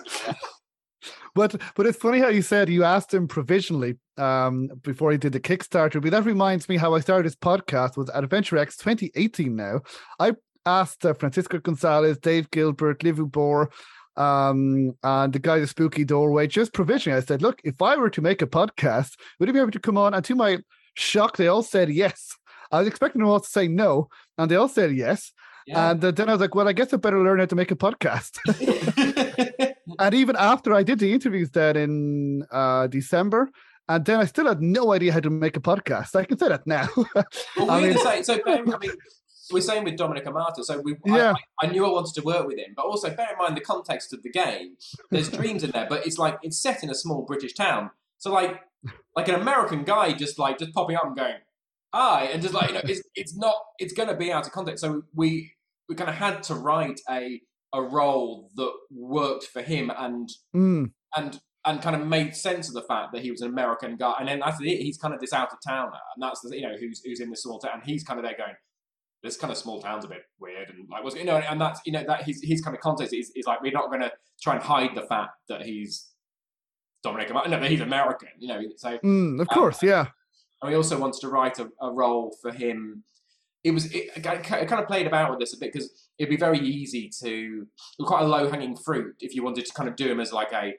But 1.35 1.61
but 1.76 1.87
it's 1.87 1.99
funny 1.99 2.18
how 2.18 2.29
you 2.29 2.43
said 2.43 2.68
you 2.68 2.83
asked 2.83 3.14
him 3.14 3.29
provisionally 3.29 3.97
um, 4.16 4.70
before 4.83 5.12
he 5.12 5.18
did 5.18 5.33
the 5.33 5.41
Kickstarter. 5.41 6.03
But 6.03 6.11
that 6.11 6.24
reminds 6.24 6.68
me 6.68 6.76
how 6.76 6.95
I 6.95 7.01
started 7.01 7.26
this 7.26 7.37
podcast 7.37 7.97
was 7.97 8.11
at 8.11 8.24
Adventure 8.24 8.59
X 8.59 8.76
2018. 8.76 9.55
Now 9.55 9.83
I 10.18 10.33
asked 10.66 11.05
uh, 11.07 11.14
Francisco 11.14 11.59
Gonzalez, 11.59 12.18
Dave 12.18 12.51
Gilbert, 12.51 13.03
Liv 13.05 13.18
Bohr, 13.18 13.68
um, 14.16 14.97
and 15.03 15.33
the 15.33 15.39
guy 15.39 15.61
the 15.61 15.66
Spooky 15.66 16.05
Doorway 16.05 16.47
just 16.47 16.72
provisionally. 16.72 17.18
I 17.18 17.20
said, 17.20 17.43
look, 17.43 17.61
if 17.64 17.81
I 17.81 17.97
were 17.97 18.11
to 18.11 18.20
make 18.20 18.43
a 18.43 18.47
podcast, 18.47 19.12
would 19.39 19.49
you 19.49 19.53
be 19.53 19.61
able 19.61 19.70
to 19.70 19.81
come 19.81 19.97
on? 19.97 20.14
And 20.14 20.24
to 20.24 20.35
my 20.35 20.59
shock, 20.95 21.37
they 21.37 21.47
all 21.47 21.62
said 21.62 21.89
yes. 21.89 22.37
I 22.71 22.79
was 22.81 22.89
expecting 22.89 23.21
them 23.21 23.29
all 23.31 23.41
to 23.41 23.49
say 23.49 23.69
no, 23.69 24.09
and 24.37 24.51
they 24.51 24.57
all 24.57 24.69
said 24.69 24.95
yes. 24.95 25.33
Yeah. 25.66 25.91
And 25.91 26.03
uh, 26.05 26.11
then 26.12 26.29
I 26.29 26.33
was 26.33 26.41
like, 26.41 26.55
well, 26.55 26.69
I 26.69 26.73
guess 26.73 26.95
I 26.95 26.97
better 26.97 27.23
learn 27.23 27.41
how 27.41 27.47
to 27.47 27.55
make 27.55 27.71
a 27.71 27.77
podcast. 27.77 28.39
and 29.99 30.14
even 30.14 30.37
after 30.37 30.73
I 30.75 30.83
did 30.83 30.99
the 30.99 31.12
interviews 31.12 31.51
then 31.51 31.77
in 31.77 32.45
uh, 32.51 32.87
December, 32.87 33.51
and 33.89 34.05
then 34.05 34.21
I 34.21 34.25
still 34.27 34.47
had 34.47 34.62
no 34.62 34.93
idea 34.93 35.12
how 35.12 35.21
to 35.21 35.31
make 35.31 35.57
a 35.57 35.61
podcast. 35.61 36.14
I 36.14 36.25
can 36.25 36.39
say 36.39 36.49
that 36.49 36.66
now. 36.66 36.89
Well, 37.57 37.71
I 37.71 37.81
we're 37.81 37.89
mean- 37.89 37.99
same. 37.99 38.23
So, 38.25 38.39
I 38.47 38.61
mean, 38.62 38.93
we're 39.51 39.61
saying 39.62 39.85
with 39.85 39.97
Dominic 39.97 40.25
Armato. 40.27 40.62
So, 40.62 40.81
we, 40.81 40.97
Yeah. 41.07 41.35
I, 41.62 41.66
I 41.66 41.71
knew 41.71 41.85
I 41.87 41.91
wanted 41.91 42.14
to 42.14 42.23
work 42.23 42.47
with 42.47 42.59
him, 42.59 42.73
but 42.77 42.85
also 42.85 43.09
bear 43.11 43.33
in 43.33 43.39
mind 43.39 43.57
the 43.57 43.62
context 43.62 44.12
of 44.12 44.23
the 44.23 44.31
game. 44.31 44.77
There's 45.11 45.31
dreams 45.31 45.64
in 45.64 45.71
there, 45.71 45.87
but 45.89 46.07
it's 46.07 46.19
like 46.19 46.39
it's 46.43 46.61
set 46.61 46.83
in 46.83 46.91
a 46.91 46.95
small 46.95 47.23
British 47.23 47.55
town. 47.55 47.91
So, 48.19 48.33
like, 48.33 48.61
like 49.16 49.29
an 49.29 49.35
American 49.37 49.85
guy 49.85 50.12
just 50.12 50.39
like 50.39 50.59
just 50.59 50.73
popping 50.73 50.97
up 50.97 51.05
and 51.07 51.16
going, 51.16 51.35
"Hi," 51.93 52.24
and 52.32 52.43
just 52.43 52.55
like 52.55 52.68
you 52.68 52.74
know, 52.74 52.82
it's 52.84 53.03
it's 53.14 53.36
not 53.36 53.55
it's 53.78 53.93
going 53.93 54.09
to 54.09 54.16
be 54.16 54.32
out 54.32 54.47
of 54.47 54.53
context. 54.53 54.82
So 54.82 55.03
we 55.14 55.53
we 55.89 55.95
kind 55.95 56.11
of 56.11 56.16
had 56.16 56.43
to 56.45 56.55
write 56.55 57.01
a 57.11 57.41
a 57.72 57.82
role 57.82 58.51
that 58.57 58.72
worked 58.91 59.45
for 59.45 59.62
him 59.62 59.91
and 59.97 60.28
Mm, 60.55 60.93
and 61.16 61.41
and 61.64 61.82
kind 61.82 61.95
of 61.95 62.07
made 62.07 62.34
sense 62.34 62.68
of 62.68 62.74
the 62.74 62.82
fact 62.82 63.12
that 63.12 63.22
he 63.22 63.30
was 63.30 63.43
an 63.43 63.49
American 63.49 63.97
guy. 63.97 64.14
And 64.18 64.28
then 64.28 64.41
that's 64.41 64.59
it. 64.61 64.80
He's 64.80 64.97
kind 64.97 65.12
of 65.12 65.20
this 65.20 65.32
out 65.32 65.53
of 65.53 65.59
towner, 65.66 65.99
and 66.14 66.22
that's 66.22 66.41
the, 66.41 66.57
you 66.57 66.62
know 66.62 66.76
who's 66.78 67.03
who's 67.05 67.20
in 67.20 67.30
this 67.30 67.43
small 67.43 67.59
town. 67.59 67.72
And 67.74 67.82
he's 67.84 68.05
kind 68.05 68.18
of 68.18 68.24
there 68.24 68.36
going, 68.36 68.55
"This 69.22 69.36
kind 69.36 69.51
of 69.51 69.59
small 69.59 69.82
town's 69.82 70.05
a 70.05 70.09
bit 70.09 70.22
weird," 70.39 70.70
and 70.70 70.89
like 70.89 71.05
what's 71.05 71.16
you 71.16 71.24
know, 71.24 71.36
and 71.36 71.61
that's 71.61 71.80
you 71.84 71.93
know 71.93 72.05
that 72.07 72.22
his 72.24 72.43
his 72.43 72.61
kind 72.61 72.74
of 72.76 72.80
context 72.80 73.12
is, 73.12 73.30
is 73.34 73.47
like 73.47 73.61
we're 73.61 73.72
not 73.72 73.89
going 73.89 74.01
to 74.01 74.12
try 74.41 74.55
and 74.55 74.62
hide 74.62 74.95
the 74.95 75.03
fact 75.03 75.32
that 75.49 75.62
he's 75.62 76.09
Dominic. 77.03 77.32
No, 77.32 77.43
but 77.45 77.70
he's 77.70 77.80
American. 77.80 78.28
You 78.39 78.49
know, 78.49 78.61
so 78.76 78.99
mm, 78.99 79.41
of 79.41 79.49
course, 79.49 79.82
yeah. 79.82 80.07
And 80.63 80.71
we 80.71 80.77
also 80.77 80.99
wanted 80.99 81.21
to 81.21 81.29
write 81.29 81.59
a, 81.59 81.69
a 81.81 81.91
role 81.91 82.37
for 82.43 82.51
him. 82.53 83.05
It 83.65 83.73
was 83.73 83.93
it, 83.93 84.11
I 84.27 84.37
kind 84.65 84.81
of 84.81 84.87
played 84.87 85.07
about 85.07 85.31
with 85.31 85.41
this 85.41 85.53
a 85.55 85.59
bit 85.59 85.73
because 85.73 86.09
it'd 86.19 86.31
be 86.31 86.37
very 86.37 86.59
easy 86.61 87.11
to 87.23 87.67
quite 88.01 88.23
a 88.23 88.27
low 88.27 88.49
hanging 88.51 88.77
fruit 88.77 89.17
if 89.21 89.35
you 89.35 89.43
wanted 89.43 89.67
to 89.67 89.73
kind 89.75 89.89
of 89.89 89.97
do 89.97 90.11
him 90.11 90.21
as 90.21 90.33
like 90.33 90.53
a 90.53 90.75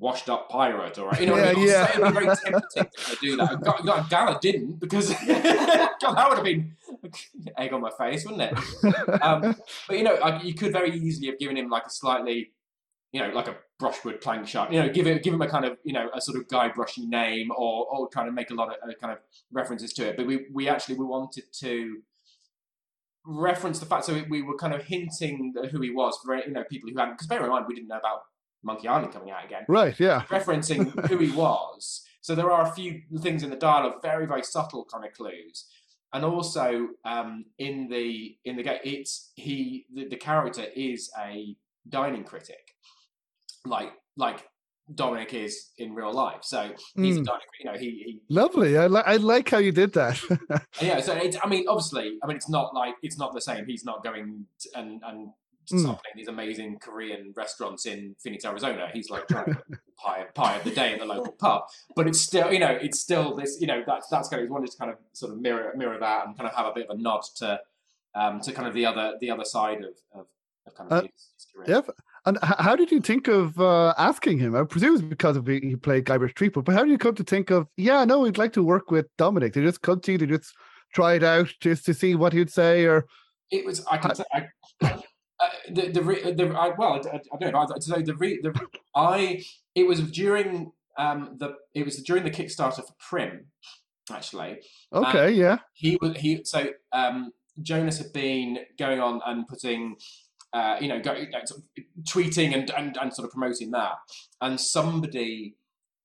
washed 0.00 0.28
up 0.28 0.48
pirate 0.48 0.98
or 0.98 1.12
you 1.20 1.26
know 1.26 1.32
what 1.32 1.44
I 1.44 1.50
Yeah, 1.50 1.56
mean? 1.56 1.68
yeah. 1.68 1.88
It'd 1.90 2.04
be 2.04 2.10
very 2.12 2.26
tempting 2.36 2.86
to 3.06 3.16
do 3.20 3.36
that. 3.36 3.60
God, 3.62 3.80
God, 3.84 4.10
Gala 4.10 4.38
didn't 4.40 4.80
because 4.80 5.10
God, 5.26 6.14
that 6.16 6.26
would 6.28 6.36
have 6.36 6.44
been 6.44 6.76
egg 7.58 7.72
on 7.72 7.80
my 7.80 7.90
face, 7.98 8.24
wouldn't 8.24 8.42
it? 8.52 8.58
Um, 9.22 9.54
but 9.88 9.96
you 9.98 10.02
know, 10.04 10.14
like, 10.20 10.42
you 10.44 10.54
could 10.54 10.72
very 10.72 10.90
easily 10.96 11.28
have 11.28 11.38
given 11.38 11.56
him 11.56 11.68
like 11.70 11.86
a 11.86 11.90
slightly, 11.90 12.50
you 13.14 13.20
know, 13.20 13.28
like 13.28 13.46
a 13.46 13.54
brushwood 13.78 14.20
plank 14.20 14.48
shot. 14.48 14.72
You 14.72 14.82
know, 14.82 14.88
give 14.88 15.06
it, 15.06 15.22
give 15.22 15.32
him 15.32 15.40
a 15.40 15.48
kind 15.48 15.64
of, 15.64 15.78
you 15.84 15.92
know, 15.92 16.10
a 16.12 16.20
sort 16.20 16.36
of 16.36 16.48
guy 16.48 16.68
brushy 16.68 17.06
name, 17.06 17.52
or 17.56 17.86
or 17.86 18.08
trying 18.08 18.26
to 18.26 18.32
make 18.32 18.50
a 18.50 18.54
lot 18.54 18.70
of 18.70 18.74
uh, 18.82 18.92
kind 19.00 19.12
of 19.12 19.20
references 19.52 19.92
to 19.92 20.08
it. 20.08 20.16
But 20.16 20.26
we 20.26 20.46
we 20.52 20.68
actually 20.68 20.96
we 20.96 21.04
wanted 21.04 21.44
to 21.60 21.98
reference 23.24 23.78
the 23.78 23.86
fact, 23.86 24.06
so 24.06 24.14
we, 24.14 24.22
we 24.22 24.42
were 24.42 24.56
kind 24.56 24.74
of 24.74 24.82
hinting 24.82 25.54
who 25.70 25.80
he 25.80 25.90
was 25.90 26.18
for 26.24 26.36
you 26.36 26.50
know 26.50 26.64
people 26.64 26.90
who 26.90 26.98
hadn't. 26.98 27.14
Because 27.14 27.28
bear 27.28 27.44
in 27.44 27.50
mind, 27.50 27.66
we 27.68 27.76
didn't 27.76 27.86
know 27.86 27.98
about 27.98 28.22
Monkey 28.64 28.88
Island 28.88 29.12
coming 29.12 29.30
out 29.30 29.44
again 29.44 29.62
Right, 29.68 29.98
yeah. 30.00 30.22
referencing 30.28 31.08
who 31.08 31.18
he 31.18 31.30
was. 31.30 32.02
So 32.20 32.34
there 32.34 32.50
are 32.50 32.66
a 32.66 32.74
few 32.74 33.02
things 33.20 33.44
in 33.44 33.50
the 33.50 33.56
dialogue, 33.56 34.02
very 34.02 34.26
very 34.26 34.42
subtle 34.42 34.84
kind 34.92 35.04
of 35.04 35.12
clues, 35.12 35.66
and 36.12 36.24
also 36.24 36.88
um, 37.04 37.44
in 37.58 37.86
the 37.88 38.38
in 38.44 38.56
the 38.56 38.64
game, 38.64 38.80
it's 38.82 39.30
he 39.36 39.86
the, 39.94 40.08
the 40.08 40.16
character 40.16 40.64
is 40.74 41.12
a 41.16 41.54
dining 41.88 42.24
critic, 42.24 42.63
like 43.66 43.92
like 44.16 44.44
Dominic 44.94 45.32
is 45.32 45.70
in 45.78 45.94
real 45.94 46.12
life. 46.12 46.40
So 46.42 46.70
he's 46.96 47.16
a 47.16 47.20
Mm. 47.20 47.24
dining, 47.24 47.40
you 47.60 47.64
know, 47.72 47.78
he, 47.78 47.86
he 48.04 48.20
Lovely. 48.28 48.76
I, 48.76 48.86
li- 48.86 49.02
I 49.06 49.16
like 49.16 49.48
how 49.48 49.56
you 49.56 49.72
did 49.72 49.94
that. 49.94 50.20
yeah. 50.82 51.00
So 51.00 51.14
it's, 51.14 51.38
I 51.42 51.48
mean, 51.48 51.64
obviously, 51.68 52.18
I 52.22 52.26
mean, 52.26 52.36
it's 52.36 52.50
not 52.50 52.74
like 52.74 52.94
it's 53.02 53.16
not 53.18 53.32
the 53.32 53.40
same. 53.40 53.64
He's 53.66 53.84
not 53.84 54.04
going 54.04 54.46
and 54.74 55.02
and 55.04 55.28
Mm. 55.72 55.80
sampling 55.80 56.12
these 56.14 56.28
amazing 56.28 56.78
Korean 56.78 57.32
restaurants 57.34 57.86
in 57.86 58.14
Phoenix, 58.22 58.44
Arizona. 58.44 58.90
He's 58.92 59.08
like 59.08 59.26
trying 59.28 59.46
to 59.46 59.62
pie 59.98 60.26
pie 60.34 60.56
of 60.56 60.64
the 60.64 60.70
day 60.70 60.92
at 60.92 60.98
the 60.98 61.06
local 61.06 61.32
pub. 61.32 61.62
But 61.96 62.06
it's 62.06 62.20
still, 62.20 62.52
you 62.52 62.58
know, 62.58 62.72
it's 62.72 63.00
still 63.00 63.34
this, 63.34 63.56
you 63.62 63.66
know, 63.66 63.82
that's 63.86 64.06
that's 64.08 64.28
kind 64.28 64.42
of 64.42 64.46
he 64.48 64.52
wanted 64.52 64.70
to 64.72 64.76
kind 64.76 64.90
of 64.90 64.98
sort 65.14 65.32
of 65.32 65.40
mirror 65.40 65.72
mirror 65.74 65.96
that 65.98 66.26
and 66.26 66.36
kind 66.36 66.50
of 66.50 66.54
have 66.54 66.66
a 66.66 66.72
bit 66.74 66.86
of 66.90 66.98
a 66.98 67.00
nod 67.00 67.22
to 67.36 67.58
um 68.14 68.40
to 68.40 68.52
kind 68.52 68.68
of 68.68 68.74
the 68.74 68.84
other 68.84 69.14
the 69.22 69.30
other 69.30 69.46
side 69.46 69.78
of 69.78 69.94
of, 70.20 70.26
of 70.66 70.74
kind 70.74 70.92
of 70.92 70.98
Uh, 70.98 71.02
his, 71.04 71.30
his 71.34 71.46
career. 71.50 71.66
yeah. 71.86 71.92
And 72.26 72.38
how 72.42 72.74
did 72.74 72.90
you 72.90 73.00
think 73.00 73.28
of 73.28 73.60
uh, 73.60 73.92
asking 73.98 74.38
him? 74.38 74.56
I 74.56 74.64
presume 74.64 74.94
it's 74.94 75.02
because 75.02 75.36
of 75.36 75.46
he 75.46 75.76
played 75.76 76.06
Guybrush 76.06 76.34
Threepwood, 76.36 76.64
but 76.64 76.74
how 76.74 76.82
did 76.82 76.90
you 76.90 76.98
come 76.98 77.14
to 77.16 77.24
think 77.24 77.50
of, 77.50 77.68
yeah, 77.76 78.04
no, 78.06 78.20
we'd 78.20 78.38
like 78.38 78.54
to 78.54 78.62
work 78.62 78.90
with 78.90 79.06
Dominic? 79.18 79.52
Did 79.52 79.60
you 79.60 79.68
just 79.68 79.82
come 79.82 80.00
to 80.00 80.12
you, 80.12 80.18
did 80.18 80.30
you 80.30 80.38
just 80.38 80.54
try 80.94 81.14
it 81.14 81.22
out 81.22 81.52
just 81.60 81.84
to 81.84 81.92
see 81.92 82.14
what 82.14 82.32
he'd 82.32 82.50
say? 82.50 82.86
Or, 82.86 83.06
It 83.50 83.66
was. 83.66 83.84
I 83.90 83.98
can 83.98 84.14
say. 84.14 84.24
I, 84.32 84.48
uh, 84.82 85.48
the 85.70 85.90
the, 85.90 86.02
re, 86.02 86.32
the 86.32 86.46
I, 86.48 86.68
well, 86.78 87.00
I, 87.12 87.16
I 87.16 87.38
don't 87.38 87.52
know. 87.52 87.76
So 87.80 88.00
the 88.00 88.14
re, 88.14 88.40
the 88.42 88.58
I 88.94 89.44
it 89.74 89.86
was 89.86 90.00
during 90.00 90.72
um 90.96 91.36
the 91.38 91.56
it 91.74 91.84
was 91.84 92.02
during 92.04 92.24
the 92.24 92.30
Kickstarter 92.30 92.76
for 92.76 92.94
Prim, 92.98 93.46
actually. 94.10 94.60
okay, 94.92 95.32
yeah. 95.32 95.58
He 95.74 95.98
was 96.00 96.16
he 96.16 96.42
so 96.44 96.68
um 96.92 97.32
Jonas 97.60 97.98
had 97.98 98.12
been 98.12 98.60
going 98.78 99.00
on 99.00 99.20
and 99.26 99.46
putting. 99.46 99.96
Uh, 100.54 100.76
you 100.80 100.86
know, 100.86 101.00
go, 101.00 101.12
you 101.14 101.28
know, 101.30 101.40
sort 101.44 101.60
of 101.60 101.84
tweeting 102.04 102.54
and, 102.54 102.70
and, 102.70 102.96
and 102.96 103.12
sort 103.12 103.26
of 103.26 103.32
promoting 103.32 103.72
that, 103.72 103.94
and 104.40 104.60
somebody 104.60 105.56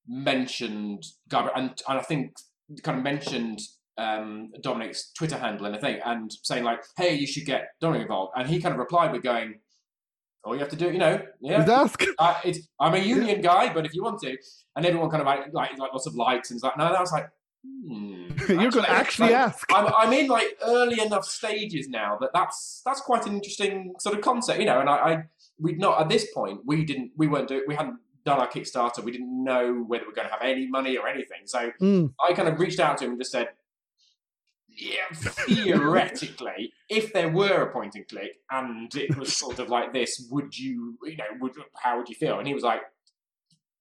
mentioned 0.08 1.04
Gabriel, 1.28 1.52
and, 1.54 1.70
and 1.88 1.98
I 1.98 2.02
think 2.02 2.32
kind 2.82 2.98
of 2.98 3.04
mentioned 3.04 3.60
um, 3.96 4.50
Dominic's 4.60 5.12
Twitter 5.12 5.36
handle 5.36 5.66
and 5.66 5.76
a 5.76 5.80
thing, 5.80 6.00
and 6.04 6.32
saying 6.42 6.64
like, 6.64 6.80
"Hey, 6.96 7.14
you 7.14 7.26
should 7.26 7.44
get 7.44 7.68
Dominic 7.80 8.02
involved." 8.02 8.32
And 8.36 8.48
he 8.48 8.60
kind 8.60 8.72
of 8.72 8.78
replied 8.78 9.12
with 9.12 9.22
going, 9.22 9.60
"All 10.44 10.54
you 10.54 10.60
have 10.60 10.70
to 10.70 10.76
do, 10.76 10.88
it, 10.88 10.94
you 10.94 10.98
know, 10.98 11.22
yeah, 11.40 11.64
ask. 11.68 12.02
I, 12.18 12.54
I'm 12.80 12.94
a 12.94 12.98
union 12.98 13.40
guy, 13.42 13.72
but 13.72 13.86
if 13.86 13.94
you 13.94 14.02
want 14.02 14.20
to," 14.22 14.36
and 14.76 14.86
everyone 14.86 15.10
kind 15.10 15.20
of 15.20 15.26
like 15.26 15.52
like, 15.52 15.78
like 15.78 15.92
lots 15.92 16.06
of 16.06 16.14
likes 16.14 16.50
and 16.50 16.58
stuff. 16.58 16.74
No, 16.76 16.86
and 16.86 16.96
I 16.96 17.00
was 17.00 17.12
like, 17.12 17.28
hmm, 17.64 18.29
You're 18.48 18.70
going 18.70 18.84
to 18.84 18.90
actually 18.90 19.28
like, 19.28 19.36
ask. 19.36 19.72
I'm, 19.72 19.92
I'm 19.96 20.12
in 20.12 20.28
like 20.28 20.56
early 20.62 21.00
enough 21.00 21.24
stages 21.24 21.88
now 21.88 22.18
that 22.20 22.30
that's 22.32 22.82
that's 22.84 23.00
quite 23.00 23.26
an 23.26 23.34
interesting 23.34 23.94
sort 23.98 24.16
of 24.16 24.22
concept, 24.22 24.60
you 24.60 24.66
know. 24.66 24.80
And 24.80 24.88
I, 24.88 24.94
I 24.94 25.24
we'd 25.58 25.78
not 25.78 26.00
at 26.00 26.08
this 26.08 26.32
point 26.32 26.60
we 26.64 26.84
didn't 26.84 27.12
we 27.16 27.26
weren't 27.26 27.48
doing 27.48 27.64
we 27.66 27.74
hadn't 27.74 27.98
done 28.24 28.38
our 28.38 28.48
Kickstarter. 28.48 29.02
We 29.02 29.12
didn't 29.12 29.44
know 29.44 29.84
whether 29.86 30.04
we 30.04 30.12
are 30.12 30.14
going 30.14 30.28
to 30.28 30.32
have 30.32 30.42
any 30.42 30.66
money 30.66 30.96
or 30.96 31.08
anything. 31.08 31.42
So 31.46 31.72
Mm, 31.80 32.12
I 32.26 32.32
kind 32.32 32.48
of 32.48 32.58
reached 32.58 32.80
out 32.80 32.98
to 32.98 33.04
him 33.04 33.12
and 33.12 33.20
just 33.20 33.32
said, 33.32 33.48
yeah, 34.68 35.08
theoretically, 35.12 36.72
if 36.88 37.12
there 37.12 37.28
were 37.28 37.62
a 37.62 37.72
point 37.72 37.94
and 37.94 38.08
click 38.08 38.36
and 38.50 38.94
it 38.94 39.16
was 39.16 39.36
sort 39.36 39.58
of 39.58 39.68
like 39.68 39.92
this, 39.92 40.26
would 40.30 40.56
you, 40.58 40.98
you 41.04 41.16
know, 41.16 41.24
would 41.40 41.52
how 41.82 41.98
would 41.98 42.08
you 42.08 42.14
feel? 42.14 42.38
And 42.38 42.46
he 42.46 42.54
was 42.54 42.62
like, 42.62 42.80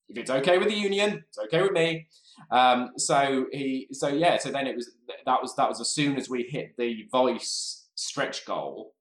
if 0.07 0.17
it's 0.17 0.31
okay 0.31 0.57
with 0.57 0.69
the 0.69 0.75
union, 0.75 1.23
it's 1.27 1.37
okay 1.37 1.61
with 1.61 1.71
me. 1.71 2.07
Um, 2.51 2.91
so 2.97 3.45
he, 3.51 3.87
so 3.91 4.07
yeah, 4.07 4.37
so 4.37 4.51
then 4.51 4.67
it 4.67 4.75
was 4.75 4.91
that 5.25 5.41
was 5.41 5.55
that 5.55 5.69
was 5.69 5.79
as 5.81 5.89
soon 5.89 6.17
as 6.17 6.29
we 6.29 6.43
hit 6.43 6.75
the 6.77 7.07
voice 7.11 7.87
stretch 7.95 8.45
goal. 8.45 8.93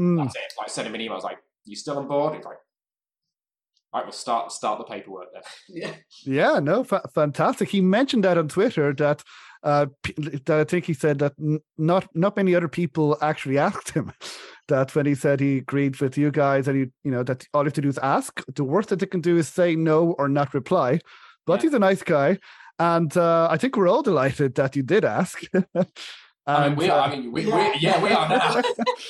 mm. 0.00 0.16
That's 0.22 0.36
it. 0.36 0.52
Like 0.58 0.70
send 0.70 0.86
him 0.88 0.94
an 0.94 1.00
email. 1.00 1.12
I 1.12 1.16
was 1.16 1.24
like, 1.24 1.38
you 1.64 1.76
still 1.76 1.98
on 1.98 2.08
board? 2.08 2.34
He's 2.34 2.44
like, 2.44 2.56
all 3.92 4.00
right, 4.00 4.06
we'll 4.06 4.12
start 4.12 4.50
start 4.52 4.78
the 4.78 4.84
paperwork 4.84 5.28
then. 5.32 5.42
Yeah. 5.68 5.94
Yeah, 6.24 6.58
no, 6.60 6.82
fa- 6.84 7.08
fantastic. 7.14 7.68
He 7.68 7.80
mentioned 7.80 8.24
that 8.24 8.38
on 8.38 8.48
Twitter 8.48 8.92
that 8.94 9.22
uh, 9.62 9.86
p- 10.02 10.14
that 10.46 10.60
I 10.60 10.64
think 10.64 10.84
he 10.84 10.94
said 10.94 11.18
that 11.20 11.32
n- 11.40 11.60
not 11.78 12.08
not 12.14 12.36
many 12.36 12.54
other 12.54 12.68
people 12.68 13.16
actually 13.22 13.58
asked 13.68 13.90
him 13.90 14.12
that 14.68 14.94
when 14.94 15.06
he 15.06 15.14
said 15.14 15.40
he 15.40 15.58
agreed 15.58 16.00
with 16.00 16.16
you 16.18 16.30
guys 16.30 16.66
and 16.68 16.78
you 16.78 16.90
you 17.04 17.10
know 17.10 17.22
that 17.22 17.46
all 17.54 17.62
you 17.62 17.66
have 17.66 17.72
to 17.74 17.80
do 17.82 17.88
is 17.88 17.98
ask. 17.98 18.42
The 18.54 18.64
worst 18.64 18.88
that 18.88 18.98
they 18.98 19.06
can 19.06 19.20
do 19.20 19.36
is 19.36 19.48
say 19.48 19.74
no 19.76 20.12
or 20.18 20.28
not 20.28 20.54
reply. 20.54 21.00
But 21.46 21.60
Yeah. 21.60 21.62
he's 21.68 21.74
a 21.74 21.78
nice 21.78 22.02
guy, 22.02 22.38
and 22.78 23.16
uh, 23.16 23.48
I 23.50 23.56
think 23.56 23.76
we're 23.76 23.88
all 23.88 24.02
delighted 24.02 24.54
that 24.56 24.76
you 24.76 24.82
did 24.82 25.04
ask. 25.04 25.42
I 26.46 26.62
mean, 26.64 26.72
And, 26.72 26.76
we 26.76 26.90
are. 26.90 27.00
uh, 27.00 27.06
I 27.06 27.16
mean, 27.16 27.32
we, 27.32 27.42
Yeah. 27.44 27.70
we 27.72 27.78
yeah, 27.80 28.02
we 28.02 28.10
are 28.10 28.28
now. 28.28 28.60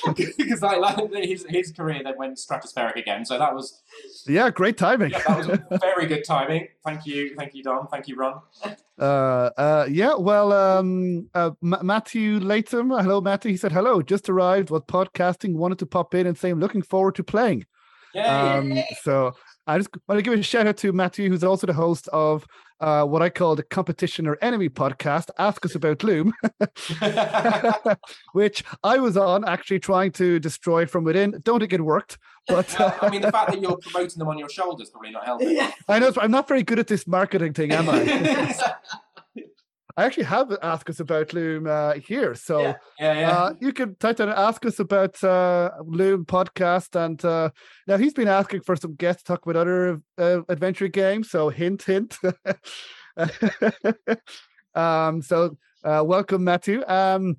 Because 0.15 0.61
like, 0.61 0.79
like 0.79 1.23
his 1.25 1.45
his 1.49 1.71
career 1.71 2.01
then 2.03 2.13
went 2.17 2.37
stratospheric 2.37 2.95
again. 2.95 3.25
So 3.25 3.37
that 3.37 3.53
was 3.53 3.81
yeah, 4.25 4.49
great 4.49 4.77
timing. 4.77 5.11
yeah, 5.11 5.21
that 5.27 5.37
was 5.69 5.81
very 5.81 6.05
good 6.05 6.23
timing. 6.25 6.67
Thank 6.85 7.05
you, 7.05 7.35
thank 7.35 7.53
you, 7.53 7.63
Don. 7.63 7.87
Thank 7.87 8.07
you, 8.07 8.15
Ron. 8.15 8.39
Uh, 8.97 9.49
uh, 9.57 9.85
yeah, 9.91 10.15
well, 10.15 10.53
um, 10.53 11.27
uh, 11.33 11.51
Ma- 11.61 11.83
Matthew 11.83 12.39
Latham, 12.39 12.89
hello, 12.91 13.19
Matthew. 13.19 13.51
He 13.51 13.57
said, 13.57 13.73
hello, 13.73 14.01
just 14.01 14.29
arrived, 14.29 14.69
was 14.69 14.83
podcasting, 14.83 15.55
wanted 15.55 15.79
to 15.79 15.85
pop 15.85 16.15
in 16.15 16.27
and 16.27 16.37
say 16.37 16.49
I'm 16.51 16.61
looking 16.61 16.81
forward 16.83 17.15
to 17.15 17.23
playing. 17.25 17.65
Yeah. 18.13 18.53
Um, 18.53 18.77
so 19.01 19.33
I 19.67 19.77
just 19.77 19.89
want 20.07 20.19
to 20.19 20.21
give 20.21 20.39
a 20.39 20.41
shout 20.41 20.67
out 20.67 20.77
to 20.77 20.93
Matthew, 20.93 21.27
who's 21.29 21.43
also 21.43 21.67
the 21.67 21.73
host 21.73 22.07
of 22.13 22.45
uh, 22.79 23.05
what 23.05 23.21
I 23.21 23.29
call 23.29 23.55
the 23.55 23.63
competition 23.63 24.27
or 24.27 24.37
enemy 24.41 24.69
podcast, 24.69 25.29
Ask 25.37 25.65
Us 25.65 25.75
About 25.75 26.03
Loom, 26.03 26.33
which 28.33 28.63
I 28.83 28.97
was 28.97 29.17
on 29.17 29.45
actually 29.45 29.79
trying 29.79 30.11
to 30.13 30.39
destroy 30.39 30.85
from 30.85 31.03
within. 31.03 31.39
Don't 31.43 31.59
think 31.59 31.73
it 31.73 31.81
worked, 31.81 32.17
but 32.47 32.79
Uh, 32.79 32.91
I 33.01 33.09
mean, 33.09 33.21
the 33.21 33.31
fact 33.31 33.51
that 33.51 33.61
you're 33.61 33.77
promoting 33.77 34.19
them 34.19 34.27
on 34.27 34.37
your 34.37 34.49
shoulders 34.49 34.89
probably 34.89 35.11
not 35.11 35.25
helping. 35.25 35.59
I 35.87 35.99
know 35.99 36.11
I'm 36.17 36.31
not 36.31 36.47
very 36.47 36.63
good 36.63 36.79
at 36.79 36.87
this 36.87 37.07
marketing 37.07 37.53
thing, 37.53 37.71
am 37.71 37.89
I? 37.89 38.53
I 39.97 40.05
actually 40.05 40.25
have 40.25 40.51
asked 40.61 40.89
us 40.89 40.99
about 40.99 41.33
Loom 41.33 41.67
uh, 41.67 41.93
here. 41.93 42.35
So 42.35 42.59
Yeah. 42.59 42.75
Yeah, 42.99 43.19
yeah. 43.19 43.31
uh, 43.31 43.53
you 43.61 43.71
can 43.71 43.95
type 43.95 44.17
down 44.17 44.29
and 44.29 44.37
ask 44.37 44.65
us 44.65 44.79
about 44.79 45.23
uh, 45.23 45.71
Loom 45.85 46.25
podcast. 46.25 46.95
And 46.99 47.23
uh, 47.23 47.51
now 47.87 47.97
he's 47.97 48.13
been 48.13 48.27
asking 48.27 48.61
for 48.61 48.75
some 48.75 48.95
guests 48.95 49.23
to 49.23 49.27
talk 49.27 49.45
about 49.45 49.55
other 49.55 50.01
uh, 50.17 50.41
adventure 50.49 50.89
games. 50.89 51.29
So 51.29 51.49
hint, 51.49 51.83
hint. 51.83 52.17
um, 54.75 55.21
so 55.21 55.57
uh, 55.83 56.03
welcome, 56.05 56.43
Matthew. 56.43 56.83
Um, 56.87 57.37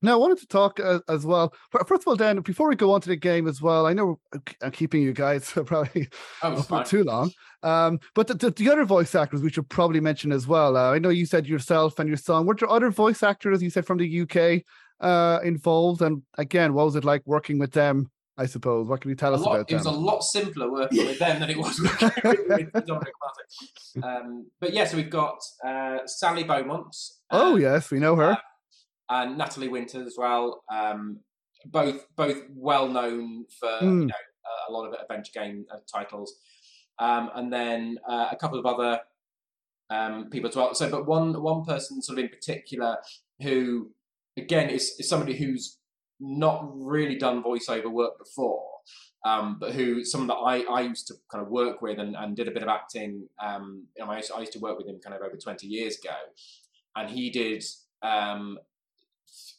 now, 0.00 0.12
I 0.12 0.16
wanted 0.16 0.38
to 0.38 0.46
talk 0.46 0.78
uh, 0.78 1.00
as 1.08 1.26
well. 1.26 1.52
First 1.86 2.02
of 2.02 2.08
all, 2.08 2.14
Dan, 2.14 2.40
before 2.42 2.68
we 2.68 2.76
go 2.76 2.92
on 2.92 3.00
to 3.00 3.08
the 3.08 3.16
game 3.16 3.48
as 3.48 3.60
well, 3.60 3.84
I 3.84 3.92
know 3.94 4.20
I'm 4.62 4.70
keeping 4.70 5.02
you 5.02 5.12
guys 5.12 5.50
probably 5.66 6.08
oh, 6.42 6.62
for 6.62 6.84
too 6.84 7.02
long. 7.02 7.32
Um, 7.62 7.98
but 8.14 8.26
the, 8.28 8.34
the, 8.34 8.50
the 8.50 8.70
other 8.70 8.84
voice 8.84 9.14
actors 9.14 9.42
we 9.42 9.50
should 9.50 9.68
probably 9.68 10.00
mention 10.00 10.30
as 10.32 10.46
well. 10.46 10.76
Uh, 10.76 10.92
I 10.92 10.98
know 10.98 11.08
you 11.08 11.26
said 11.26 11.46
yourself 11.46 11.98
and 11.98 12.08
your 12.08 12.16
son. 12.16 12.46
Were 12.46 12.54
there 12.54 12.70
other 12.70 12.90
voice 12.90 13.22
actors 13.22 13.62
you 13.62 13.70
said 13.70 13.84
from 13.86 13.98
the 13.98 14.20
UK 14.22 14.62
uh, 15.00 15.40
involved? 15.44 16.02
And 16.02 16.22
again, 16.36 16.74
what 16.74 16.86
was 16.86 16.96
it 16.96 17.04
like 17.04 17.22
working 17.26 17.58
with 17.58 17.72
them? 17.72 18.10
I 18.40 18.46
suppose. 18.46 18.86
What 18.86 19.00
can 19.00 19.08
you 19.10 19.16
tell 19.16 19.32
a 19.32 19.36
us 19.36 19.40
lot, 19.42 19.54
about 19.54 19.70
it 19.72 19.74
was 19.74 19.86
a 19.86 19.90
lot 19.90 20.20
simpler 20.22 20.70
working 20.70 21.04
with 21.06 21.18
them 21.18 21.40
than 21.40 21.50
it 21.50 21.58
was 21.58 21.80
working 21.80 22.44
with, 22.48 22.86
Dominic 22.86 23.14
Martin. 23.20 24.04
Um, 24.04 24.46
but 24.60 24.72
yeah, 24.72 24.84
so 24.86 24.96
we've 24.96 25.10
got 25.10 25.38
uh, 25.66 25.98
Sally 26.06 26.44
Beaumont. 26.44 26.94
oh 27.32 27.54
uh, 27.54 27.56
yes, 27.56 27.90
we 27.90 27.98
know 27.98 28.14
her. 28.14 28.38
and 29.08 29.36
Natalie 29.36 29.66
Winter 29.66 30.04
as 30.06 30.14
well. 30.16 30.62
Um, 30.72 31.18
both 31.66 32.06
both 32.14 32.40
well 32.54 32.86
known 32.86 33.46
for 33.58 33.70
Hmm. 33.80 34.02
you 34.02 34.06
know 34.06 34.14
a 34.68 34.72
lot 34.72 34.86
of 34.86 34.94
adventure 34.94 35.32
game 35.34 35.66
uh, 35.74 35.78
titles, 35.92 36.32
um, 36.98 37.30
and 37.34 37.52
then 37.52 37.98
uh, 38.08 38.28
a 38.30 38.36
couple 38.36 38.58
of 38.58 38.66
other 38.66 39.00
um, 39.90 40.30
people 40.30 40.48
as 40.48 40.56
well. 40.56 40.74
So, 40.74 40.90
but 40.90 41.06
one 41.06 41.42
one 41.42 41.64
person 41.64 42.02
sort 42.02 42.18
of 42.18 42.24
in 42.24 42.30
particular 42.30 42.98
who 43.40 43.90
again 44.36 44.70
is, 44.70 44.94
is 44.98 45.08
somebody 45.08 45.36
who's 45.36 45.78
not 46.20 46.68
really 46.74 47.16
done 47.16 47.42
voiceover 47.42 47.90
work 47.90 48.18
before. 48.18 48.64
Um, 49.24 49.56
but 49.58 49.72
who 49.72 50.04
someone 50.04 50.28
that 50.28 50.34
I, 50.34 50.62
I 50.72 50.80
used 50.82 51.08
to 51.08 51.14
kind 51.30 51.44
of 51.44 51.50
work 51.50 51.82
with 51.82 51.98
and, 51.98 52.14
and 52.14 52.36
did 52.36 52.46
a 52.46 52.52
bit 52.52 52.62
of 52.62 52.68
acting. 52.68 53.28
Um, 53.44 53.88
you 53.96 54.04
know, 54.04 54.10
I, 54.12 54.18
used, 54.18 54.30
I 54.32 54.40
used 54.40 54.52
to 54.52 54.60
work 54.60 54.78
with 54.78 54.86
him 54.86 55.00
kind 55.04 55.14
of 55.14 55.22
over 55.22 55.36
twenty 55.36 55.66
years 55.66 55.98
ago, 55.98 56.14
and 56.94 57.10
he 57.10 57.28
did 57.28 57.64
um, 58.00 58.58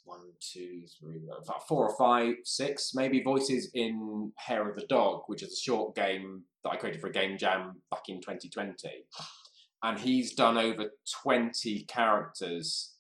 one, 0.05 0.31
two, 0.39 0.83
three, 0.97 1.21
four 1.67 1.89
or 1.89 1.97
five, 1.97 2.35
six 2.45 2.93
maybe 2.95 3.21
voices 3.21 3.69
in 3.73 4.31
Hair 4.37 4.69
of 4.69 4.75
the 4.77 4.87
Dog, 4.87 5.23
which 5.27 5.43
is 5.43 5.51
a 5.51 5.61
short 5.61 5.93
game 5.93 6.43
that 6.63 6.71
I 6.71 6.75
created 6.75 7.01
for 7.01 7.07
a 7.07 7.11
game 7.11 7.37
jam 7.37 7.81
back 7.91 8.03
in 8.07 8.21
2020. 8.21 8.77
And 9.81 9.97
he's 9.97 10.33
done 10.33 10.57
over 10.57 10.91
20 11.23 11.83
characters 11.83 12.95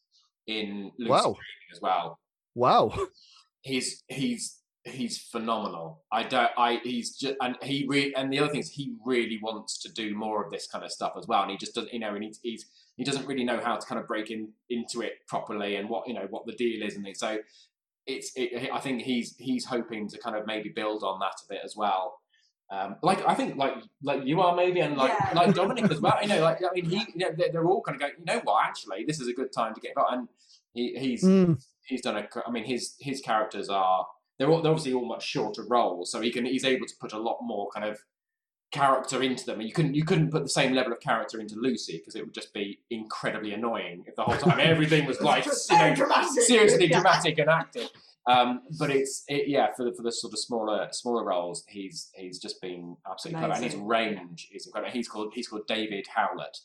in 0.47 0.91
Lucy 0.97 1.09
Wow. 1.11 1.35
As 1.73 1.81
well. 1.81 2.19
Wow. 2.55 2.93
He's 3.61 4.03
he's 4.07 4.61
he's 4.85 5.17
phenomenal. 5.17 6.01
I 6.11 6.23
don't 6.23 6.51
I 6.57 6.79
he's 6.83 7.17
just 7.17 7.35
and 7.41 7.57
he 7.61 7.85
re, 7.87 8.13
and 8.15 8.31
the 8.31 8.39
other 8.39 8.49
thing 8.51 8.61
is 8.61 8.69
he 8.69 8.93
really 9.05 9.37
wants 9.43 9.77
to 9.81 9.91
do 9.91 10.15
more 10.15 10.43
of 10.43 10.49
this 10.49 10.65
kind 10.65 10.85
of 10.85 10.91
stuff 10.91 11.13
as 11.17 11.27
well. 11.27 11.41
And 11.41 11.51
he 11.51 11.57
just 11.57 11.75
doesn't 11.75 11.93
you 11.93 11.99
know 11.99 12.15
and 12.15 12.23
he's, 12.23 12.39
he's 12.41 12.65
he 12.95 13.03
doesn't 13.03 13.27
really 13.27 13.43
know 13.43 13.59
how 13.59 13.75
to 13.75 13.85
kind 13.85 13.99
of 13.99 14.07
break 14.07 14.31
in 14.31 14.49
into 14.69 15.01
it 15.01 15.27
properly 15.27 15.75
and 15.75 15.89
what 15.89 16.07
you 16.07 16.13
know 16.13 16.27
what 16.29 16.45
the 16.45 16.53
deal 16.53 16.81
is 16.87 16.95
and 16.95 17.03
things. 17.03 17.19
So 17.19 17.39
it's 18.07 18.31
it, 18.35 18.69
I 18.73 18.79
think 18.79 19.01
he's 19.01 19.35
he's 19.37 19.65
hoping 19.65 20.07
to 20.07 20.17
kind 20.17 20.35
of 20.35 20.47
maybe 20.47 20.69
build 20.69 21.03
on 21.03 21.19
that 21.19 21.35
a 21.43 21.53
bit 21.53 21.61
as 21.63 21.75
well. 21.75 22.18
Um, 22.71 22.97
like 23.01 23.25
I 23.27 23.33
think 23.33 23.55
like 23.57 23.73
like 24.03 24.25
you 24.25 24.41
are 24.41 24.55
maybe 24.55 24.79
and 24.79 24.95
like 24.95 25.11
Yeah. 25.11 25.33
like 25.33 25.55
Dominic 25.55 25.89
as 25.91 25.99
well. 26.01 26.17
You 26.21 26.27
know, 26.29 26.41
like 26.41 26.59
I 26.63 26.67
mean 26.73 26.85
he 26.85 26.97
you 26.97 27.05
know, 27.15 27.29
they're, 27.35 27.51
they're 27.51 27.65
all 27.65 27.81
kind 27.81 27.95
of 27.95 27.99
going. 28.01 28.13
You 28.19 28.25
know 28.25 28.41
what? 28.43 28.63
Actually, 28.65 29.05
this 29.05 29.19
is 29.19 29.27
a 29.27 29.33
good 29.33 29.51
time 29.51 29.73
to 29.73 29.81
get 29.81 29.89
involved. 29.97 30.13
And 30.13 30.27
he, 30.73 30.95
he's 30.99 31.23
Mm, 31.23 31.63
he's 31.85 32.01
done 32.01 32.15
a. 32.17 32.27
I 32.47 32.51
mean 32.51 32.65
his 32.65 32.95
his 32.99 33.21
characters 33.21 33.69
are 33.69 34.05
they're 34.37 34.49
all, 34.49 34.61
they're 34.61 34.71
obviously 34.71 34.93
all 34.93 35.05
much 35.05 35.25
shorter 35.25 35.63
roles, 35.67 36.11
so 36.11 36.21
he 36.21 36.31
can 36.31 36.45
he's 36.45 36.63
able 36.63 36.85
to 36.85 36.93
put 37.01 37.11
a 37.11 37.17
lot 37.19 37.39
more 37.41 37.69
kind 37.73 37.85
of 37.85 37.97
character 38.71 39.23
into 39.23 39.45
them. 39.47 39.59
And 39.59 39.67
you 39.67 39.73
couldn't 39.73 39.95
you 39.95 40.03
couldn't 40.05 40.29
put 40.31 40.43
the 40.43 40.49
same 40.49 40.73
level 40.73 40.93
of 40.93 40.99
character 40.99 41.39
into 41.39 41.55
Lucy 41.55 41.97
because 41.97 42.15
it 42.15 42.23
would 42.23 42.35
just 42.35 42.53
be 42.53 42.79
incredibly 42.91 43.51
annoying 43.53 44.03
if 44.07 44.15
the 44.15 44.21
whole 44.23 44.37
time 44.37 44.59
everything 44.61 45.05
was 45.05 45.19
like 45.21 45.43
Just 45.43 45.69
you 45.71 45.77
know, 45.77 45.95
dramatic. 45.95 46.43
seriously 46.43 46.85
Yeah. 46.89 46.99
dramatic 47.01 47.39
and 47.39 47.49
active. 47.49 47.89
Um, 48.29 48.61
but 48.77 48.91
it's 48.91 49.23
it, 49.27 49.47
yeah 49.47 49.67
for 49.75 49.85
the 49.85 49.93
for 49.95 50.03
the 50.03 50.11
sort 50.11 50.33
of 50.33 50.39
smaller 50.39 50.87
smaller 50.91 51.25
roles, 51.25 51.63
he's 51.67 52.09
he's 52.13 52.39
just 52.39 52.61
been 52.61 52.95
absolutely 53.09 53.39
clever, 53.39 53.53
and 53.55 53.63
his 53.63 53.75
range 53.75 54.49
is 54.53 54.67
incredible. 54.67 54.93
He's 54.93 55.07
called 55.07 55.31
he's 55.33 55.47
called 55.47 55.67
David 55.67 56.05
Howlett, 56.13 56.57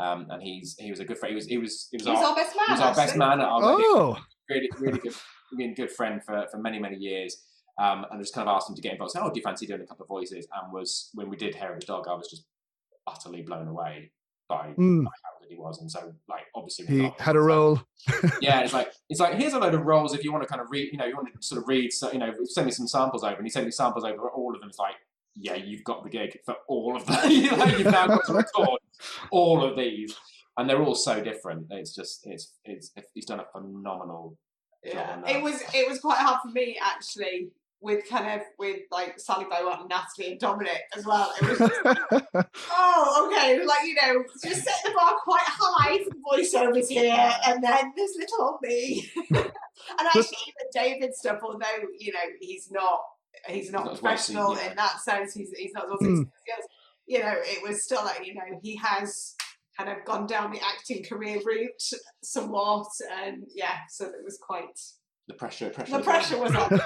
um, 0.00 0.26
and 0.30 0.42
he's 0.42 0.76
he 0.78 0.90
was 0.90 1.00
a 1.00 1.04
good 1.04 1.18
friend. 1.18 1.32
He 1.32 1.36
was 1.36 1.46
he 1.46 1.58
was 1.58 1.88
he 1.90 1.96
was, 1.98 2.06
He 2.06 2.10
was 2.12 2.20
our, 2.20 2.30
our 2.30 2.36
best 2.36 2.56
man. 2.56 2.66
he 2.66 2.72
was 2.72 2.80
our 2.80 2.94
best 2.94 3.16
man 3.16 3.40
at 3.40 3.46
our 3.46 3.60
wedding 3.60 3.84
oh, 3.86 4.16
really, 4.50 4.68
really 4.78 4.98
good, 4.98 5.14
really 5.52 5.74
good 5.74 5.90
friend 5.90 6.20
for, 6.24 6.46
for 6.50 6.58
many, 6.58 6.78
many 6.78 6.96
years. 6.96 7.42
Um, 7.78 8.04
and 8.10 8.18
I 8.18 8.18
just 8.18 8.34
kind 8.34 8.48
of 8.48 8.54
asked 8.54 8.68
him 8.68 8.76
to 8.76 8.82
get 8.82 8.92
involved. 8.92 9.12
So, 9.12 9.20
oh, 9.22 9.30
do 9.30 9.38
you 9.38 9.42
fancy 9.42 9.66
doing 9.66 9.80
a 9.80 9.86
couple 9.86 10.02
of 10.02 10.08
voices? 10.08 10.46
And 10.52 10.72
was 10.72 11.10
when 11.14 11.30
we 11.30 11.36
did 11.36 11.54
Hair 11.54 11.74
of 11.74 11.80
the 11.80 11.86
Dog, 11.86 12.06
I 12.08 12.14
was 12.14 12.28
just 12.28 12.44
utterly 13.06 13.42
blown 13.42 13.68
away 13.68 14.10
by, 14.50 14.74
mm, 14.78 15.04
by 15.04 15.10
how 15.24 15.30
good 15.40 15.48
he 15.48 15.56
was. 15.56 15.80
And 15.80 15.90
so, 15.90 16.12
like, 16.28 16.44
obviously, 16.54 16.84
he 16.86 17.02
had 17.18 17.36
a 17.36 17.38
so- 17.38 17.46
role. 17.46 17.80
Yeah, 18.42 18.60
it's 18.60 18.72
like 18.78 18.92
it's 19.08 19.20
like 19.20 19.34
here's 19.34 19.54
a 19.54 19.58
load 19.58 19.74
of 19.74 19.82
roles 19.82 20.14
if 20.14 20.22
you 20.24 20.32
want 20.32 20.42
to 20.42 20.48
kind 20.48 20.60
of 20.60 20.70
read, 20.70 20.90
you 20.92 20.98
know, 20.98 21.06
you 21.06 21.16
want 21.16 21.28
to 21.32 21.42
sort 21.42 21.62
of 21.62 21.68
read, 21.68 21.92
so, 21.92 22.12
you 22.12 22.18
know, 22.18 22.34
send 22.44 22.66
me 22.66 22.72
some 22.72 22.86
samples 22.88 23.24
over. 23.24 23.36
And 23.36 23.46
he 23.46 23.50
sent 23.50 23.64
me 23.64 23.72
samples 23.72 24.04
over 24.04 24.28
all 24.30 24.54
of 24.54 24.60
them. 24.60 24.68
It's 24.68 24.78
like, 24.78 24.96
yeah, 25.34 25.54
you've 25.54 25.84
got 25.84 26.02
the 26.02 26.10
gig 26.10 26.38
for 26.44 26.56
all 26.68 26.96
of 26.96 27.06
them. 27.06 27.16
like, 27.58 27.78
you've 27.78 27.84
now 27.84 28.06
got 28.08 28.26
to 28.26 28.34
record 28.34 28.80
all 29.30 29.64
of 29.64 29.76
these, 29.76 30.14
and 30.56 30.68
they're 30.68 30.82
all 30.82 30.94
so 30.94 31.22
different. 31.22 31.66
It's 31.70 31.94
just 31.94 32.26
it's 32.26 32.54
it's 32.64 32.90
he's 33.14 33.26
done 33.26 33.40
a 33.40 33.46
phenomenal 33.52 34.36
job 34.84 34.94
Yeah, 35.26 35.36
it 35.36 35.42
was 35.42 35.62
it 35.74 35.88
was 35.88 36.00
quite 36.00 36.18
hard 36.18 36.40
for 36.42 36.48
me 36.48 36.78
actually 36.82 37.50
with 37.82 38.06
kind 38.08 38.40
of 38.40 38.46
with 38.58 38.80
like 38.90 39.18
Sally 39.18 39.46
Beaumont 39.50 39.80
and 39.80 39.88
Natalie 39.88 40.32
and 40.32 40.40
Dominic 40.40 40.82
as 40.96 41.06
well. 41.06 41.32
It 41.40 41.48
was 41.48 41.58
just, 41.58 41.80
oh 42.72 43.30
okay, 43.30 43.64
like 43.64 43.86
you 43.86 43.94
know, 43.94 44.24
just 44.42 44.64
set 44.64 44.74
the 44.84 44.92
bar 44.92 45.14
quite 45.22 45.40
high 45.44 45.98
for 46.04 46.38
voiceovers 46.38 46.88
here, 46.88 47.32
and 47.46 47.64
then 47.64 47.92
there's 47.96 48.16
little 48.18 48.58
me. 48.62 49.10
and 49.30 49.50
actually, 50.06 50.36
even 50.46 50.68
David 50.72 51.14
stuff, 51.14 51.40
although 51.42 51.86
you 51.98 52.12
know 52.12 52.18
he's 52.40 52.70
not 52.70 53.00
he's 53.48 53.70
not 53.70 53.86
professional 53.86 54.52
in 54.52 54.76
that 54.76 55.00
sense, 55.00 55.32
he's 55.32 55.50
he's 55.56 55.72
not 55.72 55.84
as 55.84 55.90
well 55.90 55.98
suited 56.00 56.24
to 56.26 56.32
skills. 56.40 56.68
You 57.06 57.20
know, 57.20 57.34
it 57.36 57.66
was 57.66 57.82
still 57.82 58.04
like 58.04 58.26
you 58.26 58.34
know 58.34 58.60
he 58.62 58.76
has 58.76 59.34
kind 59.76 59.88
of 59.88 60.04
gone 60.04 60.26
down 60.26 60.52
the 60.52 60.60
acting 60.60 61.02
career 61.02 61.40
route 61.44 61.82
somewhat, 62.22 62.88
and 63.22 63.44
yeah, 63.54 63.78
so 63.88 64.04
it 64.04 64.22
was 64.22 64.38
quite 64.40 64.78
the 65.30 65.36
pressure, 65.36 65.70
pressure. 65.70 65.98
the 65.98 66.02
pressure 66.02 66.38
was 66.38 66.54
on. 66.54 66.80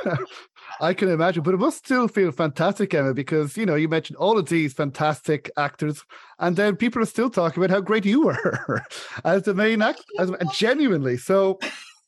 I 0.81 0.93
can 0.93 1.09
imagine, 1.09 1.43
but 1.43 1.55
it 1.55 1.59
must 1.59 1.79
still 1.79 2.09
feel 2.09 2.31
fantastic, 2.31 2.93
Emma, 2.93 3.15
because 3.15 3.57
you 3.57 3.65
know 3.65 3.75
you 3.75 3.89
mentioned 3.89 4.17
all 4.19 4.39
of 4.39 4.49
these 4.49 4.73
fantastic 4.75 5.51
actors, 5.57 6.05
and 6.39 6.57
then 6.57 6.77
people 6.77 7.03
are 7.03 7.07
still 7.07 7.31
talking 7.31 7.63
about 7.63 7.75
how 7.75 7.81
great 7.81 8.05
you 8.05 8.27
were 8.27 8.83
as 9.25 9.43
the 9.43 9.55
main 9.55 9.81
act, 9.83 10.05
as, 10.19 10.31
genuinely. 10.53 11.17
So, 11.17 11.59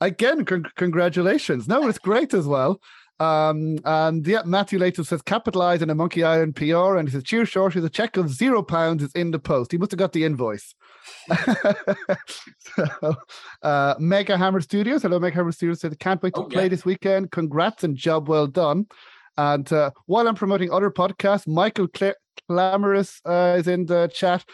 again, 0.00 0.44
con- 0.44 0.66
congratulations! 0.76 1.68
No, 1.68 1.88
it's 1.88 1.98
great 1.98 2.34
as 2.34 2.46
well. 2.46 2.80
Um, 3.18 3.78
and 3.84 4.26
yeah, 4.26 4.42
Matthew 4.44 4.78
Latham 4.78 5.04
says 5.04 5.22
capitalize 5.22 5.80
in 5.80 5.88
a 5.88 5.94
Monkey 5.94 6.22
Island 6.22 6.54
PR, 6.56 6.96
and 6.96 7.08
he 7.08 7.12
says, 7.12 7.22
"Cheers, 7.22 7.48
Shorty. 7.48 7.80
The 7.80 7.88
check 7.88 8.16
of 8.16 8.30
zero 8.30 8.62
pounds 8.62 9.02
is 9.02 9.12
in 9.12 9.30
the 9.30 9.38
post. 9.38 9.72
He 9.72 9.78
must 9.78 9.92
have 9.92 9.98
got 9.98 10.12
the 10.12 10.24
invoice." 10.24 10.74
so, 12.74 13.14
uh, 13.62 13.94
Mega 13.98 14.36
Hammer 14.36 14.60
Studios, 14.60 15.02
hello, 15.02 15.18
Mega 15.18 15.36
Hammer 15.36 15.52
Studios 15.52 15.80
said, 15.80 15.98
"Can't 15.98 16.22
wait 16.22 16.34
to 16.34 16.40
Oh, 16.42 16.44
play 16.44 16.64
yeah. 16.64 16.68
this 16.68 16.84
weekend. 16.84 17.30
Congrats 17.30 17.84
and 17.84 17.96
job 17.96 18.28
well 18.28 18.46
done." 18.46 18.86
And 19.38 19.70
uh, 19.72 19.90
while 20.06 20.28
I'm 20.28 20.34
promoting 20.34 20.70
other 20.70 20.90
podcasts, 20.90 21.46
Michael 21.46 21.88
Cla- 21.88 22.14
Clamorous 22.48 23.20
uh, 23.24 23.56
is 23.58 23.68
in 23.68 23.86
the 23.86 24.08
chat. 24.12 24.44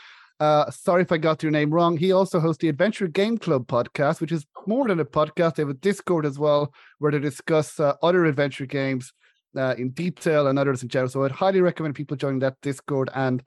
Uh, 0.41 0.69
sorry 0.73 1.03
if 1.03 1.13
I 1.13 1.19
got 1.19 1.43
your 1.43 1.53
name 1.53 1.71
wrong. 1.73 1.97
He 1.97 2.11
also 2.11 2.41
hosts 2.41 2.61
the 2.61 2.69
Adventure 2.69 3.07
Game 3.07 3.39
Club 3.39 3.69
podcast, 3.69 4.21
which 4.21 4.33
is 4.33 4.45
more 4.67 4.87
than 4.89 5.01
a 5.01 5.05
podcast. 5.05 5.57
They 5.57 5.63
have 5.63 5.71
a 5.71 5.75
Discord 5.75 6.27
as 6.27 6.39
well 6.39 6.73
where 6.99 7.13
they 7.13 7.19
discuss 7.19 7.79
uh, 7.81 7.95
other 8.03 8.25
adventure 8.25 8.67
games 8.67 9.13
uh, 9.57 9.75
in 9.79 9.91
detail 9.91 10.47
and 10.47 10.59
others 10.59 10.83
in 10.83 10.89
general. 10.89 11.11
So 11.11 11.25
I'd 11.25 11.31
highly 11.33 11.61
recommend 11.61 11.95
people 11.95 12.17
join 12.17 12.39
that 12.41 12.57
Discord 12.63 13.11
and 13.15 13.43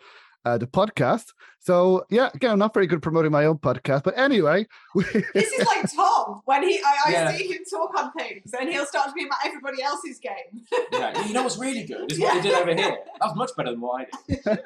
uh, 0.46 0.60
the 0.60 0.68
podcast. 0.68 1.26
So 1.60 2.06
yeah, 2.12 2.30
again, 2.36 2.52
I'm 2.52 2.60
not 2.60 2.72
very 2.74 2.86
good 2.86 2.98
at 2.98 3.02
promoting 3.02 3.32
my 3.32 3.46
own 3.46 3.58
podcast, 3.58 4.04
but 4.04 4.16
anyway, 4.16 4.68
this 5.34 5.52
is 5.52 5.66
like 5.66 5.92
Tom 5.92 6.42
when 6.46 6.62
he 6.62 6.80
I, 6.80 6.96
I 7.08 7.12
Yeah. 7.12 7.32
see 7.32 7.48
him 7.52 7.64
talk 7.68 7.98
on 7.98 8.12
things 8.14 8.54
and 8.60 8.70
he'll 8.70 8.86
start 8.86 9.08
talking 9.08 9.26
about 9.26 9.40
everybody 9.44 9.82
else's 9.82 10.20
game. 10.20 10.62
Yeah, 10.92 11.26
you 11.26 11.34
know 11.34 11.42
what's 11.42 11.58
really 11.58 11.84
good 11.86 12.12
is 12.12 12.20
what 12.20 12.36
they 12.44 12.50
did 12.50 12.54
over 12.60 12.76
here. 12.76 12.98
That 13.20 13.22
was 13.22 13.36
much 13.36 13.50
better 13.58 13.72
than 13.72 13.82
what 13.82 14.06
I 14.30 14.34
did. 14.34 14.60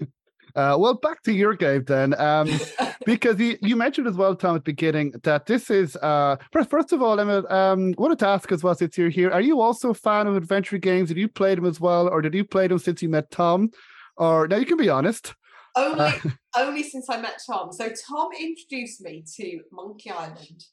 Uh, 0.56 0.74
well, 0.78 0.94
back 0.94 1.22
to 1.22 1.32
your 1.32 1.54
game 1.54 1.84
then, 1.84 2.18
um, 2.18 2.48
because 3.04 3.38
you, 3.38 3.58
you 3.60 3.76
mentioned 3.76 4.06
as 4.06 4.16
well, 4.16 4.34
Tom, 4.34 4.56
at 4.56 4.64
the 4.64 4.72
beginning 4.72 5.12
that 5.22 5.44
this 5.46 5.70
is. 5.70 5.96
Uh, 5.96 6.36
first, 6.50 6.70
first 6.70 6.92
of 6.92 7.02
all, 7.02 7.20
Emma, 7.20 7.44
um, 7.50 7.94
wanted 7.98 8.18
to 8.20 8.26
ask 8.26 8.50
as 8.50 8.62
well 8.64 8.74
since 8.74 8.96
you're 8.96 9.10
here, 9.10 9.30
are 9.30 9.42
you 9.42 9.60
also 9.60 9.90
a 9.90 9.94
fan 9.94 10.26
of 10.26 10.34
adventure 10.34 10.78
games? 10.78 11.08
Did 11.08 11.18
you 11.18 11.28
play 11.28 11.54
them 11.54 11.66
as 11.66 11.78
well, 11.78 12.08
or 12.08 12.22
did 12.22 12.34
you 12.34 12.44
play 12.44 12.68
them 12.68 12.78
since 12.78 13.02
you 13.02 13.08
met 13.10 13.30
Tom? 13.30 13.70
Or 14.16 14.48
now 14.48 14.56
you 14.56 14.64
can 14.64 14.78
be 14.78 14.88
honest. 14.88 15.34
only 15.76 16.00
Uh, 16.00 16.12
only 16.56 16.82
since 16.82 17.10
I 17.10 17.20
met 17.20 17.38
Tom. 17.46 17.70
So 17.72 17.90
Tom 18.08 18.30
introduced 18.40 19.02
me 19.02 19.24
to 19.36 19.60
Monkey 19.70 20.10
Island 20.10 20.64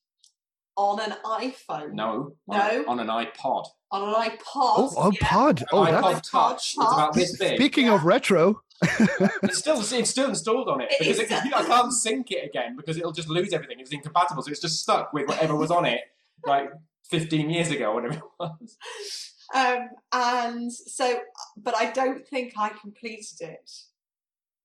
on 0.78 1.00
an 1.02 1.16
iPhone, 1.26 1.94
No, 1.94 2.36
on, 2.50 2.58
No. 2.58 2.86
on 2.88 3.00
an 3.02 3.08
iPod. 3.08 3.66
on 3.92 4.10
an 4.10 4.16
iPod. 4.32 4.40
oh, 4.56 4.94
oh, 4.98 5.12
yeah. 5.12 5.54
Oh, 5.72 5.86
iPod 5.86 6.14
that's 6.14 6.30
Touch. 6.32 6.74
It's 6.78 6.94
about 6.94 7.14
this 7.14 7.38
big. 7.38 7.58
speaking 7.58 7.90
of 7.90 8.06
retro. 8.06 8.62
It's 9.44 9.58
still 9.60 9.80
it's 9.82 10.10
still 10.10 10.30
installed 10.30 10.70
on 10.70 10.82
it 10.82 10.92
It 10.92 11.00
because 11.00 11.20
is. 11.20 11.32
it, 11.32 11.54
I 11.56 11.64
can't 11.66 11.92
sync 11.94 12.32
it 12.32 12.46
again 12.46 12.76
because 12.76 12.98
it'll 12.98 13.12
just 13.12 13.30
lose 13.30 13.54
everything. 13.54 13.80
It's 13.80 13.92
incompatible, 13.92 14.44
so 14.44 14.52
it's 14.52 14.60
just 14.62 14.82
stuck 14.82 15.14
with 15.14 15.28
whatever 15.28 15.56
was 15.56 15.72
on 15.72 15.86
it 15.86 16.02
like 16.46 16.70
15 17.10 17.50
years 17.50 17.70
ago, 17.72 17.94
whatever 17.94 18.14
it 18.16 18.22
was. 18.40 18.78
Um, 19.54 19.90
and 20.12 20.72
so, 20.74 21.20
but 21.58 21.76
I 21.76 21.92
don't 21.92 22.26
think 22.28 22.54
I 22.58 22.70
completed 22.70 23.42
it. 23.42 23.70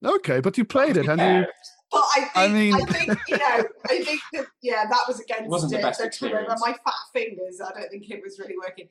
Okay, 0.04 0.40
but 0.40 0.56
you 0.56 0.64
played 0.64 0.96
it, 0.96 1.06
and 1.08 1.20
you. 1.20 1.46
But 1.90 2.04
I 2.16 2.20
think, 2.20 2.36
I 2.36 2.44
I, 2.44 2.48
mean- 2.48 2.86
think, 2.86 3.18
you 3.28 3.36
know, 3.38 3.64
I 3.90 4.02
think 4.02 4.20
that, 4.34 4.46
yeah, 4.62 4.84
that 4.88 5.04
was 5.08 5.20
against 5.20 5.44
It 5.44 5.48
wasn't 5.50 5.72
the 5.72 5.78
it. 5.78 5.82
best 5.82 5.98
But 6.00 6.06
experience. 6.06 6.60
my 6.64 6.72
fat 6.72 6.94
fingers, 7.12 7.60
I 7.60 7.72
don't 7.78 7.90
think 7.90 8.08
it 8.10 8.20
was 8.22 8.38
really 8.38 8.56
working. 8.58 8.88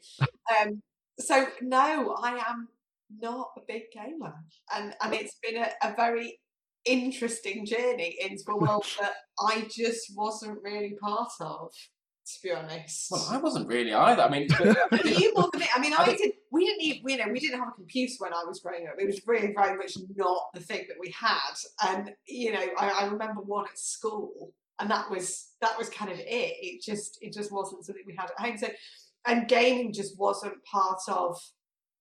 Um, 0.61 0.81
so 1.19 1.47
no, 1.61 2.15
I 2.21 2.31
am 2.47 2.67
not 3.09 3.49
a 3.57 3.61
big 3.67 3.83
gamer, 3.93 4.33
and 4.75 4.95
and 5.01 5.13
it's 5.13 5.37
been 5.41 5.57
a, 5.61 5.69
a 5.83 5.95
very 5.95 6.39
interesting 6.85 7.65
journey 7.65 8.17
into 8.21 8.43
a 8.49 8.57
world 8.57 8.85
that 9.01 9.13
I 9.39 9.67
just 9.69 10.13
wasn't 10.15 10.59
really 10.63 10.95
part 11.01 11.31
of, 11.41 11.71
to 11.71 12.33
be 12.43 12.51
honest. 12.51 13.07
Well, 13.11 13.27
I 13.29 13.37
wasn't 13.37 13.67
really 13.67 13.93
either. 13.93 14.21
I 14.23 14.29
mean, 14.29 14.47
you 15.05 15.33
more 15.35 15.49
than 15.51 15.61
me. 15.61 15.67
I 15.75 15.79
mean, 15.79 15.93
I 15.93 15.97
I, 15.97 16.05
think- 16.05 16.19
did. 16.19 16.31
We 16.51 16.65
didn't 16.65 16.81
even. 16.83 17.09
You 17.09 17.17
know, 17.17 17.31
we 17.31 17.39
didn't 17.39 17.59
have 17.59 17.69
a 17.69 17.73
computer 17.75 18.13
when 18.19 18.33
I 18.33 18.43
was 18.47 18.61
growing 18.61 18.87
up. 18.87 18.95
It 18.97 19.05
was 19.05 19.21
really 19.27 19.53
very 19.53 19.77
much 19.77 19.93
not 20.15 20.43
the 20.53 20.61
thing 20.61 20.85
that 20.87 20.97
we 20.99 21.11
had. 21.11 21.53
And 21.83 22.11
you 22.27 22.53
know, 22.53 22.65
I, 22.77 22.89
I 23.01 23.05
remember 23.07 23.41
one 23.41 23.65
at 23.65 23.77
school, 23.77 24.53
and 24.79 24.89
that 24.89 25.09
was 25.11 25.49
that 25.61 25.77
was 25.77 25.89
kind 25.89 26.11
of 26.11 26.19
it. 26.19 26.25
It 26.25 26.81
just 26.81 27.17
it 27.21 27.33
just 27.33 27.51
wasn't 27.51 27.85
something 27.85 28.03
we 28.07 28.15
had 28.17 28.29
at 28.31 28.39
home. 28.39 28.57
So, 28.57 28.69
and 29.25 29.47
gaming 29.47 29.91
just 29.91 30.17
wasn't 30.17 30.63
part 30.63 30.99
of 31.09 31.37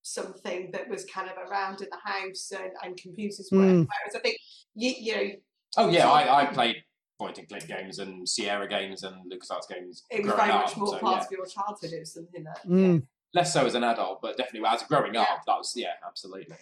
something 0.06 0.70
that 0.72 0.88
was 0.88 1.04
kind 1.04 1.28
of 1.28 1.36
around 1.36 1.80
in 1.80 1.88
the 1.90 1.98
house, 2.10 2.52
and, 2.52 2.70
and 2.82 2.96
computers 2.96 3.48
were. 3.50 3.58
Mm. 3.58 3.86
Whereas 3.86 4.14
I 4.14 4.18
think 4.20 4.38
you 4.74 4.92
you 4.98 5.16
know 5.16 5.30
oh 5.78 5.88
yeah, 5.90 6.08
I, 6.10 6.42
I 6.42 6.46
played 6.46 6.76
point 7.18 7.38
and 7.38 7.48
click 7.48 7.66
games 7.66 7.98
and 7.98 8.28
Sierra 8.28 8.68
games 8.68 9.02
and 9.02 9.16
LucasArts 9.30 9.68
games. 9.68 10.04
it 10.10 10.22
was 10.22 10.32
growing 10.32 10.48
very 10.48 10.52
much 10.52 10.72
up, 10.72 10.76
more 10.76 10.88
so, 10.88 10.98
part 10.98 11.16
yeah. 11.16 11.24
of 11.24 11.30
your 11.30 11.46
childhood. 11.46 11.92
It 11.92 12.00
was 12.00 12.12
something 12.14 12.44
that. 12.44 12.66
Mm. 12.66 13.02
Less 13.34 13.52
so 13.52 13.66
as 13.66 13.74
an 13.74 13.84
adult, 13.84 14.22
but 14.22 14.36
definitely 14.38 14.66
as 14.68 14.82
growing 14.84 15.14
Yeah. 15.14 15.22
up, 15.22 15.42
that 15.46 15.58
was 15.58 15.72
yeah, 15.76 15.88
absolutely. 16.06 16.56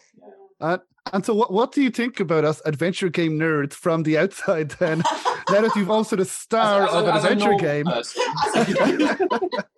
Yeah. 0.60 0.78
And 1.12 1.24
so, 1.24 1.34
what, 1.34 1.52
what 1.52 1.72
do 1.72 1.82
you 1.82 1.90
think 1.90 2.18
about 2.18 2.44
us 2.44 2.62
adventure 2.64 3.10
game 3.10 3.38
nerds 3.38 3.74
from 3.74 4.02
the 4.02 4.18
outside 4.18 4.70
then? 4.70 4.98
now 5.50 5.60
that 5.60 5.76
you've 5.76 5.90
also 5.90 6.16
the 6.16 6.24
star 6.24 6.84
As 6.84 6.94
a- 6.94 6.96
of 6.96 7.08
an 7.08 7.16
adventure 7.16 7.54
game. 7.54 7.86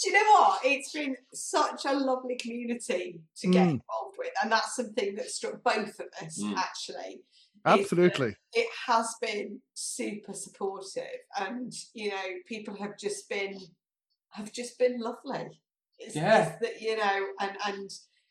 person. 0.00 0.12
Do 0.12 0.18
you 0.18 0.24
know 0.24 0.32
what? 0.32 0.60
It's 0.64 0.92
been 0.92 1.16
such 1.32 1.84
a 1.86 1.92
lovely 1.92 2.36
community 2.36 3.20
to 3.38 3.46
get 3.48 3.66
Mm. 3.66 3.70
involved 3.80 4.16
with, 4.18 4.32
and 4.42 4.50
that's 4.52 4.76
something 4.76 5.14
that 5.16 5.30
struck 5.30 5.62
both 5.62 5.98
of 6.00 6.06
us 6.22 6.40
Mm. 6.42 6.56
actually. 6.56 7.24
Absolutely. 7.66 8.28
that 8.30 8.36
It 8.60 8.68
has 8.86 9.14
been 9.20 9.60
super 9.74 10.32
supportive, 10.32 11.20
and 11.36 11.72
you 11.92 12.08
know, 12.10 12.26
people 12.46 12.74
have 12.76 12.96
just 12.98 13.28
been 13.28 13.58
have 14.30 14.52
just 14.52 14.78
been 14.78 14.98
lovely. 15.00 15.60
It's, 15.98 16.14
Yeah. 16.16 16.48
it's 16.50 16.60
that 16.60 16.80
you 16.80 16.96
know, 16.96 17.32
and 17.40 17.56
and 17.66 17.90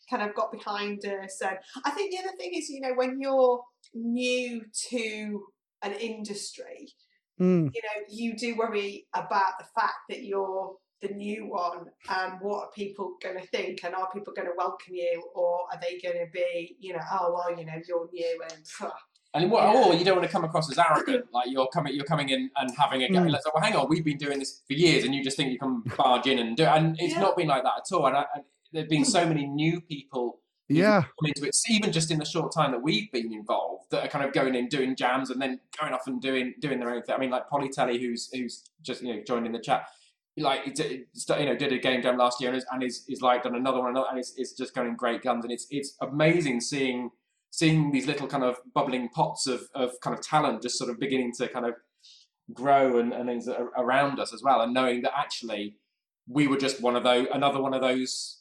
kind 0.10 0.24
of 0.24 0.34
got 0.36 0.52
behind 0.52 1.06
us. 1.06 1.40
And 1.42 1.60
I 1.86 1.92
think 1.92 2.12
the 2.12 2.18
other 2.20 2.36
thing 2.38 2.54
is, 2.56 2.70
you 2.70 2.80
know, 2.82 2.94
when 2.96 3.20
you're 3.22 3.64
new 3.94 4.66
to 4.90 5.54
an 5.84 5.94
industry, 5.94 6.88
Mm. 7.40 7.70
you 7.76 7.82
know, 7.84 8.06
you 8.10 8.36
do 8.36 8.56
worry 8.58 9.08
about 9.14 9.60
the 9.60 9.66
fact 9.76 10.00
that 10.10 10.24
you're 10.24 10.76
the 11.02 11.10
new 11.10 11.48
one 11.48 11.86
and 12.10 12.34
what 12.42 12.64
are 12.66 12.72
people 12.72 13.16
going 13.22 13.40
to 13.40 13.48
think 13.48 13.84
and 13.84 13.96
are 13.96 14.10
people 14.12 14.34
going 14.34 14.48
to 14.48 14.54
welcome 14.58 14.94
you 14.94 15.24
or 15.34 15.62
are 15.72 15.80
they 15.82 16.00
going 16.00 16.26
to 16.26 16.30
be, 16.32 16.76
you 16.80 16.94
know, 16.94 17.00
oh, 17.12 17.34
well, 17.34 17.58
you 17.58 17.66
know, 17.66 17.74
you're 17.88 18.10
new 18.12 18.42
and 18.52 18.68
phew. 18.68 18.90
And 19.34 19.52
what, 19.52 19.64
Yeah. 19.64 19.84
or 19.86 19.94
you 19.94 20.04
don't 20.04 20.18
want 20.18 20.28
to 20.28 20.32
come 20.32 20.44
across 20.44 20.72
as 20.72 20.78
arrogant, 20.80 21.26
like 21.32 21.50
you're 21.52 21.68
coming, 21.68 21.94
you're 21.94 22.04
coming 22.06 22.30
in 22.30 22.50
and 22.58 22.72
having 22.76 23.04
a 23.04 23.10
go. 23.10 23.20
Mm. 23.20 23.32
Like, 23.32 23.54
well, 23.54 23.64
hang 23.64 23.76
on, 23.76 23.88
we've 23.88 24.04
been 24.04 24.18
doing 24.18 24.40
this 24.40 24.64
for 24.66 24.74
years, 24.74 25.04
and 25.06 25.14
you 25.14 25.24
just 25.24 25.38
think 25.38 25.52
you 25.52 25.60
can 25.60 25.84
barge 25.98 26.26
in 26.26 26.40
and 26.40 26.58
do 26.58 26.64
it. 26.64 26.70
And 26.70 26.96
it's 27.00 27.14
Yeah. 27.14 27.22
not 27.22 27.38
been 27.38 27.48
like 27.48 27.64
that 27.64 27.74
at 27.78 27.96
all. 27.96 28.08
And, 28.08 28.18
I, 28.18 28.26
and 28.34 28.44
there've 28.74 28.90
been 28.90 29.06
so 29.06 29.28
many 29.28 29.46
new 29.46 29.82
people 29.82 30.42
Yeah. 30.68 31.02
come 31.04 31.28
into 31.28 31.46
it, 31.46 31.56
even 31.70 31.92
just 31.92 32.10
in 32.10 32.18
the 32.18 32.26
short 32.26 32.52
time 32.52 32.72
that 32.72 32.82
we've 32.82 33.12
been 33.12 33.32
involved, 33.32 33.92
that 33.92 34.04
are 34.04 34.08
kind 34.08 34.26
of 34.26 34.34
going 34.34 34.56
in, 34.56 34.68
doing 34.68 34.96
jams, 34.96 35.30
and 35.30 35.40
then 35.40 35.60
going 35.80 35.94
off 35.94 36.08
and 36.08 36.20
doing 36.20 36.56
doing 36.60 36.80
their 36.80 36.90
own 36.90 37.04
thing. 37.04 37.14
I 37.14 37.20
mean, 37.20 37.30
like 37.30 37.48
Polytelly, 37.50 38.00
who's 38.00 38.32
who's 38.34 38.64
just 38.82 39.04
you 39.04 39.16
know 39.16 39.22
joined 39.24 39.46
in 39.46 39.52
the 39.52 39.60
chat. 39.60 39.86
Like 40.40 40.66
you 40.66 41.46
know, 41.46 41.56
did 41.56 41.74
a 41.74 41.78
game 41.78 42.02
jam 42.02 42.18
last 42.18 42.42
year 42.42 42.50
and 42.50 42.58
is, 42.58 42.66
and 42.72 42.84
is, 42.84 43.06
is 43.08 43.22
like 43.22 43.44
done 43.44 43.56
another 43.56 43.80
one, 43.80 43.96
and 43.96 44.20
it's, 44.20 44.34
it's 44.38 44.54
just 44.54 44.74
going 44.74 44.96
great 44.96 45.22
guns, 45.22 45.44
and 45.44 45.52
it's 45.52 45.68
it's 45.70 45.96
amazing 46.02 46.62
seeing 46.62 47.12
seeing 47.52 47.92
these 47.92 48.06
little 48.06 48.28
kind 48.28 48.44
of 48.44 48.58
bubbling 48.74 49.10
pots 49.10 49.48
of, 49.48 49.64
of 49.74 49.92
kind 50.02 50.18
of 50.18 50.24
talent 50.24 50.62
just 50.62 50.78
sort 50.78 50.90
of 50.90 51.00
beginning 51.00 51.34
to 51.36 51.48
kind 51.48 51.66
of 51.66 51.74
grow 52.54 53.00
and, 53.00 53.12
and 53.12 53.28
things 53.28 53.48
around 53.78 54.20
us 54.20 54.34
as 54.34 54.42
well, 54.44 54.62
and 54.62 54.74
knowing 54.74 55.02
that 55.02 55.18
actually 55.18 55.76
we 56.28 56.48
were 56.48 56.58
just 56.58 56.82
one 56.82 56.96
of 56.96 57.04
those 57.04 57.28
another 57.34 57.62
one 57.62 57.74
of 57.74 57.82
those 57.82 58.39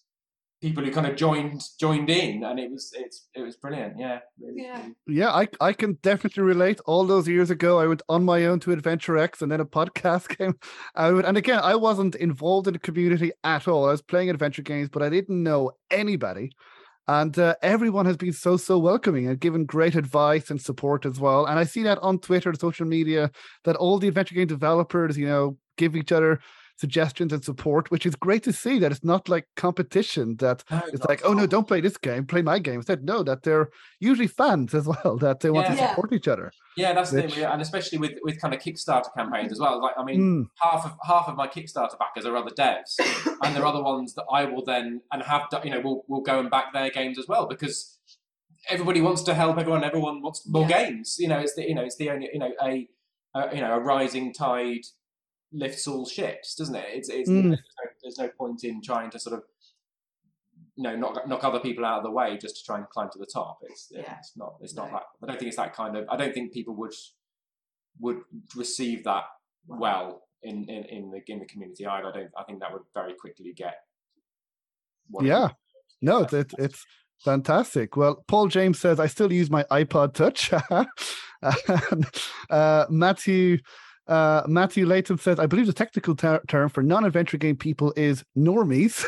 people 0.61 0.85
who 0.85 0.91
kind 0.91 1.07
of 1.07 1.17
joined 1.17 1.63
joined 1.79 2.11
in, 2.11 2.45
and 2.45 2.59
it 2.59 2.71
was 2.71 2.93
it's 2.97 3.29
it 3.35 3.43
was 3.43 3.57
brilliant. 3.57 3.99
Yeah, 3.99 4.21
really. 4.41 4.63
Yeah. 4.63 4.83
really. 4.83 4.95
Yeah, 5.07 5.31
I 5.31 5.49
I 5.61 5.73
can 5.73 5.95
definitely 6.03 6.43
relate. 6.43 6.81
All 6.87 7.07
those 7.07 7.29
years 7.29 7.51
ago, 7.51 7.79
I 7.79 7.87
went 7.87 8.03
on 8.09 8.25
my 8.25 8.47
own 8.47 8.61
to 8.61 8.73
Adventure 8.73 9.17
X, 9.17 9.43
and 9.43 9.51
then 9.51 9.61
a 9.61 9.67
podcast 9.67 10.29
came 10.39 10.55
out. 10.97 11.25
And 11.25 11.37
again, 11.37 11.61
I 11.63 11.75
wasn't 11.77 12.15
involved 12.17 12.67
in 12.67 12.73
the 12.73 12.79
community 12.79 13.33
at 13.45 13.69
all. 13.69 13.87
I 13.87 13.93
was 13.93 14.03
playing 14.03 14.31
adventure 14.31 14.63
games, 14.63 14.89
but 14.89 15.03
I 15.03 15.09
didn't 15.09 15.43
know 15.43 15.73
anybody. 15.91 16.53
And 17.07 17.39
uh, 17.39 17.55
everyone 17.63 18.05
has 18.05 18.19
been 18.19 18.35
so 18.35 18.59
so 18.59 18.79
welcoming 18.79 19.29
and 19.29 19.41
given 19.41 19.65
great 19.65 19.95
advice 19.95 20.51
and 20.51 20.61
support 20.61 21.07
as 21.07 21.19
well. 21.19 21.47
And 21.47 21.59
I 21.59 21.65
see 21.65 21.83
that 21.85 21.99
on 22.01 22.19
Twitter, 22.19 22.53
social 22.55 22.87
media, 22.87 23.31
that 23.65 23.77
all 23.77 23.99
the 23.99 24.09
adventure 24.09 24.35
game 24.35 24.47
developers, 24.47 25.17
you 25.17 25.27
know, 25.27 25.57
give 25.79 25.97
each 25.97 26.13
other 26.13 26.41
suggestions 26.79 27.33
and 27.33 27.45
support, 27.45 27.91
which 27.91 28.07
is 28.07 28.15
great 28.15 28.43
to 28.45 28.53
see. 28.53 28.79
That 28.79 28.93
it's 28.93 29.05
not 29.05 29.29
like 29.29 29.47
competition. 29.57 30.37
That 30.37 30.63
No, 30.71 30.83
it's 30.93 31.05
like, 31.05 31.21
oh 31.25 31.33
no, 31.35 31.47
don't 31.47 31.67
play 31.67 31.81
this 31.81 31.97
game, 31.97 32.25
play 32.27 32.41
my 32.43 32.59
game. 32.59 32.77
Instead, 32.77 33.05
no, 33.05 33.23
that 33.25 33.43
they're 33.43 33.69
usually 34.01 34.29
fans 34.29 34.75
as 34.75 34.87
well, 35.05 35.17
that 35.19 35.41
they 35.41 35.51
want 35.51 35.67
to 35.67 35.75
Yeah. 35.75 35.81
Yeah. 35.81 35.89
support 35.91 36.13
each 36.13 36.29
other. 36.29 36.53
Yeah, 36.77 36.93
that's 36.95 37.11
the 37.11 37.23
Which- 37.23 37.35
thing, 37.35 37.45
and 37.45 37.61
especially 37.61 37.99
with 37.99 38.13
with 38.23 38.41
kind 38.41 38.55
of 38.55 38.61
Kickstarter 38.61 39.13
campaigns 39.17 39.51
as 39.53 39.59
well. 39.59 39.83
Like, 39.83 39.95
I 39.99 40.05
mean, 40.05 40.21
Mm, 40.21 40.45
half 40.63 40.85
of 40.87 40.93
half 41.07 41.27
of 41.29 41.35
my 41.37 41.49
Kickstarter 41.49 41.99
backers 41.99 42.25
are 42.25 42.37
other 42.37 42.51
devs, 42.63 42.95
and 43.43 43.55
there 43.57 43.63
are 43.65 43.67
other 43.75 43.83
ones 43.83 44.15
that 44.15 44.25
I 44.33 44.45
will 44.45 44.65
then 44.65 45.01
and 45.13 45.23
have 45.25 45.51
done- 45.51 45.65
you 45.67 45.71
know 45.73 45.81
will 45.81 46.05
will 46.09 46.21
go 46.23 46.39
and 46.39 46.49
back 46.51 46.73
their 46.73 46.91
games 46.91 47.19
as 47.19 47.27
well 47.27 47.47
because 47.47 47.99
everybody 48.69 49.01
wants 49.01 49.23
to 49.23 49.35
help 49.35 49.59
everyone. 49.59 49.83
Everyone 49.85 50.23
wants 50.23 50.47
more 50.49 50.67
Yeah. 50.69 50.85
games. 50.85 51.17
You 51.19 51.29
know, 51.29 51.39
it's 51.41 51.55
the 51.55 51.63
you 51.69 51.75
know 51.75 51.83
it's 51.83 51.97
the 51.97 52.11
only 52.11 52.29
you 52.33 52.39
know 52.39 52.53
a, 52.63 52.89
a 53.35 53.55
you 53.55 53.61
know 53.61 53.75
a 53.75 53.81
rising 53.81 54.33
tide 54.33 54.85
lifts 55.53 55.87
all 55.89 56.07
ships, 56.07 56.55
doesn't 56.55 56.75
it? 56.75 56.85
It's, 56.93 57.09
it's 57.09 57.29
Mm. 57.31 57.43
there's, 57.51 57.59
no, 57.61 57.91
there's 58.03 58.19
no 58.19 58.29
point 58.29 58.65
in 58.65 58.83
trying 58.83 59.11
to 59.11 59.19
sort 59.19 59.37
of 59.39 59.45
you 60.77 60.85
know 60.85 60.95
knock 60.97 61.27
knock 61.27 61.43
other 61.45 61.59
people 61.61 61.85
out 61.85 61.99
of 61.99 62.05
the 62.05 62.11
way 62.11 62.37
just 62.39 62.57
to 62.59 62.65
try 62.65 62.77
and 62.79 62.89
climb 62.89 63.09
to 63.13 63.19
the 63.19 63.27
top. 63.27 63.59
It's 63.63 63.89
Yeah. 63.91 64.17
it's 64.19 64.37
not 64.37 64.57
it's 64.61 64.75
not 64.75 64.87
No. 64.91 64.93
that. 64.99 65.03
I 65.23 65.27
don't 65.27 65.39
think 65.39 65.49
it's 65.49 65.57
that 65.57 65.75
kind 65.75 65.97
of. 65.97 66.07
I 66.11 66.17
don't 66.17 66.33
think 66.35 66.53
people 66.53 66.75
would 66.77 66.93
would 68.01 68.19
receive 68.55 69.05
that 69.05 69.25
well 69.67 70.23
in, 70.43 70.65
in, 70.69 70.85
in 70.85 71.11
the 71.11 71.21
in 71.27 71.41
the 71.41 71.47
community 71.47 71.85
either. 71.87 72.09
I 72.09 72.13
don't. 72.13 72.31
I 72.39 72.45
think 72.45 72.61
that 72.61 72.73
would 72.73 72.83
very 72.95 73.15
quickly 73.15 73.53
get. 73.57 73.75
what 75.11 75.25
Yeah. 75.25 75.49
no, 76.01 76.21
it's, 76.21 76.33
it's 76.33 76.55
it's 76.59 76.87
fantastic. 77.25 77.97
Well, 77.97 78.23
Paul 78.29 78.47
James 78.49 78.79
says 78.79 79.01
I 79.01 79.07
still 79.09 79.33
use 79.33 79.51
my 79.51 79.65
iPod 79.65 80.15
Touch. 80.15 80.53
and, 81.91 82.07
uh, 82.51 82.87
Matthew. 82.91 83.59
Uh, 84.09 84.43
Matthew 84.47 84.87
Latham 84.87 85.19
says, 85.19 85.39
I 85.39 85.47
believe 85.47 85.67
the 85.67 85.73
technical 85.75 86.17
ter- 86.17 86.41
term 86.49 86.71
for 86.71 86.83
non 86.83 87.05
adventure 87.05 87.37
game 87.37 87.57
people 87.57 87.93
is 87.97 88.25
normies. 88.37 89.05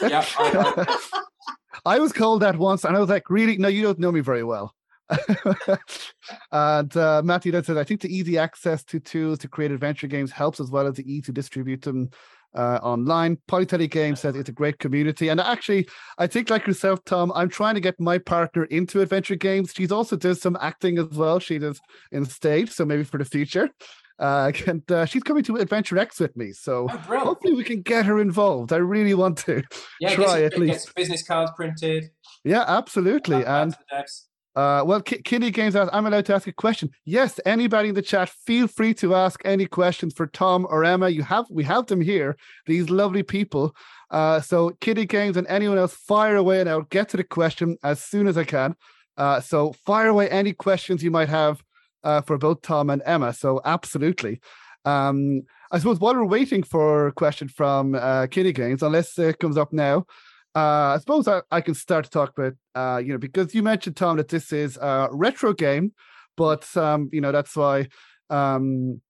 Yeah, 0.00 0.24
I, 0.38 0.86
I, 0.86 1.20
I 1.96 1.98
was 1.98 2.12
called 2.12 2.42
that 2.42 2.56
once, 2.56 2.84
and 2.84 2.96
I 2.96 3.00
was 3.00 3.08
like, 3.08 3.28
"Really? 3.28 3.56
No, 3.58 3.68
you 3.68 3.82
don't 3.82 3.98
know 3.98 4.12
me 4.12 4.20
very 4.20 4.44
well." 4.44 4.74
and 6.52 6.96
uh, 6.96 7.22
Matthew 7.24 7.52
then 7.52 7.64
said, 7.64 7.76
"I 7.76 7.84
think 7.84 8.00
the 8.00 8.14
easy 8.14 8.38
access 8.38 8.84
to 8.84 9.00
tools 9.00 9.38
to 9.40 9.48
create 9.48 9.70
adventure 9.70 10.06
games 10.06 10.30
helps 10.30 10.60
as 10.60 10.70
well 10.70 10.86
as 10.86 10.94
the 10.94 11.12
ease 11.12 11.26
to 11.26 11.32
distribute 11.32 11.82
them 11.82 12.10
uh, 12.54 12.78
online." 12.82 13.38
Polytelly 13.48 13.90
Games 13.90 14.20
says 14.20 14.36
it's 14.36 14.48
a 14.48 14.52
great 14.52 14.78
community, 14.78 15.28
and 15.28 15.40
actually, 15.40 15.88
I 16.16 16.26
think 16.26 16.48
like 16.48 16.66
yourself, 16.66 17.04
Tom, 17.04 17.32
I'm 17.34 17.48
trying 17.48 17.74
to 17.74 17.80
get 17.80 18.00
my 18.00 18.18
partner 18.18 18.64
into 18.64 19.00
adventure 19.00 19.36
games. 19.36 19.72
She's 19.74 19.92
also 19.92 20.16
does 20.16 20.40
some 20.40 20.56
acting 20.60 20.98
as 20.98 21.08
well. 21.08 21.38
She 21.38 21.58
does 21.58 21.80
in 22.12 22.24
stage, 22.24 22.70
so 22.70 22.84
maybe 22.84 23.04
for 23.04 23.18
the 23.18 23.24
future. 23.24 23.70
Uh, 24.18 24.52
and 24.66 24.90
uh, 24.90 25.04
she's 25.04 25.22
coming 25.22 25.42
to 25.44 25.56
Adventure 25.56 25.98
X 25.98 26.20
with 26.20 26.36
me, 26.36 26.52
so 26.52 26.88
oh, 26.90 27.18
hopefully 27.18 27.54
we 27.54 27.64
can 27.64 27.82
get 27.82 28.06
her 28.06 28.20
involved. 28.20 28.72
I 28.72 28.76
really 28.76 29.14
want 29.14 29.38
to. 29.38 29.62
Yeah, 30.00 30.14
try 30.14 30.40
get, 30.40 30.44
at 30.44 30.52
some, 30.54 30.62
least. 30.62 30.72
get 30.72 30.82
some 30.82 30.92
business 30.96 31.22
cards 31.26 31.52
printed. 31.56 32.10
Yeah, 32.44 32.64
absolutely. 32.66 33.44
And 33.44 33.72
to 33.72 33.78
the 33.90 33.96
devs. 33.96 34.22
Uh, 34.56 34.84
well, 34.86 35.00
K- 35.00 35.20
Kitty 35.22 35.50
Games, 35.50 35.74
I'm 35.74 36.06
allowed 36.06 36.26
to 36.26 36.34
ask 36.34 36.46
a 36.46 36.52
question. 36.52 36.90
Yes, 37.04 37.40
anybody 37.44 37.88
in 37.88 37.96
the 37.96 38.02
chat, 38.02 38.28
feel 38.28 38.68
free 38.68 38.94
to 38.94 39.14
ask 39.16 39.40
any 39.44 39.66
questions 39.66 40.14
for 40.14 40.28
Tom 40.28 40.64
or 40.70 40.84
Emma. 40.84 41.08
You 41.08 41.24
have 41.24 41.46
we 41.50 41.64
have 41.64 41.86
them 41.86 42.00
here, 42.00 42.36
these 42.66 42.88
lovely 42.88 43.24
people. 43.24 43.74
Uh, 44.10 44.40
so 44.40 44.70
Kitty 44.80 45.06
Games 45.06 45.36
and 45.36 45.46
anyone 45.48 45.78
else, 45.78 45.94
fire 45.94 46.36
away, 46.36 46.60
and 46.60 46.68
I'll 46.68 46.82
get 46.82 47.08
to 47.10 47.16
the 47.16 47.24
question 47.24 47.78
as 47.82 48.00
soon 48.00 48.28
as 48.28 48.38
I 48.38 48.44
can. 48.44 48.76
Uh, 49.16 49.40
so 49.40 49.72
fire 49.84 50.08
away 50.08 50.28
any 50.28 50.52
questions 50.52 51.02
you 51.02 51.10
might 51.10 51.28
have 51.28 51.62
uh, 52.04 52.20
for 52.20 52.38
both 52.38 52.62
Tom 52.62 52.90
and 52.90 53.02
Emma. 53.04 53.32
So 53.32 53.60
absolutely. 53.64 54.40
Um, 54.84 55.42
I 55.72 55.78
suppose 55.78 55.98
while 55.98 56.14
we're 56.14 56.24
waiting 56.24 56.62
for 56.62 57.08
a 57.08 57.12
question 57.12 57.48
from 57.48 57.94
uh, 57.94 58.26
Kitty 58.26 58.52
Games, 58.52 58.82
unless 58.82 59.18
it 59.18 59.38
comes 59.38 59.56
up 59.56 59.72
now, 59.72 60.06
uh, 60.54 60.94
I 60.94 60.98
suppose 61.00 61.26
I, 61.26 61.40
I, 61.50 61.60
can 61.62 61.74
start 61.74 62.04
to 62.04 62.10
talk 62.10 62.38
about, 62.38 62.52
uh, 62.76 62.98
you 62.98 63.12
know, 63.12 63.18
because 63.18 63.54
you 63.54 63.62
mentioned, 63.62 63.96
Tom, 63.96 64.18
that 64.18 64.28
this 64.28 64.52
is 64.52 64.76
a 64.76 65.08
retro 65.10 65.52
game, 65.52 65.92
but, 66.36 66.76
um, 66.76 67.08
you 67.12 67.20
know, 67.20 67.32
that's 67.32 67.56
why 67.56 67.88
um, 68.30 69.00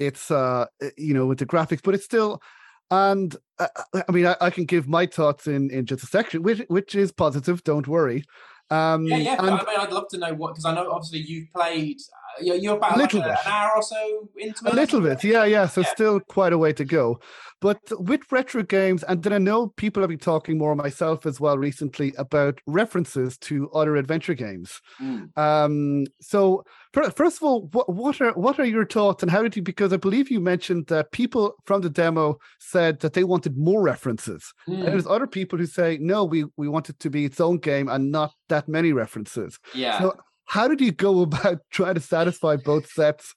it's, 0.00 0.32
uh, 0.32 0.66
you 0.96 1.14
know, 1.14 1.26
with 1.26 1.38
the 1.38 1.46
graphics, 1.46 1.80
but 1.84 1.94
it's 1.94 2.04
still, 2.04 2.42
and 2.90 3.36
uh, 3.60 3.68
I 4.08 4.10
mean, 4.10 4.26
I, 4.26 4.36
I, 4.40 4.50
can 4.50 4.64
give 4.64 4.88
my 4.88 5.06
thoughts 5.06 5.46
in, 5.46 5.70
in 5.70 5.86
just 5.86 6.02
a 6.02 6.06
section, 6.06 6.42
which, 6.42 6.62
which 6.66 6.96
is 6.96 7.12
positive, 7.12 7.62
don't 7.62 7.86
worry. 7.86 8.24
Um, 8.70 9.04
yeah, 9.06 9.16
yeah. 9.16 9.36
And, 9.38 9.50
I 9.50 9.64
mean, 9.64 9.78
I'd 9.78 9.92
love 9.92 10.08
to 10.10 10.18
know 10.18 10.32
what 10.34 10.54
because 10.54 10.64
I 10.64 10.74
know 10.74 10.90
obviously 10.90 11.20
you've 11.20 11.52
played. 11.52 11.98
You're, 12.40 12.56
you're 12.56 12.76
about 12.76 12.98
like 12.98 13.14
a, 13.14 13.22
an 13.22 13.36
hour 13.46 13.72
or 13.76 13.82
so 13.82 14.28
into 14.36 14.66
it. 14.66 14.72
A 14.72 14.76
little 14.76 15.00
bit, 15.00 15.22
yeah, 15.24 15.44
yeah. 15.44 15.66
So 15.66 15.80
yeah. 15.82 15.88
still 15.88 16.20
quite 16.20 16.52
a 16.52 16.58
way 16.58 16.72
to 16.72 16.84
go. 16.84 17.20
But 17.60 17.80
with 18.00 18.22
retro 18.32 18.62
games, 18.62 19.02
and 19.02 19.22
then 19.22 19.34
I 19.34 19.38
know 19.38 19.68
people 19.68 20.02
have 20.02 20.08
been 20.08 20.18
talking 20.18 20.56
more 20.56 20.74
myself 20.74 21.26
as 21.26 21.38
well 21.38 21.58
recently 21.58 22.14
about 22.16 22.58
references 22.66 23.36
to 23.38 23.70
other 23.72 23.96
adventure 23.96 24.32
games. 24.32 24.80
Mm. 25.00 25.36
Um, 25.36 26.06
so 26.22 26.64
first 26.92 27.36
of 27.36 27.42
all, 27.42 27.68
what, 27.72 27.92
what 27.92 28.20
are 28.22 28.32
what 28.32 28.58
are 28.58 28.64
your 28.64 28.86
thoughts 28.86 29.22
and 29.22 29.30
how 29.30 29.42
did 29.42 29.56
you? 29.56 29.62
Because 29.62 29.92
I 29.92 29.98
believe 29.98 30.30
you 30.30 30.40
mentioned 30.40 30.86
that 30.86 31.12
people 31.12 31.54
from 31.66 31.82
the 31.82 31.90
demo 31.90 32.38
said 32.58 33.00
that 33.00 33.12
they 33.12 33.24
wanted 33.24 33.58
more 33.58 33.82
references, 33.82 34.54
mm. 34.66 34.76
and 34.76 34.86
there's 34.86 35.06
other 35.06 35.26
people 35.26 35.58
who 35.58 35.66
say 35.66 35.98
no, 36.00 36.24
we 36.24 36.46
we 36.56 36.66
want 36.66 36.88
it 36.88 36.98
to 37.00 37.10
be 37.10 37.26
its 37.26 37.40
own 37.40 37.58
game 37.58 37.88
and 37.88 38.10
not 38.10 38.32
that 38.48 38.68
many 38.68 38.94
references. 38.94 39.58
Yeah. 39.74 39.98
So 40.00 40.16
how 40.50 40.66
did 40.68 40.80
you 40.80 40.92
go 40.92 41.22
about 41.22 41.60
trying 41.70 41.94
to 41.94 42.00
satisfy 42.00 42.56
both 42.56 42.90
sets? 42.90 43.34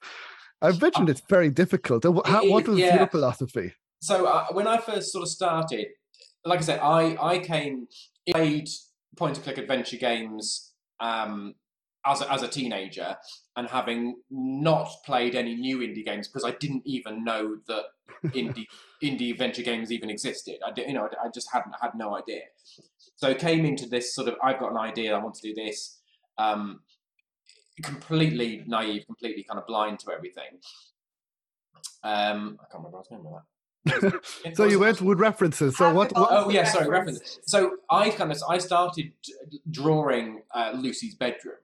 I've 0.60 0.80
mentioned 0.80 1.08
uh, 1.08 1.12
it's 1.12 1.22
very 1.28 1.50
difficult. 1.50 2.04
How, 2.04 2.48
what 2.48 2.66
was 2.66 2.78
yeah. 2.78 2.96
your 2.96 3.06
philosophy? 3.06 3.72
so 4.04 4.26
uh, 4.26 4.46
when 4.52 4.66
I 4.66 4.78
first 4.78 5.12
sort 5.12 5.22
of 5.22 5.28
started, 5.28 5.86
like 6.44 6.58
I 6.58 6.62
said, 6.62 6.80
I 6.80 7.16
I 7.20 7.38
came 7.38 7.86
played 8.30 8.68
point 9.16 9.36
and 9.36 9.44
click 9.44 9.58
adventure 9.58 9.96
games 9.96 10.72
um, 11.00 11.54
as 12.04 12.20
a, 12.20 12.30
as 12.30 12.42
a 12.42 12.48
teenager, 12.48 13.16
and 13.56 13.66
having 13.68 14.16
not 14.30 14.90
played 15.06 15.34
any 15.34 15.54
new 15.54 15.78
indie 15.78 16.04
games 16.04 16.28
because 16.28 16.44
I 16.44 16.54
didn't 16.58 16.82
even 16.84 17.24
know 17.24 17.56
that 17.68 17.84
indie 18.34 18.66
indie 19.02 19.30
adventure 19.30 19.62
games 19.62 19.90
even 19.90 20.10
existed. 20.10 20.56
I 20.66 20.72
did, 20.72 20.88
you 20.88 20.94
know 20.94 21.08
I 21.24 21.28
just 21.32 21.48
hadn't 21.52 21.74
had 21.80 21.92
no 21.94 22.16
idea. 22.16 22.42
So 23.16 23.28
I 23.28 23.34
came 23.34 23.64
into 23.64 23.86
this 23.86 24.14
sort 24.14 24.28
of 24.28 24.34
I've 24.42 24.58
got 24.58 24.72
an 24.72 24.78
idea. 24.78 25.14
I 25.14 25.22
want 25.22 25.36
to 25.36 25.48
do 25.48 25.54
this. 25.54 26.00
Um, 26.36 26.80
completely 27.82 28.62
naive, 28.66 29.06
completely 29.06 29.42
kind 29.42 29.58
of 29.58 29.66
blind 29.66 29.98
to 30.00 30.12
everything. 30.12 30.58
Um, 32.02 32.58
I 32.60 32.64
can't 32.70 32.84
remember. 32.84 32.98
I 32.98 33.00
was 33.00 33.08
going 33.08 33.24
with 33.24 33.32
that. 33.34 33.42
so 34.54 34.64
you 34.64 34.78
went 34.78 35.02
with 35.02 35.18
references. 35.18 35.76
So 35.76 35.92
what, 35.92 36.12
what? 36.14 36.28
Oh 36.30 36.50
yeah, 36.50 36.64
sorry, 36.64 36.88
references. 36.88 37.38
So 37.44 37.76
I 37.90 38.10
kind 38.10 38.32
of 38.32 38.38
I 38.48 38.58
started 38.58 39.12
drawing 39.70 40.42
uh, 40.54 40.72
Lucy's 40.74 41.14
bedroom, 41.14 41.56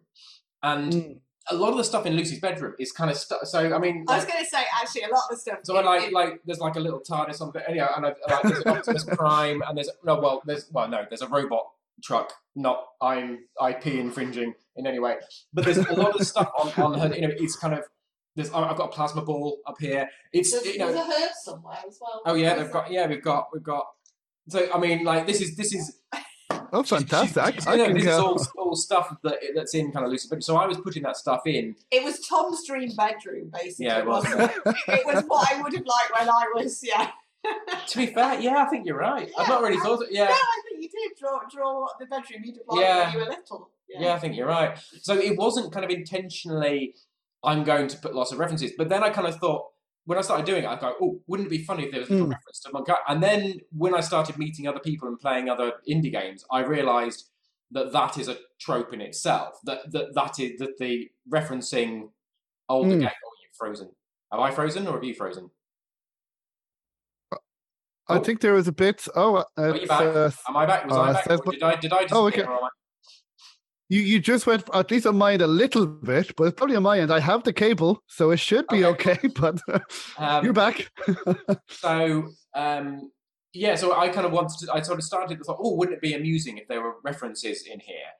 and 0.62 0.92
mm. 0.92 1.18
a 1.50 1.54
lot 1.54 1.70
of 1.70 1.78
the 1.78 1.84
stuff 1.84 2.04
in 2.04 2.16
Lucy's 2.16 2.40
bedroom 2.40 2.74
is 2.78 2.92
kind 2.92 3.10
of 3.10 3.16
stuff. 3.16 3.44
So 3.44 3.74
I 3.74 3.78
mean, 3.78 4.04
I 4.08 4.16
was 4.16 4.26
going 4.26 4.42
to 4.42 4.50
say 4.50 4.62
actually 4.82 5.02
a 5.02 5.08
lot 5.08 5.22
of 5.30 5.36
the 5.36 5.40
stuff. 5.40 5.58
So 5.62 5.76
I 5.76 5.82
like 5.82 6.12
like 6.12 6.40
there's 6.44 6.58
like 6.58 6.76
a 6.76 6.80
little 6.80 7.00
TARDIS 7.00 7.40
on, 7.40 7.52
but 7.52 7.66
anyway, 7.68 7.86
and 7.96 8.06
I, 8.06 8.14
like 8.28 8.42
there's 8.42 8.66
Optimus 8.66 9.04
Prime, 9.04 9.62
and 9.66 9.76
there's 9.76 9.90
no 10.04 10.20
well 10.20 10.42
there's 10.44 10.66
well 10.72 10.88
no 10.88 11.06
there's 11.08 11.22
a 11.22 11.28
robot 11.28 11.70
truck. 12.02 12.32
Not 12.56 12.84
I'm 13.00 13.40
IP 13.64 13.86
infringing 13.86 14.54
in 14.76 14.86
any 14.86 14.98
way, 14.98 15.16
but 15.52 15.64
there's 15.64 15.78
a 15.78 15.92
lot 15.92 16.18
of 16.18 16.26
stuff 16.26 16.50
on 16.58 16.72
on 16.82 16.98
her. 16.98 17.14
You 17.14 17.22
know, 17.22 17.34
it's 17.36 17.56
kind 17.56 17.74
of 17.74 17.84
there's, 18.36 18.50
I've 18.52 18.76
got 18.76 18.84
a 18.84 18.92
plasma 18.92 19.22
ball 19.22 19.58
up 19.66 19.76
here. 19.80 20.08
It's 20.32 20.52
there's, 20.52 20.64
you 20.66 20.78
know, 20.78 20.92
there's 20.92 21.06
a 21.06 21.10
herb 21.10 21.30
somewhere 21.42 21.78
as 21.86 21.98
well. 22.00 22.22
Oh 22.26 22.34
yeah, 22.34 22.54
they've 22.54 22.70
got 22.70 22.90
yeah, 22.90 23.06
we've 23.06 23.22
got 23.22 23.48
we've 23.52 23.62
got. 23.62 23.86
So 24.48 24.68
I 24.72 24.78
mean, 24.78 25.04
like 25.04 25.26
this 25.26 25.40
is 25.40 25.56
this 25.56 25.74
is. 25.74 25.98
Oh, 26.72 26.82
fantastic! 26.84 27.56
She, 27.56 27.60
she, 27.60 27.68
I, 27.68 27.72
I 27.72 27.76
know, 27.76 27.92
this 27.92 28.04
is 28.04 28.08
all, 28.10 28.46
all 28.56 28.76
stuff 28.76 29.14
that 29.24 29.38
that's 29.54 29.74
in 29.74 29.90
kind 29.90 30.04
of 30.04 30.12
Lucy. 30.12 30.28
So 30.40 30.56
I 30.56 30.66
was 30.66 30.78
putting 30.78 31.02
that 31.02 31.16
stuff 31.16 31.42
in. 31.46 31.74
It 31.90 32.04
was 32.04 32.20
Tom's 32.20 32.64
dream 32.66 32.90
bedroom, 32.96 33.50
basically. 33.52 33.86
Yeah, 33.86 33.98
it 33.98 34.06
was. 34.06 34.24
It? 34.24 34.50
it 34.88 35.06
was 35.06 35.24
what 35.26 35.52
I 35.52 35.60
would 35.60 35.74
have 35.74 35.84
liked 35.84 36.12
when 36.14 36.28
I 36.28 36.44
was 36.54 36.80
yeah. 36.82 37.10
To 37.88 37.98
be 37.98 38.06
fair, 38.06 38.40
yeah, 38.40 38.64
I 38.64 38.66
think 38.66 38.86
you're 38.86 38.98
right. 38.98 39.28
Yeah, 39.28 39.42
I've 39.42 39.48
not 39.48 39.62
really 39.62 39.78
thought. 39.78 40.02
It, 40.02 40.08
yeah, 40.12 40.28
yeah, 40.28 40.34
I 40.34 40.62
think 40.68 40.82
you 40.82 40.88
did 40.88 41.18
draw 41.18 41.40
draw 41.50 41.86
the 41.98 42.06
bedroom 42.06 42.42
you'd 42.44 42.56
have 42.56 42.66
liked 42.68 42.82
yeah. 42.82 43.04
when 43.04 43.12
you 43.12 43.18
were 43.20 43.30
little. 43.30 43.70
Yeah. 43.88 44.00
yeah, 44.02 44.14
I 44.14 44.18
think 44.18 44.36
you're 44.36 44.46
right. 44.46 44.78
So 45.02 45.16
it 45.18 45.36
wasn't 45.36 45.72
kind 45.72 45.84
of 45.84 45.90
intentionally 45.90 46.94
I'm 47.42 47.64
going 47.64 47.88
to 47.88 47.96
put 47.98 48.14
lots 48.14 48.32
of 48.32 48.38
references. 48.38 48.72
But 48.76 48.88
then 48.88 49.02
I 49.02 49.10
kind 49.10 49.26
of 49.26 49.36
thought, 49.36 49.66
when 50.04 50.18
I 50.18 50.22
started 50.22 50.46
doing 50.46 50.64
it, 50.64 50.66
I 50.66 50.78
go, 50.78 50.94
oh, 51.00 51.20
wouldn't 51.26 51.46
it 51.46 51.50
be 51.50 51.64
funny 51.64 51.84
if 51.84 51.92
there 51.92 52.00
was 52.00 52.10
a 52.10 52.14
mm. 52.14 52.30
reference 52.30 52.60
to 52.64 52.72
Monk? 52.72 52.88
And 53.08 53.22
then 53.22 53.60
when 53.76 53.94
I 53.94 54.00
started 54.00 54.38
meeting 54.38 54.66
other 54.66 54.80
people 54.80 55.08
and 55.08 55.18
playing 55.18 55.48
other 55.48 55.72
indie 55.88 56.12
games, 56.12 56.44
I 56.50 56.60
realised 56.60 57.28
that 57.70 57.92
that 57.92 58.18
is 58.18 58.28
a 58.28 58.36
trope 58.58 58.92
in 58.92 59.00
itself. 59.00 59.58
That 59.64 59.90
that 59.92 60.14
that 60.14 60.40
is 60.40 60.58
that 60.58 60.78
the 60.78 61.10
referencing 61.32 62.08
older 62.68 62.96
mm. 62.96 63.00
game. 63.00 63.08
Oh, 63.08 63.32
you've 63.42 63.56
frozen. 63.56 63.90
Have 64.32 64.40
I 64.40 64.50
frozen 64.50 64.86
or 64.86 64.94
have 64.94 65.04
you 65.04 65.14
frozen? 65.14 65.50
I 68.10 68.18
oh. 68.18 68.22
think 68.22 68.40
there 68.40 68.54
was 68.54 68.68
a 68.68 68.72
bit. 68.72 69.06
Oh, 69.14 69.36
uh, 69.36 69.44
are 69.56 69.76
you 69.76 69.86
back? 69.86 70.00
Uh, 70.00 70.30
am 70.48 70.56
I 70.56 70.66
back? 70.66 70.86
Was 70.86 70.96
uh, 70.96 71.00
I 71.00 71.36
back? 71.36 71.44
did 71.44 71.62
I? 71.62 71.76
Did 71.76 71.92
I? 71.92 72.06
Oh, 72.12 72.26
okay. 72.26 72.44
You 73.88 74.00
you 74.00 74.20
just 74.20 74.46
went 74.46 74.68
at 74.72 74.90
least 74.90 75.06
on 75.06 75.16
my 75.16 75.32
end 75.32 75.42
a 75.42 75.46
little 75.46 75.86
bit, 75.86 76.34
but 76.36 76.44
it's 76.44 76.54
probably 76.56 76.76
on 76.76 76.82
my 76.84 77.00
end. 77.00 77.12
I 77.12 77.20
have 77.20 77.42
the 77.42 77.52
cable, 77.52 78.02
so 78.06 78.30
it 78.30 78.38
should 78.38 78.66
be 78.68 78.84
okay. 78.84 79.12
okay 79.12 79.28
but 79.40 79.60
um, 80.18 80.44
you're 80.44 80.52
back. 80.52 80.90
so 81.68 82.28
um, 82.54 83.10
yeah, 83.52 83.74
so 83.74 83.98
I 83.98 84.08
kind 84.08 84.26
of 84.26 84.32
wanted 84.32 84.58
to. 84.66 84.72
I 84.72 84.80
sort 84.82 84.98
of 84.98 85.04
started 85.04 85.38
to 85.38 85.44
thought, 85.44 85.58
oh, 85.60 85.74
wouldn't 85.74 85.96
it 85.96 86.00
be 86.00 86.14
amusing 86.14 86.58
if 86.58 86.68
there 86.68 86.80
were 86.80 86.96
references 87.02 87.66
in 87.66 87.80
here, 87.80 88.10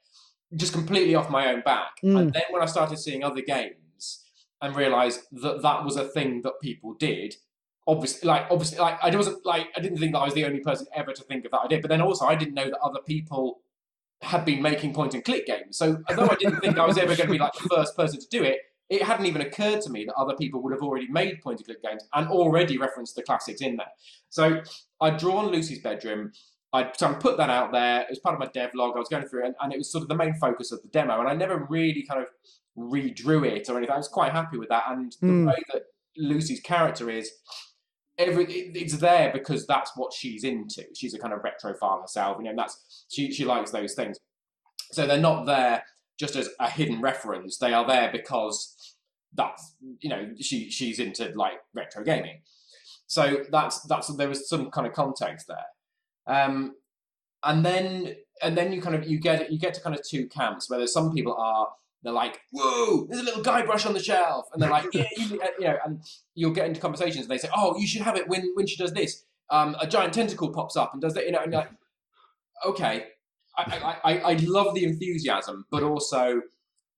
just 0.57 0.73
completely 0.73 1.15
off 1.15 1.31
my 1.31 1.53
own 1.53 1.63
back. 1.63 1.93
Mm. 2.03 2.19
And 2.19 2.33
then 2.33 2.43
when 2.51 2.63
I 2.63 2.67
started 2.67 2.99
seeing 2.99 3.23
other 3.23 3.41
games 3.41 4.25
and 4.61 4.75
realised 4.75 5.21
that 5.33 5.63
that 5.63 5.85
was 5.85 5.97
a 5.97 6.09
thing 6.09 6.43
that 6.43 6.55
people 6.61 6.95
did, 6.95 7.35
obviously 7.87 8.27
like 8.29 8.47
obviously 8.51 8.79
like 8.79 8.99
I 9.03 9.15
wasn't 9.15 9.45
like 9.45 9.69
I 9.77 9.81
didn't 9.81 9.99
think 9.99 10.13
that 10.13 10.19
I 10.21 10.25
was 10.25 10.35
the 10.35 10.45
only 10.45 10.61
person 10.61 10.87
ever 10.95 11.13
to 11.13 11.23
think 11.23 11.45
of 11.45 11.51
that 11.53 11.63
idea. 11.65 11.81
But 11.81 11.89
then 11.89 12.01
also 12.01 12.27
I 12.27 12.35
didn't 12.35 12.55
know 12.55 12.67
that 12.67 12.79
other 12.81 13.01
people 13.07 13.61
had 14.23 14.45
been 14.45 14.61
making 14.61 14.93
point 14.93 15.15
and 15.15 15.25
click 15.25 15.47
games. 15.47 15.79
So 15.79 16.03
although 16.09 16.29
I 16.29 16.35
didn't 16.37 16.61
think 16.61 16.79
I 16.79 16.87
was 16.87 16.99
ever 16.99 17.17
going 17.17 17.29
to 17.29 17.33
be 17.33 17.39
like 17.39 17.55
the 17.55 17.69
first 17.69 17.97
person 17.97 18.21
to 18.21 18.27
do 18.31 18.43
it, 18.43 18.59
it 18.91 19.03
hadn't 19.03 19.27
even 19.27 19.41
occurred 19.41 19.81
to 19.83 19.91
me 19.91 20.05
that 20.05 20.15
other 20.15 20.35
people 20.35 20.61
would 20.63 20.73
have 20.73 20.83
already 20.83 21.09
made 21.09 21.41
point 21.41 21.61
and 21.61 21.67
click 21.67 21.83
games 21.83 22.03
and 22.13 22.29
already 22.29 22.77
referenced 22.77 23.15
the 23.15 23.23
classics 23.23 23.61
in 23.61 23.77
there. 23.77 23.91
So 24.29 24.63
I'd 25.01 25.17
drawn 25.17 25.47
Lucy's 25.47 25.81
bedroom. 25.81 26.33
I'd 26.73 26.97
so 26.99 27.09
I 27.09 27.13
put 27.15 27.37
that 27.39 27.51
out 27.51 27.73
there. 27.73 28.03
It 28.03 28.11
was 28.11 28.19
part 28.19 28.35
of 28.35 28.41
my 28.41 28.47
devlog. 28.47 28.97
I 28.97 28.99
was 28.99 29.09
going 29.09 29.27
through 29.27 29.45
it, 29.45 29.47
and, 29.47 29.55
and, 29.61 29.73
it 29.73 29.79
was 29.79 29.91
sort 29.91 30.03
of 30.03 30.09
the 30.09 30.15
main 30.15 30.35
focus 30.35 30.71
of 30.71 30.83
the 30.83 30.89
demo. 30.89 31.19
And 31.19 31.29
I 31.29 31.35
never 31.35 31.67
really 31.69 32.03
kind 32.03 32.21
of 32.21 32.27
redrew 32.77 33.47
it 33.47 33.69
or 33.69 33.77
anything. 33.77 33.95
I 33.95 33.99
was 33.99 34.09
quite 34.09 34.33
happy 34.33 34.57
with 34.57 34.69
that. 34.69 34.85
And 34.89 35.13
the 35.21 35.27
mm. 35.27 35.47
way 35.47 35.63
that 35.73 35.83
Lucy's 36.17 36.61
character 36.61 37.11
is, 37.11 37.31
every 38.21 38.45
it's 38.75 38.99
there 38.99 39.31
because 39.33 39.67
that's 39.67 39.93
what 39.97 40.13
she's 40.13 40.45
into. 40.45 40.85
She's 40.95 41.15
a 41.15 41.19
kind 41.19 41.33
of 41.33 41.43
retro 41.43 41.73
retrophile 41.73 42.03
herself, 42.03 42.37
you 42.39 42.45
know. 42.45 42.55
that's 42.57 43.05
she 43.09 43.33
she 43.33 43.45
likes 43.45 43.71
those 43.71 43.95
things. 43.95 44.19
So 44.93 45.07
they're 45.07 45.19
not 45.19 45.47
there 45.47 45.85
just 46.19 46.37
as 46.37 46.51
a 46.59 46.71
hidden 46.71 47.01
reference. 47.01 47.59
They 47.59 47.73
are 47.73 47.87
there 47.87 48.11
because 48.13 48.95
that's 49.35 49.75
you 50.01 50.11
know 50.11 50.31
she 50.41 50.71
she's 50.71 50.99
into 50.99 51.33
like 51.35 51.61
retro 51.75 52.05
gaming. 52.05 52.41
So 53.07 53.45
that's 53.51 53.81
that's 53.83 54.15
there 54.17 54.29
was 54.29 54.49
some 54.49 54.71
kind 54.71 54.87
of 54.87 54.93
context 54.93 55.49
there, 55.49 56.37
um, 56.37 56.75
and 57.43 57.65
then 57.65 58.15
and 58.43 58.57
then 58.57 58.73
you 58.73 58.81
kind 58.81 58.95
of 58.95 59.09
you 59.09 59.19
get 59.19 59.51
you 59.51 59.59
get 59.59 59.75
to 59.75 59.81
kind 59.81 59.97
of 59.97 60.07
two 60.07 60.27
camps 60.29 60.69
where 60.69 60.79
there's 60.79 60.93
some 60.93 61.13
people 61.13 61.35
are 61.35 61.69
they're 62.03 62.13
like, 62.13 62.41
"Whoa, 62.53 63.07
there's 63.09 63.21
a 63.21 63.25
little 63.25 63.43
Guybrush 63.43 63.87
on 63.87 63.93
the 63.93 64.03
shelf," 64.03 64.47
and 64.53 64.63
they're 64.63 64.71
like, 64.71 64.87
"Yeah, 64.93 65.07
you, 65.17 65.41
you 65.59 65.67
know," 65.67 65.77
and 65.85 66.03
you'll 66.35 66.53
get 66.53 66.67
into 66.67 66.81
conversations. 66.81 67.27
and 67.27 67.31
They 67.31 67.39
say, 67.39 67.49
"Oh, 67.55 67.77
you 67.77 67.87
should 67.87 68.03
have 68.03 68.17
it 68.17 68.29
when 68.29 68.53
when 68.55 68.67
she 68.67 68.77
does 68.77 68.93
this. 68.93 69.25
Um, 69.51 69.77
a 69.81 69.87
giant 69.87 70.15
tentacle 70.15 70.51
pops 70.51 70.77
up 70.77 70.93
and 70.93 71.03
does 71.03 71.15
that." 71.15 71.27
You 71.27 71.33
know, 71.33 71.43
and 71.43 71.53
like, 71.53 71.71
okay, 72.67 73.07
I, 73.57 73.99
I, 74.05 74.13
I, 74.13 74.19
I 74.19 74.33
love 74.43 74.75
the 74.75 74.85
enthusiasm, 74.85 75.67
but 75.71 75.83
also 75.83 76.41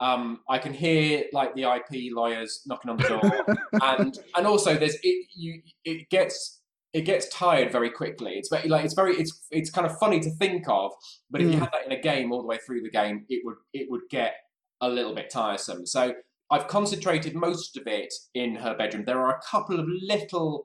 um, 0.01 0.41
I 0.49 0.59
can 0.59 0.73
hear 0.73 1.25
like 1.33 1.55
the 1.55 1.63
IP 1.63 2.13
lawyers 2.13 2.63
knocking 2.67 2.91
on 2.91 2.97
the 2.97 3.09
door, 3.09 3.57
and 3.83 4.19
and 4.37 4.47
also 4.47 4.77
there's 4.77 4.97
it 5.03 5.27
you 5.35 5.63
it 5.85 6.11
gets 6.11 6.61
it 6.93 7.03
gets 7.03 7.29
tired 7.29 7.73
very 7.73 7.91
quickly. 7.91 8.33
It's 8.33 8.49
very 8.49 8.69
like 8.69 8.85
it's 8.85 8.95
very 8.95 9.17
it's 9.17 9.47
it's 9.51 9.71
kind 9.71 9.87
of 9.87 9.99
funny 9.99 10.21
to 10.21 10.31
think 10.31 10.69
of, 10.69 10.93
but 11.31 11.41
if 11.41 11.49
mm. 11.49 11.53
you 11.53 11.59
had 11.59 11.71
that 11.73 11.87
in 11.87 11.93
a 11.93 12.01
game 12.01 12.33
all 12.33 12.43
the 12.43 12.49
way 12.49 12.59
through 12.59 12.83
the 12.83 12.91
game, 12.91 13.25
it 13.29 13.43
would 13.45 13.57
it 13.73 13.91
would 13.91 14.03
get 14.11 14.35
a 14.83 14.89
little 14.89 15.15
bit 15.15 15.31
tiresome. 15.31 15.87
So 15.87 16.13
I've 16.51 16.69
concentrated 16.69 17.35
most 17.35 17.79
of 17.79 17.87
it 17.87 18.13
in 18.35 18.57
her 18.57 18.77
bedroom. 18.77 19.05
There 19.07 19.21
are 19.21 19.35
a 19.35 19.41
couple 19.51 19.81
of 19.81 19.87
little 19.89 20.65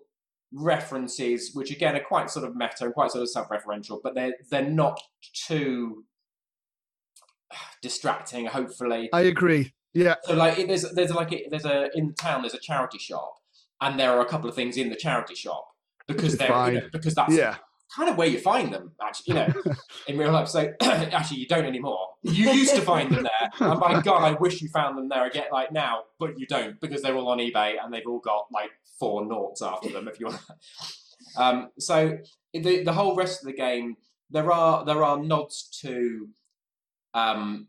references, 0.52 1.52
which 1.54 1.72
again 1.72 1.96
are 1.96 2.04
quite 2.04 2.30
sort 2.30 2.46
of 2.46 2.56
meta 2.56 2.86
and 2.86 2.94
quite 2.94 3.12
sort 3.12 3.22
of 3.22 3.30
self-referential, 3.30 4.00
but 4.04 4.16
they're 4.16 4.34
they're 4.52 4.70
not 4.70 5.00
too 5.34 6.04
distracting. 7.82 8.48
Hopefully, 8.48 9.10
I 9.14 9.22
agree. 9.22 9.74
Yeah. 9.94 10.16
So 10.24 10.36
like, 10.36 10.68
there's 10.68 10.92
there's 10.92 11.12
like 11.12 11.32
a, 11.32 11.48
there's 11.50 11.66
a 11.66 11.90
in 11.96 12.14
town 12.14 12.42
there's 12.42 12.54
a 12.54 12.60
charity 12.60 12.98
shop, 12.98 13.36
and 13.80 14.00
there 14.00 14.12
are 14.12 14.22
a 14.22 14.26
couple 14.26 14.50
of 14.50 14.56
things 14.56 14.76
in 14.76 14.90
the 14.90 14.96
charity 14.96 15.36
shop 15.36 15.68
because 16.08 16.38
they're 16.38 16.74
you 16.74 16.80
know, 16.82 16.90
because 16.92 17.16
that's 17.16 17.34
Yeah. 17.34 17.58
Kind 17.96 18.10
of 18.10 18.18
where 18.18 18.28
you 18.28 18.40
find 18.40 18.74
them. 18.74 18.92
Actually, 19.02 19.26
you 19.28 19.34
know, 19.36 19.54
in 20.08 20.18
real 20.18 20.32
life. 20.32 20.48
So 20.48 20.74
actually, 20.82 21.38
you 21.38 21.48
don't 21.48 21.66
anymore. 21.66 22.08
You 22.24 22.52
used 22.52 22.76
to 22.76 22.82
find 22.82 23.12
them 23.12 23.24
there, 23.24 23.70
and 23.72 23.80
by 23.80 24.02
God, 24.02 24.24
I 24.24 24.32
wish 24.34 24.62
you 24.62 24.70
found 24.70 24.98
them 24.98 25.10
there 25.10 25.26
again, 25.26 25.46
like 25.52 25.72
now, 25.72 26.02
but 26.20 26.38
you 26.40 26.46
don't 26.48 26.80
because 26.82 27.02
they're 27.02 27.16
all 27.16 27.30
on 27.30 27.40
eBay 27.40 27.76
and 27.82 27.94
they've 27.94 28.08
all 28.08 28.20
got 28.20 28.46
like 28.52 28.72
four 29.00 29.26
noughts 29.26 29.62
after 29.62 29.90
them. 29.90 30.08
If 30.08 30.20
you 30.20 30.28
want. 30.28 30.42
Um, 31.38 31.70
so 31.80 32.18
the 32.54 32.84
the 32.84 32.94
whole 32.94 33.16
rest 33.16 33.42
of 33.42 33.48
the 33.48 33.54
game, 33.54 33.96
there 34.30 34.52
are 34.52 34.84
there 34.86 35.04
are 35.04 35.18
nods 35.22 35.70
to 35.82 36.28
um, 37.14 37.68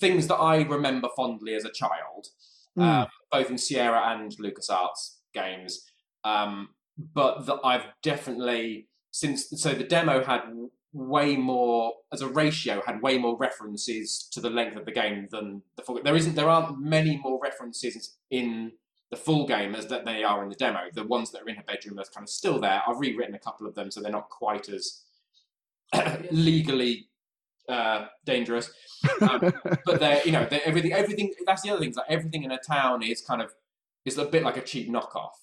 things 0.00 0.26
that 0.28 0.36
I 0.36 0.62
remember 0.62 1.08
fondly 1.16 1.54
as 1.54 1.64
a 1.64 1.70
child, 1.70 2.28
Mm. 2.76 2.82
um, 2.82 3.06
both 3.30 3.50
in 3.50 3.58
Sierra 3.58 4.02
and 4.12 4.32
LucasArts 4.32 5.18
games. 5.32 5.84
Um, 6.24 6.70
but 6.98 7.46
that 7.46 7.60
I've 7.62 7.86
definitely 8.02 8.88
since 9.14 9.48
so 9.62 9.72
the 9.72 9.84
demo 9.84 10.24
had 10.24 10.40
way 10.92 11.36
more 11.36 11.92
as 12.12 12.20
a 12.20 12.26
ratio 12.26 12.82
had 12.84 13.00
way 13.00 13.16
more 13.16 13.36
references 13.36 14.28
to 14.32 14.40
the 14.40 14.50
length 14.50 14.74
of 14.74 14.84
the 14.86 14.90
game 14.90 15.28
than 15.30 15.62
the 15.76 15.82
full. 15.82 16.00
There 16.02 16.16
isn't 16.16 16.34
there 16.34 16.48
aren't 16.48 16.80
many 16.80 17.20
more 17.22 17.38
references 17.40 18.16
in 18.32 18.72
the 19.12 19.16
full 19.16 19.46
game 19.46 19.76
as 19.76 19.86
that 19.86 20.04
they 20.04 20.24
are 20.24 20.42
in 20.42 20.48
the 20.48 20.56
demo. 20.56 20.80
The 20.92 21.06
ones 21.06 21.30
that 21.30 21.42
are 21.42 21.48
in 21.48 21.54
her 21.54 21.62
bedroom 21.62 22.00
are 22.00 22.04
kind 22.12 22.24
of 22.24 22.28
still 22.28 22.58
there. 22.58 22.82
I've 22.88 22.98
rewritten 22.98 23.36
a 23.36 23.38
couple 23.38 23.68
of 23.68 23.76
them 23.76 23.92
so 23.92 24.00
they're 24.00 24.10
not 24.10 24.30
quite 24.30 24.68
as 24.68 25.02
legally 26.32 27.06
uh, 27.68 28.06
dangerous. 28.24 28.72
Um, 29.20 29.52
but 29.86 30.00
they're 30.00 30.22
you 30.24 30.32
know 30.32 30.44
they're 30.50 30.64
everything 30.64 30.92
everything 30.92 31.32
that's 31.46 31.62
the 31.62 31.70
other 31.70 31.78
thing 31.78 31.90
is 31.90 31.96
like 31.96 32.10
everything 32.10 32.42
in 32.42 32.50
a 32.50 32.58
town 32.58 33.04
is 33.04 33.22
kind 33.22 33.40
of 33.40 33.52
is 34.04 34.18
a 34.18 34.24
bit 34.24 34.42
like 34.42 34.56
a 34.56 34.62
cheap 34.62 34.90
knockoff 34.90 35.34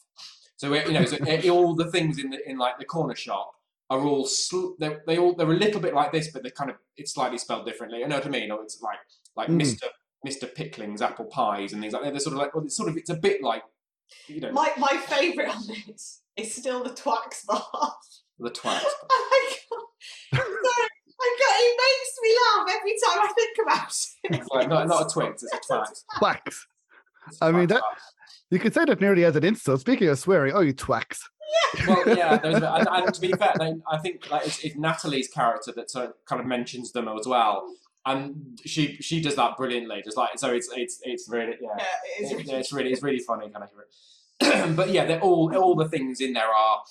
so 0.58 0.74
you 0.74 0.92
know 0.92 1.06
so 1.06 1.18
all 1.50 1.74
the 1.74 1.90
things 1.90 2.20
in 2.20 2.30
the 2.32 2.50
in 2.50 2.58
like 2.58 2.78
the 2.78 2.86
corner 2.86 3.16
shop 3.16 3.54
are 3.92 4.02
all 4.08 4.26
sl- 4.26 4.72
they 4.80 4.96
they 5.06 5.18
all 5.20 5.36
they're 5.36 5.52
a 5.52 5.56
little 5.66 5.82
bit 5.82 5.94
like 5.94 6.12
this 6.12 6.32
but 6.32 6.42
they're 6.42 6.52
kind 6.52 6.70
of 6.72 6.78
it's 6.98 7.14
slightly 7.14 7.38
spelled 7.38 7.66
differently 7.66 8.00
you 8.00 8.08
know 8.08 8.16
what 8.18 8.26
I 8.26 8.30
mean 8.30 8.50
or 8.52 8.64
it's 8.64 8.82
like 8.82 8.98
like 9.36 9.50
Mm. 9.50 9.62
Mr 9.62 9.84
Mr 10.26 10.48
Pickling's 10.56 11.02
apple 11.02 11.26
pies 11.26 11.74
and 11.74 11.82
things 11.82 11.94
like 11.94 12.04
that 12.04 12.12
they're 12.12 12.20
sort 12.20 12.34
of 12.34 12.40
like 12.40 12.56
well 12.56 12.64
it's 12.64 12.78
sort 12.78 12.90
of 12.90 12.96
it's 12.98 13.10
a 13.10 13.16
bit 13.16 13.44
like 13.44 13.64
you 14.28 14.40
know 14.40 14.52
My 14.52 14.72
my 14.78 14.96
favourite 15.08 15.54
on 15.56 15.62
this 15.68 16.22
is 16.38 16.56
still 16.56 16.84
the 16.84 16.92
Twax 16.92 17.46
bar. 17.46 17.94
the 18.40 18.50
twat 18.52 18.82
Oh 19.12 19.28
my 19.32 19.56
god! 19.70 20.42
Sorry, 20.42 20.88
I 21.24 21.38
got, 21.40 21.56
it 21.60 21.76
makes 21.86 22.14
me 22.24 22.38
laugh 22.42 22.68
every 22.78 22.96
time 23.04 23.20
I 23.22 23.34
think 23.36 23.58
about 23.66 23.90
it. 24.24 24.42
it's 24.42 24.50
like 24.50 24.70
not, 24.70 24.88
not 24.88 25.06
a 25.06 25.10
twix 25.14 25.44
it's 25.44 25.54
a 25.54 25.60
twat 25.74 26.04
Wax. 26.22 26.66
It's 27.28 27.38
a 27.42 27.46
I 27.46 27.52
mean, 27.52 27.68
that- 27.68 27.84
You 28.50 28.60
could 28.60 28.74
say 28.74 28.84
that 28.86 29.00
nearly 29.00 29.24
as 29.26 29.36
an 29.36 29.44
insult. 29.46 29.80
Speaking 29.82 30.08
of 30.10 30.18
swearing, 30.20 30.54
oh, 30.54 30.62
you 30.62 30.74
twacks. 30.74 31.20
Well, 31.88 32.16
yeah, 32.18 32.38
there's, 32.38 32.56
and, 32.64 32.88
and 32.90 33.14
to 33.14 33.22
be 33.22 33.32
fair, 33.34 33.54
they, 33.60 33.74
I 33.90 33.98
think 33.98 34.30
like 34.30 34.46
it's, 34.46 34.64
it's 34.64 34.76
Natalie's 34.76 35.28
character 35.28 35.72
that 35.76 35.90
sort 35.90 36.06
of 36.10 36.14
kind 36.26 36.40
of 36.40 36.48
mentions 36.48 36.92
them 36.92 37.08
as 37.08 37.28
well, 37.28 37.66
and 38.06 38.60
she 38.66 38.98
she 39.02 39.22
does 39.22 39.36
that 39.36 39.58
brilliantly. 39.58 40.02
Just 40.04 40.18
like 40.18 40.38
so, 40.38 40.52
it's 40.54 40.70
it's 40.76 41.00
it's 41.04 41.30
really 41.30 41.56
yeah, 41.62 41.70
Yeah, 41.78 41.86
it 42.20 42.24
is 42.24 42.32
it- 42.32 42.38
really 42.38 42.60
it's 42.60 42.74
really 42.74 42.92
it's 42.92 43.04
really 43.04 43.20
funny 43.20 43.50
kind 43.50 43.64
of. 43.66 44.76
but 44.76 44.90
yeah, 44.90 45.06
they're 45.06 45.22
all 45.22 45.56
all 45.56 45.76
the 45.76 45.88
things 45.90 46.20
in 46.20 46.34
there 46.34 46.48
are 46.48 46.82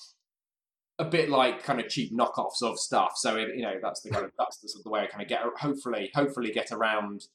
a 0.99 1.05
bit 1.05 1.29
like 1.29 1.63
kind 1.63 1.79
of 1.79 1.89
cheap 1.89 2.13
knockoffs 2.15 2.61
of 2.61 2.79
stuff. 2.79 3.13
So 3.17 3.35
it, 3.37 3.55
you 3.55 3.63
know 3.63 3.75
that's 3.81 4.01
the 4.01 4.09
kind 4.09 4.25
of 4.25 4.31
that's 4.37 4.57
the, 4.57 4.69
sort 4.69 4.81
of 4.81 4.83
the 4.85 4.89
way 4.89 5.01
I 5.01 5.07
kind 5.07 5.21
of 5.21 5.27
get 5.27 5.41
hopefully 5.59 6.11
hopefully 6.13 6.51
get 6.51 6.71
around 6.71 7.25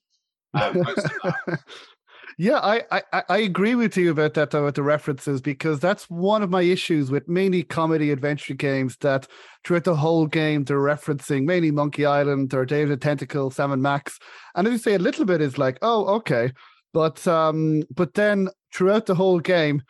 um, 0.54 0.78
most 0.82 0.98
of 0.98 1.12
that. 1.22 1.60
Yeah, 2.38 2.58
I, 2.58 2.82
I, 2.90 3.22
I- 3.30 3.38
agree 3.38 3.74
with 3.74 3.96
you 3.96 4.10
about 4.10 4.34
that, 4.34 4.50
though, 4.50 4.62
about 4.62 4.74
the 4.74 4.82
references, 4.82 5.40
because 5.40 5.80
that's 5.80 6.04
one 6.10 6.42
of 6.42 6.50
my 6.50 6.60
issues 6.60 7.10
with 7.10 7.26
mainly 7.28 7.62
comedy 7.62 8.10
adventure 8.10 8.52
games 8.52 8.96
that 8.98 9.26
throughout 9.64 9.84
the 9.84 9.96
whole 9.96 10.26
game 10.26 10.64
they're 10.64 10.76
referencing 10.78 11.44
mainly 11.44 11.70
Monkey 11.70 12.04
Island 12.04 12.52
or 12.52 12.66
Day 12.66 12.82
of 12.82 12.90
the 12.90 12.96
Tentacle, 12.98 13.50
Sam 13.50 13.72
and 13.72 13.82
Max. 13.82 14.18
And 14.54 14.66
as 14.66 14.72
you 14.74 14.78
say, 14.78 14.94
a 14.94 14.98
little 14.98 15.24
bit 15.24 15.40
is 15.40 15.56
like, 15.56 15.78
oh, 15.80 16.06
okay. 16.16 16.52
But 16.92 17.26
um, 17.26 17.82
but 17.94 18.12
then 18.14 18.48
throughout 18.74 19.06
the 19.06 19.14
whole 19.14 19.40
game, 19.40 19.82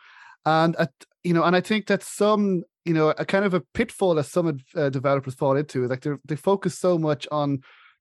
and 0.45 0.75
at, 0.77 0.91
you 1.23 1.33
know, 1.33 1.43
and 1.43 1.55
I 1.55 1.61
think 1.61 1.87
that 1.87 2.01
some, 2.03 2.63
you 2.85 2.93
know, 2.93 3.09
a 3.17 3.25
kind 3.25 3.43
of 3.45 3.53
a 3.53 3.61
pitfall 3.73 4.15
that 4.15 4.25
some 4.25 4.57
uh, 4.75 4.89
developers 4.89 5.35
fall 5.35 5.57
into 5.57 5.83
is 5.83 5.89
like 5.89 6.01
they 6.01 6.11
they 6.25 6.35
focus 6.37 6.79
so 6.79 6.97
much 6.97 7.27
on 7.31 7.59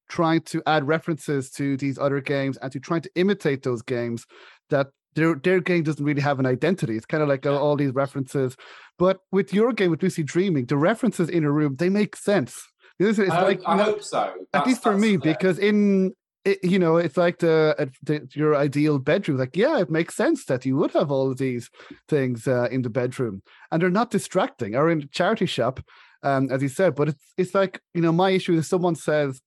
trying 0.08 0.40
to 0.40 0.62
add 0.66 0.86
references 0.86 1.50
to 1.50 1.76
these 1.76 1.98
other 1.98 2.20
games 2.20 2.56
and 2.58 2.72
to 2.72 2.80
trying 2.80 3.02
to 3.02 3.10
imitate 3.14 3.62
those 3.62 3.82
games 3.82 4.26
that 4.70 4.88
their 5.14 5.34
their 5.34 5.60
game 5.60 5.82
doesn't 5.82 6.04
really 6.04 6.20
have 6.20 6.38
an 6.38 6.46
identity. 6.46 6.96
It's 6.96 7.06
kind 7.06 7.22
of 7.22 7.28
like 7.28 7.46
all, 7.46 7.56
all 7.56 7.76
these 7.76 7.92
references. 7.92 8.56
But 8.98 9.20
with 9.32 9.52
your 9.52 9.72
game, 9.72 9.90
with 9.90 10.02
Lucy 10.02 10.22
Dreaming, 10.22 10.66
the 10.66 10.76
references 10.76 11.28
in 11.28 11.44
a 11.44 11.50
room 11.50 11.76
they 11.76 11.88
make 11.88 12.16
sense. 12.16 12.62
It's, 12.98 13.18
I, 13.18 13.42
like 13.42 13.62
hope, 13.62 13.68
I 13.68 13.82
hope 13.82 14.02
so. 14.02 14.32
at 14.54 14.66
least 14.66 14.82
for 14.82 14.96
me, 14.96 15.12
yeah. 15.12 15.18
because 15.18 15.58
in 15.58 16.14
it, 16.46 16.62
you 16.62 16.78
know, 16.78 16.96
it's 16.96 17.16
like 17.16 17.38
the, 17.38 17.90
the 18.04 18.26
your 18.32 18.54
ideal 18.54 18.98
bedroom. 18.98 19.36
Like, 19.36 19.56
yeah, 19.56 19.80
it 19.80 19.90
makes 19.90 20.14
sense 20.14 20.44
that 20.44 20.64
you 20.64 20.76
would 20.76 20.92
have 20.92 21.10
all 21.10 21.30
of 21.30 21.38
these 21.38 21.68
things 22.08 22.46
uh, 22.46 22.68
in 22.70 22.82
the 22.82 22.88
bedroom, 22.88 23.42
and 23.70 23.82
they're 23.82 23.90
not 23.90 24.10
distracting. 24.12 24.76
Or 24.76 24.88
in 24.88 25.00
the 25.00 25.08
charity 25.08 25.46
shop, 25.46 25.80
um, 26.22 26.48
as 26.50 26.62
you 26.62 26.68
said. 26.68 26.94
But 26.94 27.08
it's 27.08 27.24
it's 27.36 27.54
like 27.54 27.80
you 27.94 28.00
know, 28.00 28.12
my 28.12 28.30
issue 28.30 28.54
is 28.54 28.68
someone 28.68 28.94
says 28.94 29.42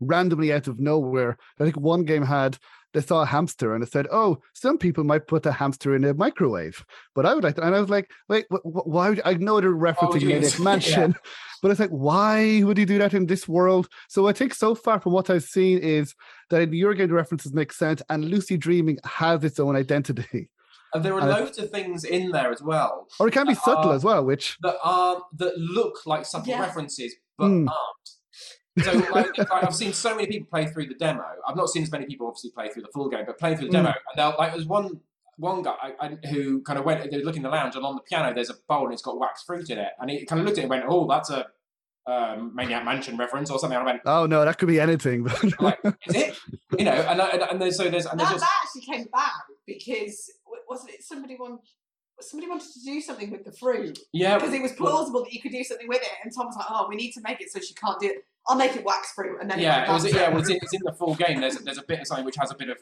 randomly 0.00 0.52
out 0.52 0.68
of 0.68 0.78
nowhere. 0.80 1.36
I 1.60 1.64
think 1.64 1.76
one 1.76 2.04
game 2.04 2.22
had 2.22 2.58
they 2.94 3.02
saw 3.02 3.20
a 3.22 3.26
hamster 3.26 3.74
and 3.74 3.82
it 3.84 3.92
said, 3.92 4.06
"Oh, 4.10 4.38
some 4.54 4.78
people 4.78 5.04
might 5.04 5.26
put 5.26 5.44
a 5.44 5.52
hamster 5.52 5.94
in 5.94 6.04
a 6.04 6.14
microwave, 6.14 6.84
but 7.14 7.26
I 7.26 7.34
would 7.34 7.44
like." 7.44 7.56
To, 7.56 7.62
and 7.66 7.74
I 7.74 7.80
was 7.80 7.90
like, 7.90 8.10
"Wait, 8.28 8.46
wh- 8.50 8.62
wh- 8.66 8.86
why?" 8.86 9.10
Would, 9.10 9.20
I 9.24 9.34
know 9.34 9.60
they're 9.60 9.70
referencing 9.72 10.22
you- 10.22 10.28
Maniac 10.28 10.58
yeah. 10.58 10.64
Mansion, 10.64 11.14
but 11.60 11.70
it's 11.70 11.80
like, 11.80 11.90
why 11.90 12.62
would 12.62 12.78
you 12.78 12.86
do 12.86 12.98
that 12.98 13.12
in 13.12 13.26
this 13.26 13.46
world? 13.46 13.88
So 14.08 14.28
I 14.28 14.32
think 14.32 14.54
so 14.54 14.74
far 14.74 14.98
from 15.00 15.12
what 15.12 15.28
I've 15.28 15.42
seen 15.44 15.78
is 15.78 16.14
that 16.50 16.62
in 16.62 16.72
your 16.72 16.94
game 16.94 17.08
the 17.08 17.14
references 17.14 17.52
make 17.52 17.72
sense, 17.72 18.00
and 18.08 18.24
Lucy 18.24 18.56
Dreaming 18.56 18.98
has 19.04 19.44
its 19.44 19.60
own 19.60 19.76
identity, 19.76 20.48
and 20.94 21.04
there 21.04 21.12
are 21.14 21.20
and 21.20 21.28
loads 21.28 21.58
of 21.58 21.70
things 21.70 22.04
in 22.04 22.30
there 22.30 22.50
as 22.50 22.62
well 22.62 23.08
or 23.20 23.28
it 23.28 23.32
can 23.32 23.46
be 23.46 23.54
subtle 23.54 23.90
are- 23.90 23.94
as 23.94 24.04
well. 24.04 24.24
Which 24.24 24.56
that 24.62 24.76
are 24.82 25.20
that 25.36 25.58
look 25.58 26.06
like 26.06 26.24
subtle 26.24 26.48
Yeah. 26.48 26.60
references 26.60 27.14
but 27.36 27.48
Mm. 27.48 27.68
aren't. 27.68 28.10
So 28.82 28.92
like, 29.12 29.36
like, 29.38 29.50
I've 29.52 29.74
seen 29.74 29.92
so 29.92 30.14
many 30.14 30.26
people 30.26 30.48
play 30.50 30.66
through 30.66 30.86
the 30.86 30.94
demo. 30.94 31.24
I've 31.48 31.56
not 31.56 31.68
seen 31.68 31.82
as 31.82 31.90
many 31.90 32.06
people 32.06 32.26
obviously 32.26 32.50
play 32.50 32.68
through 32.68 32.82
the 32.82 32.88
full 32.92 33.08
game, 33.08 33.24
but 33.26 33.38
playing 33.38 33.56
through 33.56 33.68
the 33.68 33.72
Mm. 33.78 33.84
demo, 33.84 33.88
and 33.88 34.16
they'll, 34.16 34.34
like 34.38 34.52
there's 34.52 34.66
one 34.66 35.00
one 35.38 35.62
guy 35.62 35.74
I, 35.82 35.92
I- 36.06 36.26
who 36.28 36.62
kind 36.62 36.78
of 36.78 36.84
went. 36.84 37.10
They 37.10 37.16
were 37.18 37.22
looking 37.24 37.38
in 37.44 37.50
the 37.50 37.56
lounge, 37.56 37.76
and 37.76 37.84
on 37.84 37.94
the 37.96 38.02
piano 38.02 38.34
there's 38.34 38.50
a 38.50 38.54
bowl 38.68 38.84
and 38.84 38.92
it's 38.92 39.02
got 39.02 39.18
wax 39.18 39.42
fruit 39.42 39.68
in 39.70 39.78
it, 39.78 39.92
and 40.00 40.10
he 40.10 40.24
kind 40.24 40.40
of 40.40 40.46
looked 40.46 40.58
at 40.58 40.62
it 40.62 40.64
and 40.64 40.70
went, 40.70 40.84
"Oh, 40.88 41.06
that's 41.06 41.30
a 41.30 41.46
um, 42.06 42.52
Maniac 42.54 42.84
Mansion 42.84 43.16
reference 43.16 43.50
or 43.50 43.58
something." 43.58 43.76
And 43.78 43.86
I 43.88 43.92
went, 43.92 44.02
oh 44.06 44.26
no, 44.26 44.44
that 44.44 44.58
could 44.58 44.68
be 44.68 44.80
anything. 44.80 45.24
But 45.24 45.60
like, 45.60 45.78
"Is 46.06 46.14
it?" 46.14 46.38
You 46.78 46.84
know, 46.84 46.92
and 46.92 47.20
and, 47.20 47.42
and 47.42 47.60
there's 47.60 47.76
so 47.76 47.88
there's 47.90 48.06
and 48.06 48.18
there's 48.20 48.28
that, 48.30 48.34
just 48.36 48.44
that 48.44 48.60
actually 48.64 48.94
came 48.94 49.06
about 49.08 49.30
because 49.66 50.30
wasn't 50.68 50.90
it 50.90 51.02
somebody 51.02 51.36
want, 51.38 51.60
somebody 52.20 52.48
wanted 52.48 52.72
to 52.72 52.80
do 52.84 53.00
something 53.00 53.30
with 53.30 53.44
the 53.44 53.52
fruit 53.52 53.98
yeah 54.12 54.36
because 54.38 54.54
it 54.54 54.62
was 54.62 54.72
plausible 54.72 55.22
that 55.24 55.32
you 55.32 55.40
could 55.40 55.52
do 55.52 55.62
something 55.62 55.88
with 55.88 56.02
it, 56.02 56.08
and 56.22 56.32
Tom 56.34 56.46
was 56.46 56.56
like, 56.56 56.66
"Oh, 56.70 56.86
we 56.88 56.96
need 56.96 57.12
to 57.12 57.20
make 57.22 57.40
it 57.40 57.52
so 57.52 57.60
she 57.60 57.74
can't 57.74 58.00
do 58.00 58.08
it. 58.08 58.24
I'll 58.48 58.56
make 58.56 58.74
it 58.76 58.84
wax 58.84 59.12
fruit." 59.12 59.38
And 59.40 59.50
then 59.50 59.58
Yeah, 59.58 59.84
it 59.84 59.92
was. 59.92 60.12
Yeah, 60.12 60.28
well, 60.30 60.38
it's 60.40 60.48
in, 60.48 60.56
it's 60.56 60.72
in 60.72 60.80
the 60.84 60.92
full 60.92 61.14
game. 61.14 61.40
There's 61.40 61.58
there's 61.58 61.78
a 61.78 61.82
bit 61.82 62.00
of 62.00 62.06
something 62.06 62.24
which 62.24 62.36
has 62.36 62.50
a 62.50 62.54
bit 62.54 62.70
of. 62.70 62.78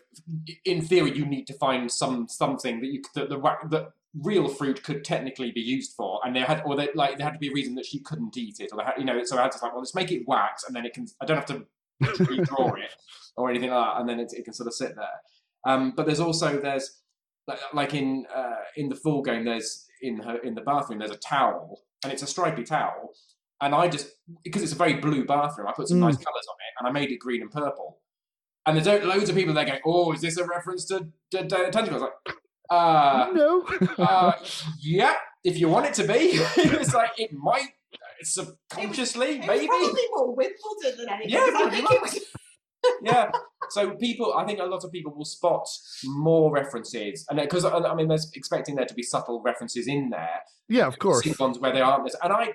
In 0.65 0.83
theory, 0.83 1.17
you 1.17 1.27
need 1.27 1.47
to 1.49 1.55
find 1.55 1.91
some 1.91 2.29
something 2.29 2.81
that 2.81 2.89
you 2.89 3.03
could- 3.03 3.15
that 3.15 3.29
the 3.29 3.39
that 3.71 3.93
real 4.23 4.47
fruit 4.47 4.85
could 4.85 5.05
technically 5.05 5.51
be 5.51 5.61
used 5.61 5.95
for, 5.97 6.21
and 6.25 6.37
there 6.37 6.45
had 6.45 6.63
or 6.65 6.77
they, 6.77 6.89
like 6.95 7.19
there 7.19 7.27
had 7.27 7.33
to 7.35 7.41
be 7.41 7.49
a 7.49 7.53
reason 7.53 7.75
that 7.75 7.87
she 7.87 7.99
couldn't 7.99 8.37
eat 8.37 8.61
it, 8.61 8.71
or 8.73 8.79
they 8.79 8.85
had, 8.85 8.95
you 8.99 9.05
know. 9.05 9.25
So 9.25 9.37
I 9.37 9.43
had 9.43 9.53
to 9.53 9.59
like, 9.65 9.73
well, 9.73 9.81
let's 9.81 9.95
make 9.95 10.13
it 10.13 10.23
wax, 10.29 10.65
and 10.65 10.77
then 10.77 10.87
it 10.87 10.95
can. 10.95 11.07
I 11.21 11.25
don't 11.25 11.37
have 11.37 11.47
to 11.47 11.67
redraw 12.03 12.79
it 12.79 12.95
or 13.37 13.51
anything 13.51 13.71
like 13.71 13.95
that, 13.95 14.01
and 14.01 14.09
then 14.09 14.21
it, 14.21 14.33
it 14.33 14.45
can 14.45 14.55
sort 14.55 14.69
of 14.69 14.75
sit 14.75 14.95
there. 14.95 15.21
Um, 15.67 15.93
but 15.97 16.07
there's 16.07 16.21
also 16.21 16.61
there's 16.61 17.01
like, 17.47 17.59
like 17.73 17.95
in 17.95 18.27
uh, 18.35 18.57
in 18.77 18.89
the 18.89 18.97
full 18.97 19.23
game, 19.23 19.45
there's 19.45 19.87
in 20.03 20.19
her 20.21 20.37
in 20.39 20.55
the 20.55 20.61
bathroom 20.63 20.99
there's 20.99 21.11
a 21.11 21.17
towel, 21.17 21.81
and 22.03 22.13
it's 22.13 22.23
a 22.23 22.27
stripy 22.27 22.65
towel, 22.65 23.13
and 23.61 23.75
I 23.75 23.89
just 23.89 24.09
because 24.43 24.63
it's 24.63 24.73
a 24.73 24.77
very 24.77 24.95
blue 24.95 25.25
bathroom, 25.25 25.69
I 25.69 25.73
put 25.73 25.89
some 25.89 25.99
Mm. 25.99 26.07
nice 26.07 26.17
colours 26.17 26.47
on 26.49 26.57
it, 26.59 26.73
and 26.79 26.89
I 26.89 26.91
made 26.93 27.11
it 27.11 27.19
green 27.19 27.43
and 27.43 27.51
purple. 27.51 28.01
And 28.67 28.77
there's 28.79 29.05
loads 29.05 29.29
of 29.29 29.37
people 29.37 29.53
there 29.55 29.67
going, 29.67 29.81
"Oh, 29.85 30.13
is 30.13 30.21
this 30.23 30.37
a 30.39 30.45
reference 30.47 30.87
to 30.87 31.09
to, 31.33 31.47
to 31.47 31.71
Tentacles?" 31.71 32.03
Like, 32.03 32.37
uh, 32.71 33.29
no, 33.35 33.63
uh, 33.99 34.33
yeah, 34.81 35.15
if 35.45 35.59
you 35.59 35.69
want 35.69 35.85
it 35.87 35.95
to 35.95 36.05
be, 36.07 36.15
it's 36.57 36.95
like 36.95 37.11
it 37.19 37.33
might 37.33 37.69
subconsciously, 38.23 39.33
It 39.37 39.39
was 39.41 39.47
maybe. 39.49 39.67
probably 39.67 40.03
more 40.15 40.35
Wimbledon 40.35 40.97
than 40.99 41.09
anything. 41.11 41.31
Yeah, 41.31 41.45
'cause 41.47 41.55
I 41.67 41.71
think 41.71 41.91
it 41.91 42.03
was. 42.03 42.21
Yeah. 43.03 43.31
So 43.71 43.93
people, 43.93 44.35
I 44.35 44.45
think 44.45 44.61
a 44.61 44.65
lot 44.65 44.85
of 44.85 44.93
people 44.93 45.15
will 45.15 45.25
spot 45.25 45.67
more 46.05 46.53
references, 46.53 47.25
and 47.31 47.39
uh, 47.39 47.43
because 47.43 47.65
uh, 47.65 47.77
I 47.77 47.95
mean, 47.95 48.09
there's 48.09 48.31
expecting 48.35 48.77
there 48.77 48.87
to 48.87 48.95
be 48.95 49.03
subtle 49.03 49.43
references 49.43 49.87
in 49.87 50.11
there. 50.11 50.41
Yeah, 50.69 50.87
of 50.87 50.99
course. 50.99 51.27
Ones 51.39 51.59
where 51.59 51.73
they 51.73 51.81
aren't, 51.81 52.11
and 52.23 52.33
I. 52.33 52.53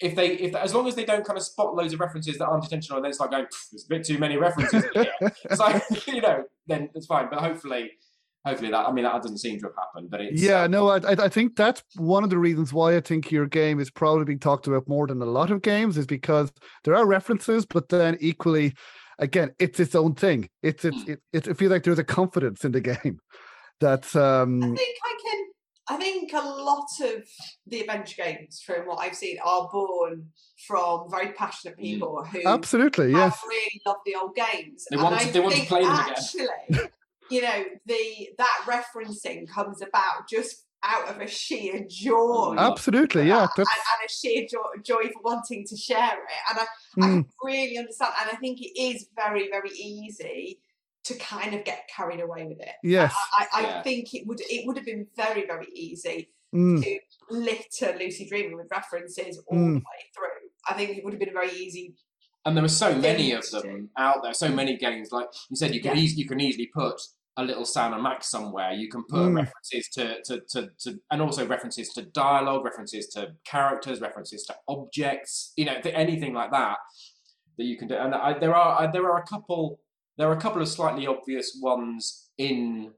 If 0.00 0.14
they, 0.14 0.34
if 0.34 0.54
as 0.54 0.72
long 0.72 0.86
as 0.86 0.94
they 0.94 1.04
don't 1.04 1.24
kind 1.24 1.36
of 1.36 1.42
spot 1.42 1.74
loads 1.74 1.92
of 1.92 1.98
references 1.98 2.38
that 2.38 2.46
aren't 2.46 2.62
intentional, 2.62 2.98
and 2.98 3.04
then 3.04 3.10
it's 3.10 3.18
like 3.18 3.32
going, 3.32 3.46
there's 3.72 3.84
a 3.84 3.88
bit 3.88 4.04
too 4.04 4.16
many 4.16 4.36
references 4.36 4.84
here. 4.94 5.10
so 5.56 5.80
you 6.06 6.20
know, 6.20 6.44
then 6.68 6.88
it's 6.94 7.06
fine. 7.06 7.26
But 7.28 7.40
hopefully, 7.40 7.90
hopefully 8.46 8.70
that 8.70 8.88
I 8.88 8.92
mean 8.92 9.04
that 9.04 9.22
doesn't 9.22 9.38
seem 9.38 9.58
to 9.60 9.66
have 9.66 9.74
happened, 9.76 10.10
but 10.10 10.20
it's 10.20 10.42
yeah. 10.42 10.62
Um, 10.62 10.70
no, 10.70 10.88
I 10.88 11.00
I 11.04 11.28
think 11.28 11.56
that's 11.56 11.82
one 11.96 12.24
of 12.24 12.30
the 12.30 12.38
reasons 12.38 12.72
why 12.72 12.96
I 12.96 13.00
think 13.00 13.30
your 13.30 13.46
game 13.46 13.80
is 13.80 13.90
probably 13.90 14.24
being 14.24 14.38
talked 14.38 14.66
about 14.66 14.88
more 14.88 15.06
than 15.06 15.20
a 15.20 15.26
lot 15.26 15.50
of 15.50 15.62
games 15.62 15.98
is 15.98 16.06
because 16.06 16.52
there 16.84 16.94
are 16.94 17.06
references, 17.06 17.66
but 17.66 17.88
then 17.88 18.16
equally, 18.20 18.74
again, 19.18 19.52
it's 19.58 19.80
its 19.80 19.94
own 19.94 20.14
thing. 20.14 20.48
It's 20.62 20.84
it's 20.84 21.02
Hmm. 21.02 21.10
it, 21.12 21.20
it, 21.32 21.46
it 21.48 21.56
feels 21.58 21.70
like 21.72 21.82
there's 21.84 21.98
a 21.98 22.04
confidence 22.04 22.64
in 22.64 22.72
the 22.72 22.80
game 22.92 23.18
that 23.80 24.14
um 24.16 24.62
I 24.62 24.66
think 24.76 24.96
I 25.04 25.14
can. 25.24 25.44
I 25.90 25.96
think 25.96 26.30
a 26.34 26.40
lot 26.46 26.86
of 27.02 27.22
the 27.66 27.80
adventure 27.80 28.22
games, 28.22 28.60
from 28.64 28.86
what 28.86 28.96
I've 29.00 29.14
seen, 29.14 29.38
are 29.42 29.70
born 29.72 30.26
from 30.66 31.10
very 31.10 31.32
passionate 31.32 31.78
Mm. 31.78 31.82
people 31.82 32.24
who 32.30 32.42
absolutely 32.46 33.12
have 33.12 33.32
yes. 33.32 33.40
really 33.48 33.80
love 33.86 33.96
the 34.04 34.14
old 34.16 34.34
games. 34.36 34.84
They 34.90 34.98
want 34.98 35.14
I 35.14 35.24
to- 35.24 35.32
they 35.32 35.40
want 35.40 35.54
to 35.54 35.64
play 35.64 35.82
them 35.84 35.94
again. 35.94 36.10
actually, 36.10 36.90
you 37.30 37.40
know, 37.40 37.64
the 37.86 38.28
that 38.36 38.58
referencing 38.66 39.48
comes 39.48 39.80
about 39.80 40.28
just 40.28 40.66
out 40.84 41.08
of 41.08 41.20
a 41.20 41.26
sheer 41.26 41.84
joy. 41.88 42.54
Uh, 42.56 42.70
Absolutely, 42.70 43.26
yeah. 43.28 43.42
and, 43.42 43.50
That's 43.56 43.68
and 43.70 44.06
a 44.06 44.08
sheer 44.12 44.46
joy, 44.50 44.80
joy 44.84 45.08
for 45.12 45.22
wanting 45.22 45.64
to 45.66 45.76
share 45.76 46.14
it. 46.14 46.50
And 46.50 46.58
I, 46.60 46.62
I 46.62 47.06
mm, 47.08 47.22
can 47.24 47.26
really 47.42 47.78
understand. 47.78 48.12
And 48.20 48.30
I 48.32 48.36
think 48.36 48.60
it 48.60 48.80
is 48.80 49.08
very, 49.16 49.48
very 49.50 49.70
easy 49.70 50.60
to 51.04 51.14
kind 51.18 51.54
of 51.54 51.64
get 51.64 51.88
carried 51.94 52.20
away 52.20 52.44
with 52.46 52.60
it. 52.60 52.74
yes. 52.82 53.14
I, 53.38 53.46
I 53.54 53.60
Yeah. 53.62 53.82
think 53.82 54.12
it 54.14 54.26
would 54.26 54.40
it 54.42 54.66
would 54.66 54.76
have 54.76 54.84
been 54.86 55.06
very, 55.16 55.46
very 55.46 55.66
easy 55.74 56.30
Mm, 56.54 56.82
to 56.82 56.98
litter 57.28 57.94
Lucy 57.98 58.26
Dreaming 58.26 58.56
with 58.56 58.68
references 58.70 59.38
all 59.48 59.58
Mm. 59.58 59.68
the 59.74 59.78
way 59.80 60.00
through. 60.16 60.48
I 60.66 60.72
think 60.72 60.96
it 60.96 61.04
would 61.04 61.12
have 61.12 61.20
been 61.20 61.28
a 61.28 61.32
very 61.32 61.50
easy. 61.52 61.94
and 62.46 62.56
there 62.56 62.62
were 62.62 62.68
so 62.68 62.94
many 62.96 63.32
of 63.32 63.44
them 63.50 63.90
out 63.98 64.22
there, 64.22 64.32
so 64.32 64.48
many 64.48 64.76
games. 64.78 65.12
Like 65.12 65.26
you 65.50 65.56
said, 65.56 65.74
you 65.74 65.82
can 65.82 65.94
Yeah. 65.96 66.02
eas- 66.02 66.16
you 66.16 66.26
can 66.26 66.40
easily 66.40 66.66
put 66.72 66.98
a 67.38 67.42
little 67.44 67.64
Sam 67.64 67.94
and 67.94 68.02
Max 68.02 68.30
somewhere. 68.30 68.72
You 68.72 68.88
can 68.90 69.04
put 69.08 69.20
Mm. 69.20 69.36
references 69.36 69.88
to, 69.94 70.20
to, 70.24 70.42
to, 70.50 70.68
to 70.80 70.98
and 71.10 71.22
also 71.22 71.46
references 71.46 71.88
to 71.94 72.02
dialogue, 72.02 72.64
references 72.64 73.06
to 73.14 73.28
characters, 73.44 74.00
references 74.00 74.42
to 74.46 74.54
objects. 74.68 75.52
You 75.56 75.64
know, 75.66 75.80
th- 75.80 75.94
anything 75.94 76.34
like 76.34 76.50
that 76.50 76.78
that 77.56 77.64
you 77.64 77.76
can 77.78 77.88
do. 77.88 77.94
And 77.94 78.14
I, 78.14 78.38
there 78.38 78.54
are 78.54 78.80
I, 78.82 78.90
there 78.90 79.06
are 79.10 79.18
a 79.18 79.26
couple 79.26 79.80
there 80.18 80.28
are 80.28 80.36
a 80.36 80.40
couple 80.40 80.60
of 80.60 80.68
slightly 80.68 81.06
obvious 81.06 81.56
ones 81.62 82.28
in 82.38 82.92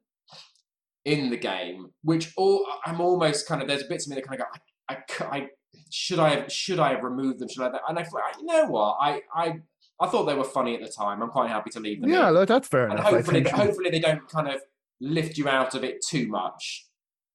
in 1.05 1.31
the 1.31 1.37
game, 1.37 1.91
which 2.03 2.33
all 2.37 2.67
I'm 2.87 3.01
almost 3.01 3.47
kind 3.49 3.63
of 3.63 3.69
there's 3.69 3.85
bits 3.85 4.07
of 4.07 4.11
me 4.11 4.17
that 4.17 4.27
kind 4.29 4.41
of 4.41 4.97
go, 5.19 5.27
I 5.31 5.49
should 5.91 6.19
I 6.19 6.31
have 6.35 6.53
should 6.53 6.79
I 6.79 6.91
have 6.95 7.03
removed 7.05 7.39
them? 7.41 7.49
Should 7.49 7.63
I? 7.63 7.67
have- 7.67 7.81
And 7.89 7.99
I 7.99 8.03
thought, 8.05 8.23
you 8.39 8.47
know 8.47 8.67
what, 8.67 8.97
I 9.01 9.21
I 9.35 9.61
I 10.01 10.07
thought 10.07 10.25
they 10.25 10.35
were 10.35 10.45
funny 10.45 10.75
at 10.75 10.81
the 10.81 10.89
time. 10.89 11.23
I'm 11.23 11.29
quite 11.31 11.51
happy 11.51 11.71
to 11.71 11.81
leave 11.81 12.01
them. 12.01 12.11
yeah, 12.11 12.29
in. 12.31 12.47
that's 12.47 12.69
fair 12.69 12.85
and 12.85 12.95
enough. 12.95 13.07
Hopefully, 13.07 13.43
hopefully 13.43 13.91
they 13.91 14.01
don't 14.01 14.27
kind 14.29 14.49
of 14.49 14.61
lift 15.01 15.37
you 15.37 15.49
out 15.49 15.75
of 15.75 15.85
it 15.85 16.05
too 16.05 16.27
much. 16.29 16.87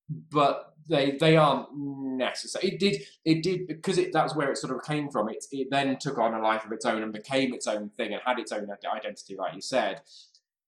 But 0.09 0.75
they 0.87 1.17
they 1.19 1.35
aren't 1.35 1.67
necessary. 1.73 2.69
It 2.69 2.79
did 2.79 3.01
it 3.23 3.43
did 3.43 3.67
because 3.67 3.97
it 3.97 4.13
that's 4.13 4.35
where 4.35 4.51
it 4.51 4.57
sort 4.57 4.75
of 4.75 4.83
came 4.83 5.09
from. 5.09 5.29
It 5.29 5.45
it 5.51 5.67
then 5.71 5.97
took 5.99 6.17
on 6.17 6.33
a 6.33 6.41
life 6.41 6.65
of 6.65 6.71
its 6.71 6.85
own 6.85 7.01
and 7.01 7.11
became 7.11 7.53
its 7.53 7.67
own 7.67 7.89
thing 7.89 8.13
and 8.13 8.21
had 8.25 8.39
its 8.39 8.51
own 8.51 8.67
identity, 8.95 9.35
like 9.35 9.55
you 9.55 9.61
said. 9.61 10.01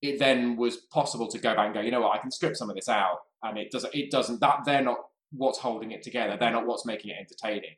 It 0.02 0.19
then 0.19 0.57
was 0.57 0.78
possible 0.78 1.28
to 1.28 1.40
go 1.40 1.56
back 1.56 1.65
and 1.65 1.74
go, 1.74 1.82
you 1.82 1.90
know 1.90 2.02
what, 2.02 2.15
I 2.15 2.19
can 2.19 2.30
strip 2.30 2.56
some 2.56 2.69
of 2.69 2.76
this 2.76 2.88
out, 2.88 3.18
and 3.44 3.57
it 3.57 3.72
doesn't. 3.72 3.94
It 3.95 4.11
doesn't. 4.11 4.40
That 4.40 4.60
they're 4.65 4.84
not 4.84 4.98
what's 5.32 5.60
holding 5.60 5.91
it 5.91 6.03
together. 6.03 6.38
They're 6.40 6.52
not 6.52 6.68
what's 6.68 6.86
making 6.86 7.11
it 7.11 7.18
entertaining. 7.19 7.76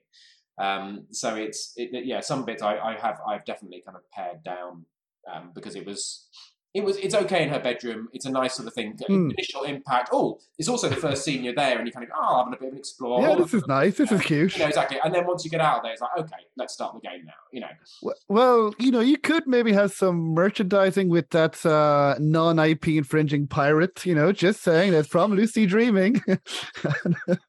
Um, 0.60 1.06
so 1.12 1.36
it's 1.36 1.74
it, 1.78 2.06
yeah, 2.06 2.20
some 2.20 2.46
bits 2.46 2.62
I, 2.62 2.78
I 2.78 2.98
have 3.00 3.20
I've 3.28 3.46
definitely 3.46 3.82
kind 3.86 3.98
of 3.98 4.04
pared 4.12 4.44
down 4.44 4.86
um, 5.32 5.52
because 5.56 5.76
it 5.76 5.86
was 5.86 6.28
it 6.74 6.84
was 6.84 6.98
it's 6.98 7.16
okay 7.16 7.44
in 7.44 7.50
her 7.50 7.60
bedroom. 7.60 8.10
It's 8.14 8.26
a 8.26 8.30
nice 8.30 8.54
sort 8.54 8.68
of 8.68 8.74
thing. 8.76 8.98
Hmm. 9.08 9.32
Initial 9.32 9.64
impact. 9.64 10.10
Oh, 10.12 10.40
it's 10.60 10.68
also 10.68 10.88
the 10.88 10.96
first 10.96 11.24
scene 11.24 11.44
you're 11.44 11.56
there, 11.56 11.80
and 11.80 11.88
you 11.88 11.92
kind 11.92 12.04
of 12.04 12.12
go, 12.12 12.16
oh, 12.20 12.38
having 12.38 12.54
a 12.54 12.58
bit 12.58 12.68
of 12.68 12.74
an 12.74 12.80
explore. 12.80 13.22
yeah, 13.22 13.36
this 13.36 13.56
is 13.56 13.66
nice. 13.68 13.98
This 13.98 14.12
is 14.12 14.22
cute. 14.22 14.54
You 14.54 14.60
know 14.60 14.68
exactly. 14.68 15.00
And 15.04 15.14
then 15.14 15.26
once 15.26 15.44
you 15.44 15.50
get 15.50 15.62
out 15.62 15.78
of 15.78 15.84
there, 15.84 15.94
it's 15.94 16.02
like 16.02 16.12
okay, 16.20 16.46
let's 16.58 16.74
start 16.74 16.94
the 16.94 17.00
game 17.00 17.26
now. 17.26 17.34
You 17.52 17.62
know. 17.62 18.14
Well, 18.28 18.76
you 18.78 18.92
know, 18.92 19.00
you 19.00 19.18
could 19.18 19.48
maybe 19.48 19.74
have 19.74 19.92
some 19.92 20.36
merchandising 20.36 21.10
with 21.10 21.32
that 21.32 21.66
uh, 21.66 22.16
non-IP 22.20 22.90
infringing 22.90 23.48
pirate. 23.48 24.06
You 24.06 24.14
know, 24.14 24.32
just 24.32 24.62
saying 24.62 24.92
that's 24.92 25.08
from 25.08 25.34
Lucy 25.34 25.66
Dreaming. 25.66 26.22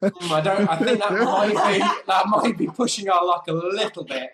Mm, 0.02 0.30
I 0.30 0.40
don't. 0.40 0.68
I 0.68 0.76
think 0.76 0.98
that 0.98 1.12
might 1.12 1.72
be 1.72 1.78
that 2.06 2.26
might 2.26 2.56
be 2.56 2.66
pushing 2.68 3.08
our 3.10 3.24
luck 3.24 3.44
a 3.48 3.52
little 3.52 4.04
bit. 4.04 4.30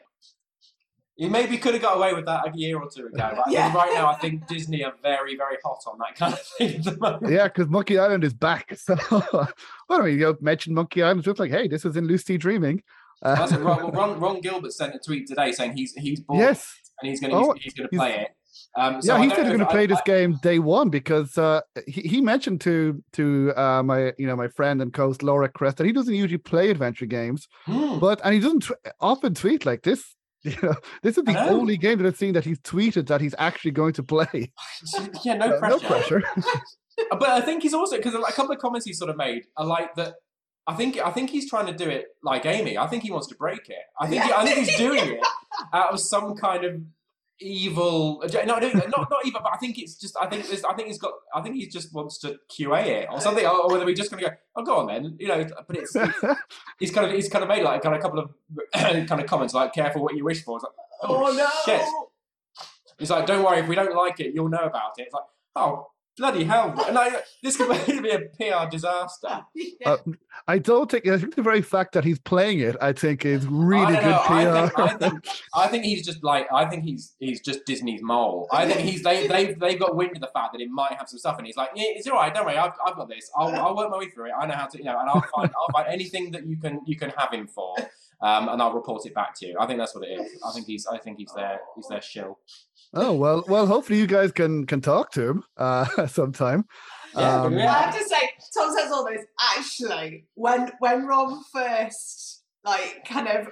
You 1.16 1.30
maybe 1.30 1.56
could 1.56 1.72
have 1.72 1.82
got 1.82 1.96
away 1.96 2.12
with 2.12 2.26
that 2.26 2.46
a 2.46 2.56
year 2.56 2.78
or 2.78 2.90
two 2.90 3.06
ago. 3.06 3.12
But 3.16 3.48
I 3.48 3.50
Yeah. 3.50 3.64
think 3.72 3.74
right 3.74 3.94
now, 3.94 4.06
I 4.08 4.14
think 4.16 4.46
Disney 4.46 4.84
are 4.84 4.92
very, 5.02 5.34
very 5.36 5.56
hot 5.64 5.82
on 5.86 5.98
that 5.98 6.14
kind 6.14 6.34
of 6.34 6.40
thing 6.58 6.74
at 6.76 6.84
the 6.84 6.96
moment. 6.98 7.32
yeah, 7.32 7.44
because 7.44 7.68
Monkey 7.68 7.98
Island 7.98 8.22
is 8.24 8.34
back. 8.34 8.76
So, 8.78 8.96
well, 9.10 9.48
I 9.88 10.02
mean, 10.02 10.14
you 10.18 10.26
know, 10.26 10.36
mention 10.40 10.74
Monkey 10.74 11.02
Island, 11.02 11.22
just 11.22 11.38
like, 11.38 11.50
hey, 11.50 11.68
this 11.68 11.84
is 11.84 11.96
in 11.96 12.06
Lucy 12.06 12.36
Dreaming. 12.36 12.82
Uh, 13.22 13.34
That's 13.34 13.52
it. 13.52 13.60
Ron, 13.60 13.92
Ron, 13.92 14.20
Ron 14.24 14.40
Gilbert 14.42 14.72
sent 14.72 14.94
a 14.94 14.98
tweet 14.98 15.26
today 15.26 15.52
saying 15.52 15.74
he's 15.76 15.92
he's 15.94 16.20
bought 16.20 16.36
yes, 16.36 16.70
and 17.00 17.08
he's 17.08 17.20
going 17.20 17.30
to 17.30 17.36
Oh, 17.38 17.52
he's, 17.54 17.64
he's 17.64 17.74
going 17.74 17.88
to 17.88 17.96
play 17.96 18.14
it. 18.20 18.28
Um, 18.76 19.00
so 19.00 19.16
yeah, 19.16 19.22
he 19.22 19.30
said 19.30 19.38
he's 19.38 19.46
going 19.48 19.60
to 19.60 19.66
play 19.66 19.84
I- 19.84 19.86
this 19.86 20.00
I- 20.00 20.04
game 20.04 20.38
day 20.42 20.58
one 20.58 20.90
because 20.90 21.38
uh, 21.38 21.62
he, 21.86 22.02
he 22.02 22.20
mentioned 22.20 22.60
to 22.62 23.02
to 23.14 23.54
uh, 23.56 23.82
my 23.82 24.12
you 24.18 24.26
know 24.26 24.36
my 24.36 24.48
friend 24.48 24.82
and 24.82 24.92
co-host 24.92 25.22
Laura 25.22 25.48
Crest 25.48 25.78
that 25.78 25.86
he 25.86 25.92
doesn't 25.92 26.14
usually 26.14 26.36
play 26.36 26.68
adventure 26.68 27.06
games, 27.06 27.48
Hmm. 27.64 27.98
but 28.00 28.20
and 28.22 28.34
he 28.34 28.40
doesn't 28.40 28.64
tw- 28.64 28.72
often 29.00 29.32
tweet 29.34 29.64
like 29.64 29.82
this. 29.82 30.14
You 30.62 30.68
know, 30.68 30.74
this 31.02 31.18
is 31.18 31.24
the 31.24 31.38
only 31.48 31.76
game 31.76 31.98
that 31.98 32.06
I've 32.06 32.16
seen 32.16 32.32
that 32.34 32.44
he's 32.44 32.58
tweeted 32.60 33.06
that 33.08 33.20
he's 33.20 33.34
actually 33.38 33.72
going 33.72 33.92
to 33.94 34.02
play. 34.02 34.52
yeah, 35.24 35.34
no 35.34 35.46
Uh, 35.54 35.58
pressure. 35.58 35.70
no 35.70 35.78
pressure. 35.88 36.22
But 37.10 37.28
I 37.28 37.42
think 37.42 37.62
he's 37.62 37.74
also 37.74 37.98
because 37.98 38.14
a 38.14 38.20
couple 38.32 38.52
of 38.52 38.58
comments 38.58 38.86
he 38.86 38.94
sort 38.94 39.10
of 39.10 39.18
made 39.18 39.42
are 39.58 39.66
like 39.66 39.94
that. 39.96 40.14
I 40.66 40.74
think 40.74 40.96
I 40.98 41.10
think 41.10 41.28
he's 41.28 41.48
trying 41.48 41.66
to 41.66 41.74
do 41.74 41.88
it 41.90 42.06
like 42.22 42.46
Amy. 42.46 42.78
I 42.78 42.86
think 42.86 43.02
he 43.02 43.10
wants 43.10 43.26
to 43.28 43.34
break 43.34 43.68
it. 43.68 43.76
I 44.00 44.06
think 44.08 44.22
I 44.22 44.44
think 44.46 44.58
he's 44.66 44.76
doing 44.78 45.06
it 45.12 45.20
out 45.74 45.92
of 45.92 46.00
some 46.00 46.34
kind 46.36 46.64
of 46.64 46.80
evil. 47.40 48.22
Uh, 48.24 48.28
no, 48.44 48.54
I 48.54 48.60
don't- 48.60 48.74
not 48.74 49.10
not 49.10 49.24
evil, 49.24 49.40
but 49.42 49.52
I 49.52 49.56
think 49.56 49.78
it's 49.78 49.96
just. 49.96 50.16
I 50.20 50.26
think 50.26 50.46
there's, 50.48 50.64
I 50.64 50.74
think 50.74 50.88
he's 50.88 50.98
got. 50.98 51.12
I 51.34 51.42
think 51.42 51.56
he 51.56 51.66
just 51.66 51.94
wants 51.94 52.18
to 52.18 52.36
QA 52.50 52.84
it 52.86 53.08
or 53.10 53.20
something, 53.20 53.44
or 53.46 53.68
whether 53.70 53.84
we're 53.84 53.94
just 53.94 54.10
going 54.10 54.22
to 54.22 54.30
go. 54.30 54.36
Oh, 54.56 54.62
go 54.64 54.76
on 54.78 54.86
then. 54.86 55.16
You 55.18 55.28
know, 55.28 55.44
but 55.66 55.76
it's. 55.76 55.96
He's 56.78 56.90
kind 56.90 57.06
of 57.06 57.12
he's 57.12 57.28
kind 57.28 57.42
of 57.42 57.48
made 57.48 57.62
like 57.62 57.82
kind 57.82 57.94
of 57.94 58.00
a 58.00 58.02
couple 58.02 58.18
of 58.18 58.30
kind 58.74 59.10
of 59.20 59.26
comments 59.26 59.54
like 59.54 59.72
"careful 59.72 60.02
what 60.02 60.14
you 60.14 60.24
wish 60.24 60.44
for." 60.44 60.56
It's 60.58 60.64
like, 60.64 60.72
Oh, 61.02 61.26
oh 61.28 61.32
no! 61.32 61.48
shit. 61.64 61.82
It's 62.98 63.10
like, 63.10 63.26
don't 63.26 63.42
worry, 63.44 63.58
if 63.60 63.68
we 63.68 63.74
don't 63.74 63.94
like 63.94 64.20
it, 64.20 64.34
you'll 64.34 64.48
know 64.48 64.64
about 64.64 64.92
it. 64.98 65.02
It's 65.02 65.14
like, 65.14 65.24
oh, 65.56 65.88
bloody 66.16 66.44
hell. 66.44 66.74
And 66.86 66.98
I, 66.98 67.22
this 67.42 67.56
could 67.56 67.68
be 68.02 68.10
a 68.10 68.20
PR 68.20 68.68
disaster. 68.70 69.44
Uh, 69.84 69.98
I 70.48 70.58
don't 70.58 70.90
think. 70.90 71.06
I 71.06 71.18
think 71.18 71.34
the 71.36 71.42
very 71.42 71.62
fact 71.62 71.92
that 71.92 72.04
he's 72.04 72.18
playing 72.18 72.58
it, 72.58 72.76
I 72.80 72.92
think, 72.92 73.24
is 73.24 73.46
really 73.46 73.94
good 73.94 74.02
don't 74.02 74.44
know. 74.44 74.68
PR. 74.72 74.80
I 74.82 74.88
think, 74.88 75.00
I 75.02 75.08
think 75.10 75.28
I 75.54 75.68
think 75.68 75.84
he's 75.84 76.04
just 76.04 76.24
like 76.24 76.48
I 76.52 76.64
think 76.64 76.82
he's 76.82 77.14
he's 77.20 77.40
just 77.40 77.64
Disney's 77.66 78.02
mole. 78.02 78.48
I 78.50 78.66
think 78.66 78.80
he's 78.80 79.02
they 79.02 79.28
they've 79.28 79.58
they've 79.58 79.78
got 79.78 79.94
wind 79.94 80.12
of 80.16 80.20
the 80.20 80.30
fact 80.34 80.52
that 80.52 80.60
it 80.60 80.70
might 80.70 80.94
have 80.94 81.08
some 81.08 81.18
stuff, 81.18 81.38
and 81.38 81.46
he's 81.46 81.56
like, 81.56 81.70
yeah, 81.76 81.84
it's 81.88 82.08
all 82.08 82.14
right. 82.14 82.34
Don't 82.34 82.46
worry, 82.46 82.56
I've, 82.56 82.72
I've 82.84 82.96
got 82.96 83.08
this. 83.08 83.30
I'll, 83.36 83.54
I'll 83.54 83.76
work 83.76 83.90
my 83.90 83.98
way 83.98 84.10
through 84.10 84.26
it. 84.26 84.32
I 84.38 84.46
know 84.46 84.54
how 84.54 84.66
to, 84.66 84.78
you 84.78 84.84
know, 84.84 84.98
and 84.98 85.08
I'll 85.08 85.24
find 85.34 85.50
I'll 85.56 85.72
find 85.72 85.88
anything 85.88 86.32
that 86.32 86.46
you 86.46 86.56
can 86.56 86.80
you 86.86 86.96
can 86.96 87.10
have 87.10 87.32
him 87.32 87.46
for, 87.46 87.76
um, 88.20 88.48
and 88.48 88.60
I'll 88.60 88.72
report 88.72 89.06
it 89.06 89.14
back 89.14 89.34
to 89.36 89.46
you. 89.46 89.56
I 89.60 89.66
think 89.66 89.78
that's 89.78 89.94
what 89.94 90.04
it 90.04 90.20
is. 90.20 90.42
I 90.44 90.52
think 90.52 90.66
he's 90.66 90.86
I 90.86 90.98
think 90.98 91.18
he's 91.18 91.32
their 91.32 91.60
he's 91.76 91.86
their 91.88 92.02
shill. 92.02 92.38
Oh 92.96 93.12
well, 93.14 93.44
well. 93.48 93.66
Hopefully, 93.66 93.98
you 93.98 94.06
guys 94.06 94.32
can 94.32 94.66
can 94.66 94.80
talk 94.80 95.12
to 95.12 95.28
him 95.28 95.44
uh, 95.56 96.06
sometime. 96.08 96.64
Yeah, 97.16 97.42
Um, 97.42 97.56
yeah. 97.56 97.70
I 97.72 97.78
have 97.84 97.96
to 97.98 98.04
say, 98.04 98.28
Tom 98.54 98.76
says 98.76 98.90
all 98.92 99.04
this. 99.06 99.22
Actually, 99.56 100.26
when 100.34 100.70
when 100.80 101.06
Ron 101.06 101.42
first 101.52 102.42
like 102.64 103.04
kind 103.08 103.28
of 103.28 103.48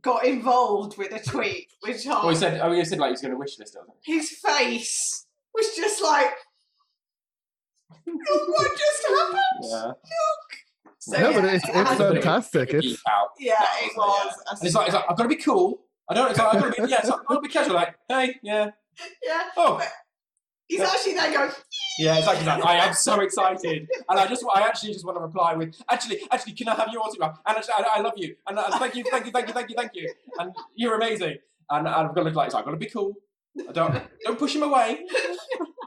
got 0.00 0.24
involved 0.24 0.96
with 0.98 1.12
a 1.12 1.18
tweet 1.22 1.68
with 1.82 2.02
Tom, 2.04 2.20
Oh, 2.24 2.28
he 2.30 2.36
said. 2.36 2.60
Oh, 2.62 2.72
he 2.72 2.84
said 2.84 2.98
like 2.98 3.10
he's 3.10 3.20
going 3.20 3.32
to 3.32 3.38
wish 3.38 3.58
list 3.58 3.76
it. 3.76 3.82
his 4.04 4.30
face 4.30 5.26
was 5.54 5.74
just 5.76 6.02
like, 6.02 6.30
"Oh, 8.08 8.44
"What 8.48 8.70
just 8.78 9.08
happened?" 9.08 9.40
Yeah. 9.62 9.92
So, 10.98 11.18
no, 11.18 11.30
yeah, 11.30 11.40
but 11.40 11.54
it's 11.54 11.64
it's 11.68 11.74
had 11.76 12.00
a 12.00 12.08
bit 12.10 12.18
of- 12.18 12.24
fantastic. 12.24 12.70
Bit 12.70 12.84
of 12.84 12.90
It's 12.92 13.02
out. 13.08 13.28
Yeah, 13.40 13.54
it 13.82 13.92
was, 13.96 14.06
was. 14.26 14.36
yeah. 14.46 14.52
And 14.58 14.66
it's 14.66 14.74
like, 14.74 14.86
it's 14.86 14.94
like 14.94 15.04
I've 15.10 15.16
got 15.16 15.22
to 15.24 15.28
be 15.28 15.36
cool. 15.36 15.80
I 16.08 16.14
don't. 16.14 16.30
It's 16.30 16.38
like 16.38 16.54
I've 16.54 16.62
got 16.62 16.74
to 16.76 16.82
be. 16.82 16.88
Yeah, 16.88 16.98
it's 17.00 17.08
like, 17.08 17.20
I've 17.20 17.26
got 17.26 17.34
to 17.34 17.40
be 17.40 17.48
casual. 17.48 17.74
Like, 17.74 17.94
hey, 18.08 18.36
yeah. 18.42 18.70
yeah. 19.22 19.42
Oh, 19.56 19.80
He's 20.68 20.80
actually 20.80 21.14
there 21.14 21.30
going, 21.32 21.50
Yeah, 21.98 22.16
it's 22.16 22.26
like, 22.26 22.46
like, 22.46 22.64
I 22.64 22.86
am 22.86 22.94
so 22.94 23.20
excited, 23.20 23.86
and 24.08 24.18
I 24.18 24.26
just, 24.26 24.42
I 24.54 24.62
actually 24.62 24.94
just 24.94 25.04
want 25.04 25.18
to 25.18 25.20
reply 25.22 25.54
with, 25.54 25.74
actually, 25.90 26.20
actually, 26.30 26.54
can 26.54 26.68
I 26.68 26.74
have 26.76 26.88
your 26.90 27.02
autograph? 27.02 27.38
And 27.46 27.58
actually, 27.58 27.74
I, 27.76 27.96
I 27.96 28.00
love 28.00 28.14
you, 28.16 28.34
and 28.48 28.58
uh, 28.58 28.78
thank 28.78 28.94
you, 28.94 29.04
thank 29.10 29.26
you, 29.26 29.32
thank 29.32 29.48
you, 29.48 29.52
thank 29.54 29.68
you, 29.68 29.76
thank 29.76 29.90
you, 29.94 30.10
and 30.38 30.54
you're 30.74 30.94
amazing. 30.94 31.36
And, 31.68 31.86
and 31.86 31.88
I've 31.88 32.14
got 32.14 32.14
to 32.14 32.22
look 32.22 32.34
like, 32.34 32.52
so 32.52 32.58
I've 32.58 32.64
got 32.64 32.70
to 32.70 32.78
be 32.78 32.86
cool. 32.86 33.12
I 33.68 33.72
don't 33.72 34.02
don't 34.24 34.38
push 34.38 34.54
him 34.54 34.62
away. 34.62 35.04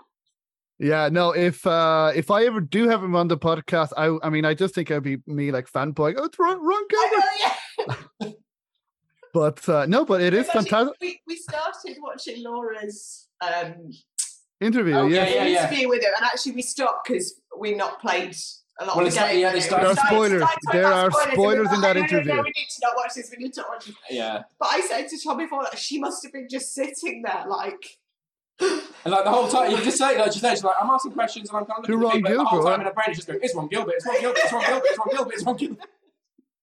Yeah, 0.78 1.08
no. 1.10 1.32
If 1.32 1.66
uh 1.66 2.12
if 2.16 2.30
I 2.30 2.44
ever 2.46 2.60
do 2.60 2.90
have 2.90 3.02
him 3.02 3.16
on 3.16 3.30
the 3.30 3.38
podcast, 3.38 3.94
I 3.96 4.18
I 4.22 4.30
mean, 4.30 4.44
I 4.44 4.54
just 4.54 4.76
think 4.76 4.92
I'd 4.92 5.04
be 5.04 5.18
me 5.26 5.52
like 5.52 5.72
fanboy. 5.72 6.16
Oh, 6.18 6.26
it's 6.26 6.38
Ron, 6.38 6.62
Ron 6.62 6.84
I 6.92 7.56
know, 8.20 8.26
yeah. 8.26 8.32
But 9.36 9.68
uh 9.68 9.86
no, 9.86 10.06
but 10.06 10.22
it 10.22 10.34
is 10.34 10.48
actually- 10.48 10.70
fantastic 10.70 10.98
We, 11.02 11.20
we 11.28 11.36
started 11.36 11.98
watching 12.02 12.42
Laura's 12.42 13.28
um, 13.46 13.92
interview. 14.62 14.94
Oh, 14.96 15.08
yeah. 15.08 15.28
yeah, 15.28 15.46
yeah. 15.46 15.68
interview 15.68 15.90
with 15.90 16.02
her, 16.04 16.12
and 16.16 16.26
actually 16.26 16.54
we 16.54 16.62
stopped 16.62 17.08
because 17.08 17.42
we 17.60 17.74
not 17.76 18.00
played 18.00 18.34
a 18.80 18.86
lot 18.86 18.96
Well, 18.98 19.06
of 19.08 19.14
the 19.14 19.20
like- 19.20 19.32
game. 19.32 19.40
yeah, 19.42 19.50
they 19.52 19.56
and 19.56 19.64
it 19.64 19.68
started- 19.68 19.88
was 19.90 19.98
There 19.98 20.06
are 20.06 20.08
spoilers. 20.08 20.42
started 20.42 20.60
talking 20.66 20.82
There 20.82 20.88
are 20.94 21.06
and 21.06 21.14
we 21.14 21.34
spoilers 21.34 21.68
in 21.76 21.82
like, 21.82 21.82
that 21.82 21.96
"No, 21.96 22.02
no, 22.02 22.08
no, 22.08 22.18
interview." 22.20 22.44
we 22.44 22.54
need 22.60 22.70
to 22.76 22.80
not 22.84 22.94
watch 22.96 23.14
this. 23.16 23.28
We 23.36 23.44
need 23.44 23.54
to 23.54 23.66
watch 23.70 23.86
this. 23.88 23.96
Yeah, 24.10 24.44
But 24.60 24.70
I 24.72 24.80
said 24.82 25.10
to 25.10 25.18
Tom 25.24 25.38
before 25.38 25.64
that 25.64 25.78
she 25.78 26.00
must 26.00 26.24
have 26.24 26.32
been 26.32 26.48
just 26.50 26.74
sitting 26.74 27.22
there 27.22 27.44
like. 27.48 27.84
and 28.62 29.12
like 29.16 29.26
the 29.26 29.32
whole 29.32 29.50
time 29.50 29.70
you 29.72 29.78
just 29.84 29.98
say 29.98 30.18
like 30.18 30.32
she's 30.32 30.42
there, 30.42 30.56
she's 30.56 30.64
like 30.64 30.78
I'm 30.82 30.90
asking 30.90 31.12
questions 31.12 31.50
and 31.50 31.58
I'm 31.58 31.66
kind 31.66 31.84
of 31.84 31.90
looking 31.90 32.26
at 32.26 32.30
the 32.32 32.36
Ron 32.38 32.44
the 32.44 32.50
whole 32.50 32.64
time 32.64 32.80
in 32.80 32.86
her 32.88 32.94
brain 32.94 33.12
is 33.12 33.18
just 33.18 33.28
going, 33.28 33.40
it's 33.44 33.54
Ron 33.54 33.68
Gilbert, 33.68 33.96
it's 33.98 34.06
Ron 34.06 34.22
Gilbert, 34.22 34.40
it's 34.42 34.54
Ron 34.54 34.64
Gilbert, 34.64 34.86
it's 34.88 34.98
Ron 34.98 35.10
Gilbert, 35.18 35.34
it's 35.34 35.44
Ron 35.44 35.58
Gilbert. 35.58 35.90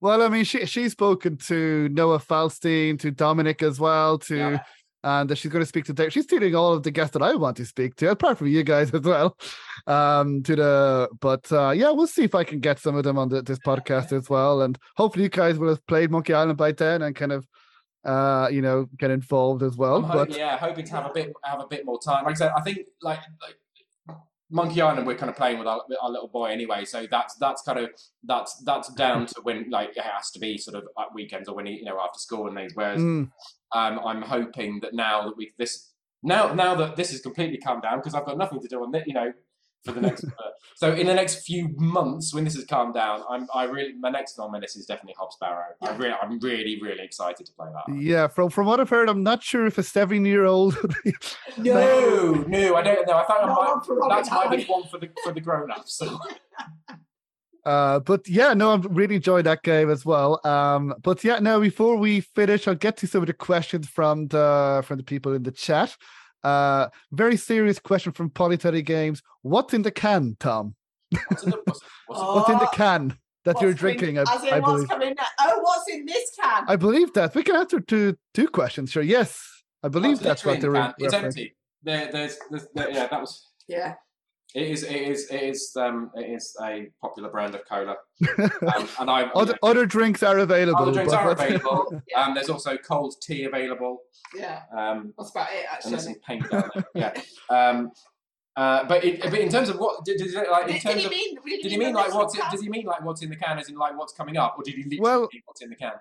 Well, 0.03 0.21
I 0.21 0.29
mean, 0.29 0.43
she 0.45 0.67
she's 0.67 0.91
spoken 0.93 1.37
to 1.49 1.89
Noah 1.91 2.19
Falstein, 2.19 2.99
to 2.99 3.13
Dominic 3.13 3.63
as 3.63 3.79
well, 3.79 4.19
to 4.19 4.37
Yeah. 4.37 4.59
and 5.05 5.39
she's 5.39 5.51
going 5.53 5.63
to 5.63 5.67
speak 5.67 5.85
to 5.87 5.93
Dave. 5.93 6.13
She's 6.13 6.25
stealing 6.25 6.57
all 6.57 6.73
of 6.73 6.83
the 6.83 6.91
guests 6.91 7.13
that 7.13 7.23
I 7.23 7.35
want 7.37 7.57
to 7.59 7.65
speak 7.65 7.95
to, 7.97 8.11
apart 8.11 8.37
from 8.39 8.49
you 8.49 8.65
guys 8.65 8.93
as 8.93 9.03
well. 9.03 9.37
Um, 9.87 10.43
to 10.43 10.57
the 10.57 11.09
but 11.21 11.51
uh, 11.53 11.71
yeah, 11.71 11.91
we'll 11.93 12.09
see 12.09 12.25
if 12.25 12.35
I 12.35 12.43
can 12.43 12.59
get 12.59 12.81
some 12.81 12.97
of 12.97 13.05
them 13.05 13.17
on 13.17 13.29
the, 13.29 13.43
this 13.43 13.61
podcast 13.61 14.13
as 14.13 14.29
well, 14.29 14.63
and 14.63 14.77
hopefully 14.97 15.23
you 15.25 15.29
guys 15.29 15.57
will 15.57 15.69
have 15.69 15.87
played 15.87 16.11
Monkey 16.11 16.35
Island 16.35 16.59
by 16.59 16.73
then 16.73 17.03
and 17.03 17.15
kind 17.15 17.33
of 17.33 17.47
uh 18.05 18.49
you 18.51 18.61
know 18.61 18.87
get 18.99 19.13
involved 19.13 19.63
as 19.63 19.77
well. 19.77 19.97
I'm 19.99 20.03
but 20.03 20.19
hoping, 20.19 20.35
yeah, 20.35 20.57
hoping 20.59 20.85
to 20.85 20.93
have 20.97 21.07
a 21.07 21.15
bit 21.15 21.33
have 21.45 21.61
a 21.61 21.69
bit 21.69 21.85
more 21.87 22.01
time. 22.01 22.25
Like 22.25 22.33
I 22.33 22.39
said, 22.39 22.53
I 22.57 22.61
think 22.63 22.79
like 23.03 23.21
like 23.41 23.57
Monkey 24.53 24.83
Island, 24.83 25.07
we're 25.07 25.17
kind 25.17 25.31
of 25.31 25.37
playing 25.37 25.59
with 25.59 25.67
our, 25.67 25.83
with 25.89 25.99
our 26.03 26.11
little 26.11 26.29
boy 26.29 26.47
anyway, 26.51 26.85
so 26.85 27.07
that's 27.11 27.35
that's 27.37 27.63
kind 27.63 27.79
of 27.79 27.91
that's 28.23 28.63
that's 28.65 28.93
down 28.95 29.27
to 29.27 29.41
when 29.43 29.71
like 29.71 29.97
it 29.97 30.03
has 30.03 30.31
to 30.33 30.39
be 30.39 30.59
sort 30.59 30.77
of 30.77 30.85
at 31.01 31.15
weekends 31.15 31.49
or 31.49 31.57
when 31.57 31.67
he, 31.67 31.79
you 31.79 31.85
know 31.85 31.99
after 31.99 32.19
school 32.19 32.47
and 32.47 32.57
things. 32.57 32.73
Whereas 32.75 33.01
Mm, 33.01 33.31
um, 33.73 33.99
I'm 34.05 34.23
hoping 34.23 34.81
that 34.81 34.93
now 34.95 35.25
that 35.25 35.37
we 35.37 35.53
this 35.59 35.93
now 36.23 36.53
now 36.53 36.75
that 36.75 36.97
this 36.97 37.11
has 37.13 37.21
completely 37.21 37.59
calmed 37.59 37.83
down 37.83 37.99
because 37.99 38.15
I've 38.15 38.27
got 38.27 38.37
nothing 38.37 38.61
to 38.61 38.69
do 38.69 38.83
on 38.83 38.95
it, 38.95 39.07
you 39.07 39.15
know, 39.15 39.33
for 39.85 39.93
the 39.93 40.01
next. 40.01 40.25
uh, 40.25 40.29
so 40.75 40.93
in 40.93 41.07
the 41.07 41.15
next 41.15 41.45
few 41.45 41.69
months, 41.77 42.35
when 42.35 42.45
this 42.45 42.55
has 42.55 42.65
calmed 42.65 42.95
down, 42.95 43.23
I'm 43.29 43.49
I 43.55 43.65
really 43.65 43.95
my 43.95 44.11
next 44.11 44.39
on 44.39 44.51
my 44.53 44.59
list 44.59 44.77
is 44.77 44.87
definitely 44.87 45.15
Hob's 45.19 45.37
Barrow. 45.41 45.75
I 45.81 45.97
really 45.97 46.15
I'm 46.21 46.39
really 46.41 46.81
really 46.81 47.03
excited 47.05 47.47
to 47.47 47.53
play 47.53 47.69
that. 47.73 48.01
yeah, 48.01 48.27
from 48.29 48.51
from 48.51 48.67
what 48.67 48.81
I've 48.81 48.91
heard, 48.91 49.09
I'm 49.09 49.23
not 49.23 49.43
sure 49.43 49.67
if 49.67 49.79
a 49.79 49.83
seven 49.83 50.25
year 50.25 50.45
old. 50.45 50.77
No, 51.59 52.33
no, 52.49 52.77
I 52.77 52.83
don't 52.83 53.07
know. 53.07 53.17
I 53.19 53.25
thought 53.25 53.45
I 53.45 53.47
might, 53.47 53.57
one 53.57 53.83
for 53.83 53.97
Robin 53.97 54.17
that's 54.17 54.29
be 54.31 54.63
Hood. 54.63 54.69
one 54.69 54.85
for 54.89 54.99
the 54.99 55.11
for 55.23 55.33
the 55.33 55.41
grown 55.41 55.71
ups. 55.71 55.95
So. 55.95 56.19
Uh, 57.65 58.01
but 58.01 58.29
yeah, 58.29 58.55
no, 58.55 58.73
I'm 58.73 58.83
really 58.83 59.15
enjoyed 59.15 59.47
that 59.47 59.63
game 59.63 59.89
as 59.89 60.05
well. 60.05 60.41
Um, 60.45 60.95
but 61.03 61.23
yeah, 61.23 61.39
now 61.39 61.61
before 61.61 61.97
we 61.97 62.21
finish, 62.21 62.67
I'll 62.67 62.75
get 62.75 62.97
to 62.99 63.07
some 63.07 63.23
of 63.23 63.29
the 63.29 63.33
questions 63.33 63.89
from 63.89 64.27
the 64.29 64.83
from 64.85 64.97
the 64.97 65.05
people 65.05 65.33
in 65.33 65.45
the 65.45 65.53
chat. 65.53 65.97
Uh, 66.45 66.89
very 67.13 67.37
serious 67.37 67.79
question 67.79 68.13
from 68.13 68.31
Polyteddy 68.31 68.85
Games. 68.85 69.23
What's 69.43 69.75
in 69.75 69.83
the 69.83 69.91
can, 69.91 70.37
Tom? 70.41 70.75
What's 71.29 71.45
in 71.45 71.51
the, 71.51 71.61
what's, 71.65 71.81
what's, 72.07 72.21
Oh, 72.21 72.37
What's 72.37 72.51
in 72.51 72.59
the 72.59 72.67
can 72.73 73.17
that 73.45 73.61
you're 73.61 73.71
what's 73.71 73.81
coming- 73.81 73.97
drinking? 73.99 74.19
I, 74.19 74.23
As 74.35 74.43
in 74.45 74.53
I 74.55 74.59
what's 74.61 74.73
believe. 74.75 74.89
coming? 74.89 75.15
Oh, 75.41 75.61
what's 75.63 75.89
in 75.91 76.05
this 76.07 76.31
can? 76.41 76.65
I 76.69 76.77
believe 76.77 77.13
that 77.15 77.35
we 77.35 77.43
can 77.43 77.57
answer 77.57 77.81
two 77.81 78.17
two 78.35 78.49
questions. 78.49 78.91
Sure, 78.91 79.03
yes, 79.03 79.41
I 79.83 79.89
believe 79.89 80.15
what's 80.15 80.23
that's 80.25 80.45
what 80.45 80.61
they're 80.61 80.75
in 80.75 80.93
the? 80.99 81.05
It's 81.05 81.15
empty. 81.15 81.57
There, 81.85 82.11
there's, 82.13 82.39
there's 82.51 82.67
there, 82.75 82.91
yeah, 82.91 83.07
that 83.09 83.21
was. 83.21 83.49
yeah. 83.69 83.95
It 84.55 84.69
is, 84.69 84.83
it 84.83 84.91
is, 84.97 85.31
it 85.31 85.43
is, 85.43 85.75
um, 85.77 86.11
it 86.15 86.29
is 86.31 86.55
a 86.63 86.91
popular 87.01 87.31
brand 87.31 87.55
of 87.55 87.63
cola, 87.67 87.97
um, 88.39 88.89
and 89.01 89.11
I. 89.11 89.23
Other, 89.35 89.57
other 89.63 89.87
drinks 89.87 90.23
are 90.23 90.39
available. 90.39 90.83
other 90.83 90.93
drinks 90.93 91.13
but 91.13 91.21
are 91.23 91.31
available. 91.33 92.03
Yeah. 92.09 92.21
Um, 92.23 92.35
there's 92.35 92.51
also 92.51 92.77
cold 92.77 93.15
tea 93.23 93.45
available. 93.45 94.01
Yeah. 94.37 94.61
Um, 94.77 95.15
That's 95.17 95.31
about 95.31 95.49
it, 95.53 95.65
and 95.85 95.93
there's 95.93 96.07
actually. 96.07 96.15
some 96.15 96.23
paint 96.27 96.51
down 96.51 96.71
there. 96.75 96.85
Yeah. 96.95 97.23
Um, 97.49 97.93
uh, 98.55 98.85
but, 98.85 99.03
it, 99.03 99.23
but 99.23 99.33
in 99.39 99.49
terms 99.49 99.71
of 99.71 99.79
what 99.79 100.05
did, 100.05 100.19
did, 100.19 100.35
like 100.35 100.65
in 100.69 100.75
Did, 100.75 100.75
did 100.75 100.83
terms 100.83 101.01
he 101.01 101.05
of 101.07 101.11
mean? 101.11 101.37
did 101.63 101.71
he 101.73 101.79
mean 101.79 101.95
like 101.95 102.13
what's 102.13 102.37
it, 102.37 102.43
does 102.51 102.61
he 102.61 102.69
mean 102.69 102.85
like 102.85 103.03
what's 103.03 103.23
in 103.23 103.31
the 103.31 103.37
can 103.37 103.59
as 103.59 103.71
in 103.71 103.77
like 103.77 103.97
what's 103.99 104.13
coming 104.13 104.37
up 104.37 104.57
or 104.59 104.63
did 104.63 104.75
he 104.75 104.83
literally 104.83 105.01
Well- 105.01 105.29
mean 105.33 105.41
what's 105.47 105.63
in 105.63 105.71
the 105.71 105.77
can? 105.77 105.93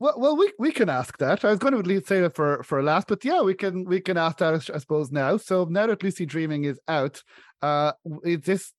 Well, 0.00 0.14
well, 0.16 0.36
we 0.36 0.50
we 0.58 0.72
can 0.72 0.88
ask 0.88 1.18
that. 1.18 1.44
I 1.44 1.50
was 1.50 1.58
going 1.58 1.74
to 1.74 1.80
leave, 1.80 2.06
say 2.06 2.20
that 2.22 2.34
for 2.34 2.62
for 2.62 2.82
last, 2.82 3.06
but 3.06 3.22
yeah, 3.24 3.42
we 3.42 3.52
can 3.54 3.84
we 3.84 4.00
can 4.00 4.16
ask 4.16 4.38
that 4.38 4.54
I 4.74 4.78
suppose 4.78 5.12
now. 5.12 5.36
So 5.36 5.64
now 5.68 5.86
that 5.86 6.02
Lucy 6.02 6.24
Dreaming 6.24 6.64
is 6.64 6.80
out, 6.88 7.22
uh, 7.60 7.92
is 8.24 8.40
this 8.40 8.72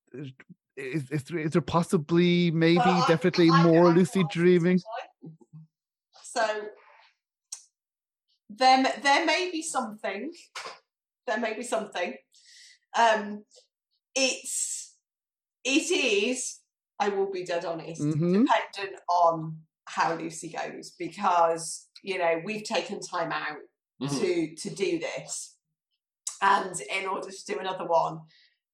is 0.77 1.11
is, 1.11 1.23
there- 1.25 1.37
is 1.39 1.51
there 1.51 1.61
possibly 1.61 2.49
maybe 2.49 2.77
Well, 2.77 3.05
definitely 3.07 3.51
I- 3.51 3.63
more 3.63 3.89
I 3.91 3.93
Lucy 3.93 4.23
Dreaming? 4.31 4.79
So 6.23 6.43
there, 8.49 8.83
there 9.03 9.25
may 9.25 9.49
be 9.51 9.61
something. 9.61 10.31
There 11.27 11.37
may 11.39 11.53
be 11.53 11.63
something. 11.63 12.15
Um, 12.97 13.45
it's 14.15 14.95
it 15.63 15.91
is. 15.91 16.59
I 16.99 17.09
will 17.09 17.29
be 17.31 17.43
dead 17.45 17.63
honest. 17.65 18.01
Mhm. 18.01 18.45
Dependent 18.45 18.99
on 19.07 19.57
how 19.95 20.15
Lucy 20.15 20.49
goes, 20.49 20.91
because 20.97 21.87
you 22.03 22.17
know 22.17 22.41
we've 22.45 22.63
taken 22.63 22.99
time 22.99 23.31
out 23.31 23.57
Mhm. 24.01 24.19
to 24.19 24.55
to 24.69 24.75
do 24.75 24.99
this, 24.99 25.55
and 26.41 26.73
in 26.81 27.05
order 27.07 27.29
to 27.29 27.45
do 27.45 27.59
another 27.59 27.85
one, 27.85 28.21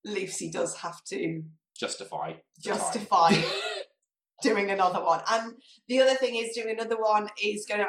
Lucy 0.05 0.49
does 0.49 0.77
have 0.77 1.03
to 1.05 1.43
Justify. 1.77 2.33
justify 2.59 3.31
doing 4.41 4.71
another 4.71 5.03
one. 5.03 5.21
And 5.29 5.53
the 5.87 5.99
other 6.01 6.15
thing 6.15 6.35
is, 6.35 6.55
doing 6.55 6.69
another 6.71 6.97
one 6.99 7.29
is 7.43 7.65
going 7.67 7.81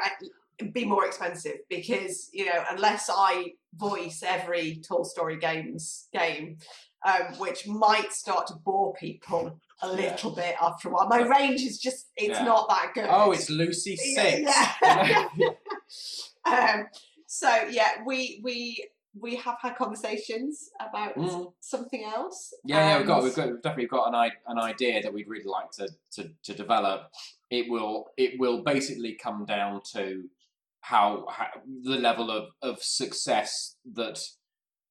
to 0.59 0.65
be 0.71 0.83
more 0.83 1.05
expensive 1.05 1.57
because 1.69 2.29
you 2.33 2.45
know 2.45 2.63
unless 2.69 3.09
I 3.09 3.53
voice 3.73 4.21
every 4.25 4.81
Tall 4.87 5.05
Story 5.05 5.37
Games 5.39 6.09
game, 6.11 6.57
um, 7.05 7.33
which 7.37 7.67
might 7.67 8.11
start 8.11 8.47
to 8.47 8.55
bore 8.55 8.93
people 8.95 9.59
a 9.81 9.87
Yeah. 9.87 9.93
little 9.93 10.31
bit 10.31 10.55
after 10.61 10.89
a 10.89 10.91
while. 10.91 11.07
My 11.07 11.21
range 11.21 11.61
is 11.61 11.79
just 11.79 12.07
it's 12.17 12.37
Yeah. 12.39 12.45
not 12.45 12.67
that 12.69 12.91
good. 12.93 13.07
Oh, 13.09 13.31
it's 13.31 13.49
Lucy 13.49 13.95
Six. 13.95 14.51
Yeah. 14.83 15.27
um, 16.45 16.87
so 17.27 17.49
yeah, 17.69 18.03
we 18.05 18.41
we 18.43 18.89
we 19.19 19.35
have 19.35 19.57
had 19.61 19.75
conversations 19.75 20.69
about 20.79 21.15
Mm. 21.15 21.51
something 21.59 22.03
else. 22.03 22.53
Yeah, 22.63 22.89
yeah, 22.89 22.97
we've 22.99 23.07
got, 23.07 23.23
we've 23.23 23.35
got, 23.35 23.47
we've 23.49 23.61
definitely 23.61 23.87
got 23.87 24.13
an, 24.13 24.31
an 24.47 24.59
idea 24.59 25.01
that 25.01 25.11
we'd 25.11 25.27
really 25.27 25.45
like 25.49 25.71
to, 25.71 25.89
to, 26.11 26.29
to 26.43 26.53
develop. 26.53 27.09
It 27.49 27.69
will, 27.69 28.11
it 28.17 28.39
will 28.39 28.63
basically 28.63 29.13
come 29.15 29.45
down 29.45 29.81
to 29.93 30.29
how, 30.81 31.25
how 31.27 31.47
the 31.83 31.97
level 31.97 32.29
of, 32.29 32.49
of 32.61 32.83
success 32.83 33.75
that 33.93 34.21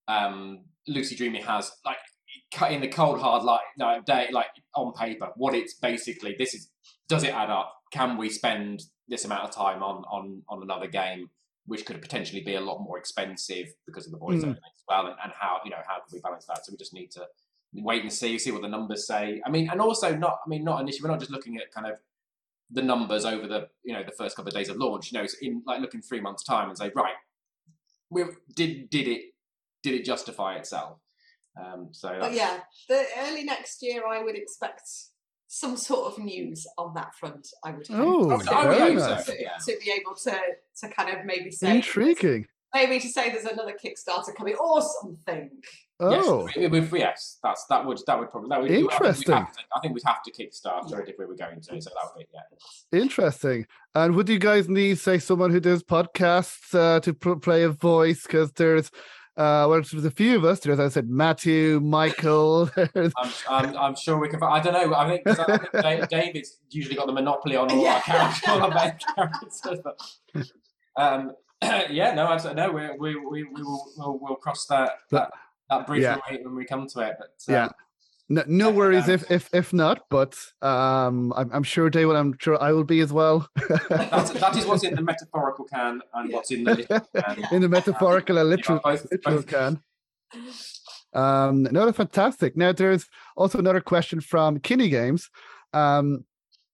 um, 0.09 0.65
Lucy 0.87 1.15
Dreaming 1.15 1.43
has, 1.45 1.71
like 1.85 1.99
cut 2.53 2.73
in 2.73 2.81
the 2.81 2.89
cold 2.89 3.21
hard 3.21 3.43
like 3.45 3.61
no 3.79 4.01
day, 4.07 4.29
like 4.33 4.47
on 4.75 4.93
paper. 4.95 5.29
What 5.37 5.55
it's 5.55 5.75
basically, 5.75 6.35
this 6.39 6.55
is, 6.55 6.71
does 7.09 7.23
it 7.25 7.35
add 7.35 7.51
up? 7.51 7.75
Can 7.93 8.17
we 8.17 8.29
spend 8.31 8.83
this 9.09 9.25
amount 9.25 9.45
of 9.45 9.51
time 9.51 9.83
on 9.83 10.05
on 10.11 10.43
on 10.49 10.63
another 10.63 10.87
game? 10.87 11.31
Which 11.67 11.85
could 11.85 12.01
potentially 12.01 12.43
be 12.43 12.55
a 12.55 12.61
lot 12.61 12.79
more 12.81 12.99
expensive 12.99 13.67
because 13.87 14.07
of 14.07 14.13
the 14.13 14.19
voice 14.19 14.43
Mm. 14.43 14.53
as 14.53 14.83
well, 14.89 15.07
and, 15.07 15.17
and 15.23 15.33
how 15.39 15.59
you 15.65 15.71
know 15.71 15.83
how 15.87 15.97
can 15.97 16.09
we 16.13 16.21
balance 16.21 16.47
that? 16.47 16.65
So 16.65 16.73
we 16.73 16.79
just 16.79 16.95
need 16.95 17.11
to 17.13 17.27
wait 17.75 18.03
and 18.03 18.11
see, 18.13 18.39
see 18.39 18.51
what 18.51 18.63
the 18.63 18.69
numbers 18.69 19.07
say. 19.07 19.43
I 19.45 19.51
mean, 19.51 19.69
and 19.69 19.79
also 19.81 20.17
not, 20.17 20.41
I 20.45 20.49
mean, 20.49 20.65
not 20.65 20.81
initially, 20.81 21.03
we're 21.07 21.11
not 21.11 21.21
just 21.21 21.31
looking 21.31 21.59
at 21.59 21.71
kind 21.71 21.87
of 21.87 21.99
the 22.71 22.81
numbers 22.81 23.27
over 23.27 23.47
the, 23.47 23.69
you 23.85 23.93
know, 23.93 24.03
the 24.03 24.13
first 24.13 24.37
couple 24.37 24.49
of 24.49 24.55
days 24.55 24.71
of 24.71 24.77
launch. 24.77 25.13
You 25.13 25.19
know, 25.19 25.25
it's 25.25 25.35
in 25.43 25.63
like 25.67 25.81
looking 25.83 26.01
three 26.01 26.21
months 26.21 26.43
time 26.45 26.69
and 26.71 26.79
say, 26.79 26.91
right, 26.95 27.13
we 28.11 28.25
did 28.55 28.89
did 28.89 29.09
it 29.09 29.23
did 29.83 29.95
it 29.95 30.05
justify 30.05 30.57
itself? 30.57 30.99
Um, 31.61 31.89
so 31.93 32.17
But 32.21 32.33
yeah, 32.35 32.61
the 32.89 33.05
early 33.19 33.45
next 33.45 33.83
year, 33.83 34.07
I 34.07 34.23
would 34.23 34.37
expect 34.37 34.83
some 35.49 35.77
sort 35.77 36.13
of 36.13 36.19
news 36.23 36.67
on 36.77 36.95
that 36.95 37.15
front. 37.15 37.49
I 37.65 37.73
would 37.73 37.87
hope. 37.89 37.99
Oh, 38.07 38.31
I 38.31 38.37
would- 38.37 38.49
I 38.49 38.67
would 38.69 38.77
very 38.77 38.95
hope 38.95 39.21
so, 39.25 39.33
to, 39.33 39.41
yeah. 39.43 39.57
to 39.67 39.77
be 39.85 39.91
able 39.91 40.15
to 40.15 40.39
to 40.83 40.89
kind 40.89 41.17
of 41.19 41.25
maybe 41.25 41.51
say 41.51 41.77
Intriguing. 41.77 42.47
maybe 42.75 43.01
to 43.01 43.09
say 43.09 43.31
there's 43.31 43.47
another 43.47 43.73
Kickstarter 43.73 44.35
coming 44.37 44.55
or 44.57 44.83
something. 45.01 45.51
Oh, 46.01 46.47
Yes, 46.47 46.71
we- 46.71 46.81
we- 46.81 46.99
yes, 47.01 47.39
that's 47.43 47.65
that 47.71 47.85
would 47.85 47.99
that 48.07 48.19
would 48.21 48.31
probably 48.31 48.51
that 48.51 48.61
would, 48.63 48.71
I 48.71 48.75
Interesting. 48.75 49.35
have 49.35 49.53
to- 49.53 49.63
I 49.75 49.81
think 49.81 49.95
we'd 49.95 50.05
have 50.05 50.23
to 50.23 50.31
Kickstarter 50.31 51.01
it 51.01 51.09
if 51.09 51.19
we 51.19 51.25
were 51.25 51.35
going 51.35 51.61
to. 51.61 51.81
So 51.83 51.91
that 51.91 52.11
would 52.15 52.21
be 52.21 52.27
yeah. 52.33 53.01
interesting. 53.01 53.67
And 53.97 54.15
would 54.15 54.29
you 54.29 54.39
guys 54.39 54.69
need, 54.69 54.99
say, 54.99 55.19
someone 55.19 55.51
who 55.51 55.59
does 55.61 55.83
podcasts 55.83 56.73
uh, 56.75 57.01
to 57.01 57.15
pr- 57.15 57.35
play 57.35 57.63
a 57.65 57.71
voice? 57.71 58.23
Because 58.23 58.53
there's, 58.53 58.93
uh, 59.39 59.67
well, 59.69 59.81
there's 59.81 60.05
a 60.05 60.11
few 60.11 60.37
of 60.37 60.45
us. 60.45 60.67
As 60.67 60.81
I 60.81 60.89
said, 60.89 61.09
Matthew, 61.09 61.79
Michael. 61.81 62.69
I'm, 62.95 63.13
I'm, 63.49 63.77
I'm 63.77 63.95
sure 63.97 64.19
we 64.19 64.29
can. 64.29 64.43
I 64.43 64.61
don't 64.61 64.73
know. 64.73 64.95
I 64.95 65.09
think, 65.09 65.25
'cause 65.25 65.39
I 65.39 65.59
think 65.97 66.09
David's 66.11 66.59
usually 66.71 66.97
got 66.97 67.07
the 67.07 67.13
monopoly 67.13 67.55
on 67.57 67.71
all 67.71 67.83
Yeah. 67.83 67.95
our 67.95 68.03
characters, 68.03 68.49
all 68.49 68.63
our 68.63 68.75
main 68.75 68.99
characters. 69.15 69.61
But, 69.85 70.51
um, 70.97 71.33
yeah, 71.63 72.15
no, 72.15 72.27
absolutely. 72.27 72.63
No, 72.63 72.73
we 72.73 72.91
we 72.99 73.17
we, 73.17 73.45
we 73.45 73.63
will 73.63 73.85
we'll, 73.97 74.19
we'll 74.21 74.37
cross 74.37 74.67
that 74.67 74.91
that, 75.11 75.31
that 75.71 75.87
bridge 75.87 76.03
Yeah. 76.03 76.19
when, 76.29 76.39
we, 76.41 76.45
when 76.47 76.57
we 76.57 76.65
come 76.65 76.87
to 76.89 77.01
it. 77.01 77.17
But 77.19 77.31
um, 77.49 77.55
Yeah. 77.55 77.69
No, 78.31 78.45
no 78.47 78.71
worries 78.71 79.09
if 79.09 79.31
if 79.31 79.49
if 79.55 79.73
not, 79.73 80.05
but 80.11 80.37
um, 80.61 81.33
I'm 81.35 81.51
I'm 81.53 81.63
sure 81.63 81.89
David, 81.89 82.15
I'm 82.15 82.37
sure 82.39 82.63
I 82.63 82.73
will 82.73 82.85
be 82.85 83.01
as 83.01 83.11
well. 83.13 83.49
that's, 83.89 84.31
that 84.33 84.55
is 84.57 84.67
what's 84.67 84.85
in 84.85 84.95
the 84.95 85.01
metaphorical 85.13 85.65
can 85.65 86.03
and 86.15 86.29
Yeah. 86.31 86.37
what's 86.37 86.51
in 86.51 86.65
the 86.65 86.75
literal 86.75 87.01
can. 87.17 87.45
in 87.53 87.63
the 87.63 87.69
metaphorical 87.71 88.37
and 88.39 88.51
literal, 88.51 88.81
both- 88.85 89.07
literal 89.11 89.37
both. 89.37 89.47
can. 89.47 89.83
Um, 91.15 91.63
no, 91.63 91.87
that's 91.87 91.97
fantastic. 91.97 92.55
Now, 92.57 92.73
there's 92.73 93.07
also 93.37 93.59
another 93.59 93.81
question 93.81 94.21
from 94.21 94.61
Kinney 94.61 94.91
Games, 94.91 95.31
um, 95.73 96.25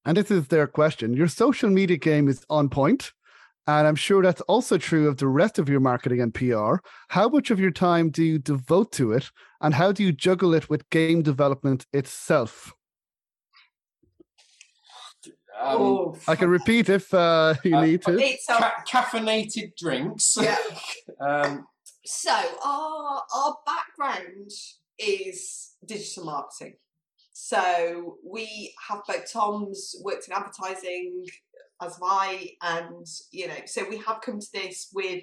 and 0.05 0.17
this 0.17 0.31
is 0.33 0.49
their 0.49 0.67
question: 0.67 1.15
Your 1.15 1.29
social 1.29 1.71
media 1.71 1.97
game 1.99 2.27
is 2.29 2.45
on 2.51 2.69
point, 2.69 3.13
and 3.67 3.87
I'm 3.87 3.95
sure 3.97 4.23
that's 4.23 4.41
also 4.43 4.77
true 4.79 5.09
of 5.09 5.17
the 5.17 5.27
rest 5.29 5.59
of 5.59 5.69
your 5.69 5.81
marketing 5.81 6.21
and 6.21 6.35
PR. 6.35 6.77
How 7.09 7.29
much 7.29 7.51
of 7.51 7.59
your 7.59 7.71
time 7.71 8.11
do 8.11 8.23
you 8.23 8.39
devote 8.39 8.93
to 8.93 9.13
it, 9.13 9.31
and 9.61 9.75
how 9.75 9.93
do 9.93 10.03
you 10.03 10.13
juggle 10.13 10.55
it 10.55 10.69
with 10.69 10.89
game 10.91 11.23
development 11.23 11.87
itself? 11.93 12.73
Um, 15.61 15.81
oh, 15.81 16.17
I 16.29 16.35
can 16.37 16.49
repeat 16.51 16.89
if 16.89 17.15
uh, 17.15 17.55
you 17.65 17.77
Uh, 17.77 17.85
need 17.85 18.03
to. 18.03 18.37
ca- 18.49 18.83
caffeinated 18.87 19.77
drinks. 19.77 20.37
Yeah. 20.41 20.59
um, 21.21 21.67
So 22.05 22.35
our 22.65 23.23
our 23.35 23.57
background 23.65 24.51
is 24.99 25.71
digital 25.87 26.25
marketing. 26.25 26.75
So 27.33 28.19
we 28.25 28.75
have 28.89 29.03
both 29.09 29.33
Tom's 29.33 29.95
worked 30.03 30.29
in 30.29 30.35
advertising 30.35 31.25
as 31.83 31.99
I, 32.03 32.51
and 32.63 33.07
you 33.31 33.49
know, 33.49 33.55
so 33.67 33.89
we 33.89 33.99
have 33.99 34.21
come 34.23 34.41
to 34.41 34.53
this 34.53 34.89
with 34.93 35.23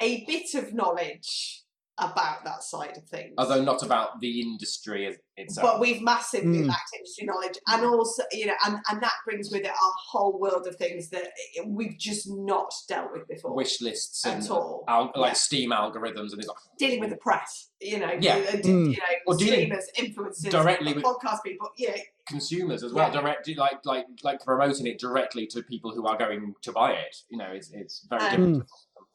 a 0.00 0.24
bit 0.26 0.54
of 0.54 0.74
knowledge 0.74 1.62
about 1.98 2.44
that 2.44 2.62
side 2.62 2.94
of 2.98 3.04
things. 3.04 3.32
although 3.38 3.62
not 3.64 3.82
about 3.82 4.20
the 4.20 4.42
industry 4.42 5.16
itself. 5.38 5.66
but 5.66 5.80
we've 5.80 6.02
massively 6.02 6.58
Mm. 6.58 6.68
lacked 6.68 6.90
industry 6.94 7.24
knowledge, 7.24 7.54
and 7.68 7.86
also, 7.86 8.22
you 8.32 8.44
know, 8.44 8.52
and, 8.66 8.76
and 8.90 9.02
that 9.02 9.14
brings 9.24 9.50
with 9.50 9.62
it 9.62 9.68
a 9.70 9.90
whole 10.10 10.38
world 10.38 10.66
of 10.66 10.76
things 10.76 11.08
that 11.08 11.28
we've 11.64 11.96
just 11.96 12.28
not 12.28 12.70
dealt 12.86 13.12
with 13.12 13.26
before 13.28 13.54
wish 13.54 13.80
lists 13.80 14.26
and 14.26 14.42
at 14.44 14.50
all. 14.50 14.84
al- 14.88 15.10
like 15.16 15.30
Yeah. 15.30 15.32
Steam 15.32 15.70
algorithms 15.70 16.32
and 16.32 16.32
things 16.32 16.48
like 16.48 16.58
dealing 16.78 17.00
with 17.00 17.08
the 17.08 17.16
press, 17.16 17.70
you 17.80 17.98
know, 17.98 18.12
Yeah. 18.20 18.44
uh, 18.46 18.56
d- 18.56 18.62
Mm. 18.68 18.90
you 18.90 18.98
know, 18.98 19.14
Or 19.28 19.34
dealing 19.34 19.72
streamers, 19.72 19.88
influencers, 19.96 20.50
directly 20.50 20.92
with- 20.92 21.02
podcast 21.02 21.42
people, 21.44 21.70
you 21.78 21.88
know, 21.88 21.94
consumers 22.26 22.82
as 22.82 22.92
well, 22.92 23.12
Yeah. 23.12 23.20
direct 23.20 23.48
like 23.56 23.84
like 23.84 24.06
like 24.22 24.40
promoting 24.44 24.86
it 24.86 24.98
directly 24.98 25.46
to 25.48 25.62
people 25.62 25.92
who 25.92 26.06
are 26.06 26.16
going 26.18 26.54
to 26.62 26.72
buy 26.72 26.92
it. 26.92 27.16
You 27.28 27.38
know, 27.38 27.50
it's 27.50 27.70
it's 27.72 28.06
very 28.08 28.22
Um, 28.24 28.30
different. 28.30 28.70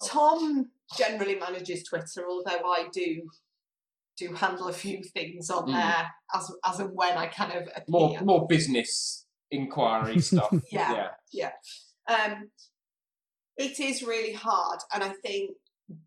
Tom 0.05 0.71
generally 0.97 1.35
manages 1.35 1.83
Twitter, 1.83 2.27
although 2.27 2.63
I 2.71 2.87
do 2.91 3.29
do 4.17 4.33
handle 4.33 4.67
a 4.67 4.73
few 4.73 5.03
things 5.03 5.49
on 5.49 5.67
Mm. 5.67 5.73
there 5.73 6.11
as 6.33 6.51
as 6.65 6.79
and 6.79 6.91
when 6.95 7.17
I 7.17 7.27
kind 7.27 7.51
of 7.53 7.63
appear. 7.67 7.85
More 7.87 8.21
more 8.21 8.47
business 8.47 9.25
inquiry 9.49 10.19
stuff. 10.31 10.53
Yeah. 10.71 11.09
yeah. 11.31 11.51
um, 12.07 12.49
it 13.57 13.79
is 13.79 14.01
really 14.01 14.33
hard, 14.33 14.79
and 14.93 15.03
I 15.03 15.09
think 15.09 15.51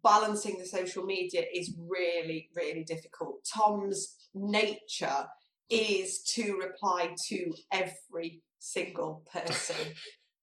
balancing 0.02 0.58
the 0.58 0.64
social 0.66 1.04
media 1.04 1.44
is 1.54 1.74
really, 1.78 2.48
really 2.56 2.84
difficult. 2.84 3.44
Tom's 3.54 4.16
nature 4.34 5.26
is 5.70 6.22
to 6.34 6.58
reply 6.62 7.14
to 7.28 7.52
every 7.72 8.42
single 8.58 9.22
person, 9.32 9.76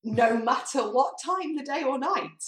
no 0.04 0.38
matter 0.38 0.82
what 0.82 1.14
time 1.24 1.56
the 1.56 1.64
day 1.64 1.84
or 1.84 1.98
night. 1.98 2.44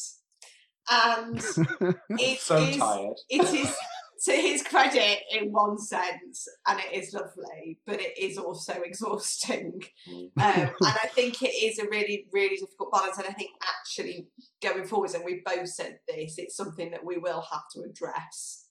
And 0.91 1.37
it 2.09 2.39
so 2.39 2.57
is- 2.57 2.77
tired. 2.77 3.15
it 3.29 3.53
is 3.53 3.75
to 4.25 4.31
his 4.31 4.63
credit 4.63 5.19
in 5.31 5.51
one 5.51 5.77
sense, 5.77 6.47
and 6.67 6.79
it 6.79 6.93
is 6.93 7.13
lovely, 7.13 7.79
but 7.85 7.99
it 8.01 8.17
is 8.17 8.37
also 8.37 8.73
exhausting. 8.81 9.81
Mm. 10.09 10.23
Um, 10.23 10.31
and 10.37 10.71
I 10.83 11.09
think 11.13 11.41
it 11.41 11.47
is 11.47 11.79
a 11.79 11.87
really, 11.89 12.27
really 12.31 12.55
difficult 12.55 12.91
balance. 12.91 13.17
And 13.17 13.27
I 13.27 13.33
think 13.33 13.51
actually 13.79 14.27
going 14.61 14.85
forwards, 14.85 15.13
and 15.13 15.25
we 15.25 15.41
both 15.45 15.67
said 15.67 15.99
this, 16.07 16.35
it's 16.37 16.55
something 16.55 16.91
that 16.91 17.05
we 17.05 17.17
will 17.17 17.45
have 17.51 17.63
to 17.75 17.81
address. 17.81 18.67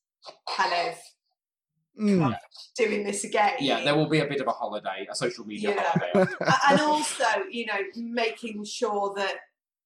Kind 0.49 0.73
of 0.89 0.99
Mm. 2.01 2.35
doing 2.77 3.05
this 3.05 3.25
again. 3.25 3.55
Yeah, 3.61 3.85
there 3.85 3.95
will 3.95 4.09
be 4.09 4.21
a 4.21 4.27
bit 4.27 4.41
of 4.41 4.47
a 4.47 4.53
holiday, 4.53 5.07
a 5.11 5.15
social 5.15 5.45
media 5.45 5.75
Yeah. 5.75 5.83
holiday. 5.85 6.33
And 6.71 6.81
also, 6.81 7.25
you 7.51 7.67
know, 7.67 7.79
making 7.97 8.65
sure 8.65 9.13
that 9.17 9.37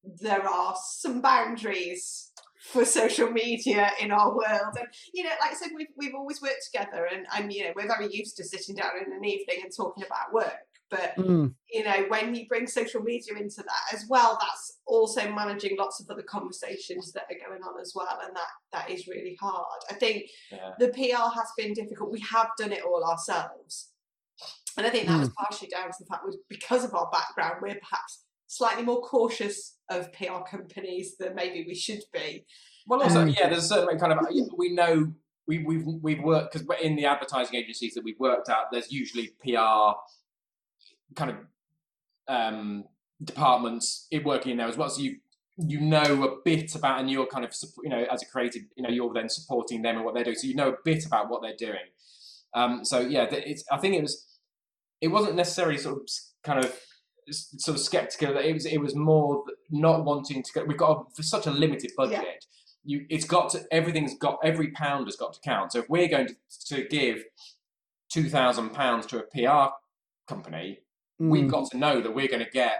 there 0.04 0.48
are 0.48 0.76
some 0.80 1.20
boundaries 1.20 2.30
for 2.60 2.84
social 2.84 3.30
media 3.30 3.90
in 4.00 4.10
our 4.10 4.34
world. 4.34 4.76
And, 4.78 4.88
you 5.14 5.24
know, 5.24 5.30
like 5.40 5.52
I 5.52 5.54
said, 5.54 5.70
we've, 5.74 5.88
we've 5.96 6.14
always 6.14 6.40
worked 6.42 6.64
together 6.72 7.08
and, 7.12 7.26
and, 7.36 7.52
you 7.52 7.64
know, 7.64 7.72
we're 7.76 7.86
very 7.88 8.08
used 8.12 8.36
to 8.38 8.44
sitting 8.44 8.76
down 8.76 8.92
in 9.04 9.12
an 9.12 9.24
evening 9.24 9.58
and 9.62 9.72
talking 9.74 10.04
about 10.04 10.32
work. 10.32 10.65
But, 10.88 11.16
Mm. 11.16 11.54
you 11.68 11.82
know, 11.82 12.06
when 12.08 12.34
you 12.34 12.46
bring 12.46 12.66
social 12.66 13.02
media 13.02 13.34
into 13.36 13.62
that 13.62 13.92
as 13.92 14.04
well, 14.08 14.38
that's 14.40 14.78
also 14.86 15.28
managing 15.32 15.76
lots 15.76 16.00
of 16.00 16.08
other 16.08 16.22
conversations 16.22 17.12
that 17.12 17.24
are 17.30 17.48
going 17.48 17.62
on 17.62 17.80
as 17.80 17.92
well. 17.94 18.20
And 18.22 18.34
that, 18.36 18.48
that 18.72 18.90
is 18.90 19.08
really 19.08 19.36
hard. 19.40 19.82
I 19.90 19.94
think 19.94 20.30
Yeah. 20.50 20.74
the 20.78 20.88
PR 20.88 21.30
has 21.34 21.48
been 21.56 21.72
difficult. 21.74 22.12
We 22.12 22.20
have 22.20 22.50
done 22.56 22.72
it 22.72 22.84
all 22.84 23.04
ourselves. 23.04 23.90
And 24.76 24.86
I 24.86 24.90
think 24.90 25.08
that 25.08 25.18
was 25.18 25.30
partially 25.30 25.68
down 25.68 25.88
to 25.88 25.96
the 25.98 26.06
fact 26.06 26.24
was 26.24 26.38
because 26.48 26.84
of 26.84 26.94
our 26.94 27.10
background, 27.10 27.56
we're 27.62 27.80
perhaps 27.80 28.24
slightly 28.46 28.84
more 28.84 29.00
cautious 29.02 29.78
of 29.90 30.12
PR 30.12 30.42
companies 30.48 31.16
than 31.16 31.34
maybe 31.34 31.64
we 31.66 31.74
should 31.74 32.02
be. 32.12 32.46
Well, 32.86 33.02
also, 33.02 33.24
Mm. 33.24 33.34
yeah, 33.36 33.48
there's 33.48 33.64
a 33.64 33.68
certain 33.68 33.98
kind 33.98 34.12
of 34.12 34.20
we 34.56 34.72
know 34.72 35.12
we 35.48 35.64
we've 35.64 35.84
we've 36.02 36.22
worked 36.22 36.52
because 36.52 36.68
in 36.80 36.94
the 36.94 37.06
advertising 37.06 37.56
agencies 37.56 37.94
that 37.94 38.04
we've 38.04 38.20
worked 38.20 38.48
at, 38.48 38.66
there's 38.70 38.92
usually 38.92 39.28
PR 39.42 39.94
kind 41.14 41.30
of 41.30 41.36
um, 42.28 42.84
departments 43.22 44.06
it 44.10 44.24
working 44.24 44.52
in 44.52 44.58
there 44.58 44.68
as 44.68 44.76
well. 44.76 44.88
So 44.88 45.02
you 45.02 45.16
you 45.58 45.80
know 45.80 46.22
a 46.24 46.36
bit 46.44 46.74
about, 46.74 47.00
and 47.00 47.10
you're 47.10 47.26
kind 47.26 47.44
of 47.44 47.54
you 47.82 47.88
know 47.88 48.04
as 48.10 48.22
a 48.22 48.26
creative, 48.26 48.62
you 48.76 48.82
know 48.82 48.90
you're 48.90 49.12
then 49.14 49.28
supporting 49.28 49.82
them 49.82 49.96
and 49.96 50.04
what 50.04 50.14
they're 50.14 50.24
doing, 50.24 50.36
so 50.36 50.46
you 50.46 50.54
know 50.54 50.70
a 50.70 50.76
bit 50.84 51.06
about 51.06 51.30
what 51.30 51.42
they're 51.42 51.56
doing. 51.56 51.86
Um, 52.54 52.84
so 52.84 53.00
yeah, 53.00 53.26
it's 53.30 53.64
I 53.70 53.78
think 53.78 53.94
it 53.94 54.02
was 54.02 54.26
it 55.00 55.08
wasn't 55.08 55.36
necessarily 55.36 55.78
sort 55.78 55.96
of 55.96 56.08
kind 56.42 56.64
of 56.64 56.78
sort 57.32 57.76
of 57.76 57.82
skeptical. 57.82 58.36
It 58.36 58.52
was 58.52 58.66
it 58.66 58.78
was 58.78 58.94
more 58.94 59.44
not 59.70 60.04
wanting 60.04 60.42
to 60.42 60.52
go. 60.52 60.64
We've 60.64 60.76
got 60.76 60.98
a, 60.98 61.14
for 61.14 61.22
such 61.22 61.46
a 61.46 61.50
limited 61.50 61.92
budget. 61.96 62.44
You, 62.84 63.04
it's 63.08 63.24
got 63.24 63.50
to 63.50 63.64
everything's 63.72 64.16
got 64.16 64.38
every 64.44 64.70
pound 64.70 65.06
has 65.06 65.16
got 65.16 65.32
to 65.34 65.40
count. 65.40 65.72
So 65.72 65.80
if 65.80 65.88
we're 65.88 66.08
going 66.08 66.28
to, 66.28 66.34
to 66.66 66.88
give 66.88 67.24
two 68.10 68.28
thousand 68.28 68.70
pounds 68.70 69.06
to 69.06 69.18
a 69.18 69.22
PR 69.22 69.74
company, 70.28 70.80
we've 71.18 71.44
Mm. 71.44 71.50
got 71.50 71.70
to 71.70 71.76
know 71.78 72.00
that 72.00 72.14
we're 72.14 72.28
going 72.28 72.44
to 72.44 72.50
get 72.50 72.78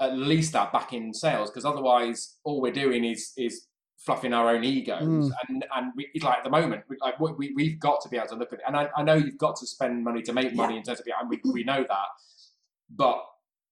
at 0.00 0.16
least 0.16 0.52
that 0.52 0.72
back 0.72 0.92
in 0.92 1.12
sales 1.14 1.50
because 1.50 1.64
otherwise 1.64 2.36
all 2.44 2.60
we're 2.60 2.72
doing 2.72 3.04
is 3.04 3.32
is 3.36 3.66
fluffing 4.04 4.32
our 4.34 4.50
own 4.50 4.64
egos 4.64 5.02
Mm. 5.02 5.30
and 5.48 5.64
and 5.74 5.92
we, 5.96 6.10
like 6.20 6.38
at 6.38 6.44
the 6.44 6.50
moment 6.50 6.82
we, 6.88 6.96
like 7.00 7.18
we, 7.20 7.32
we- 7.32 7.52
we've 7.54 7.78
got 7.78 8.00
to 8.02 8.08
be 8.08 8.16
able 8.16 8.28
to 8.28 8.34
look 8.36 8.52
at 8.52 8.58
it 8.58 8.64
and 8.66 8.76
I, 8.76 8.88
I 8.96 9.02
know 9.02 9.14
you've 9.14 9.38
got 9.38 9.56
to 9.56 9.66
spend 9.66 10.02
money 10.04 10.20
to 10.22 10.32
make 10.32 10.54
money 10.54 10.76
in 10.76 10.82
terms 10.82 11.00
of 11.00 11.06
and 11.20 11.30
we, 11.30 11.40
we 11.52 11.64
know 11.64 11.84
that 11.88 12.08
but 12.90 13.24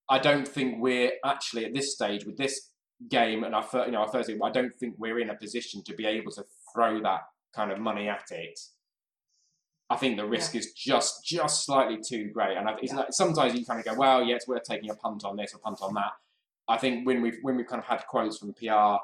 I 0.09 0.19
don't 0.19 0.47
think 0.47 0.81
we're 0.81 1.13
actually 1.25 1.65
at 1.65 1.75
this 1.75 1.93
stage 1.95 2.25
with 2.25 2.37
this 2.37 2.71
game 3.09 3.43
and 3.45 3.55
our 3.55 3.67
you 3.87 3.93
know 3.93 3.99
our 4.03 4.09
first 4.09 4.29
game 4.29 4.43
I 4.43 4.51
don't 4.51 4.75
think 4.75 4.95
we're 4.99 5.19
in 5.19 5.31
a 5.31 5.35
position 5.35 5.83
to 5.85 5.95
be 5.95 6.07
able 6.07 6.31
to 6.33 6.45
throw 6.73 7.01
that 7.03 7.23
kind 7.55 7.73
of 7.73 7.79
money 7.79 8.09
at 8.09 8.31
it 8.31 8.59
I 9.93 9.97
think 9.97 10.17
the 10.17 10.27
risk 10.27 10.55
is 10.55 10.73
just 10.73 11.25
just 11.25 11.65
slightly 11.67 11.99
too 12.03 12.31
great, 12.33 12.57
and 12.57 12.69
I, 12.69 12.77
it's 12.83 12.93
like, 12.93 13.13
sometimes 13.13 13.55
you 13.55 13.65
kind 13.65 13.79
of 13.81 13.85
go, 13.85 13.95
well, 13.95 14.23
yeah, 14.25 14.37
it's 14.37 14.49
worth 14.49 14.63
taking 14.65 14.91
a 14.91 14.95
punt 14.95 15.25
on 15.25 15.37
this 15.37 15.55
or 15.55 15.59
punt 15.59 15.79
on 15.83 15.95
that. 15.95 16.13
I 16.69 16.79
think 16.79 17.07
when 17.07 17.21
we've 17.23 17.39
when 17.43 17.57
we've 17.57 17.67
kind 17.67 17.81
of 17.81 17.87
had 17.87 18.07
quotes 18.07 18.39
from 18.39 18.55
PR 18.55 18.97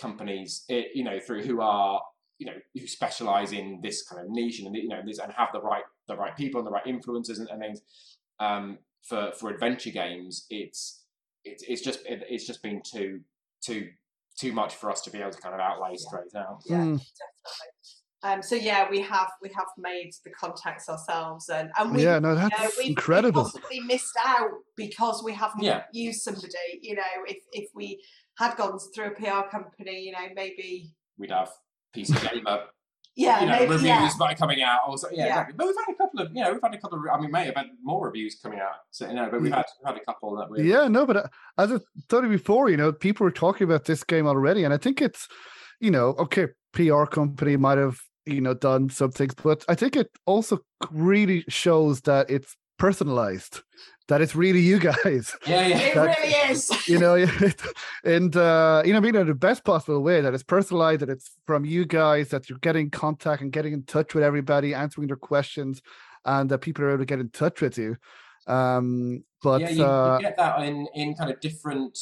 companies, 0.00 0.64
it, 0.68 0.88
you 0.94 1.04
know, 1.04 1.18
through 1.20 1.42
who 1.42 1.60
are 1.60 2.00
you 2.38 2.46
know 2.46 2.54
who 2.74 2.86
specialize 2.86 3.52
in 3.52 3.80
this 3.82 4.02
kind 4.08 4.22
of 4.22 4.30
niche 4.30 4.60
and 4.60 4.74
you 4.74 4.88
know 4.88 5.02
this 5.04 5.18
and 5.18 5.30
have 5.32 5.48
the 5.52 5.60
right 5.60 5.84
the 6.08 6.16
right 6.16 6.34
people 6.36 6.58
and 6.60 6.66
the 6.66 6.70
right 6.70 6.86
influencers 6.86 7.38
and, 7.38 7.48
and 7.50 7.60
things 7.60 7.82
um, 8.38 8.78
for 9.02 9.32
for 9.38 9.50
adventure 9.50 9.90
games, 9.90 10.46
it's 10.50 11.04
it's 11.44 11.62
it's 11.68 11.82
just 11.82 12.00
it, 12.06 12.24
it's 12.28 12.46
just 12.46 12.62
been 12.62 12.80
too 12.82 13.20
too 13.62 13.88
too 14.38 14.52
much 14.52 14.74
for 14.74 14.90
us 14.90 15.02
to 15.02 15.10
be 15.10 15.18
able 15.18 15.30
to 15.30 15.40
kind 15.40 15.54
of 15.54 15.60
outlay 15.60 15.94
straight 15.96 16.34
out. 16.34 16.62
Yeah, 16.64 16.78
Mm. 16.78 16.96
definitely. 16.96 17.68
Um, 18.22 18.42
so 18.42 18.54
yeah, 18.54 18.88
we 18.90 19.00
have 19.00 19.30
we 19.40 19.48
have 19.56 19.68
made 19.78 20.12
the 20.24 20.30
contacts 20.30 20.88
ourselves, 20.88 21.48
and 21.48 21.70
and 21.78 21.94
we 21.94 22.04
yeah, 22.04 22.18
no, 22.18 22.30
you 22.30 22.34
know, 22.40 22.48
that's 22.58 22.76
we've, 22.78 22.88
incredible. 22.88 23.44
we've 23.44 23.52
possibly 23.52 23.80
missed 23.80 24.16
out 24.24 24.50
because 24.76 25.22
we 25.24 25.32
haven't 25.32 25.62
Yeah. 25.62 25.84
used 25.92 26.20
somebody. 26.22 26.48
You 26.82 26.96
know, 26.96 27.02
if 27.26 27.38
if 27.52 27.70
we 27.74 28.02
had 28.36 28.56
gone 28.56 28.78
through 28.94 29.06
a 29.06 29.10
PR 29.10 29.48
company, 29.50 30.02
you 30.02 30.12
know, 30.12 30.26
maybe 30.34 30.92
We'd 31.18 31.30
have 31.30 31.50
PC 31.94 32.14
Gamer 32.30 32.64
yeah, 33.16 33.40
you 33.40 33.46
know, 33.46 33.52
maybe 33.52 33.66
reviews 33.72 33.84
yeah. 33.86 34.10
might 34.18 34.38
coming 34.38 34.62
out. 34.62 34.80
Or 34.88 34.96
so, 34.96 35.08
yeah, 35.10 35.16
Yeah. 35.18 35.26
exactly. 35.28 35.54
But 35.58 35.66
we've 35.66 35.76
had 35.76 35.92
a 35.94 35.96
couple 35.96 36.20
of, 36.20 36.28
you 36.34 36.42
know, 36.42 36.52
we've 36.52 36.62
had 36.62 36.74
a 36.74 36.78
couple 36.78 36.98
of. 36.98 37.04
I 37.12 37.20
mean, 37.20 37.30
may 37.30 37.44
have 37.46 37.56
had 37.56 37.66
more 37.82 38.06
reviews 38.06 38.38
coming 38.42 38.60
out. 38.60 38.76
So 38.90 39.08
you 39.08 39.14
know, 39.14 39.28
but 39.30 39.40
we've 39.40 39.52
had 39.52 39.66
we've 39.82 39.92
had 39.92 40.00
a 40.00 40.04
couple 40.04 40.36
that 40.36 40.50
we. 40.50 40.62
Yeah, 40.70 40.88
no, 40.88 41.06
but 41.06 41.16
uh, 41.16 41.28
as 41.58 41.72
I 41.72 41.78
told 42.08 42.24
you 42.24 42.30
before, 42.30 42.70
you 42.70 42.76
know, 42.76 42.92
people 42.92 43.24
were 43.24 43.30
talking 43.30 43.64
about 43.64 43.84
this 43.86 44.04
game 44.04 44.26
already, 44.26 44.64
and 44.64 44.72
I 44.72 44.76
think 44.76 45.02
it's 45.02 45.26
you 45.80 45.90
know, 45.90 46.10
okay, 46.18 46.48
PR 46.72 47.04
company 47.04 47.56
might 47.56 47.78
have 47.78 48.00
you 48.26 48.40
know 48.40 48.54
done 48.54 48.88
some 48.90 49.10
things, 49.10 49.34
but 49.34 49.64
I 49.68 49.74
think 49.74 49.96
it 49.96 50.10
also 50.26 50.58
really 50.90 51.44
shows 51.48 52.02
that 52.02 52.30
it's 52.30 52.56
personalized 52.78 53.62
that 54.10 54.20
it's 54.20 54.34
really 54.34 54.60
you 54.60 54.78
guys. 54.78 55.36
Yeah, 55.46 55.66
yeah. 55.68 55.78
It 55.78 55.94
That- 55.94 56.18
really 56.18 56.34
is. 56.52 56.88
You 56.88 56.98
know, 56.98 57.14
and 58.04 58.36
uh, 58.36 58.82
you 58.84 58.92
know, 58.92 59.00
being 59.00 59.14
in 59.14 59.26
the 59.26 59.34
best 59.34 59.64
possible 59.64 60.02
way 60.02 60.20
that 60.20 60.34
it's 60.34 60.42
personalized, 60.42 61.00
that 61.00 61.08
it's 61.08 61.30
from 61.46 61.64
you 61.64 61.86
guys, 61.86 62.28
that 62.30 62.50
you're 62.50 62.58
getting 62.58 62.90
contact 62.90 63.40
and 63.40 63.52
getting 63.52 63.72
in 63.72 63.84
touch 63.84 64.14
with 64.14 64.24
everybody, 64.24 64.74
answering 64.74 65.06
their 65.06 65.16
questions, 65.16 65.80
and 66.24 66.50
that 66.50 66.58
people 66.58 66.84
are 66.84 66.90
able 66.90 66.98
to 66.98 67.06
get 67.06 67.20
in 67.20 67.30
touch 67.30 67.60
with 67.60 67.78
you. 67.78 67.96
Um, 68.46 69.22
but 69.42 69.60
yeah, 69.60 69.70
you, 69.70 69.84
uh, 69.84 70.16
you 70.16 70.22
get 70.26 70.36
that 70.36 70.62
in 70.62 70.88
in 70.94 71.14
kind 71.14 71.30
of 71.30 71.40
different 71.40 71.96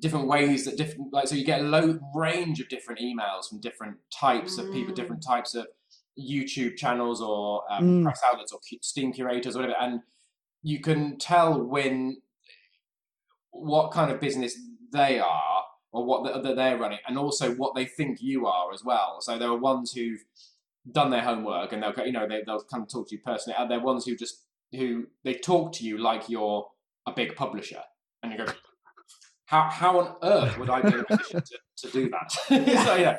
different 0.00 0.26
ways 0.28 0.64
that 0.64 0.76
different 0.76 1.12
like 1.12 1.26
so 1.28 1.34
you 1.34 1.44
get 1.44 1.60
a 1.60 1.64
low 1.64 1.98
range 2.14 2.60
of 2.60 2.68
different 2.68 3.00
emails 3.00 3.48
from 3.48 3.60
different 3.60 3.96
types 4.12 4.58
of 4.58 4.70
people, 4.72 4.92
Mm. 4.92 4.96
different 4.96 5.22
types 5.22 5.54
of 5.54 5.66
YouTube 6.18 6.76
channels 6.76 7.20
or 7.20 7.62
um, 7.70 7.84
Mm. 7.84 8.02
press 8.04 8.20
outlets 8.28 8.52
or 8.52 8.60
Steam 8.82 9.12
curators 9.12 9.56
or 9.56 9.60
whatever, 9.60 9.78
and 9.80 10.00
you 10.62 10.80
can 10.80 11.18
tell 11.18 11.60
when 11.62 12.20
what 13.50 13.92
kind 13.92 14.10
of 14.10 14.20
business 14.20 14.56
they 14.92 15.18
are 15.18 15.64
or 15.92 16.04
what 16.04 16.22
the, 16.24 16.40
that 16.40 16.56
they're 16.56 16.76
running, 16.78 16.98
and 17.06 17.16
also 17.18 17.54
what 17.54 17.74
they 17.74 17.84
think 17.86 18.20
you 18.20 18.46
are 18.46 18.72
as 18.72 18.84
well. 18.84 19.18
So 19.20 19.38
there 19.38 19.48
are 19.48 19.56
ones 19.56 19.92
who've 19.92 20.22
done 20.92 21.10
their 21.10 21.22
homework 21.22 21.72
and 21.72 21.82
they'll 21.82 21.92
go- 21.92 22.04
you 22.04 22.12
know 22.12 22.26
they, 22.28 22.42
they'll 22.46 22.62
kind 22.64 22.82
of 22.82 22.88
talk 22.90 23.08
to 23.08 23.16
you 23.16 23.22
personally, 23.24 23.56
and 23.58 23.70
there 23.70 23.78
are 23.78 23.84
ones 23.84 24.04
who 24.04 24.14
just 24.16 24.44
who 24.72 25.06
they 25.24 25.34
talk 25.34 25.72
to 25.72 25.84
you 25.84 25.96
like 25.98 26.28
you're 26.28 26.66
a 27.06 27.12
big 27.12 27.34
publisher, 27.36 27.82
and 28.22 28.32
you 28.32 28.38
go, 28.38 28.52
how 29.48 29.62
how 29.70 29.98
on 29.98 30.16
earth 30.22 30.58
would 30.58 30.68
I 30.68 30.82
be 30.82 30.88
in 30.92 31.00
a 31.00 31.04
position 31.04 31.40
to, 31.40 31.58
to 31.78 31.90
do 31.90 32.10
that? 32.10 32.30
so 32.84 32.94
yeah, 32.96 33.18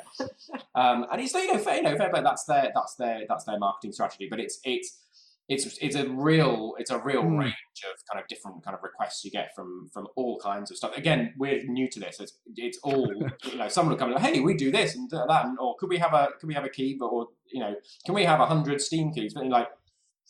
um, 0.76 1.07
and 1.11 1.19
it's 1.19 1.34
you 1.34 1.51
know 1.51 1.57
fair, 1.57 1.77
you 1.77 1.81
know 1.81 1.97
fair 1.97 2.10
play. 2.11 2.22
That's 2.22 2.45
their 2.45 2.72
that's 2.73 2.93
their 2.95 3.23
that's 3.27 3.45
their 3.45 3.57
marketing 3.57 3.93
strategy, 3.93 4.27
but 4.30 4.39
it's 4.39 4.60
it's 4.64 4.99
it's 5.47 5.65
it's 5.81 5.95
a 5.95 6.07
real 6.07 6.76
it's 6.77 6.91
a 6.91 6.99
real 6.99 7.23
Hmm. 7.23 7.39
range 7.39 7.81
of 7.84 7.97
kind 8.11 8.22
of 8.22 8.27
different 8.27 8.64
kind 8.64 8.77
of 8.77 8.84
requests 8.84 9.26
you 9.26 9.31
get 9.31 9.56
from 9.56 9.89
from 9.91 10.07
all 10.15 10.39
kinds 10.39 10.69
of 10.69 10.77
stuff. 10.77 10.95
Again, 10.95 11.34
we're 11.35 11.64
new 11.64 11.89
to 11.89 11.99
this. 11.99 12.19
It's 12.19 12.34
it's 12.56 12.77
all 12.84 13.11
you 13.51 13.57
know. 13.57 13.68
Someone 13.68 13.93
will 13.93 13.99
come 13.99 14.14
and 14.14 14.23
hey, 14.23 14.39
we 14.39 14.53
do 14.53 14.72
this 14.72 14.95
and 14.95 15.10
that, 15.10 15.45
and, 15.45 15.57
or 15.60 15.77
could 15.80 15.89
we 15.89 15.97
have 15.97 16.14
a 16.14 16.30
could 16.39 16.45
we 16.47 16.53
have 16.53 16.65
a 16.65 16.69
key, 16.69 16.95
but 16.99 17.07
or 17.07 17.30
you 17.51 17.60
know, 17.60 17.73
can 18.06 18.14
we 18.14 18.26
have 18.26 18.39
a 18.39 18.45
hundred 18.45 18.81
Steam 18.81 19.11
keys? 19.11 19.34
But 19.34 19.45
you're 19.45 19.51
like, 19.51 19.69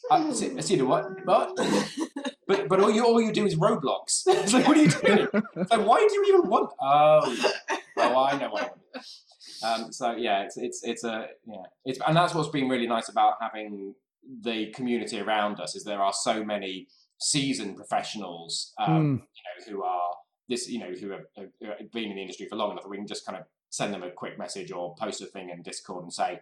I 0.09 0.31
see, 0.31 0.57
I 0.57 0.61
see 0.61 0.77
the 0.77 0.85
what? 0.85 1.26
What? 1.26 1.59
But 2.49 2.67
but 2.67 2.80
all 2.80 2.89
you 2.89 3.05
all 3.05 3.21
you 3.21 3.31
do 3.31 3.45
is 3.45 3.55
Roblox. 3.55 4.23
it's 4.26 4.53
like, 4.53 4.67
what 4.67 4.76
are 4.76 4.81
you 4.81 4.89
doing? 4.89 5.27
It's 5.55 5.71
like, 5.71 5.85
why 5.85 5.99
do 5.99 6.13
you 6.15 6.26
even 6.30 6.49
want? 6.49 6.71
Oh, 6.81 7.53
oh, 7.97 8.26
I 8.26 8.39
know 8.39 8.49
what 8.49 8.63
I 8.63 8.65
want. 8.65 9.84
Um, 9.85 9.93
so 9.93 10.15
yeah, 10.15 10.41
it's 10.41 10.57
it's 10.57 10.84
it's 10.84 11.03
a 11.03 11.27
yeah, 11.45 11.61
it's 11.85 11.99
and 12.07 12.17
that's 12.17 12.34
what's 12.34 12.49
been 12.49 12.67
really 12.67 12.88
nice 12.88 13.07
about 13.07 13.35
having 13.39 13.93
the 14.41 14.71
community 14.71 15.19
around 15.19 15.59
us 15.59 15.76
is 15.76 15.84
there 15.84 16.01
are 16.01 16.11
so 16.11 16.43
many 16.43 16.88
seasoned 17.19 17.76
professionals, 17.76 18.73
um, 18.80 18.89
mm, 18.89 19.21
you 19.21 19.71
know, 19.71 19.71
who 19.71 19.84
are 19.84 20.11
this, 20.47 20.67
you 20.67 20.80
know, 20.80 20.91
who 20.99 21.11
have, 21.11 21.26
have 21.38 21.91
been 21.91 22.05
in 22.05 22.15
the 22.15 22.21
industry 22.21 22.47
for 22.49 22.55
long 22.55 22.71
enough 22.71 22.84
that 22.84 22.89
we 22.89 22.97
can 22.97 23.05
just 23.05 23.27
kind 23.27 23.38
of 23.38 23.43
send 23.69 23.93
them 23.93 24.01
a 24.01 24.09
quick 24.09 24.39
message 24.39 24.71
or 24.71 24.95
post 24.95 25.21
a 25.21 25.27
thing 25.27 25.51
in 25.51 25.61
Discord 25.61 26.03
and 26.03 26.11
say, 26.11 26.39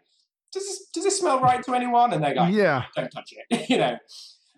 does 0.53 0.63
this 0.63 0.87
does 0.93 1.03
this 1.03 1.19
smell 1.19 1.41
right 1.41 1.61
to 1.63 1.73
anyone? 1.73 2.13
And 2.13 2.23
they're 2.23 2.33
like, 2.33 2.53
yeah, 2.53 2.85
don't 2.95 3.09
touch 3.09 3.33
it, 3.33 3.69
you 3.69 3.77
know. 3.77 3.97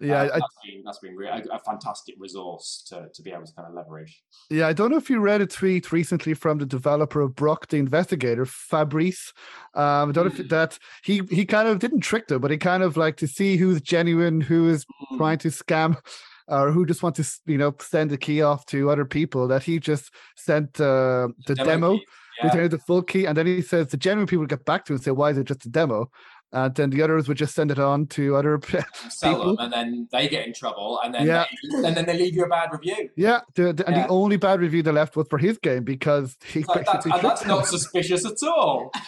Yeah, 0.01 0.21
Uh, 0.21 0.23
I, 0.23 0.39
that's 0.39 0.55
been 0.65 0.84
that's 0.84 0.99
been 0.99 1.17
a, 1.26 1.55
a 1.55 1.59
fantastic 1.59 2.15
resource 2.17 2.85
to, 2.89 3.07
to 3.13 3.21
be 3.21 3.31
able 3.31 3.45
to 3.45 3.53
kind 3.53 3.67
of 3.67 3.73
leverage. 3.73 4.23
Yeah, 4.49 4.67
I 4.67 4.73
don't 4.73 4.91
know 4.91 4.97
if 4.97 5.09
you 5.09 5.19
read 5.19 5.41
a 5.41 5.45
tweet 5.45 5.91
recently 5.91 6.34
from 6.34 6.57
the 6.57 6.65
developer 6.65 7.21
of 7.21 7.35
Brok 7.35 7.67
the 7.67 7.81
InvestiGator, 7.81 8.47
Fabrice. 8.47 9.34
Um, 9.76 10.09
I 10.09 10.11
don't 10.13 10.26
know 10.26 10.31
if 10.31 10.38
Mm. 10.38 10.49
that 10.49 10.80
he 11.03 11.21
he 11.30 11.45
kind 11.45 11.67
of 11.67 11.80
didn't 11.80 12.01
trick 12.01 12.27
them, 12.27 12.41
but 12.41 12.51
he 12.51 12.57
kind 12.57 12.84
of 12.84 12.95
like 12.97 13.17
to 13.17 13.27
see 13.27 13.57
who's 13.57 13.81
genuine, 13.81 14.39
who 14.41 14.69
is 14.69 14.85
Mm. 14.85 15.17
trying 15.17 15.38
to 15.39 15.49
scam, 15.49 15.97
or 16.47 16.71
who 16.71 16.85
just 16.85 17.03
want 17.03 17.15
to 17.17 17.26
you 17.45 17.57
know 17.57 17.76
send 17.80 18.09
the 18.09 18.17
key 18.17 18.41
off 18.41 18.65
to 18.67 18.89
other 18.89 19.05
people. 19.05 19.47
That 19.47 19.63
he 19.63 19.80
just 19.80 20.11
sent 20.38 20.80
uh, 20.80 21.27
the 21.45 21.55
demo, 21.55 21.97
keys, 21.97 22.05
yeah. 22.55 22.67
the 22.67 22.77
full 22.80 23.03
key, 23.03 23.26
and 23.26 23.38
then 23.38 23.47
he 23.47 23.61
says 23.61 23.88
the 23.88 23.97
genuine 23.97 24.27
people 24.27 24.45
get 24.45 24.63
back 24.65 24.85
to 24.85 24.93
him 24.93 24.95
and 24.95 25.03
say, 25.03 25.11
"Why 25.11 25.31
is 25.31 25.38
it 25.38 25.43
just 25.43 25.65
a 25.65 25.69
demo?" 25.69 26.09
And 26.51 26.73
then 26.73 26.89
the 26.89 27.01
others 27.03 27.27
would 27.27 27.38
just 27.38 27.53
send 27.53 27.69
it 27.69 27.77
on 27.77 28.07
to 28.07 28.35
other. 28.35 28.59
sell 29.09 29.35
people. 29.35 29.55
them, 29.55 29.65
and 29.65 29.71
then 29.73 30.07
they 30.11 30.27
get 30.27 30.47
in 30.47 30.53
trouble, 30.53 30.99
and 31.03 31.13
then 31.13 31.27
Yeah. 31.27 31.45
they, 31.71 31.88
and 31.88 31.95
then 31.95 32.05
they 32.07 32.17
leave 32.17 32.35
you 32.35 32.43
a 32.43 32.49
bad 32.49 32.69
review. 32.71 33.09
yeah, 33.15 33.41
the, 33.53 33.71
the, 33.73 33.85
and 33.85 33.95
Yeah. 33.95 34.03
the 34.07 34.09
only 34.09 34.38
bad 34.38 34.59
review 34.59 34.81
they 34.81 34.91
left 34.91 35.15
was 35.15 35.27
for 35.30 35.38
his 35.38 35.57
game 35.59 35.84
because 35.84 36.38
he 36.51 36.63
Like, 36.63 36.85
that's, 36.85 37.05
and 37.05 37.21
that's 37.21 37.45
not 37.45 37.67
suspicious 37.67 38.26
at 38.26 38.41
all. 38.47 38.91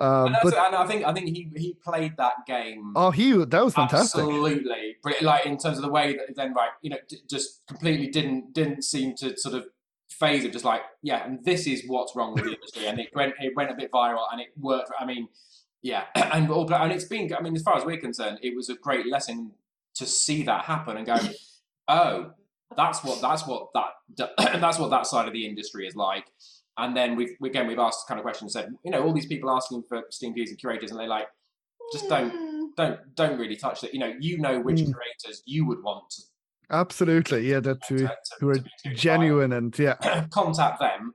Um, 0.00 0.26
And, 0.26 0.36
but 0.44 0.54
and 0.56 0.76
I 0.76 0.86
think 0.86 1.04
I 1.04 1.12
think 1.12 1.26
he 1.26 1.50
he 1.56 1.76
played 1.84 2.16
that 2.18 2.46
game. 2.46 2.92
Oh, 2.94 3.10
he 3.10 3.32
that 3.32 3.64
was 3.64 3.74
fantastic. 3.74 4.20
Absolutely, 4.20 4.96
but 5.02 5.20
like 5.22 5.44
in 5.44 5.58
terms 5.58 5.76
of 5.76 5.82
the 5.82 5.90
way 5.90 6.12
that 6.16 6.36
then 6.36 6.54
right, 6.54 6.70
you 6.82 6.90
know, 6.90 6.98
d- 7.08 7.18
just 7.28 7.62
completely 7.66 8.06
didn't 8.06 8.52
didn't 8.54 8.82
seem 8.84 9.16
to 9.16 9.36
sort 9.36 9.56
of 9.56 9.64
phase 10.08 10.44
it. 10.44 10.52
Just 10.52 10.64
like 10.64 10.82
yeah, 11.02 11.24
and 11.26 11.44
this 11.44 11.66
is 11.66 11.82
what's 11.88 12.14
wrong 12.14 12.32
with 12.34 12.44
the 12.44 12.52
industry, 12.54 12.86
and 12.86 13.00
it 13.00 13.08
went 13.12 13.34
it 13.40 13.54
went 13.56 13.72
a 13.72 13.74
bit 13.74 13.90
viral, 13.90 14.22
and 14.30 14.40
it 14.40 14.50
worked. 14.56 14.92
I 15.00 15.04
mean, 15.04 15.26
yeah, 15.82 16.04
and 16.14 16.50
all 16.50 16.72
and 16.72 16.92
it's 16.92 17.04
been. 17.04 17.32
I 17.34 17.40
mean, 17.42 17.54
as 17.56 17.62
far 17.62 17.76
as 17.76 17.84
we're 17.84 17.98
concerned, 17.98 18.38
it 18.42 18.54
was 18.54 18.68
a 18.68 18.74
great 18.74 19.06
lesson 19.06 19.52
to 19.96 20.06
see 20.06 20.42
that 20.44 20.64
happen 20.64 20.96
and 20.96 21.06
go, 21.06 21.16
oh, 21.88 22.30
that's 22.76 23.02
what 23.02 23.20
that's 23.20 23.46
what 23.46 23.68
that 23.74 24.30
that's 24.60 24.78
what 24.78 24.90
that 24.90 25.06
side 25.06 25.26
of 25.26 25.32
the 25.32 25.46
industry 25.46 25.86
is 25.86 25.96
like. 25.96 26.26
And 26.76 26.96
then 26.96 27.16
we've 27.16 27.32
again 27.44 27.66
we've 27.66 27.78
asked 27.78 28.06
kind 28.06 28.20
of 28.20 28.24
questions 28.24 28.52
said 28.52 28.72
you 28.84 28.90
know 28.90 29.02
all 29.02 29.12
these 29.12 29.26
people 29.26 29.50
asking 29.50 29.82
for 29.88 30.02
Steam 30.10 30.34
keys 30.34 30.50
and 30.50 30.58
curators 30.58 30.90
and 30.92 31.00
they 31.00 31.06
like 31.06 31.26
just 31.92 32.08
don't 32.08 32.32
Mm. 32.32 32.68
don't 32.76 33.14
don't 33.16 33.38
really 33.38 33.56
touch 33.56 33.80
that. 33.80 33.92
You 33.94 34.00
know, 34.00 34.12
you 34.20 34.38
know 34.38 34.60
which 34.60 34.80
Mm. 34.80 34.92
creators 34.92 35.42
you 35.46 35.66
would 35.66 35.82
want 35.82 36.10
to, 36.10 36.22
Absolutely, 36.70 37.48
yeah, 37.50 37.60
that 37.60 37.82
to, 37.88 37.96
to, 37.98 38.06
to, 38.06 38.14
who 38.40 38.50
are 38.50 38.56
to 38.58 38.94
genuine 38.94 39.52
and 39.52 39.76
yeah. 39.78 40.26
Contact 40.30 40.78
them, 40.78 41.14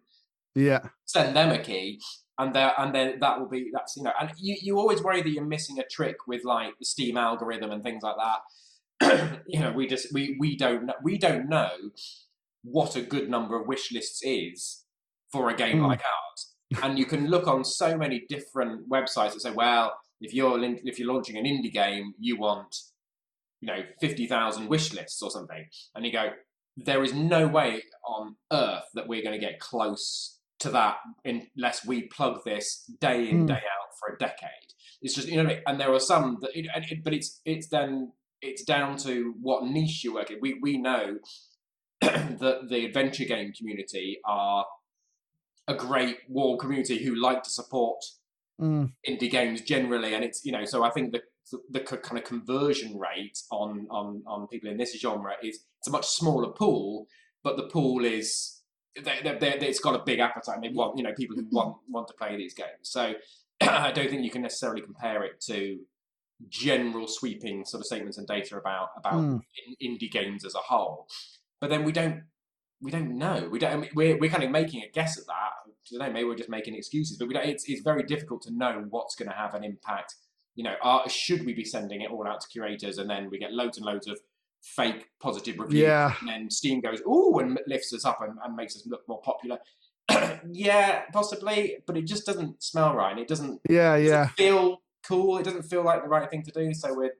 yeah, 0.56 0.88
send 1.06 1.36
them 1.36 1.52
a 1.52 1.60
key, 1.60 2.02
and 2.38 2.54
there 2.56 2.74
and 2.78 2.94
then 2.96 3.20
that 3.20 3.40
will 3.40 3.48
be 3.48 3.70
that's 3.74 3.96
you 3.96 4.04
know, 4.04 4.14
and 4.20 4.32
you, 4.38 4.58
you 4.62 4.80
always 4.80 5.02
worry 5.02 5.22
that 5.22 5.30
you're 5.30 5.46
missing 5.46 5.80
a 5.80 5.84
trick 5.84 6.16
with 6.28 6.44
like 6.44 6.78
the 6.80 6.86
Steam 6.86 7.18
algorithm 7.18 7.72
and 7.72 7.84
things 7.84 8.04
like 8.04 8.16
that. 8.18 9.42
you 9.48 9.60
know, 9.60 9.72
we 9.72 9.88
just 9.88 10.14
we 10.14 10.36
we 10.40 10.58
don't 10.58 10.86
know, 10.86 10.94
we 11.04 11.18
don't 11.18 11.48
know 11.50 11.70
what 12.64 12.96
a 12.96 13.02
good 13.02 13.30
number 13.30 13.60
of 13.60 13.68
wish 13.68 13.92
lists 13.92 14.22
is 14.24 14.86
for 15.32 15.50
a 15.50 15.56
game 15.56 15.80
Mm. 15.80 15.88
like 15.88 16.02
ours. 16.02 16.54
And 16.82 16.98
you 16.98 17.06
can 17.06 17.28
look 17.28 17.48
on 17.48 17.64
so 17.64 17.96
many 17.98 18.26
different 18.28 18.90
websites 18.90 19.34
that 19.34 19.42
say, 19.42 19.52
well, 19.52 19.96
if 20.22 20.34
you're 20.34 20.60
if 20.64 20.98
you're 20.98 21.14
launching 21.14 21.38
an 21.38 21.46
indie 21.46 21.72
game, 21.72 22.14
you 22.20 22.40
want 22.40 22.76
you 23.62 23.68
know 23.68 23.84
fifty 24.02 24.26
thousand 24.26 24.70
wish 24.70 24.92
lists 24.94 25.22
or 25.22 25.30
something, 25.30 25.66
and 25.94 26.06
you 26.06 26.12
go, 26.12 26.32
there 26.78 27.04
is 27.04 27.14
no 27.14 27.48
way 27.48 27.84
on 28.08 28.38
earth 28.52 28.86
that 28.96 29.08
we're 29.08 29.22
going 29.22 29.40
to 29.40 29.46
get 29.46 29.60
close 29.60 30.40
to 30.64 30.70
that 30.72 30.98
unless 31.26 31.86
we 31.86 32.04
plug 32.04 32.44
this 32.44 32.90
day 33.00 33.30
in 33.30 33.42
Hmm. 33.42 33.46
day 33.46 33.54
out 33.54 33.90
for 34.00 34.14
a 34.14 34.18
decade. 34.18 34.50
It's 35.02 35.14
just 35.14 35.28
you 35.28 35.38
know, 35.38 35.44
I 35.44 35.54
mean? 35.54 35.62
and 35.68 35.80
there 35.80 35.94
are 35.94 36.00
some 36.00 36.38
that, 36.42 36.58
it, 36.58 36.68
and 36.74 36.84
it, 36.90 37.04
but 37.04 37.14
it's 37.14 37.42
it's 37.46 37.68
then 37.68 38.12
it's 38.42 38.64
down 38.64 38.98
to 38.98 39.36
what 39.42 39.66
niche 39.66 40.04
you 40.04 40.14
work 40.16 40.32
in. 40.32 40.40
We 40.42 40.60
we 40.62 40.78
know 40.78 41.20
that 42.02 42.68
the 42.70 42.86
adventure 42.86 43.26
game 43.26 43.54
community 43.54 44.20
are 44.26 44.66
a 45.68 45.76
great 45.76 46.18
wall 46.28 46.58
community 46.58 47.04
who 47.04 47.16
like 47.16 47.44
to 47.44 47.50
support 47.50 48.04
mm, 48.62 48.92
indie 49.08 49.32
games 49.32 49.62
generally, 49.62 50.14
and 50.14 50.24
it's 50.24 50.44
you 50.46 50.52
know 50.52 50.66
so 50.66 50.84
I 50.84 50.90
think 50.90 51.12
the 51.14 51.22
the 51.70 51.82
kind 51.82 52.18
of 52.18 52.24
conversion 52.24 52.98
rate 52.98 53.38
on 53.52 53.88
on 53.92 54.24
on 54.26 54.48
people 54.48 54.70
in 54.70 54.78
this 54.78 54.98
genre 55.00 55.34
is 55.44 55.66
it's 55.80 55.88
a 55.88 55.92
much 55.92 56.08
smaller 56.08 56.52
pool, 56.52 57.08
but 57.44 57.58
the 57.58 57.64
pool 57.68 58.06
is 58.06 58.62
they, 58.96 59.20
they, 59.24 59.38
they, 59.40 59.68
it's 59.68 59.80
got 59.80 59.96
a 59.96 60.04
big 60.04 60.20
appetite. 60.20 60.60
They 60.62 60.70
want 60.70 60.98
you 60.98 61.04
know 61.04 61.14
people 61.14 61.36
who 61.36 61.46
want 61.52 61.78
want 61.88 62.08
to 62.08 62.14
play 62.14 62.36
these 62.38 62.54
games. 62.54 62.68
So 62.84 63.14
I 63.62 63.92
don't 63.92 64.10
think 64.10 64.24
you 64.24 64.32
can 64.32 64.42
necessarily 64.42 64.82
compare 64.82 65.24
it 65.24 65.42
to 65.48 65.80
general 66.50 67.08
sweeping 67.08 67.64
sort 67.64 67.82
of 67.82 67.86
statements 67.86 68.18
and 68.18 68.28
data 68.28 68.58
about 68.58 68.90
about 68.98 69.14
mm. 69.14 69.42
in, 69.80 69.98
indie 69.98 70.12
games 70.12 70.46
as 70.46 70.56
a 70.56 70.60
whole. 70.60 71.08
But 71.60 71.70
then 71.70 71.84
we 71.84 71.92
don't 71.92 72.24
we 72.82 72.92
don't 72.92 73.18
know. 73.18 73.48
We 73.50 73.60
don't. 73.60 73.72
I 73.72 73.78
mean, 73.78 73.90
we're 73.96 74.18
we're 74.18 74.30
kind 74.30 74.44
of 74.44 74.52
making 74.52 74.84
a 74.84 74.90
guess 74.92 75.18
at 75.18 75.26
that. 75.28 75.52
Know. 75.92 76.12
Maybe 76.12 76.26
we're 76.26 76.36
just 76.36 76.50
making 76.50 76.76
excuses, 76.76 77.18
but 77.18 77.28
we 77.28 77.34
don't. 77.34 77.46
It's 77.46 77.64
it's 77.68 77.82
very 77.82 78.04
difficult 78.04 78.42
to 78.44 78.52
know 78.52 78.86
what's 78.90 79.16
going 79.16 79.30
to 79.30 79.36
have 79.36 79.54
an 79.54 79.64
impact. 79.64 80.16
You 80.56 80.66
know, 80.66 80.76
are, 80.84 81.10
should 81.10 81.46
we 81.46 81.54
be 81.54 81.66
sending 81.66 82.02
it 82.02 82.12
all 82.12 82.28
out 82.28 82.42
to 82.42 82.48
curators 82.48 83.00
and 83.00 83.10
then 83.10 83.30
we 83.32 83.40
get 83.40 83.54
loads 83.54 83.78
and 83.78 83.86
loads 83.88 84.08
of 84.08 84.20
fake 84.64 85.08
positive 85.22 85.60
reviews, 85.60 85.82
Yeah. 85.82 86.14
and 86.22 86.30
then 86.30 86.50
Steam 86.50 86.80
goes 86.82 87.02
ooh 87.02 87.38
and 87.40 87.60
lifts 87.68 87.94
us 87.94 88.06
up 88.06 88.20
and, 88.22 88.38
and 88.44 88.56
makes 88.56 88.76
us 88.76 88.88
look 88.88 89.02
more 89.08 89.22
popular. 89.22 89.60
yeah, 90.52 91.04
possibly, 91.12 91.78
but 91.86 91.98
it 91.98 92.06
just 92.06 92.26
doesn't 92.26 92.62
smell 92.64 92.96
right. 92.96 93.18
It 93.18 93.28
doesn't 93.28 93.60
yeah, 93.70 93.98
doesn't 93.98 94.08
yeah. 94.08 94.28
feel 94.30 94.82
cool. 95.08 95.38
It 95.38 95.44
doesn't 95.44 95.64
feel 95.64 95.84
like 95.84 96.02
the 96.04 96.10
right 96.10 96.30
thing 96.30 96.44
to 96.44 96.52
do. 96.52 96.74
So 96.74 96.94
we're 96.94 97.14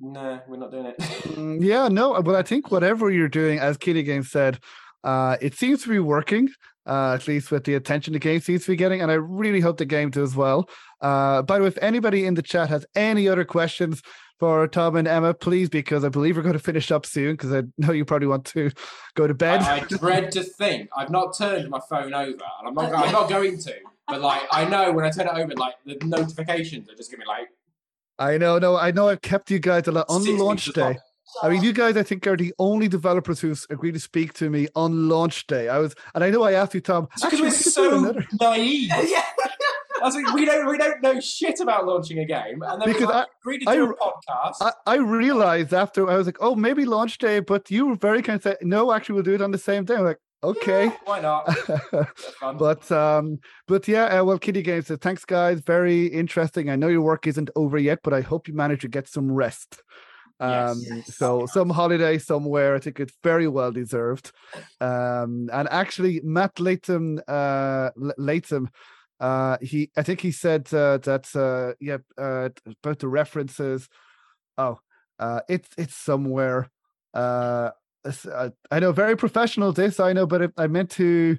no, 0.00 0.40
we're 0.48 0.56
not 0.58 0.70
doing 0.70 0.86
it. 0.86 0.96
Mm, 1.38 1.62
Yeah, 1.62 1.88
no, 1.88 2.20
but 2.22 2.34
I 2.34 2.42
think 2.42 2.70
whatever 2.70 3.10
you're 3.10 3.28
doing, 3.28 3.58
as 3.58 3.76
Kitty 3.76 4.02
Game 4.02 4.22
said, 4.22 4.58
uh, 5.04 5.36
it 5.40 5.54
seems 5.54 5.82
to 5.82 5.88
be 5.88 5.98
working. 5.98 6.48
Uh, 6.88 7.12
at 7.12 7.28
least 7.28 7.50
with 7.50 7.64
the 7.64 7.74
attention 7.74 8.14
the 8.14 8.18
game 8.18 8.40
seems 8.40 8.64
to 8.64 8.72
be 8.72 8.76
getting, 8.76 9.02
and 9.02 9.10
I 9.10 9.14
really 9.14 9.60
hope 9.60 9.76
the 9.76 9.84
game 9.84 10.10
does 10.10 10.34
well. 10.34 10.68
Uh, 11.00 11.42
by 11.42 11.58
the 11.58 11.64
way, 11.64 11.68
if 11.68 11.78
anybody 11.82 12.24
in 12.24 12.34
the 12.34 12.42
chat 12.42 12.70
has 12.70 12.86
any 12.96 13.28
other 13.28 13.44
questions 13.44 14.02
for 14.40 14.66
Tom 14.66 14.96
and 14.96 15.06
Emma, 15.06 15.34
please, 15.34 15.68
because 15.68 16.04
I 16.04 16.08
believe 16.08 16.36
we're 16.36 16.42
going 16.42 16.54
to 16.54 16.58
finish 16.58 16.90
up 16.90 17.04
soon, 17.04 17.34
because 17.34 17.52
I 17.52 17.64
know 17.76 17.92
you 17.92 18.04
probably 18.04 18.28
want 18.28 18.46
to 18.46 18.70
go 19.14 19.26
to 19.26 19.34
bed. 19.34 19.60
I, 19.60 19.76
I 19.76 19.80
dread 19.80 20.32
to 20.32 20.42
think. 20.42 20.88
I've 20.96 21.10
not 21.10 21.36
turned 21.36 21.68
my 21.68 21.80
phone 21.90 22.14
over, 22.14 22.30
and 22.30 22.68
I'm 22.68 22.74
not. 22.74 22.94
I'm 22.94 23.12
not 23.12 23.28
going 23.28 23.58
to. 23.58 23.74
But 24.06 24.22
like, 24.22 24.42
I 24.50 24.64
know 24.64 24.90
when 24.92 25.04
I 25.04 25.10
turn 25.10 25.28
it 25.28 25.34
over, 25.34 25.52
like 25.54 25.74
the 25.84 25.98
notifications 26.06 26.88
are 26.88 26.94
just 26.94 27.10
gonna 27.10 27.22
be 27.22 27.28
like. 27.28 27.48
I 28.18 28.38
know, 28.38 28.58
no, 28.58 28.76
I 28.76 28.90
know. 28.90 29.08
I've 29.08 29.20
kept 29.20 29.50
you 29.50 29.58
guys 29.58 29.86
a 29.86 29.92
lot 29.92 30.06
on 30.08 30.22
60 30.22 30.38
launch 30.38 30.72
day. 30.72 30.96
I 31.42 31.48
mean, 31.50 31.62
you 31.62 31.72
guys, 31.72 31.96
I 31.96 32.02
think, 32.02 32.26
are 32.26 32.36
the 32.36 32.52
only 32.58 32.88
developers 32.88 33.40
who's 33.40 33.66
agreed 33.70 33.92
to 33.94 34.00
speak 34.00 34.32
to 34.34 34.50
me 34.50 34.68
on 34.74 35.08
launch 35.08 35.46
day. 35.46 35.68
I 35.68 35.78
was, 35.78 35.94
and 36.14 36.24
I 36.24 36.30
know 36.30 36.42
I 36.42 36.52
asked 36.52 36.74
you, 36.74 36.80
Tom. 36.80 37.08
Because 37.20 37.40
we're 37.40 37.46
we 37.46 37.50
could 37.50 37.58
do 37.58 37.70
so 37.70 38.14
naive. 38.40 38.88
yeah. 39.08 39.22
I 40.00 40.04
was 40.04 40.14
like, 40.14 40.32
we 40.32 40.44
don't 40.44 40.66
we 40.68 40.78
don't 40.78 41.02
know 41.02 41.18
shit 41.20 41.58
about 41.60 41.84
launching 41.86 42.18
a 42.20 42.24
game, 42.24 42.62
and 42.62 42.80
then 42.80 42.86
we 42.88 42.92
Because 42.92 43.08
like, 43.08 43.26
agreed 43.42 43.58
to 43.64 43.70
I- 43.70 43.74
do 43.74 43.90
a 43.90 43.96
podcast. 43.96 44.54
I, 44.60 44.72
I 44.86 44.96
realized 44.96 45.74
after 45.74 46.08
I 46.08 46.16
was 46.16 46.26
like, 46.26 46.38
oh, 46.40 46.54
maybe 46.54 46.84
launch 46.84 47.18
day, 47.18 47.40
but 47.40 47.68
you 47.70 47.86
were 47.86 47.96
very 47.96 48.22
kind 48.22 48.36
of 48.36 48.42
say, 48.42 48.56
no, 48.62 48.92
actually, 48.92 49.14
we'll 49.14 49.24
do 49.24 49.34
it 49.34 49.42
on 49.42 49.50
the 49.50 49.58
same 49.58 49.84
day. 49.84 49.96
I'm 49.96 50.04
like, 50.04 50.20
okay. 50.44 50.84
Yeah, 50.86 50.96
why 51.04 51.20
not? 51.20 51.52
But 52.58 52.90
um, 52.92 53.38
but 53.66 53.88
yeah, 53.88 54.20
uh, 54.20 54.24
well, 54.24 54.38
Kitty 54.38 54.62
Games 54.62 54.86
says 54.86 54.98
thanks, 55.00 55.24
guys. 55.24 55.60
Very 55.60 56.06
interesting. 56.06 56.70
I 56.70 56.76
know 56.76 56.88
your 56.88 57.02
work 57.02 57.26
isn't 57.26 57.50
over 57.56 57.76
yet, 57.76 57.98
but 58.04 58.14
I 58.14 58.20
hope 58.20 58.46
you 58.48 58.54
manage 58.54 58.82
to 58.82 58.88
get 58.88 59.08
some 59.08 59.30
rest. 59.32 59.82
Yes. 60.40 60.70
Um, 60.70 60.82
Yes. 60.88 61.16
so 61.16 61.46
some 61.46 61.70
holiday 61.70 62.18
somewhere. 62.18 62.74
I 62.74 62.78
think 62.78 63.00
it's 63.00 63.14
very 63.24 63.48
well 63.48 63.72
deserved. 63.72 64.32
Um, 64.80 65.50
and 65.52 65.68
actually, 65.70 66.20
Matt 66.22 66.60
Latham, 66.60 67.20
uh, 67.26 67.90
L- 68.00 68.14
Latham, 68.18 68.70
uh, 69.20 69.58
he, 69.60 69.90
I 69.96 70.02
think 70.02 70.20
he 70.20 70.30
said 70.30 70.72
uh, 70.72 70.98
that, 70.98 71.34
uh, 71.34 71.74
yeah, 71.80 71.98
uh, 72.16 72.50
about 72.84 73.00
the 73.00 73.08
references. 73.08 73.88
Oh, 74.56 74.78
uh, 75.18 75.40
it's 75.48 75.68
it's 75.76 75.96
somewhere. 75.96 76.70
Uh, 77.14 77.70
uh, 78.04 78.50
I 78.70 78.78
know, 78.78 78.92
very 78.92 79.16
professional. 79.16 79.72
This 79.72 79.98
I 79.98 80.12
know, 80.12 80.26
but 80.26 80.52
I 80.56 80.66
meant 80.68 80.90
to 80.92 81.38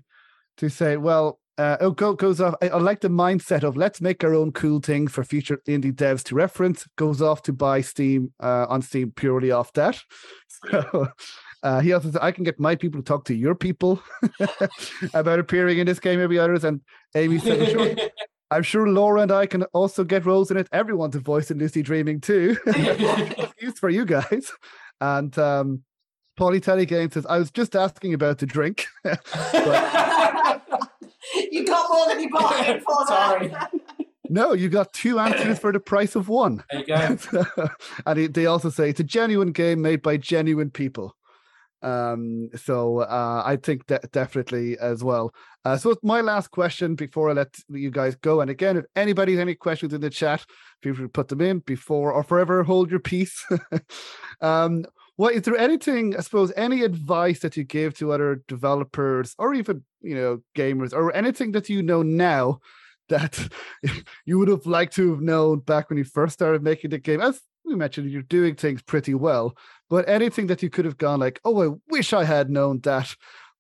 to 0.58 0.70
say, 0.70 0.98
well, 0.98 1.40
uh, 1.60 1.76
it 1.82 1.96
go, 1.98 2.14
goes 2.14 2.40
off. 2.40 2.56
I, 2.62 2.70
I 2.70 2.78
like 2.78 3.02
the 3.02 3.10
mindset 3.10 3.64
of 3.64 3.76
let's 3.76 4.00
make 4.00 4.24
our 4.24 4.34
own 4.34 4.54
cool 4.54 4.80
thing 4.80 5.10
for 5.10 5.26
future 5.26 5.62
indie 5.68 5.94
devs 5.94 6.24
to 6.26 6.36
reference. 6.36 6.88
Goes 6.96 7.22
off 7.22 7.42
to 7.44 7.54
buy 7.54 7.82
Steam 7.82 8.32
uh, 8.40 8.66
on 8.70 8.82
Steam 8.82 9.12
purely 9.12 9.52
off 9.52 9.74
that. 9.74 10.02
So, 10.70 11.08
uh, 11.64 11.80
he 11.80 11.94
also 11.94 12.12
said, 12.12 12.22
I 12.22 12.34
can 12.34 12.44
get 12.44 12.60
my 12.60 12.76
people 12.76 13.00
to 13.00 13.06
talk 13.06 13.24
to 13.26 13.34
your 13.34 13.56
people 13.56 14.04
about 15.14 15.40
appearing 15.40 15.78
in 15.78 15.86
this 15.86 16.02
game, 16.02 16.20
maybe 16.20 16.38
others. 16.38 16.66
And 16.66 16.82
Amy 17.16 17.40
said, 17.40 17.62
"I'm 17.62 17.70
sure, 17.70 17.96
I'm 18.52 18.64
sure 18.64 18.90
Laura 18.90 19.22
and 19.22 19.32
I 19.32 19.46
can 19.46 19.64
also 19.72 20.04
get 20.04 20.26
roles 20.26 20.52
in 20.52 20.58
it. 20.58 20.68
Everyone's 20.74 21.16
a 21.16 21.22
voice 21.22 21.50
in 21.50 21.60
Lucy 21.60 21.82
Dreaming 21.82 22.20
too. 22.20 22.58
Use 23.62 23.80
for 23.80 23.90
you 23.90 24.04
guys. 24.04 24.52
And 25.00 25.38
um, 25.40 25.84
Paulie 26.38 26.62
Telly 26.62 26.86
Game 26.86 27.10
says, 27.10 27.26
I 27.26 27.38
was 27.38 27.52
just 27.52 27.74
asking 27.74 28.14
about 28.14 28.40
the 28.40 28.46
drink. 28.46 28.88
you 31.52 31.66
got 31.66 31.90
more 31.90 32.08
than 32.08 32.22
you 32.22 32.30
bargained 32.30 32.84
for. 32.88 33.08
Sorry. 33.08 33.48
there. 33.48 33.70
no, 34.30 34.54
you 34.54 34.70
got 34.70 34.94
two 34.94 35.20
answers 35.20 35.60
for 35.60 35.72
the 35.72 35.80
price 35.80 36.16
of 36.16 36.30
one. 36.30 36.64
there 36.72 36.80
you 36.82 36.86
go. 36.86 37.68
and 38.06 38.34
they 38.34 38.46
also 38.46 38.70
say 38.70 38.90
it's 38.90 39.00
a 39.00 39.04
genuine 39.06 39.52
game 39.52 39.82
made 39.82 40.02
by 40.02 40.18
genuine 40.18 40.70
people. 40.70 41.16
Um, 41.82 42.50
so 42.56 43.00
uh, 43.00 43.44
I 43.46 43.56
think 43.56 43.88
that 43.88 44.12
definitely 44.12 44.78
as 44.78 45.04
well. 45.04 45.34
Uh, 45.64 45.78
so 45.78 45.92
it's 45.92 46.04
my 46.04 46.22
last 46.22 46.52
question 46.52 46.96
before 46.96 47.30
I 47.30 47.34
let 47.34 47.56
you 47.70 47.90
guys 47.90 48.16
go. 48.16 48.42
And 48.42 48.50
again, 48.50 48.78
if 48.78 48.86
anybody 48.96 49.34
has 49.34 49.42
any 49.42 49.56
questions 49.56 49.94
in 49.94 50.02
the 50.02 50.10
chat, 50.10 50.46
feel 50.84 50.94
free 50.94 51.06
to 51.06 51.10
put 51.10 51.30
them 51.30 51.42
in 51.42 51.60
before 51.60 52.12
or 52.12 52.24
forever 52.24 52.64
hold 52.64 52.92
your 52.92 53.00
peace. 53.00 53.46
um, 54.42 54.86
what 55.20 55.34
is 55.34 55.42
there 55.42 55.58
anything, 55.58 56.16
I 56.16 56.22
suppose, 56.22 56.54
any 56.56 56.82
advice 56.82 57.40
that 57.40 57.58
you 57.58 57.66
give 57.66 57.94
to 57.96 58.14
other 58.14 58.42
developers 58.48 59.36
or 59.38 59.54
even 59.54 59.84
you 60.00 60.16
know 60.16 60.40
gamers 60.56 60.94
or 60.94 61.14
anything 61.14 61.52
that 61.52 61.68
you 61.68 61.82
know 61.84 62.04
now 62.04 62.60
that 63.10 63.38
you 64.26 64.40
would 64.40 64.48
have 64.48 64.66
liked 64.66 64.96
to 64.96 65.12
have 65.12 65.20
known 65.20 65.60
back 65.60 65.90
when 65.90 65.98
you 65.98 66.06
first 66.06 66.36
started 66.36 66.64
making 66.64 66.92
the 66.92 67.00
game? 67.00 67.20
As 67.20 67.42
we 67.66 67.76
mentioned, 67.76 68.10
you're 68.10 68.22
doing 68.22 68.56
things 68.56 68.82
pretty 68.82 69.14
well, 69.14 69.58
but 69.90 70.08
anything 70.08 70.48
that 70.48 70.64
you 70.64 70.70
could 70.70 70.86
have 70.86 70.98
gone 70.98 71.20
like, 71.20 71.42
oh, 71.44 71.70
I 71.70 71.76
wish 71.90 72.14
I 72.14 72.24
had 72.24 72.50
known 72.50 72.80
that 72.84 73.14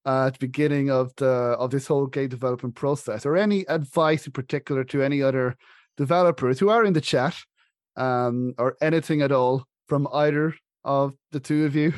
uh, 0.05 0.27
at 0.27 0.35
the 0.35 0.47
beginning 0.47 0.89
of 0.89 1.11
the 1.17 1.25
of 1.59 1.71
this 1.71 1.87
whole 1.87 2.07
game 2.07 2.29
development 2.29 2.75
process, 2.75 3.25
or 3.25 3.35
any 3.35 3.65
advice 3.67 4.25
in 4.25 4.31
particular 4.31 4.85
to 4.85 5.03
any 5.03 5.21
other 5.21 5.57
developers 5.97 6.57
who 6.57 6.69
are 6.69 6.85
in 6.85 6.93
the 6.93 7.01
chat, 7.01 7.35
um, 7.97 8.53
or 8.57 8.77
anything 8.81 9.21
at 9.21 9.33
all 9.33 9.65
from 9.89 10.07
either 10.13 10.53
of 10.83 11.13
the 11.31 11.39
two 11.39 11.65
of 11.65 11.75
you. 11.75 11.93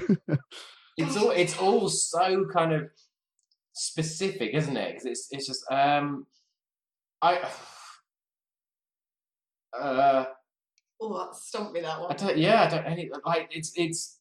it's 0.97 1.15
all 1.17 1.31
it's 1.31 1.57
all 1.57 1.87
so 1.89 2.45
kind 2.53 2.73
of 2.73 2.89
specific, 3.73 4.53
isn't 4.53 4.75
it? 4.77 4.93
'Cause 4.97 5.05
it's 5.05 5.27
it's 5.31 5.47
just 5.47 5.63
um, 5.71 6.25
I. 7.21 7.49
Uh, 9.77 10.25
Oh, 11.03 11.17
that 11.17 11.35
stumped 11.35 11.73
me 11.73 11.81
that 11.81 11.97
I 11.97 11.99
one. 12.01 12.15
don't. 12.15 12.37
Yeah, 12.37 12.61
I 12.63 12.67
don't. 12.69 12.85
Any 12.85 13.09
like 13.25 13.49
it's 13.51 13.71
it's. 13.75 14.19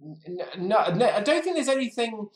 n- 0.00 0.38
No, 0.58 0.86
no, 0.94 1.08
I 1.10 1.20
don't 1.20 1.42
think 1.42 1.56
there's 1.56 1.66
anything. 1.68 2.28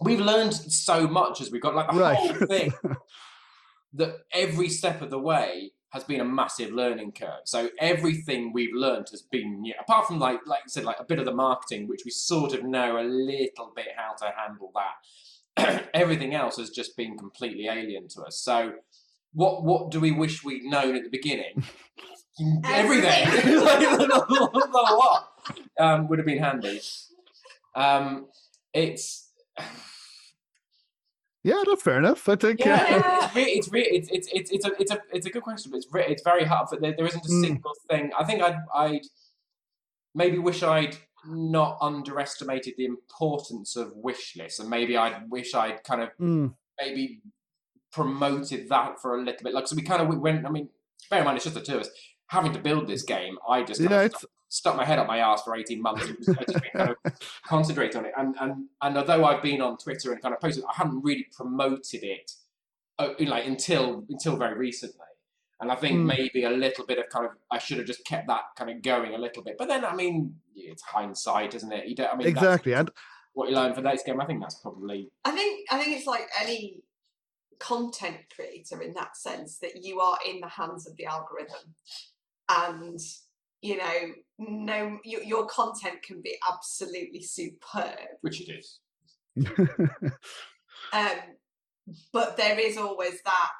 We've 0.00 0.20
learned 0.20 0.54
so 0.54 1.08
much 1.08 1.40
as 1.40 1.50
we 1.50 1.58
got 1.58 1.74
like 1.74 1.90
the 1.90 1.96
Right. 1.98 2.16
whole 2.16 2.46
thing. 2.46 2.72
that 3.94 4.18
every 4.30 4.68
step 4.68 5.02
of 5.02 5.10
the 5.10 5.18
way 5.18 5.72
has 5.94 6.04
been 6.04 6.20
a 6.20 6.24
massive 6.24 6.72
learning 6.72 7.12
curve. 7.12 7.42
So 7.44 7.70
everything 7.78 8.52
we've 8.52 8.74
learned 8.74 9.06
has 9.12 9.22
been 9.22 9.62
new. 9.62 9.74
Apart 9.80 10.08
from 10.08 10.18
like 10.18 10.40
like 10.44 10.60
you 10.64 10.68
said, 10.68 10.84
like 10.84 11.00
a 11.00 11.04
bit 11.04 11.18
of 11.18 11.24
the 11.24 11.32
marketing, 11.32 11.88
which 11.88 12.02
we 12.04 12.10
sort 12.10 12.52
of 12.52 12.64
know 12.64 12.98
a 13.00 13.04
little 13.04 13.72
bit 13.74 13.86
how 13.96 14.14
to 14.14 14.34
handle 14.36 14.72
that. 14.74 14.96
everything 15.94 16.34
else 16.34 16.56
has 16.56 16.70
just 16.70 16.96
been 16.96 17.16
completely 17.16 17.68
alien 17.68 18.08
to 18.08 18.22
us. 18.22 18.38
So 18.38 18.74
what 19.32 19.64
what 19.64 19.90
do 19.90 20.00
we 20.00 20.10
wish 20.10 20.44
we'd 20.44 20.64
known 20.64 20.96
at 20.96 21.04
the 21.04 21.10
beginning? 21.10 21.64
Everything. 22.64 23.28
Like, 23.64 24.90
a 24.90 24.94
lot 24.94 25.28
um, 25.78 26.08
would 26.08 26.18
have 26.18 26.26
been 26.26 26.42
handy. 26.42 26.80
Um, 27.76 28.26
it's 28.72 29.30
yeah, 31.44 31.62
that's 31.66 31.82
fair 31.82 31.98
enough. 31.98 32.28
I 32.28 32.34
think. 32.36 32.60
yeah, 32.64 33.02
uh, 33.04 33.28
it's, 33.36 33.36
re- 33.36 33.42
it's, 33.52 33.70
re- 33.70 33.82
it's, 33.90 34.08
it's, 34.10 34.28
it's, 34.32 34.50
it's, 34.50 34.64
a, 34.66 34.70
it's, 34.80 34.90
a, 34.90 34.98
it's 35.12 35.26
a 35.26 35.30
good 35.30 35.42
question, 35.44 35.70
but 35.70 35.76
it's, 35.78 35.86
re- 35.92 36.06
it's 36.08 36.22
very 36.22 36.44
hard. 36.44 36.66
But 36.70 36.80
there, 36.80 36.94
there 36.96 37.06
isn't 37.06 37.24
a 37.24 37.28
Mm. 37.28 37.40
single 37.42 37.72
thing. 37.88 38.10
I 38.18 38.24
think 38.24 38.42
I'd, 38.42 38.56
I'd 38.74 39.02
maybe 40.14 40.38
wish 40.38 40.62
I'd 40.62 40.96
not 41.26 41.78
underestimated 41.80 42.74
the 42.76 42.86
importance 42.86 43.76
of 43.76 43.92
wish 43.94 44.36
lists, 44.36 44.58
and 44.58 44.68
maybe 44.68 44.96
I'd 44.96 45.30
wish 45.30 45.54
I'd 45.54 45.84
kind 45.84 46.02
of 46.02 46.10
mm, 46.20 46.54
maybe 46.80 47.20
promoted 47.92 48.68
that 48.68 49.00
for 49.00 49.16
a 49.16 49.22
little 49.22 49.42
bit. 49.44 49.54
Like, 49.54 49.66
so 49.68 49.76
we 49.76 49.82
kind 49.82 50.02
of 50.02 50.18
went. 50.18 50.46
I 50.46 50.50
mean, 50.50 50.68
bear 51.10 51.20
in 51.20 51.24
mind, 51.24 51.36
it's 51.36 51.44
just 51.44 51.54
the 51.54 51.62
two 51.62 51.74
of 51.76 51.80
us 51.82 51.90
having 52.28 52.52
to 52.52 52.58
build 52.58 52.88
this 52.88 53.02
game. 53.02 53.38
I 53.48 53.62
just 53.62 53.80
kind 53.80 53.90
yeah, 53.90 54.00
of 54.00 54.06
it's 54.12 54.24
stuck, 54.54 54.72
stuck 54.72 54.76
my 54.76 54.84
head 54.84 54.98
up 54.98 55.06
my 55.06 55.18
ass 55.18 55.42
for 55.42 55.56
eighteen 55.56 55.82
months 55.82 56.06
and 56.06 56.16
just, 56.18 56.30
I 56.30 56.44
just 56.44 56.62
been 56.62 56.70
kind 56.72 56.90
of 57.04 57.12
concentrate 57.46 57.96
on 57.96 58.04
it. 58.06 58.12
And 58.16 58.34
and 58.40 58.66
and 58.82 58.96
although 58.98 59.24
I've 59.24 59.42
been 59.42 59.60
on 59.60 59.76
Twitter 59.78 60.12
and 60.12 60.22
kind 60.22 60.34
of 60.34 60.40
posted, 60.40 60.64
I 60.64 60.74
haven't 60.74 61.02
really 61.02 61.26
promoted 61.36 62.02
it, 62.02 62.32
uh, 62.98 63.10
like 63.20 63.46
until 63.46 64.04
until 64.08 64.36
very 64.36 64.56
recently. 64.56 65.00
And 65.60 65.70
I 65.70 65.76
think 65.76 65.98
Mm. 66.00 66.06
maybe 66.06 66.44
a 66.44 66.50
little 66.50 66.84
bit 66.84 66.98
of 66.98 67.08
kind 67.08 67.26
of 67.26 67.32
I 67.50 67.58
should 67.58 67.78
have 67.78 67.86
just 67.86 68.04
kept 68.04 68.26
that 68.26 68.42
kind 68.56 68.70
of 68.70 68.82
going 68.82 69.14
a 69.14 69.18
little 69.18 69.42
bit. 69.42 69.56
But 69.58 69.68
then 69.68 69.84
I 69.84 69.94
mean, 69.94 70.36
it's 70.56 70.82
hindsight, 70.82 71.54
isn't 71.54 71.72
it? 71.72 71.86
You 71.86 71.94
don't. 71.94 72.12
I 72.12 72.16
mean, 72.16 72.26
exactly. 72.28 72.74
And 72.74 72.90
what 73.34 73.48
you 73.48 73.54
learn 73.54 73.74
for 73.74 73.80
this 73.80 74.02
game. 74.02 74.20
I 74.20 74.26
think 74.26 74.40
that's 74.40 74.56
probably 74.56 75.10
I 75.24 75.30
think 75.30 75.66
I 75.70 75.78
think 75.78 75.96
it's 75.96 76.06
like 76.06 76.28
any 76.42 76.82
content 77.60 78.16
creator 78.34 78.82
in 78.82 78.94
that 78.94 79.16
sense 79.16 79.58
that 79.58 79.82
you 79.82 80.00
are 80.00 80.18
in 80.28 80.40
the 80.40 80.48
hands 80.48 80.86
of 80.88 80.96
the 80.96 81.06
algorithm, 81.06 81.74
and 82.48 82.98
you 83.64 83.78
know, 83.78 84.12
no, 84.38 84.98
your, 85.04 85.22
your 85.22 85.46
content 85.46 86.02
can 86.02 86.20
be 86.22 86.36
absolutely 86.52 87.22
superb, 87.22 87.96
which 88.20 88.42
it 88.42 88.52
is. 88.52 88.78
um, 90.92 91.16
but 92.12 92.36
there 92.36 92.58
is 92.58 92.76
always 92.76 93.22
that. 93.24 93.50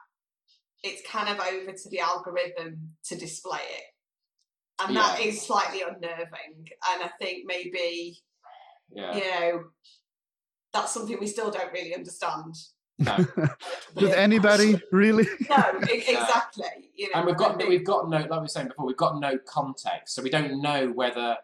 It's 0.83 1.01
kind 1.11 1.31
of 1.31 1.41
over 1.41 1.73
to 1.73 1.89
the 1.89 2.01
algorithm 2.01 2.97
to 3.07 3.17
display 3.17 3.61
it, 3.63 4.85
and 4.85 4.95
that 4.95 5.19
Yeah. 5.19 5.27
is 5.27 5.41
slightly 5.41 5.81
unnerving. 5.81 6.67
And 6.91 7.03
I 7.03 7.11
think 7.19 7.45
maybe 7.47 8.19
Yeah. 8.95 9.17
you 9.17 9.31
know 9.31 9.65
that's 10.75 10.93
something 10.93 11.19
we 11.19 11.29
still 11.29 11.51
don't 11.51 11.73
really 11.73 11.95
understand. 11.95 12.55
No. 12.99 13.17
Does 13.97 14.13
anybody 14.13 14.81
really? 14.93 15.27
No, 15.51 15.65
exactly. 15.89 16.65
You 16.95 17.07
know, 17.11 17.15
and 17.17 17.27
we've 17.27 17.37
got 17.37 17.61
I 17.63 17.67
we've 17.67 17.85
got 17.85 18.09
no 18.09 18.19
like 18.19 18.31
we 18.31 18.39
were 18.39 18.49
saying 18.49 18.69
before 18.69 18.87
we've 18.87 18.97
got 18.97 19.19
no 19.21 19.37
context 19.47 20.15
so 20.15 20.23
we 20.23 20.31
don't 20.31 20.63
know 20.63 20.89
whether 20.93 21.37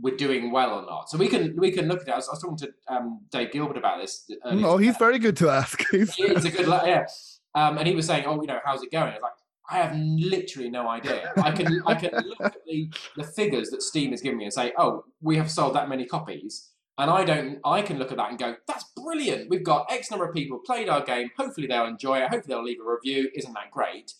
we're 0.00 0.16
doing 0.16 0.50
well 0.50 0.70
or 0.78 0.82
not. 0.86 1.10
So 1.10 1.18
we 1.18 1.28
can 1.28 1.54
we 1.56 1.70
can 1.70 1.86
look 1.88 2.00
at 2.02 2.08
it. 2.08 2.12
I 2.12 2.16
was, 2.16 2.28
I 2.28 2.32
was 2.32 2.40
talking 2.42 2.56
to 2.58 2.72
um, 2.88 3.20
Dave 3.30 3.52
Gilbert 3.52 3.76
about 3.76 4.00
this. 4.00 4.28
earlier 4.44 4.66
Oh, 4.66 4.76
he's 4.78 4.94
today. 4.94 4.98
very 4.98 5.18
good 5.18 5.36
to 5.38 5.50
ask. 5.50 5.84
He's- 5.90 6.18
Yeah, 6.18 6.30
a 6.32 6.40
good 6.40 6.66
la- 6.66 6.84
yeah. 6.84 7.06
Um, 7.54 7.78
and 7.78 7.86
he 7.86 7.94
was 7.94 8.06
saying, 8.06 8.24
"Oh, 8.26 8.40
you 8.40 8.48
know, 8.48 8.58
how's 8.64 8.82
it 8.82 8.90
going?" 8.90 9.10
I 9.10 9.14
was 9.14 9.22
like, 9.22 9.32
"I 9.70 9.76
have 9.76 9.94
literally 9.96 10.68
no 10.70 10.88
idea. 10.88 11.32
I 11.36 11.52
can 11.52 11.82
I 11.86 11.94
can 11.94 12.10
look 12.26 12.40
at 12.40 12.56
the 12.66 12.90
the 13.16 13.22
figures 13.24 13.70
that 13.70 13.82
Steam 13.82 14.12
is 14.12 14.20
giving 14.20 14.38
me 14.38 14.44
and 14.44 14.52
say, 14.52 14.72
oh, 14.78 15.04
we 15.20 15.36
have 15.36 15.50
sold 15.50 15.74
that 15.76 15.88
many 15.88 16.06
copies." 16.06 16.70
And 16.96 17.10
I 17.10 17.24
don't. 17.24 17.58
I 17.64 17.82
can 17.82 17.98
look 17.98 18.12
at 18.12 18.18
that 18.18 18.30
and 18.30 18.38
go, 18.38 18.56
"That's 18.68 18.84
brilliant. 18.96 19.50
We've 19.50 19.64
got 19.64 19.90
X 19.90 20.10
number 20.10 20.26
of 20.26 20.34
people 20.34 20.58
played 20.58 20.88
our 20.88 21.02
game. 21.02 21.30
Hopefully 21.36 21.66
they'll 21.66 21.86
enjoy 21.86 22.18
it. 22.18 22.30
Hopefully 22.30 22.54
they'll 22.54 22.64
leave 22.64 22.80
a 22.80 22.88
review. 22.88 23.30
Isn't 23.34 23.54
that 23.54 23.70
great?" 23.72 24.14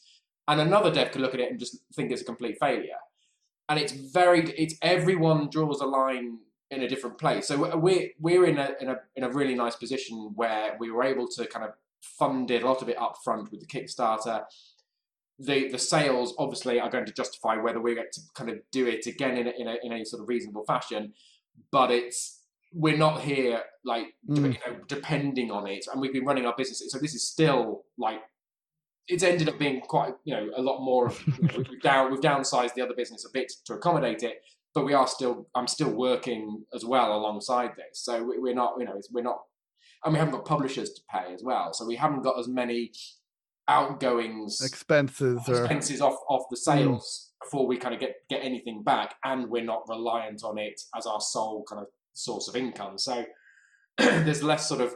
And 0.49 0.61
another 0.61 0.91
dev 0.91 1.13
could 1.13 1.23
look 1.23 1.35
at 1.35 1.41
it 1.41 1.51
and 1.51 1.59
just 1.59 1.79
think 1.95 2.11
it's 2.11 2.23
a 2.23 2.25
complete 2.25 2.59
failure. 2.59 2.99
And 3.69 3.79
it's 3.79 3.93
very. 3.93 4.51
It's 4.59 4.75
everyone 4.83 5.51
draws 5.51 5.81
a 5.81 5.87
line 5.87 6.39
in 6.71 6.83
a 6.83 6.89
different 6.89 7.19
place. 7.19 7.47
So 7.47 7.77
we're 7.79 8.11
we're 8.19 8.45
in 8.45 8.59
a 8.59 8.75
in 8.81 8.89
a 8.89 8.97
in 9.17 9.23
a 9.23 9.31
really 9.31 9.55
nice 9.55 9.77
position 9.77 10.33
where 10.35 10.77
we 10.79 10.91
were 10.91 11.05
able 11.05 11.29
to 11.29 11.47
kind 11.47 11.65
of 11.65 11.73
fund 12.03 12.51
it 12.51 12.63
a 12.63 12.67
lot 12.67 12.83
of 12.83 12.89
it 12.89 13.01
up 13.01 13.17
front 13.25 13.51
with 13.51 13.61
the 13.61 13.67
Kickstarter. 13.67 14.45
The 15.39 15.69
the 15.69 15.79
sales 15.79 16.35
obviously 16.39 16.81
are 16.81 16.91
going 16.91 17.07
to 17.07 17.13
justify 17.13 17.57
whether 17.57 17.81
we 17.81 17.95
get 17.95 18.13
to 18.13 18.21
kind 18.35 18.51
of 18.51 18.59
do 18.71 18.87
it 18.87 19.07
again 19.07 19.37
in 19.37 19.47
a, 19.47 19.53
in 19.59 19.69
a, 19.69 19.77
in 19.83 19.93
a 19.93 20.05
sort 20.05 20.23
of 20.23 20.29
reasonable 20.29 20.65
fashion, 20.65 21.15
but 21.71 21.91
it's 21.91 22.44
we're 22.75 22.97
not 22.97 23.21
here 23.23 23.63
like 23.85 24.07
Mm. 24.29 24.37
you 24.55 24.59
know 24.67 24.77
depending 24.89 25.51
on 25.51 25.67
it, 25.67 25.87
and 25.91 26.01
we've 26.01 26.13
been 26.13 26.25
running 26.25 26.47
our 26.47 26.55
business. 26.57 26.83
So 26.89 26.99
this 26.99 27.15
is 27.15 27.27
still 27.31 27.85
like 27.99 28.21
it's 29.07 29.23
ended 29.23 29.49
up 29.49 29.59
being 29.59 29.81
quite 29.81 30.15
you 30.25 30.35
know 30.35 30.51
a 30.57 30.63
lot 30.63 30.81
more. 30.83 31.07
Of, 31.09 31.23
you 31.27 31.49
know, 31.49 31.65
we've 31.71 31.81
down 31.83 32.11
we've 32.11 32.21
downsized 32.21 32.75
the 32.75 32.83
other 32.83 32.95
business 32.97 33.25
a 33.25 33.33
bit 33.33 33.53
to 33.67 33.75
accommodate 33.75 34.23
it, 34.23 34.37
but 34.75 34.85
we 34.85 34.93
are 34.95 35.07
still 35.07 35.49
I'm 35.55 35.69
still 35.69 35.91
working 35.91 36.65
as 36.75 36.85
well 36.85 37.15
alongside 37.17 37.73
this. 37.77 38.03
So 38.03 38.23
we- 38.25 38.39
we're 38.39 38.55
not 38.55 38.75
you 38.79 38.87
know 38.87 38.97
it's, 38.97 39.11
we're 39.13 39.23
not 39.23 39.41
and 40.05 40.13
we 40.13 40.19
haven't 40.19 40.35
got 40.35 40.45
publishers 40.45 40.91
to 40.95 41.01
pay 41.11 41.33
as 41.33 41.43
well. 41.43 41.73
So 41.73 41.87
we 41.87 41.97
haven't 41.97 42.23
got 42.23 42.39
as 42.39 42.49
many 42.49 42.93
outgoings 43.69 44.61
Expenses 44.63 45.39
or 45.49 45.61
expenses 45.61 46.01
off 46.01 46.17
off 46.29 46.43
the 46.51 46.57
sales 46.57 47.31
before 47.43 47.67
we 47.67 47.77
kind 47.77 47.95
of 47.95 48.01
get 48.01 48.15
get 48.29 48.43
anything 48.43 48.83
back, 48.83 49.15
and 49.25 49.49
we're 49.51 49.65
not 49.65 49.83
reliant 49.89 50.43
on 50.45 50.59
it 50.59 50.81
as 50.97 51.07
our 51.07 51.21
sole 51.21 51.65
kind 51.69 51.81
of 51.83 51.89
source 52.15 52.49
of 52.49 52.57
income. 52.57 52.99
So 52.99 53.25
there's 53.99 54.43
less 54.43 54.69
sort 54.69 54.81
of 54.81 54.95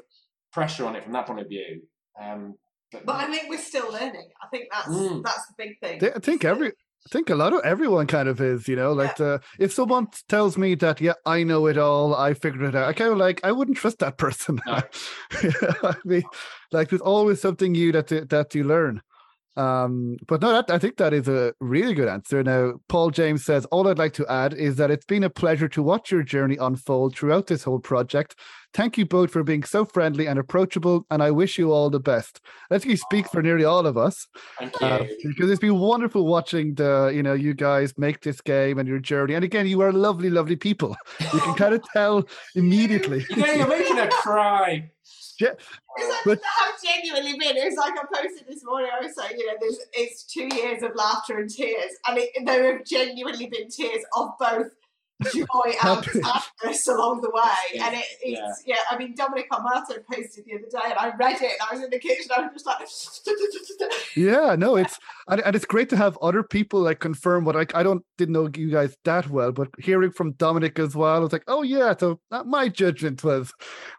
pressure 0.52 0.86
on 0.86 0.96
it 0.96 1.04
from 1.04 1.12
that 1.12 1.26
point 1.26 1.40
of 1.40 1.48
view. 1.48 1.82
Um, 2.20 2.54
but, 2.90 3.04
But 3.04 3.16
I 3.16 3.26
think 3.30 3.50
we're 3.50 3.58
still 3.58 3.92
learning. 3.92 4.28
I 4.42 4.46
think 4.48 4.64
that's 4.72 4.88
Mm. 4.88 5.22
that's 5.22 5.46
the 5.48 5.54
big 5.58 5.78
thing. 5.80 6.12
I 6.16 6.18
think 6.20 6.44
every 6.44 6.68
I 6.68 7.10
think 7.10 7.30
a 7.30 7.34
lot 7.34 7.52
of 7.52 7.60
everyone 7.64 8.06
kind 8.06 8.28
of 8.28 8.40
is, 8.40 8.66
you 8.66 8.76
know, 8.76 8.92
like 8.92 9.20
uh, 9.20 9.38
if 9.58 9.72
someone 9.72 10.08
tells 10.28 10.58
me 10.58 10.74
that, 10.76 11.00
yeah, 11.00 11.12
I 11.24 11.42
know 11.42 11.66
it 11.66 11.78
all, 11.78 12.14
I 12.14 12.34
figured 12.34 12.62
it 12.62 12.74
out, 12.74 12.88
I 12.88 12.92
kind 12.92 13.12
of 13.12 13.18
like 13.18 13.40
I 13.44 13.52
wouldn't 13.52 13.76
trust 13.76 13.98
that 14.00 14.16
person. 14.24 14.60
No. 14.66 14.80
I 15.32 15.94
mean, 16.04 16.24
like 16.72 16.88
there's 16.88 17.00
always 17.02 17.40
something 17.40 17.72
new 17.72 17.92
that 17.92 18.08
that 18.30 18.54
you 18.54 18.64
learn. 18.64 19.02
Um, 19.59 20.16
but 20.28 20.40
no, 20.40 20.52
that 20.52 20.70
I 20.70 20.78
think 20.78 20.98
that 20.98 21.12
is 21.12 21.26
a 21.26 21.52
really 21.60 21.93
good 21.93 22.06
answer. 22.06 22.44
Now, 22.44 22.74
Paul 22.89 23.10
James 23.10 23.44
says, 23.44 23.64
all 23.66 23.89
I'd 23.89 23.98
like 23.98 24.12
to 24.14 24.26
add 24.28 24.55
is 24.55 24.76
that 24.76 24.93
it's 24.93 25.05
been 25.05 25.24
a 25.24 25.30
pleasure 25.30 25.68
to 25.70 25.82
watch 25.82 26.12
your 26.12 26.22
journey 26.22 26.56
unfold 26.60 27.16
throughout 27.16 27.48
this 27.48 27.64
whole 27.64 27.80
project. 27.80 28.36
Thank 28.72 28.97
you 28.98 29.05
both 29.05 29.32
for 29.32 29.43
being 29.43 29.64
so 29.64 29.85
friendly 29.85 30.26
and 30.26 30.39
approachable, 30.39 31.06
and 31.10 31.22
I 31.22 31.32
wish 31.32 31.59
you 31.59 31.72
all 31.72 31.90
the 31.90 31.98
best. 31.98 32.40
I 32.70 32.78
think 32.78 32.90
you 32.90 32.97
speak 32.98 33.28
for 33.28 33.43
nearly 33.43 33.64
all 33.64 33.86
of 33.86 33.97
us 33.97 34.28
thank 34.59 34.80
you. 34.80 34.86
uh, 34.86 35.05
because 35.24 35.51
it's 35.51 35.60
been 35.60 35.78
wonderful 35.78 36.26
watching 36.26 36.74
the 36.74 37.10
you 37.12 37.22
know 37.22 37.32
you 37.32 37.55
guys 37.55 37.94
make 37.97 38.20
this 38.20 38.40
game 38.40 38.78
and 38.78 38.86
your 38.86 39.01
journey. 39.01 39.35
And 39.35 39.44
again, 39.44 39.66
you 39.66 39.80
are 39.80 39.93
lovely, 39.93 40.30
lovely 40.30 40.56
people. 40.56 40.97
You 41.32 41.40
can 41.40 41.55
kind 41.55 41.74
of 41.74 41.82
tell 41.93 42.24
immediately. 42.55 43.24
you're 43.36 43.66
making 43.66 43.97
her 43.97 44.09
cry. 44.09 44.90
Because 45.39 46.16
But- 46.24 46.40
I 46.44 46.66
have 46.66 46.82
genuinely 46.82 47.39
been. 47.39 47.56
It 47.56 47.65
was 47.65 47.77
like 47.77 47.94
I 47.98 48.05
posted 48.12 48.47
this 48.48 48.65
morning. 48.65 48.90
I 48.93 49.05
was 49.05 49.15
saying, 49.16 49.39
you 49.39 49.47
know, 49.47 49.55
there's 49.60 49.78
it's 49.93 50.24
two 50.24 50.48
years 50.55 50.82
of 50.82 50.94
laughter 50.94 51.39
and 51.39 51.48
tears, 51.48 51.93
and 52.06 52.19
it, 52.19 52.31
there 52.44 52.77
have 52.77 52.85
genuinely 52.85 53.47
been 53.47 53.69
tears 53.69 54.05
of 54.16 54.31
both 54.39 54.73
joy 55.32 55.44
and 55.66 55.74
Happy. 55.76 56.20
sadness 56.20 56.88
along 56.88 57.20
the 57.22 57.30
way. 57.30 57.80
And 57.84 57.94
it, 57.96 58.04
it's 58.22 58.62
yeah. 58.66 58.76
I 58.90 58.96
mean, 58.98 59.14
Dominic 59.16 59.50
Armato 59.50 59.98
posted 60.10 60.44
the 60.46 60.54
other 60.54 60.68
day, 60.70 60.90
and 60.90 60.98
I 60.98 61.12
read 61.16 61.36
it, 61.42 61.52
and 61.52 61.60
I 61.70 61.74
was 61.74 61.82
in 61.84 61.90
the 61.90 61.98
kitchen. 61.98 62.30
I 62.36 62.40
was 62.42 62.50
just 62.52 62.66
like, 62.66 63.92
Yeah, 64.16 64.54
no, 64.58 64.76
it's 64.76 64.98
and, 65.28 65.40
and 65.42 65.54
it's 65.56 65.64
great 65.64 65.88
to 65.90 65.96
have 65.96 66.18
other 66.22 66.42
people 66.42 66.80
like 66.80 67.00
confirm 67.00 67.44
what 67.44 67.56
I 67.56 67.66
I 67.78 67.82
don't 67.82 68.04
didn't 68.16 68.32
know 68.32 68.48
you 68.54 68.70
guys 68.70 68.96
that 69.04 69.28
well, 69.28 69.52
but 69.52 69.68
hearing 69.78 70.10
from 70.10 70.32
Dominic 70.32 70.78
as 70.78 70.94
well, 70.96 71.14
I 71.16 71.18
was 71.18 71.32
like, 71.32 71.44
oh 71.48 71.62
yeah, 71.62 71.94
so 71.98 72.20
that, 72.30 72.46
my 72.46 72.68
judgment 72.68 73.22
was 73.24 73.52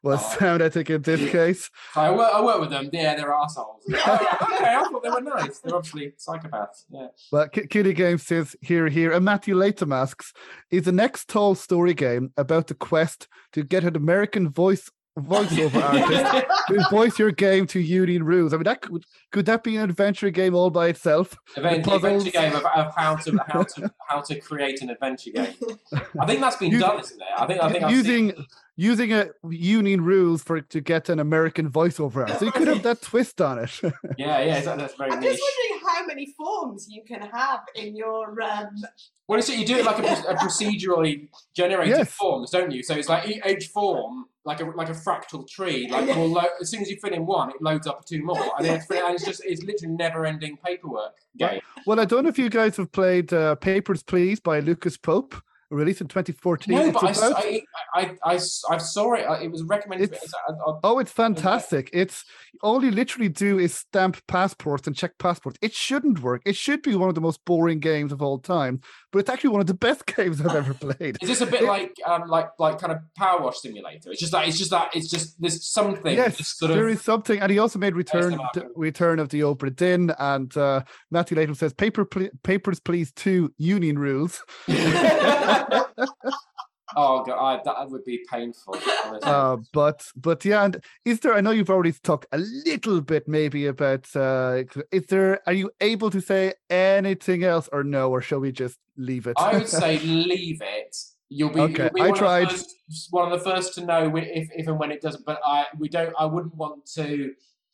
was 0.03 0.19
Oh. 0.23 0.37
sound. 0.39 0.61
I 0.63 0.69
think 0.69 0.89
in 0.89 1.01
this 1.01 1.29
case. 1.31 1.69
I 1.95 2.11
work, 2.11 2.31
I 2.33 2.41
work 2.41 2.59
with 2.59 2.69
them. 2.71 2.89
Yeah, 2.91 3.15
they're 3.15 3.33
assholes. 3.33 3.83
Okay, 3.89 4.75
I 4.75 4.83
thought 4.91 5.03
they 5.03 5.09
were 5.09 5.21
nice. 5.21 5.59
They're 5.59 5.75
obviously 5.75 6.13
psychopaths. 6.17 6.83
Yeah. 6.89 7.07
But 7.31 7.51
K- 7.53 7.67
Kitty 7.67 7.93
Games 7.93 8.23
says 8.25 8.55
here, 8.61 8.87
here, 8.89 9.11
and 9.13 9.23
Matthew 9.23 9.55
Latham 9.55 9.91
asks, 9.93 10.33
is 10.71 10.83
the 10.83 10.91
next 10.91 11.09
tall 11.18 11.56
story 11.56 11.94
game 11.94 12.31
about 12.38 12.68
the 12.68 12.73
quest 12.73 13.27
to 13.53 13.64
get 13.64 13.84
an 13.84 13.95
American 13.95 14.49
voice 14.49 14.90
voiceover 15.18 15.81
artist 15.84 16.45
to 16.69 16.86
voice 16.90 17.19
your 17.19 17.31
game 17.31 17.68
to 17.68 17.80
union 17.80 18.23
rules? 18.23 18.53
I 18.53 18.57
mean, 18.57 18.64
that 18.65 18.81
could 18.81 19.06
could 19.31 19.45
that 19.48 19.64
be 19.64 19.76
an 19.77 19.84
adventure 19.90 20.30
game 20.30 20.56
all 20.56 20.69
by 20.69 20.88
itself? 20.88 21.36
Event, 21.57 21.88
adventure 21.88 22.31
game 22.31 22.56
of, 22.56 22.65
of 22.65 22.94
how 22.95 23.15
to 23.15 23.38
how 23.48 23.64
to 23.64 23.91
how 24.07 24.22
to 24.22 24.40
create 24.40 24.81
an 24.81 24.90
adventure 24.90 25.31
game. 25.31 25.53
I 26.19 26.26
think 26.26 26.40
that's 26.41 26.56
been 26.57 26.72
Use- 26.72 26.81
done, 26.81 26.99
isn't 26.99 27.22
it? 27.22 27.27
I 27.38 27.45
think 27.48 27.61
I 27.61 27.72
think 27.72 27.84
I've 27.84 27.91
using 27.91 28.31
seen- 28.36 28.45
using 28.77 29.11
a 29.11 29.27
union 29.49 30.02
rules 30.02 30.41
for 30.41 30.61
to 30.61 30.80
get 30.80 31.10
an 31.10 31.19
American 31.19 31.69
voiceover 31.69 32.22
artist. 32.22 32.40
So 32.40 32.45
you 32.45 32.52
could 32.53 32.69
have 32.69 32.84
that 32.84 33.02
twist 33.02 33.41
on 33.41 33.60
it. 33.60 33.72
yeah 34.18 34.40
yeah 34.40 34.56
exactly, 34.57 34.81
that's 34.84 34.95
very 34.95 35.11
I'm 35.11 35.19
niche. 35.19 35.31
just 35.31 35.44
wondering 35.44 35.86
how 35.86 36.06
many 36.06 36.34
forms 36.38 36.88
you 36.90 37.03
can 37.03 37.22
have 37.30 37.60
in 37.76 37.95
your. 37.98 38.41
Um, 38.41 38.69
Well, 39.27 39.38
it's, 39.38 39.49
you 39.49 39.65
do 39.65 39.76
it 39.77 39.86
like 39.86 39.99
a, 39.99 40.30
a 40.31 40.36
procedurally 40.38 41.27
generated 41.53 41.98
Yes. 41.98 42.11
forms, 42.14 42.52
don't 42.52 42.72
you? 42.72 42.81
So 42.81 42.95
it's 42.95 43.10
like 43.10 43.27
e- 43.30 43.41
each 43.48 43.68
form, 43.68 44.26
like 44.49 44.59
a 44.61 44.65
like 44.81 44.89
a 44.89 44.97
fractal 45.05 45.41
tree. 45.55 45.88
Like 45.89 46.07
Yeah. 46.07 46.17
lo- 46.17 46.43
as 46.61 46.69
soon 46.71 46.81
as 46.81 46.89
you 46.91 46.97
fill 47.03 47.13
in 47.13 47.26
one, 47.26 47.47
it 47.51 47.61
loads 47.61 47.85
up 47.91 48.03
two 48.05 48.21
more, 48.30 48.41
and 48.57 48.65
then 48.65 48.73
it's, 48.77 48.89
and 48.89 49.13
it's 49.15 49.26
just 49.26 49.41
it's 49.45 49.61
literally 49.63 49.95
never-ending 50.03 50.57
paperwork 50.65 51.13
game. 51.38 51.61
well, 51.85 51.99
I 51.99 52.05
don't 52.05 52.23
know 52.23 52.30
if 52.30 52.39
you 52.39 52.49
guys 52.49 52.76
have 52.77 52.91
played 52.91 53.31
uh, 53.31 53.55
Papers, 53.55 54.01
Please 54.03 54.39
by 54.39 54.59
Lucas 54.59 54.97
Pope, 54.97 55.35
released 55.69 56.01
in 56.01 56.07
2014. 56.07 56.76
No, 56.76 56.81
It's 56.85 56.93
but 56.93 57.03
I, 57.05 57.09
s- 57.11 57.17
about- 57.19 57.38
I, 57.45 57.61
I, 57.93 58.03
I 58.31 58.35
s- 58.35 58.63
I 58.69 58.77
saw 58.80 59.13
it. 59.13 59.23
uh, 59.30 59.34
It 59.45 59.51
was 59.51 59.61
recommended. 59.61 60.11
It's- 60.13 60.34
I- 60.47 60.53
I- 60.53 60.80
Oh, 60.84 60.97
it's 60.97 61.11
fantastic. 61.11 61.89
It's 61.93 62.26
all 62.63 62.84
you 62.84 62.89
literally 62.89 63.30
do 63.30 63.59
is 63.59 63.76
stamp 63.76 64.17
passports 64.26 64.88
and 64.88 64.95
check 64.95 65.13
passports. 65.19 65.57
It 65.61 65.73
shouldn't 65.73 66.21
work. 66.23 66.41
It 66.43 66.55
should 66.55 66.81
be 66.81 66.95
one 66.95 67.09
of 67.09 67.15
the 67.15 67.21
most 67.21 67.45
boring 67.45 67.80
games 67.80 68.11
of 68.11 68.19
all 68.23 68.39
time, 68.39 68.81
but 69.11 69.19
it's 69.19 69.30
actually 69.30 69.49
one 69.52 69.61
of 69.61 69.68
the 69.68 69.73
best 69.73 70.06
games 70.15 70.40
I've 70.41 70.56
ever 70.56 70.73
played. 70.73 71.18
Is 71.22 71.30
this 71.30 71.41
a 71.41 71.45
bit 71.45 71.61
It- 71.61 71.68
like 71.68 71.95
um 72.06 72.27
like 72.27 72.49
like 72.60 72.80
kind 72.80 72.94
of 72.94 72.99
PowerWash 73.19 73.56
Simulator? 73.56 74.11
It's 74.11 74.19
just 74.19 74.31
that 74.31 74.48
it's 74.48 74.57
just 74.57 74.72
that 74.72 74.90
it's 74.95 75.10
just 75.10 75.40
there's 75.41 75.68
something 75.68 76.15
Yes, 76.15 76.38
just 76.38 76.57
sort 76.57 76.72
there 76.72 76.88
of 76.88 76.94
is 76.94 77.02
something, 77.02 77.40
and 77.40 77.52
he 77.52 77.60
also 77.60 77.80
made 77.80 77.95
Return. 77.95 78.40
Return 78.76 79.19
of 79.19 79.30
the 79.30 79.41
Obra 79.41 79.76
Dinn 79.76 80.14
and 80.19 80.56
uh, 80.57 80.81
Matthew 81.11 81.38
Latham 81.38 81.56
says 81.56 81.73
Paper 81.73 82.06
Ple- 82.06 82.30
Papers, 82.44 82.80
Please 82.80 83.11
Two 83.11 83.53
Union 83.57 83.98
Rules. 83.99 84.44
oh 86.95 87.24
god, 87.24 87.38
I, 87.38 87.61
that 87.64 87.90
would 87.90 88.03
be 88.06 88.26
painful. 88.30 88.76
Honestly. 89.06 89.20
Uh, 89.24 89.57
but 89.74 90.06
but 90.16 90.44
yeah, 90.45 90.64
and 90.66 90.84
is 91.06 91.20
there? 91.20 91.34
I 91.34 91.41
know 91.41 91.52
you've 91.52 91.70
already 91.70 91.91
talked 91.91 92.28
a 92.32 92.38
little 92.38 93.02
bit 93.02 93.28
maybe 93.28 93.66
about. 93.68 94.07
Uh, 94.16 94.64
is 94.91 95.06
there? 95.07 95.41
Are 95.48 95.53
you 95.53 95.72
able 95.82 96.10
to 96.10 96.22
say 96.22 96.53
anything 96.70 97.44
else, 97.44 97.70
or 97.72 97.84
no, 97.84 98.10
or 98.11 98.22
shall 98.22 98.40
we 98.40 98.52
just 98.52 98.78
leave 98.98 99.28
it? 99.28 99.34
I 99.38 99.57
would 99.57 99.68
say 99.82 99.99
leave 99.99 100.61
it. 100.61 100.95
You'll 101.32 101.52
be, 101.52 101.60
Okay, 101.60 101.91
you'll 101.95 102.06
be 102.06 102.11
I 102.11 102.11
tried. 102.11 102.48
Of 102.48 102.52
first, 102.52 103.07
one 103.11 103.32
of 103.32 103.38
the 103.38 103.49
first 103.49 103.76
to 103.76 103.86
know 103.86 104.16
if, 104.18 104.49
if 104.52 104.68
and 104.68 104.80
when 104.80 104.91
it 104.91 105.02
doesn't. 105.02 105.26
But 105.26 105.40
I 105.45 105.66
we 105.78 105.88
don't. 105.90 106.14
I 106.18 106.26
wouldn't 106.26 106.56
want 106.56 106.86
to 106.95 107.34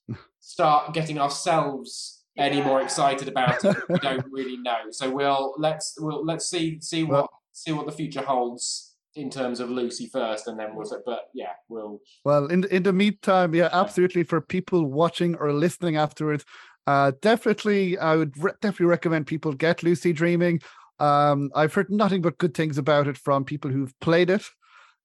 start 0.41 0.93
getting 0.93 1.19
ourselves 1.19 2.23
any 2.37 2.61
more 2.61 2.81
excited 2.81 3.29
about 3.29 3.63
it. 3.63 3.77
if 3.77 3.89
we 3.89 3.99
don't 4.01 4.25
really 4.29 4.57
know. 4.57 4.91
So 4.91 5.09
we'll 5.09 5.55
let's 5.57 5.95
we'll 5.97 6.25
let's 6.25 6.45
see 6.49 6.79
see 6.81 7.03
what 7.03 7.11
Well- 7.13 7.29
see 7.53 7.71
what 7.71 7.85
the 7.85 7.91
future 7.93 8.21
holds 8.21 8.84
in 9.15 9.29
terms 9.29 9.59
of 9.59 9.69
Lucy 9.69 10.07
first, 10.07 10.47
and 10.47 10.59
then 10.59 10.75
we'll. 10.75 10.85
say- 10.85 10.97
But 11.05 11.29
yeah, 11.33 11.53
we'll. 11.69 11.99
Well, 12.23 12.47
in 12.47 12.61
the, 12.61 12.75
in 12.75 12.83
the 12.83 12.93
meantime, 12.93 13.53
yeah, 13.55 13.69
absolutely. 13.71 14.23
For 14.23 14.41
people 14.41 14.85
watching 14.85 15.35
or 15.35 15.53
listening 15.53 15.95
afterwards, 15.97 16.43
uh, 16.87 17.11
definitely, 17.21 17.97
I 17.97 18.15
would 18.15 18.37
re- 18.37 18.51
definitely 18.61 18.87
recommend 18.87 19.27
people 19.27 19.53
get 19.53 19.83
Lucy 19.83 20.13
Dreaming. 20.13 20.61
Um, 20.99 21.49
I've 21.55 21.73
heard 21.73 21.89
nothing 21.89 22.21
but 22.21 22.37
good 22.37 22.53
things 22.53 22.77
about 22.77 23.07
it 23.07 23.17
from 23.17 23.43
people 23.45 23.71
who've 23.71 23.93
played 23.99 24.29
it. 24.29 24.43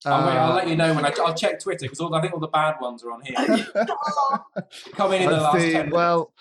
I'll, 0.07 0.27
wait, 0.27 0.33
I'll 0.37 0.53
Uh, 0.53 0.55
let 0.57 0.69
you 0.69 0.77
know 0.77 0.95
when 0.95 1.05
I, 1.05 1.13
I'll 1.19 1.35
check 1.35 1.61
Twitter 1.61 1.85
because 1.87 2.01
I 2.01 2.21
think 2.21 2.33
all 2.33 2.41
the 2.41 2.47
bad 2.49 2.77
ones 2.81 3.05
are 3.05 3.13
on 3.13 3.21
here. 3.23 3.35
Come 4.95 5.13
in 5.13 5.23
in 5.23 5.29
the 5.31 5.37
last 5.37 5.59
see. 5.61 5.83
Well, 5.83 6.33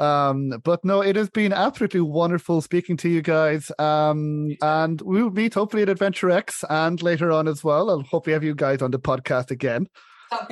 Um, 0.00 0.54
but 0.64 0.82
no, 0.84 1.02
it 1.02 1.14
has 1.16 1.28
been 1.28 1.52
absolutely 1.52 2.00
wonderful 2.00 2.62
speaking 2.62 2.96
to 2.98 3.08
you 3.08 3.20
guys. 3.20 3.70
Um, 3.78 4.56
and 4.62 5.00
we 5.02 5.22
will 5.22 5.30
meet 5.30 5.54
hopefully 5.54 5.82
at 5.82 5.90
Adventure 5.90 6.30
X 6.30 6.64
and 6.70 7.00
later 7.02 7.30
on 7.30 7.46
as 7.46 7.62
well. 7.62 7.90
I'll 7.90 8.02
hopefully 8.02 8.32
have 8.32 8.42
you 8.42 8.54
guys 8.54 8.80
on 8.80 8.90
the 8.90 8.98
podcast 8.98 9.50
again. 9.50 9.86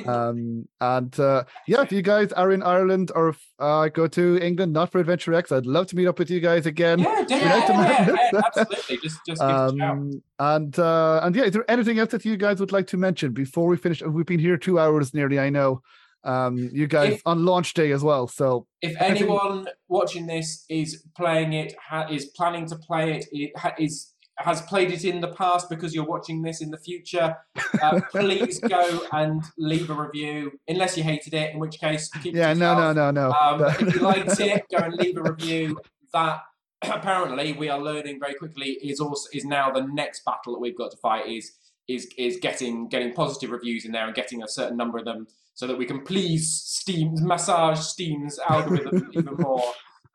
Um, 0.05 0.67
and 0.81 1.17
uh, 1.19 1.45
yeah, 1.65 1.81
if 1.81 1.91
you 1.93 2.01
guys 2.01 2.33
are 2.33 2.51
in 2.51 2.61
Ireland 2.63 3.13
or 3.15 3.33
uh, 3.59 3.87
go 3.87 4.07
to 4.07 4.37
England, 4.37 4.73
not 4.73 4.91
for 4.91 4.99
Adventure 4.99 5.33
X, 5.33 5.53
I'd 5.53 5.65
love 5.65 5.87
to 5.87 5.95
meet 5.95 6.05
up 6.05 6.19
with 6.19 6.29
you 6.29 6.41
guys 6.41 6.65
again. 6.65 6.99
Yeah, 6.99 7.25
yeah, 7.29 8.07
yeah, 8.09 8.41
absolutely. 8.45 8.97
Just, 8.97 9.19
just 9.25 9.41
um, 9.41 10.21
and 10.37 10.77
uh, 10.77 11.21
and 11.23 11.33
yeah, 11.33 11.43
is 11.43 11.53
there 11.53 11.69
anything 11.71 11.97
else 11.97 12.11
that 12.11 12.25
you 12.25 12.35
guys 12.35 12.59
would 12.59 12.73
like 12.73 12.87
to 12.87 12.97
mention 12.97 13.31
before 13.31 13.67
we 13.67 13.77
finish? 13.77 14.01
We've 14.01 14.25
been 14.25 14.39
here 14.39 14.57
two 14.57 14.79
hours 14.79 15.13
nearly. 15.13 15.39
I 15.39 15.49
know 15.49 15.81
um 16.23 16.69
you 16.73 16.87
guys 16.87 17.13
if, 17.13 17.21
on 17.25 17.45
launch 17.45 17.73
day 17.73 17.91
as 17.91 18.03
well 18.03 18.27
so 18.27 18.67
if 18.81 18.99
anyone 19.01 19.67
watching 19.87 20.27
this 20.27 20.65
is 20.69 21.03
playing 21.15 21.53
it 21.53 21.73
ha- 21.81 22.07
is 22.09 22.25
planning 22.35 22.65
to 22.65 22.75
play 22.75 23.17
it, 23.17 23.25
it 23.31 23.51
ha- 23.57 23.73
is 23.79 24.13
has 24.37 24.61
played 24.61 24.89
it 24.91 25.03
in 25.03 25.19
the 25.19 25.27
past 25.29 25.69
because 25.69 25.93
you're 25.93 26.05
watching 26.05 26.41
this 26.41 26.61
in 26.61 26.71
the 26.71 26.77
future 26.77 27.35
uh, 27.81 27.99
please 28.11 28.59
go 28.59 29.01
and 29.11 29.43
leave 29.57 29.89
a 29.89 29.93
review 29.93 30.51
unless 30.67 30.97
you 30.97 31.03
hated 31.03 31.33
it 31.33 31.53
in 31.53 31.59
which 31.59 31.79
case 31.79 32.09
yeah 32.23 32.53
no 32.53 32.75
no 32.75 32.93
no 32.93 33.11
no. 33.11 33.31
Um, 33.31 33.63
if 33.63 33.95
you 33.95 34.01
liked 34.01 34.39
it 34.39 34.65
go 34.71 34.77
and 34.77 34.93
leave 34.93 35.17
a 35.17 35.23
review. 35.31 35.79
That 36.13 36.41
apparently 36.81 37.53
we 37.53 37.69
are 37.69 37.79
learning 37.79 38.19
very 38.19 38.33
quickly 38.35 38.77
is 38.81 38.99
also 38.99 39.27
is 39.33 39.45
now 39.45 39.71
the 39.71 39.81
next 39.81 40.23
battle 40.23 40.53
that 40.53 40.59
we've 40.59 40.77
got 40.77 40.91
to 40.91 40.97
fight 40.97 41.27
is 41.27 41.51
is 41.89 42.07
is 42.17 42.37
getting 42.37 42.87
getting 42.87 43.11
positive 43.13 43.49
reviews 43.49 43.83
in 43.83 43.91
there 43.91 44.05
and 44.05 44.15
getting 44.15 44.43
a 44.43 44.47
certain 44.47 44.77
number 44.77 44.99
of 44.99 45.05
them 45.05 45.27
so 45.55 45.67
that 45.67 45.77
we 45.77 45.85
can 45.85 46.01
please 46.01 46.49
Steam 46.49 47.15
massage 47.21 47.79
Steam's 47.79 48.39
algorithm 48.49 49.09
even 49.13 49.35
more. 49.39 49.63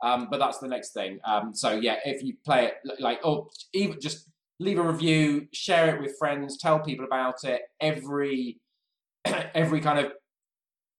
Um, 0.03 0.29
but 0.31 0.39
that's 0.39 0.59
the 0.59 0.69
next 0.69 0.93
thing. 0.93 1.19
Um, 1.25 1.55
so 1.55 1.73
yeah, 1.73 1.97
if 2.05 2.23
you 2.23 2.35
play 2.45 2.67
it 2.67 2.75
like 3.01 3.21
oh, 3.25 3.51
even 3.75 4.01
just 4.01 4.31
leave 4.61 4.79
a 4.79 4.83
review, 4.83 5.49
share 5.53 5.95
it 5.95 6.01
with 6.01 6.17
friends, 6.19 6.57
tell 6.59 6.79
people 6.79 7.05
about 7.05 7.43
it. 7.43 7.63
Every 7.81 8.61
every 9.25 9.81
kind 9.81 9.99
of 9.99 10.13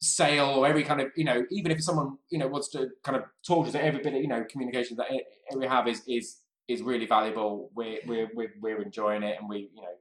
sale 0.02 0.47
or 0.57 0.68
every 0.68 0.84
kind 0.84 0.99
of 1.02 1.07
you 1.15 1.23
know 1.23 1.45
even 1.52 1.72
if 1.72 1.81
someone 1.81 2.18
you 2.30 2.38
know 2.38 2.47
wants 2.47 2.69
to 2.69 2.89
kind 3.03 3.15
of 3.15 3.23
talk 3.47 3.72
to 3.72 3.81
every 3.81 4.02
bit 4.02 4.14
of 4.14 4.22
you 4.22 4.27
know 4.27 4.43
communication 4.52 4.97
that 4.97 5.07
we 5.56 5.65
have 5.65 5.88
is 5.88 6.02
is 6.07 6.41
is 6.68 6.81
really 6.81 7.06
valuable. 7.06 7.72
We're 7.73 7.99
we're 8.06 8.30
we're, 8.35 8.53
we're 8.60 8.81
enjoying 8.81 9.23
it, 9.23 9.38
and 9.39 9.47
we 9.47 9.69
you 9.73 9.81
know. 9.81 9.95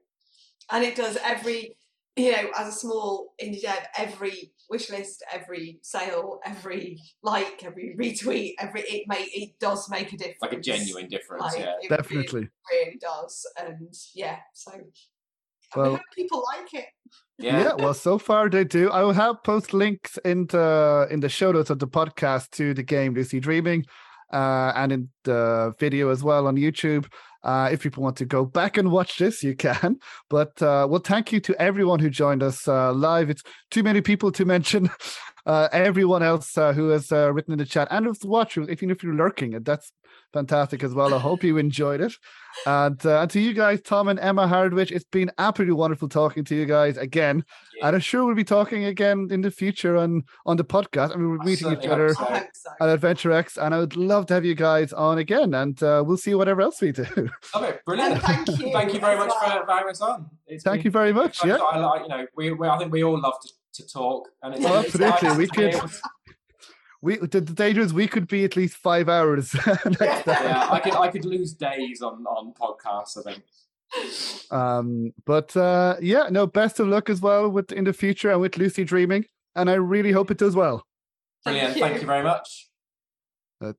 And 0.71 0.83
it 0.83 0.95
does 0.95 1.17
every 1.23 1.77
you 2.15 2.31
know, 2.31 2.49
as 2.57 2.69
a 2.69 2.71
small 2.71 3.33
indie 3.43 3.61
dev, 3.61 3.87
every 3.97 4.53
wish 4.69 4.89
list, 4.89 5.23
every 5.31 5.79
sale, 5.81 6.39
every 6.45 7.01
like, 7.21 7.63
every 7.63 7.93
retweet, 7.99 8.53
every 8.57 8.81
it 8.81 9.03
may 9.07 9.23
it 9.23 9.59
does 9.59 9.89
make 9.89 10.13
a 10.13 10.17
difference. 10.17 10.41
Like 10.41 10.53
a 10.53 10.59
genuine 10.59 11.09
difference, 11.09 11.43
like, 11.43 11.59
yeah. 11.59 11.73
Definitely. 11.89 12.49
Really, 12.71 12.85
really, 12.85 12.97
does. 13.01 13.45
And 13.59 13.93
yeah, 14.13 14.37
so 14.53 14.71
well, 15.75 15.99
people 16.15 16.43
like 16.53 16.73
it. 16.73 16.85
Yeah. 17.37 17.59
yeah, 17.59 17.73
well, 17.73 17.93
so 17.93 18.17
far 18.17 18.49
they 18.49 18.63
do. 18.63 18.89
I 18.91 19.03
will 19.03 19.13
have 19.13 19.43
post 19.43 19.73
links 19.73 20.17
in 20.23 20.47
the 20.47 21.07
in 21.11 21.19
the 21.19 21.27
show 21.27 21.51
notes 21.51 21.69
of 21.69 21.79
the 21.79 21.87
podcast 21.87 22.51
to 22.51 22.73
the 22.73 22.83
game 22.83 23.13
Lucy 23.13 23.41
Dreaming, 23.41 23.85
uh, 24.31 24.71
and 24.73 24.93
in 24.93 25.09
the 25.25 25.73
video 25.79 26.09
as 26.09 26.23
well 26.23 26.47
on 26.47 26.55
YouTube. 26.55 27.07
Uh, 27.45 27.69
if 27.71 27.81
people 27.81 28.01
want 28.01 28.17
to 28.17 28.25
go 28.25 28.43
back 28.43 28.75
and 28.75 28.91
watch 28.91 29.17
this, 29.17 29.43
you 29.43 29.55
can. 29.55 29.99
But 30.29 30.59
uh, 30.61 30.87
well, 30.89 30.99
thank 30.99 31.31
you 31.31 31.39
to 31.41 31.61
everyone 31.61 31.99
who 31.99 32.09
joined 32.09 32.41
us 32.41 32.67
uh, 32.67 32.91
live. 32.91 33.29
It's 33.29 33.43
too 33.69 33.83
many 33.83 34.01
people 34.01 34.31
to 34.33 34.45
mention. 34.55 34.89
Uh, 35.45 35.69
everyone 35.71 36.23
else 36.23 36.57
uh, 36.57 36.73
who 36.73 36.89
has 36.89 37.11
uh, 37.11 37.31
written 37.31 37.53
in 37.53 37.59
the 37.59 37.65
chat 37.65 37.87
and 37.91 38.07
who's 38.07 38.25
watching, 38.25 38.67
even 38.67 38.89
if 38.89 39.03
you're 39.03 39.13
lurking, 39.13 39.51
that's 39.61 39.91
fantastic 40.35 40.83
as 40.83 40.93
well. 40.93 41.13
I 41.13 41.17
hope 41.17 41.43
you 41.43 41.57
enjoyed 41.57 42.01
it. 42.01 42.13
And, 42.65 43.03
uh, 43.05 43.21
and 43.21 43.31
to 43.31 43.39
you 43.39 43.53
guys, 43.53 43.81
Tom 43.81 44.09
and 44.09 44.19
Emma 44.19 44.47
Hardwidge, 44.47 44.91
it's 44.91 45.05
been 45.05 45.31
absolutely 45.37 45.75
wonderful 45.75 46.09
talking 46.09 46.43
to 46.43 46.55
you 46.55 46.65
guys 46.65 46.97
again. 46.97 47.43
Yeah. 47.77 47.87
And 47.87 47.95
I'm 47.95 48.01
sure 48.01 48.25
we'll 48.25 48.35
be 48.35 48.43
talking 48.43 48.85
again 48.85 49.29
in 49.31 49.41
the 49.41 49.49
future 49.49 49.95
on, 49.95 50.23
on 50.45 50.57
the 50.57 50.65
podcast. 50.65 51.13
I 51.13 51.15
mean, 51.15 51.29
we're 51.31 51.45
meeting 51.45 51.71
each 51.71 51.87
other 51.87 52.13
so. 52.13 52.41
at 52.81 52.89
Adventure 52.89 53.31
X, 53.31 53.57
and 53.57 53.73
I 53.73 53.79
would 53.79 53.95
love 53.95 54.25
to 54.27 54.33
have 54.33 54.43
you 54.43 54.55
guys 54.55 54.91
on 54.91 55.17
again. 55.17 55.53
And 55.53 55.81
uh, 55.81 56.03
we'll 56.05 56.17
see 56.17 56.35
whatever 56.35 56.61
else 56.61 56.81
we 56.81 56.91
do. 56.91 57.05
Okay, 57.55 57.77
brilliant. 57.85 58.21
thank 58.21 58.47
you. 58.59 58.71
thank 58.73 58.93
you 58.93 58.99
very 58.99 59.17
much 59.17 59.29
well. 59.29 59.65
for 59.65 59.71
having 59.71 59.89
us 59.89 60.01
on. 60.01 60.29
It's 60.47 60.63
thank 60.63 60.83
you 60.83 60.91
very 60.91 61.13
much. 61.13 61.43
Yeah, 61.45 61.57
I 61.57 61.77
like 61.77 62.01
you 62.01 62.09
know 62.09 62.25
we, 62.35 62.51
we, 62.51 62.67
I 62.67 62.77
think 62.77 62.91
we 62.91 63.03
all 63.03 63.19
love 63.19 63.35
to, 63.41 63.81
to 63.81 63.87
talk, 63.87 64.27
and 64.43 64.55
it's, 64.55 64.63
well, 64.63 64.79
absolutely 64.79 65.37
we 65.37 65.47
could 65.47 65.79
we 67.05 67.17
the, 67.17 67.39
the 67.39 67.53
danger 67.53 67.81
is 67.81 67.93
we 67.93 68.07
could 68.07 68.27
be 68.27 68.43
at 68.43 68.55
least 68.55 68.75
five 68.75 69.07
hours. 69.07 69.53
yeah, 70.01 70.67
I 70.71 70.81
could 70.83 70.95
I 70.95 71.07
could 71.09 71.23
lose 71.23 71.53
days 71.53 72.01
on 72.01 72.25
on 72.25 72.53
podcasts. 72.53 73.17
I 73.17 73.31
think. 73.31 74.51
Um, 74.51 75.13
but 75.25 75.55
uh, 75.55 75.97
yeah, 76.01 76.27
no. 76.31 76.47
Best 76.47 76.79
of 76.79 76.87
luck 76.87 77.09
as 77.09 77.21
well 77.21 77.47
with 77.49 77.71
in 77.71 77.83
the 77.83 77.93
future 77.93 78.31
and 78.31 78.41
with 78.41 78.57
Lucy 78.57 78.83
Dreaming, 78.83 79.25
and 79.55 79.69
I 79.69 79.75
really 79.75 80.11
hope 80.11 80.31
it 80.31 80.39
does 80.39 80.55
well. 80.55 80.83
Brilliant. 81.43 81.67
Thank 81.67 81.77
you, 81.77 81.83
Thank 81.83 82.01
you 82.01 82.07
very 82.07 82.23
much. 82.23 82.69
Uh, 83.63 83.73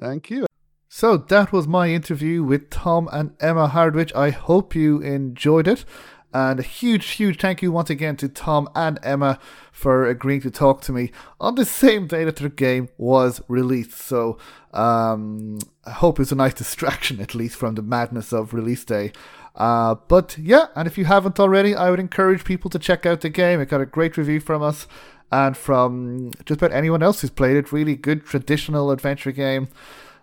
thank 0.00 0.30
you. 0.30 0.46
So 0.88 1.16
that 1.16 1.52
was 1.52 1.66
my 1.66 1.88
interview 1.88 2.44
with 2.44 2.70
Tom 2.70 3.08
and 3.12 3.34
Emma 3.40 3.68
Hardwidge. 3.68 4.14
I 4.14 4.30
hope 4.30 4.74
you 4.74 5.00
enjoyed 5.00 5.66
it. 5.66 5.84
And 6.34 6.60
a 6.60 6.62
huge, 6.62 7.06
huge 7.10 7.40
thank 7.40 7.60
you 7.60 7.70
once 7.70 7.90
again 7.90 8.16
to 8.16 8.28
Tom 8.28 8.68
and 8.74 8.98
Emma 9.02 9.38
for 9.70 10.06
agreeing 10.06 10.40
to 10.42 10.50
talk 10.50 10.80
to 10.82 10.92
me 10.92 11.12
on 11.38 11.56
the 11.56 11.64
same 11.64 12.06
day 12.06 12.24
that 12.24 12.36
their 12.36 12.48
game 12.48 12.88
was 12.96 13.42
released. 13.48 13.92
So 13.92 14.38
um, 14.72 15.58
I 15.84 15.90
hope 15.90 16.18
it's 16.18 16.32
a 16.32 16.36
nice 16.36 16.54
distraction, 16.62 17.20
at 17.20 17.34
least, 17.34 17.56
from 17.56 17.74
the 17.74 17.82
madness 17.82 18.32
of 18.32 18.54
release 18.54 18.84
day. 18.84 19.12
Uh, 19.54 19.96
but 20.08 20.38
yeah, 20.38 20.68
and 20.74 20.86
if 20.86 20.96
you 20.96 21.04
haven't 21.04 21.38
already, 21.38 21.74
I 21.74 21.90
would 21.90 22.00
encourage 22.00 22.44
people 22.44 22.70
to 22.70 22.78
check 22.78 23.04
out 23.04 23.20
the 23.20 23.28
game. 23.28 23.60
It 23.60 23.68
got 23.68 23.82
a 23.82 23.86
great 23.86 24.16
review 24.16 24.40
from 24.40 24.62
us 24.62 24.86
and 25.30 25.54
from 25.56 26.30
just 26.46 26.62
about 26.62 26.72
anyone 26.72 27.02
else 27.02 27.20
who's 27.20 27.30
played 27.30 27.56
it. 27.56 27.72
Really 27.72 27.96
good 27.96 28.24
traditional 28.24 28.90
adventure 28.90 29.32
game 29.32 29.68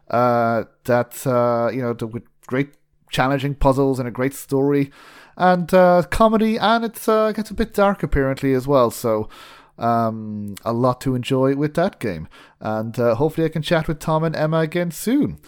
uh, 0.09 0.63
that, 0.85 1.27
uh, 1.27 1.69
you 1.71 1.81
know, 1.83 1.93
with 2.07 2.23
great 2.47 2.69
challenging 3.11 3.53
puzzles 3.53 3.99
and 3.99 4.07
a 4.07 4.11
great 4.11 4.33
story 4.33 4.91
and 5.37 5.73
uh, 5.73 6.03
comedy, 6.09 6.57
and 6.57 6.85
it 6.85 7.07
uh, 7.07 7.31
gets 7.31 7.49
a 7.49 7.53
bit 7.53 7.73
dark 7.73 8.03
apparently 8.03 8.53
as 8.53 8.67
well. 8.67 8.91
So 8.91 9.29
um, 9.77 10.55
a 10.65 10.73
lot 10.73 11.01
to 11.01 11.15
enjoy 11.15 11.55
with 11.55 11.73
that 11.75 11.99
game, 11.99 12.27
and 12.59 12.97
uh, 12.99 13.15
hopefully 13.15 13.45
I 13.45 13.49
can 13.49 13.61
chat 13.61 13.87
with 13.87 13.99
Tom 13.99 14.23
and 14.23 14.35
Emma 14.35 14.59
again 14.59 14.91
soon. 14.91 15.39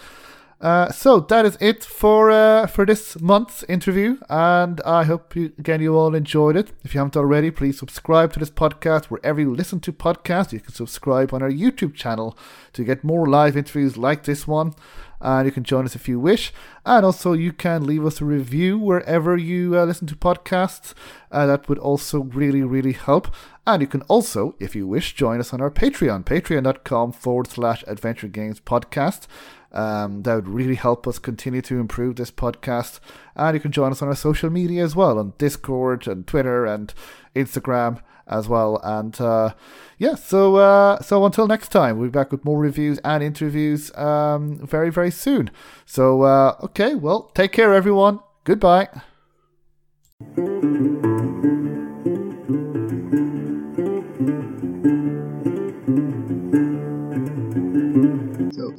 Uh, 0.61 0.91
so 0.91 1.19
that 1.19 1.43
is 1.43 1.57
it 1.59 1.83
for 1.83 2.29
uh, 2.29 2.67
for 2.67 2.85
this 2.85 3.19
month's 3.19 3.63
interview, 3.63 4.17
and 4.29 4.79
I 4.85 5.05
hope 5.05 5.35
you, 5.35 5.51
again 5.57 5.81
you 5.81 5.95
all 5.95 6.13
enjoyed 6.13 6.55
it. 6.55 6.71
If 6.83 6.93
you 6.93 6.99
haven't 6.99 7.17
already, 7.17 7.49
please 7.49 7.79
subscribe 7.79 8.31
to 8.33 8.39
this 8.39 8.51
podcast 8.51 9.05
wherever 9.05 9.41
you 9.41 9.55
listen 9.55 9.79
to 9.79 9.91
podcasts. 9.91 10.53
You 10.53 10.59
can 10.59 10.73
subscribe 10.73 11.33
on 11.33 11.41
our 11.41 11.49
YouTube 11.49 11.95
channel 11.95 12.37
to 12.73 12.83
get 12.83 13.03
more 13.03 13.27
live 13.27 13.57
interviews 13.57 13.97
like 13.97 14.23
this 14.23 14.47
one 14.47 14.75
and 15.21 15.45
you 15.45 15.51
can 15.51 15.63
join 15.63 15.85
us 15.85 15.95
if 15.95 16.09
you 16.09 16.19
wish. 16.19 16.51
And 16.85 17.05
also, 17.05 17.33
you 17.33 17.53
can 17.53 17.85
leave 17.85 18.05
us 18.05 18.21
a 18.21 18.25
review 18.25 18.77
wherever 18.79 19.37
you 19.37 19.77
uh, 19.77 19.85
listen 19.85 20.07
to 20.07 20.15
podcasts. 20.15 20.93
Uh, 21.31 21.45
that 21.45 21.69
would 21.69 21.77
also 21.77 22.23
really, 22.23 22.63
really 22.63 22.93
help. 22.93 23.33
And 23.65 23.81
you 23.81 23.87
can 23.87 24.01
also, 24.03 24.55
if 24.59 24.75
you 24.75 24.87
wish, 24.87 25.13
join 25.13 25.39
us 25.39 25.53
on 25.53 25.61
our 25.61 25.69
Patreon, 25.69 26.25
patreon.com 26.25 27.11
forward 27.11 27.47
slash 27.47 27.83
adventure 27.87 28.27
games 28.27 28.59
podcast. 28.59 29.27
Um, 29.71 30.23
that 30.23 30.35
would 30.35 30.49
really 30.49 30.75
help 30.75 31.07
us 31.07 31.17
continue 31.19 31.61
to 31.61 31.79
improve 31.79 32.15
this 32.15 32.31
podcast. 32.31 32.99
And 33.35 33.53
you 33.53 33.61
can 33.61 33.71
join 33.71 33.91
us 33.91 34.01
on 34.01 34.07
our 34.07 34.15
social 34.15 34.49
media 34.49 34.83
as 34.83 34.95
well 34.95 35.17
on 35.17 35.33
Discord 35.37 36.07
and 36.07 36.27
Twitter 36.27 36.65
and 36.65 36.93
Instagram 37.35 38.01
as 38.31 38.47
well. 38.47 38.79
And 38.83 39.19
uh, 39.21 39.53
yeah, 39.97 40.15
so 40.15 40.55
uh, 40.55 41.01
so 41.01 41.25
until 41.25 41.47
next 41.47 41.69
time, 41.69 41.97
we'll 41.97 42.09
be 42.09 42.11
back 42.11 42.31
with 42.31 42.43
more 42.43 42.57
reviews 42.57 42.97
and 43.03 43.21
interviews 43.21 43.95
um, 43.95 44.65
very 44.65 44.89
very 44.89 45.11
soon. 45.11 45.51
So 45.85 46.23
uh, 46.23 46.55
okay, 46.63 46.95
well, 46.95 47.31
take 47.33 47.51
care, 47.51 47.73
everyone. 47.73 48.19
Goodbye. 48.43 48.87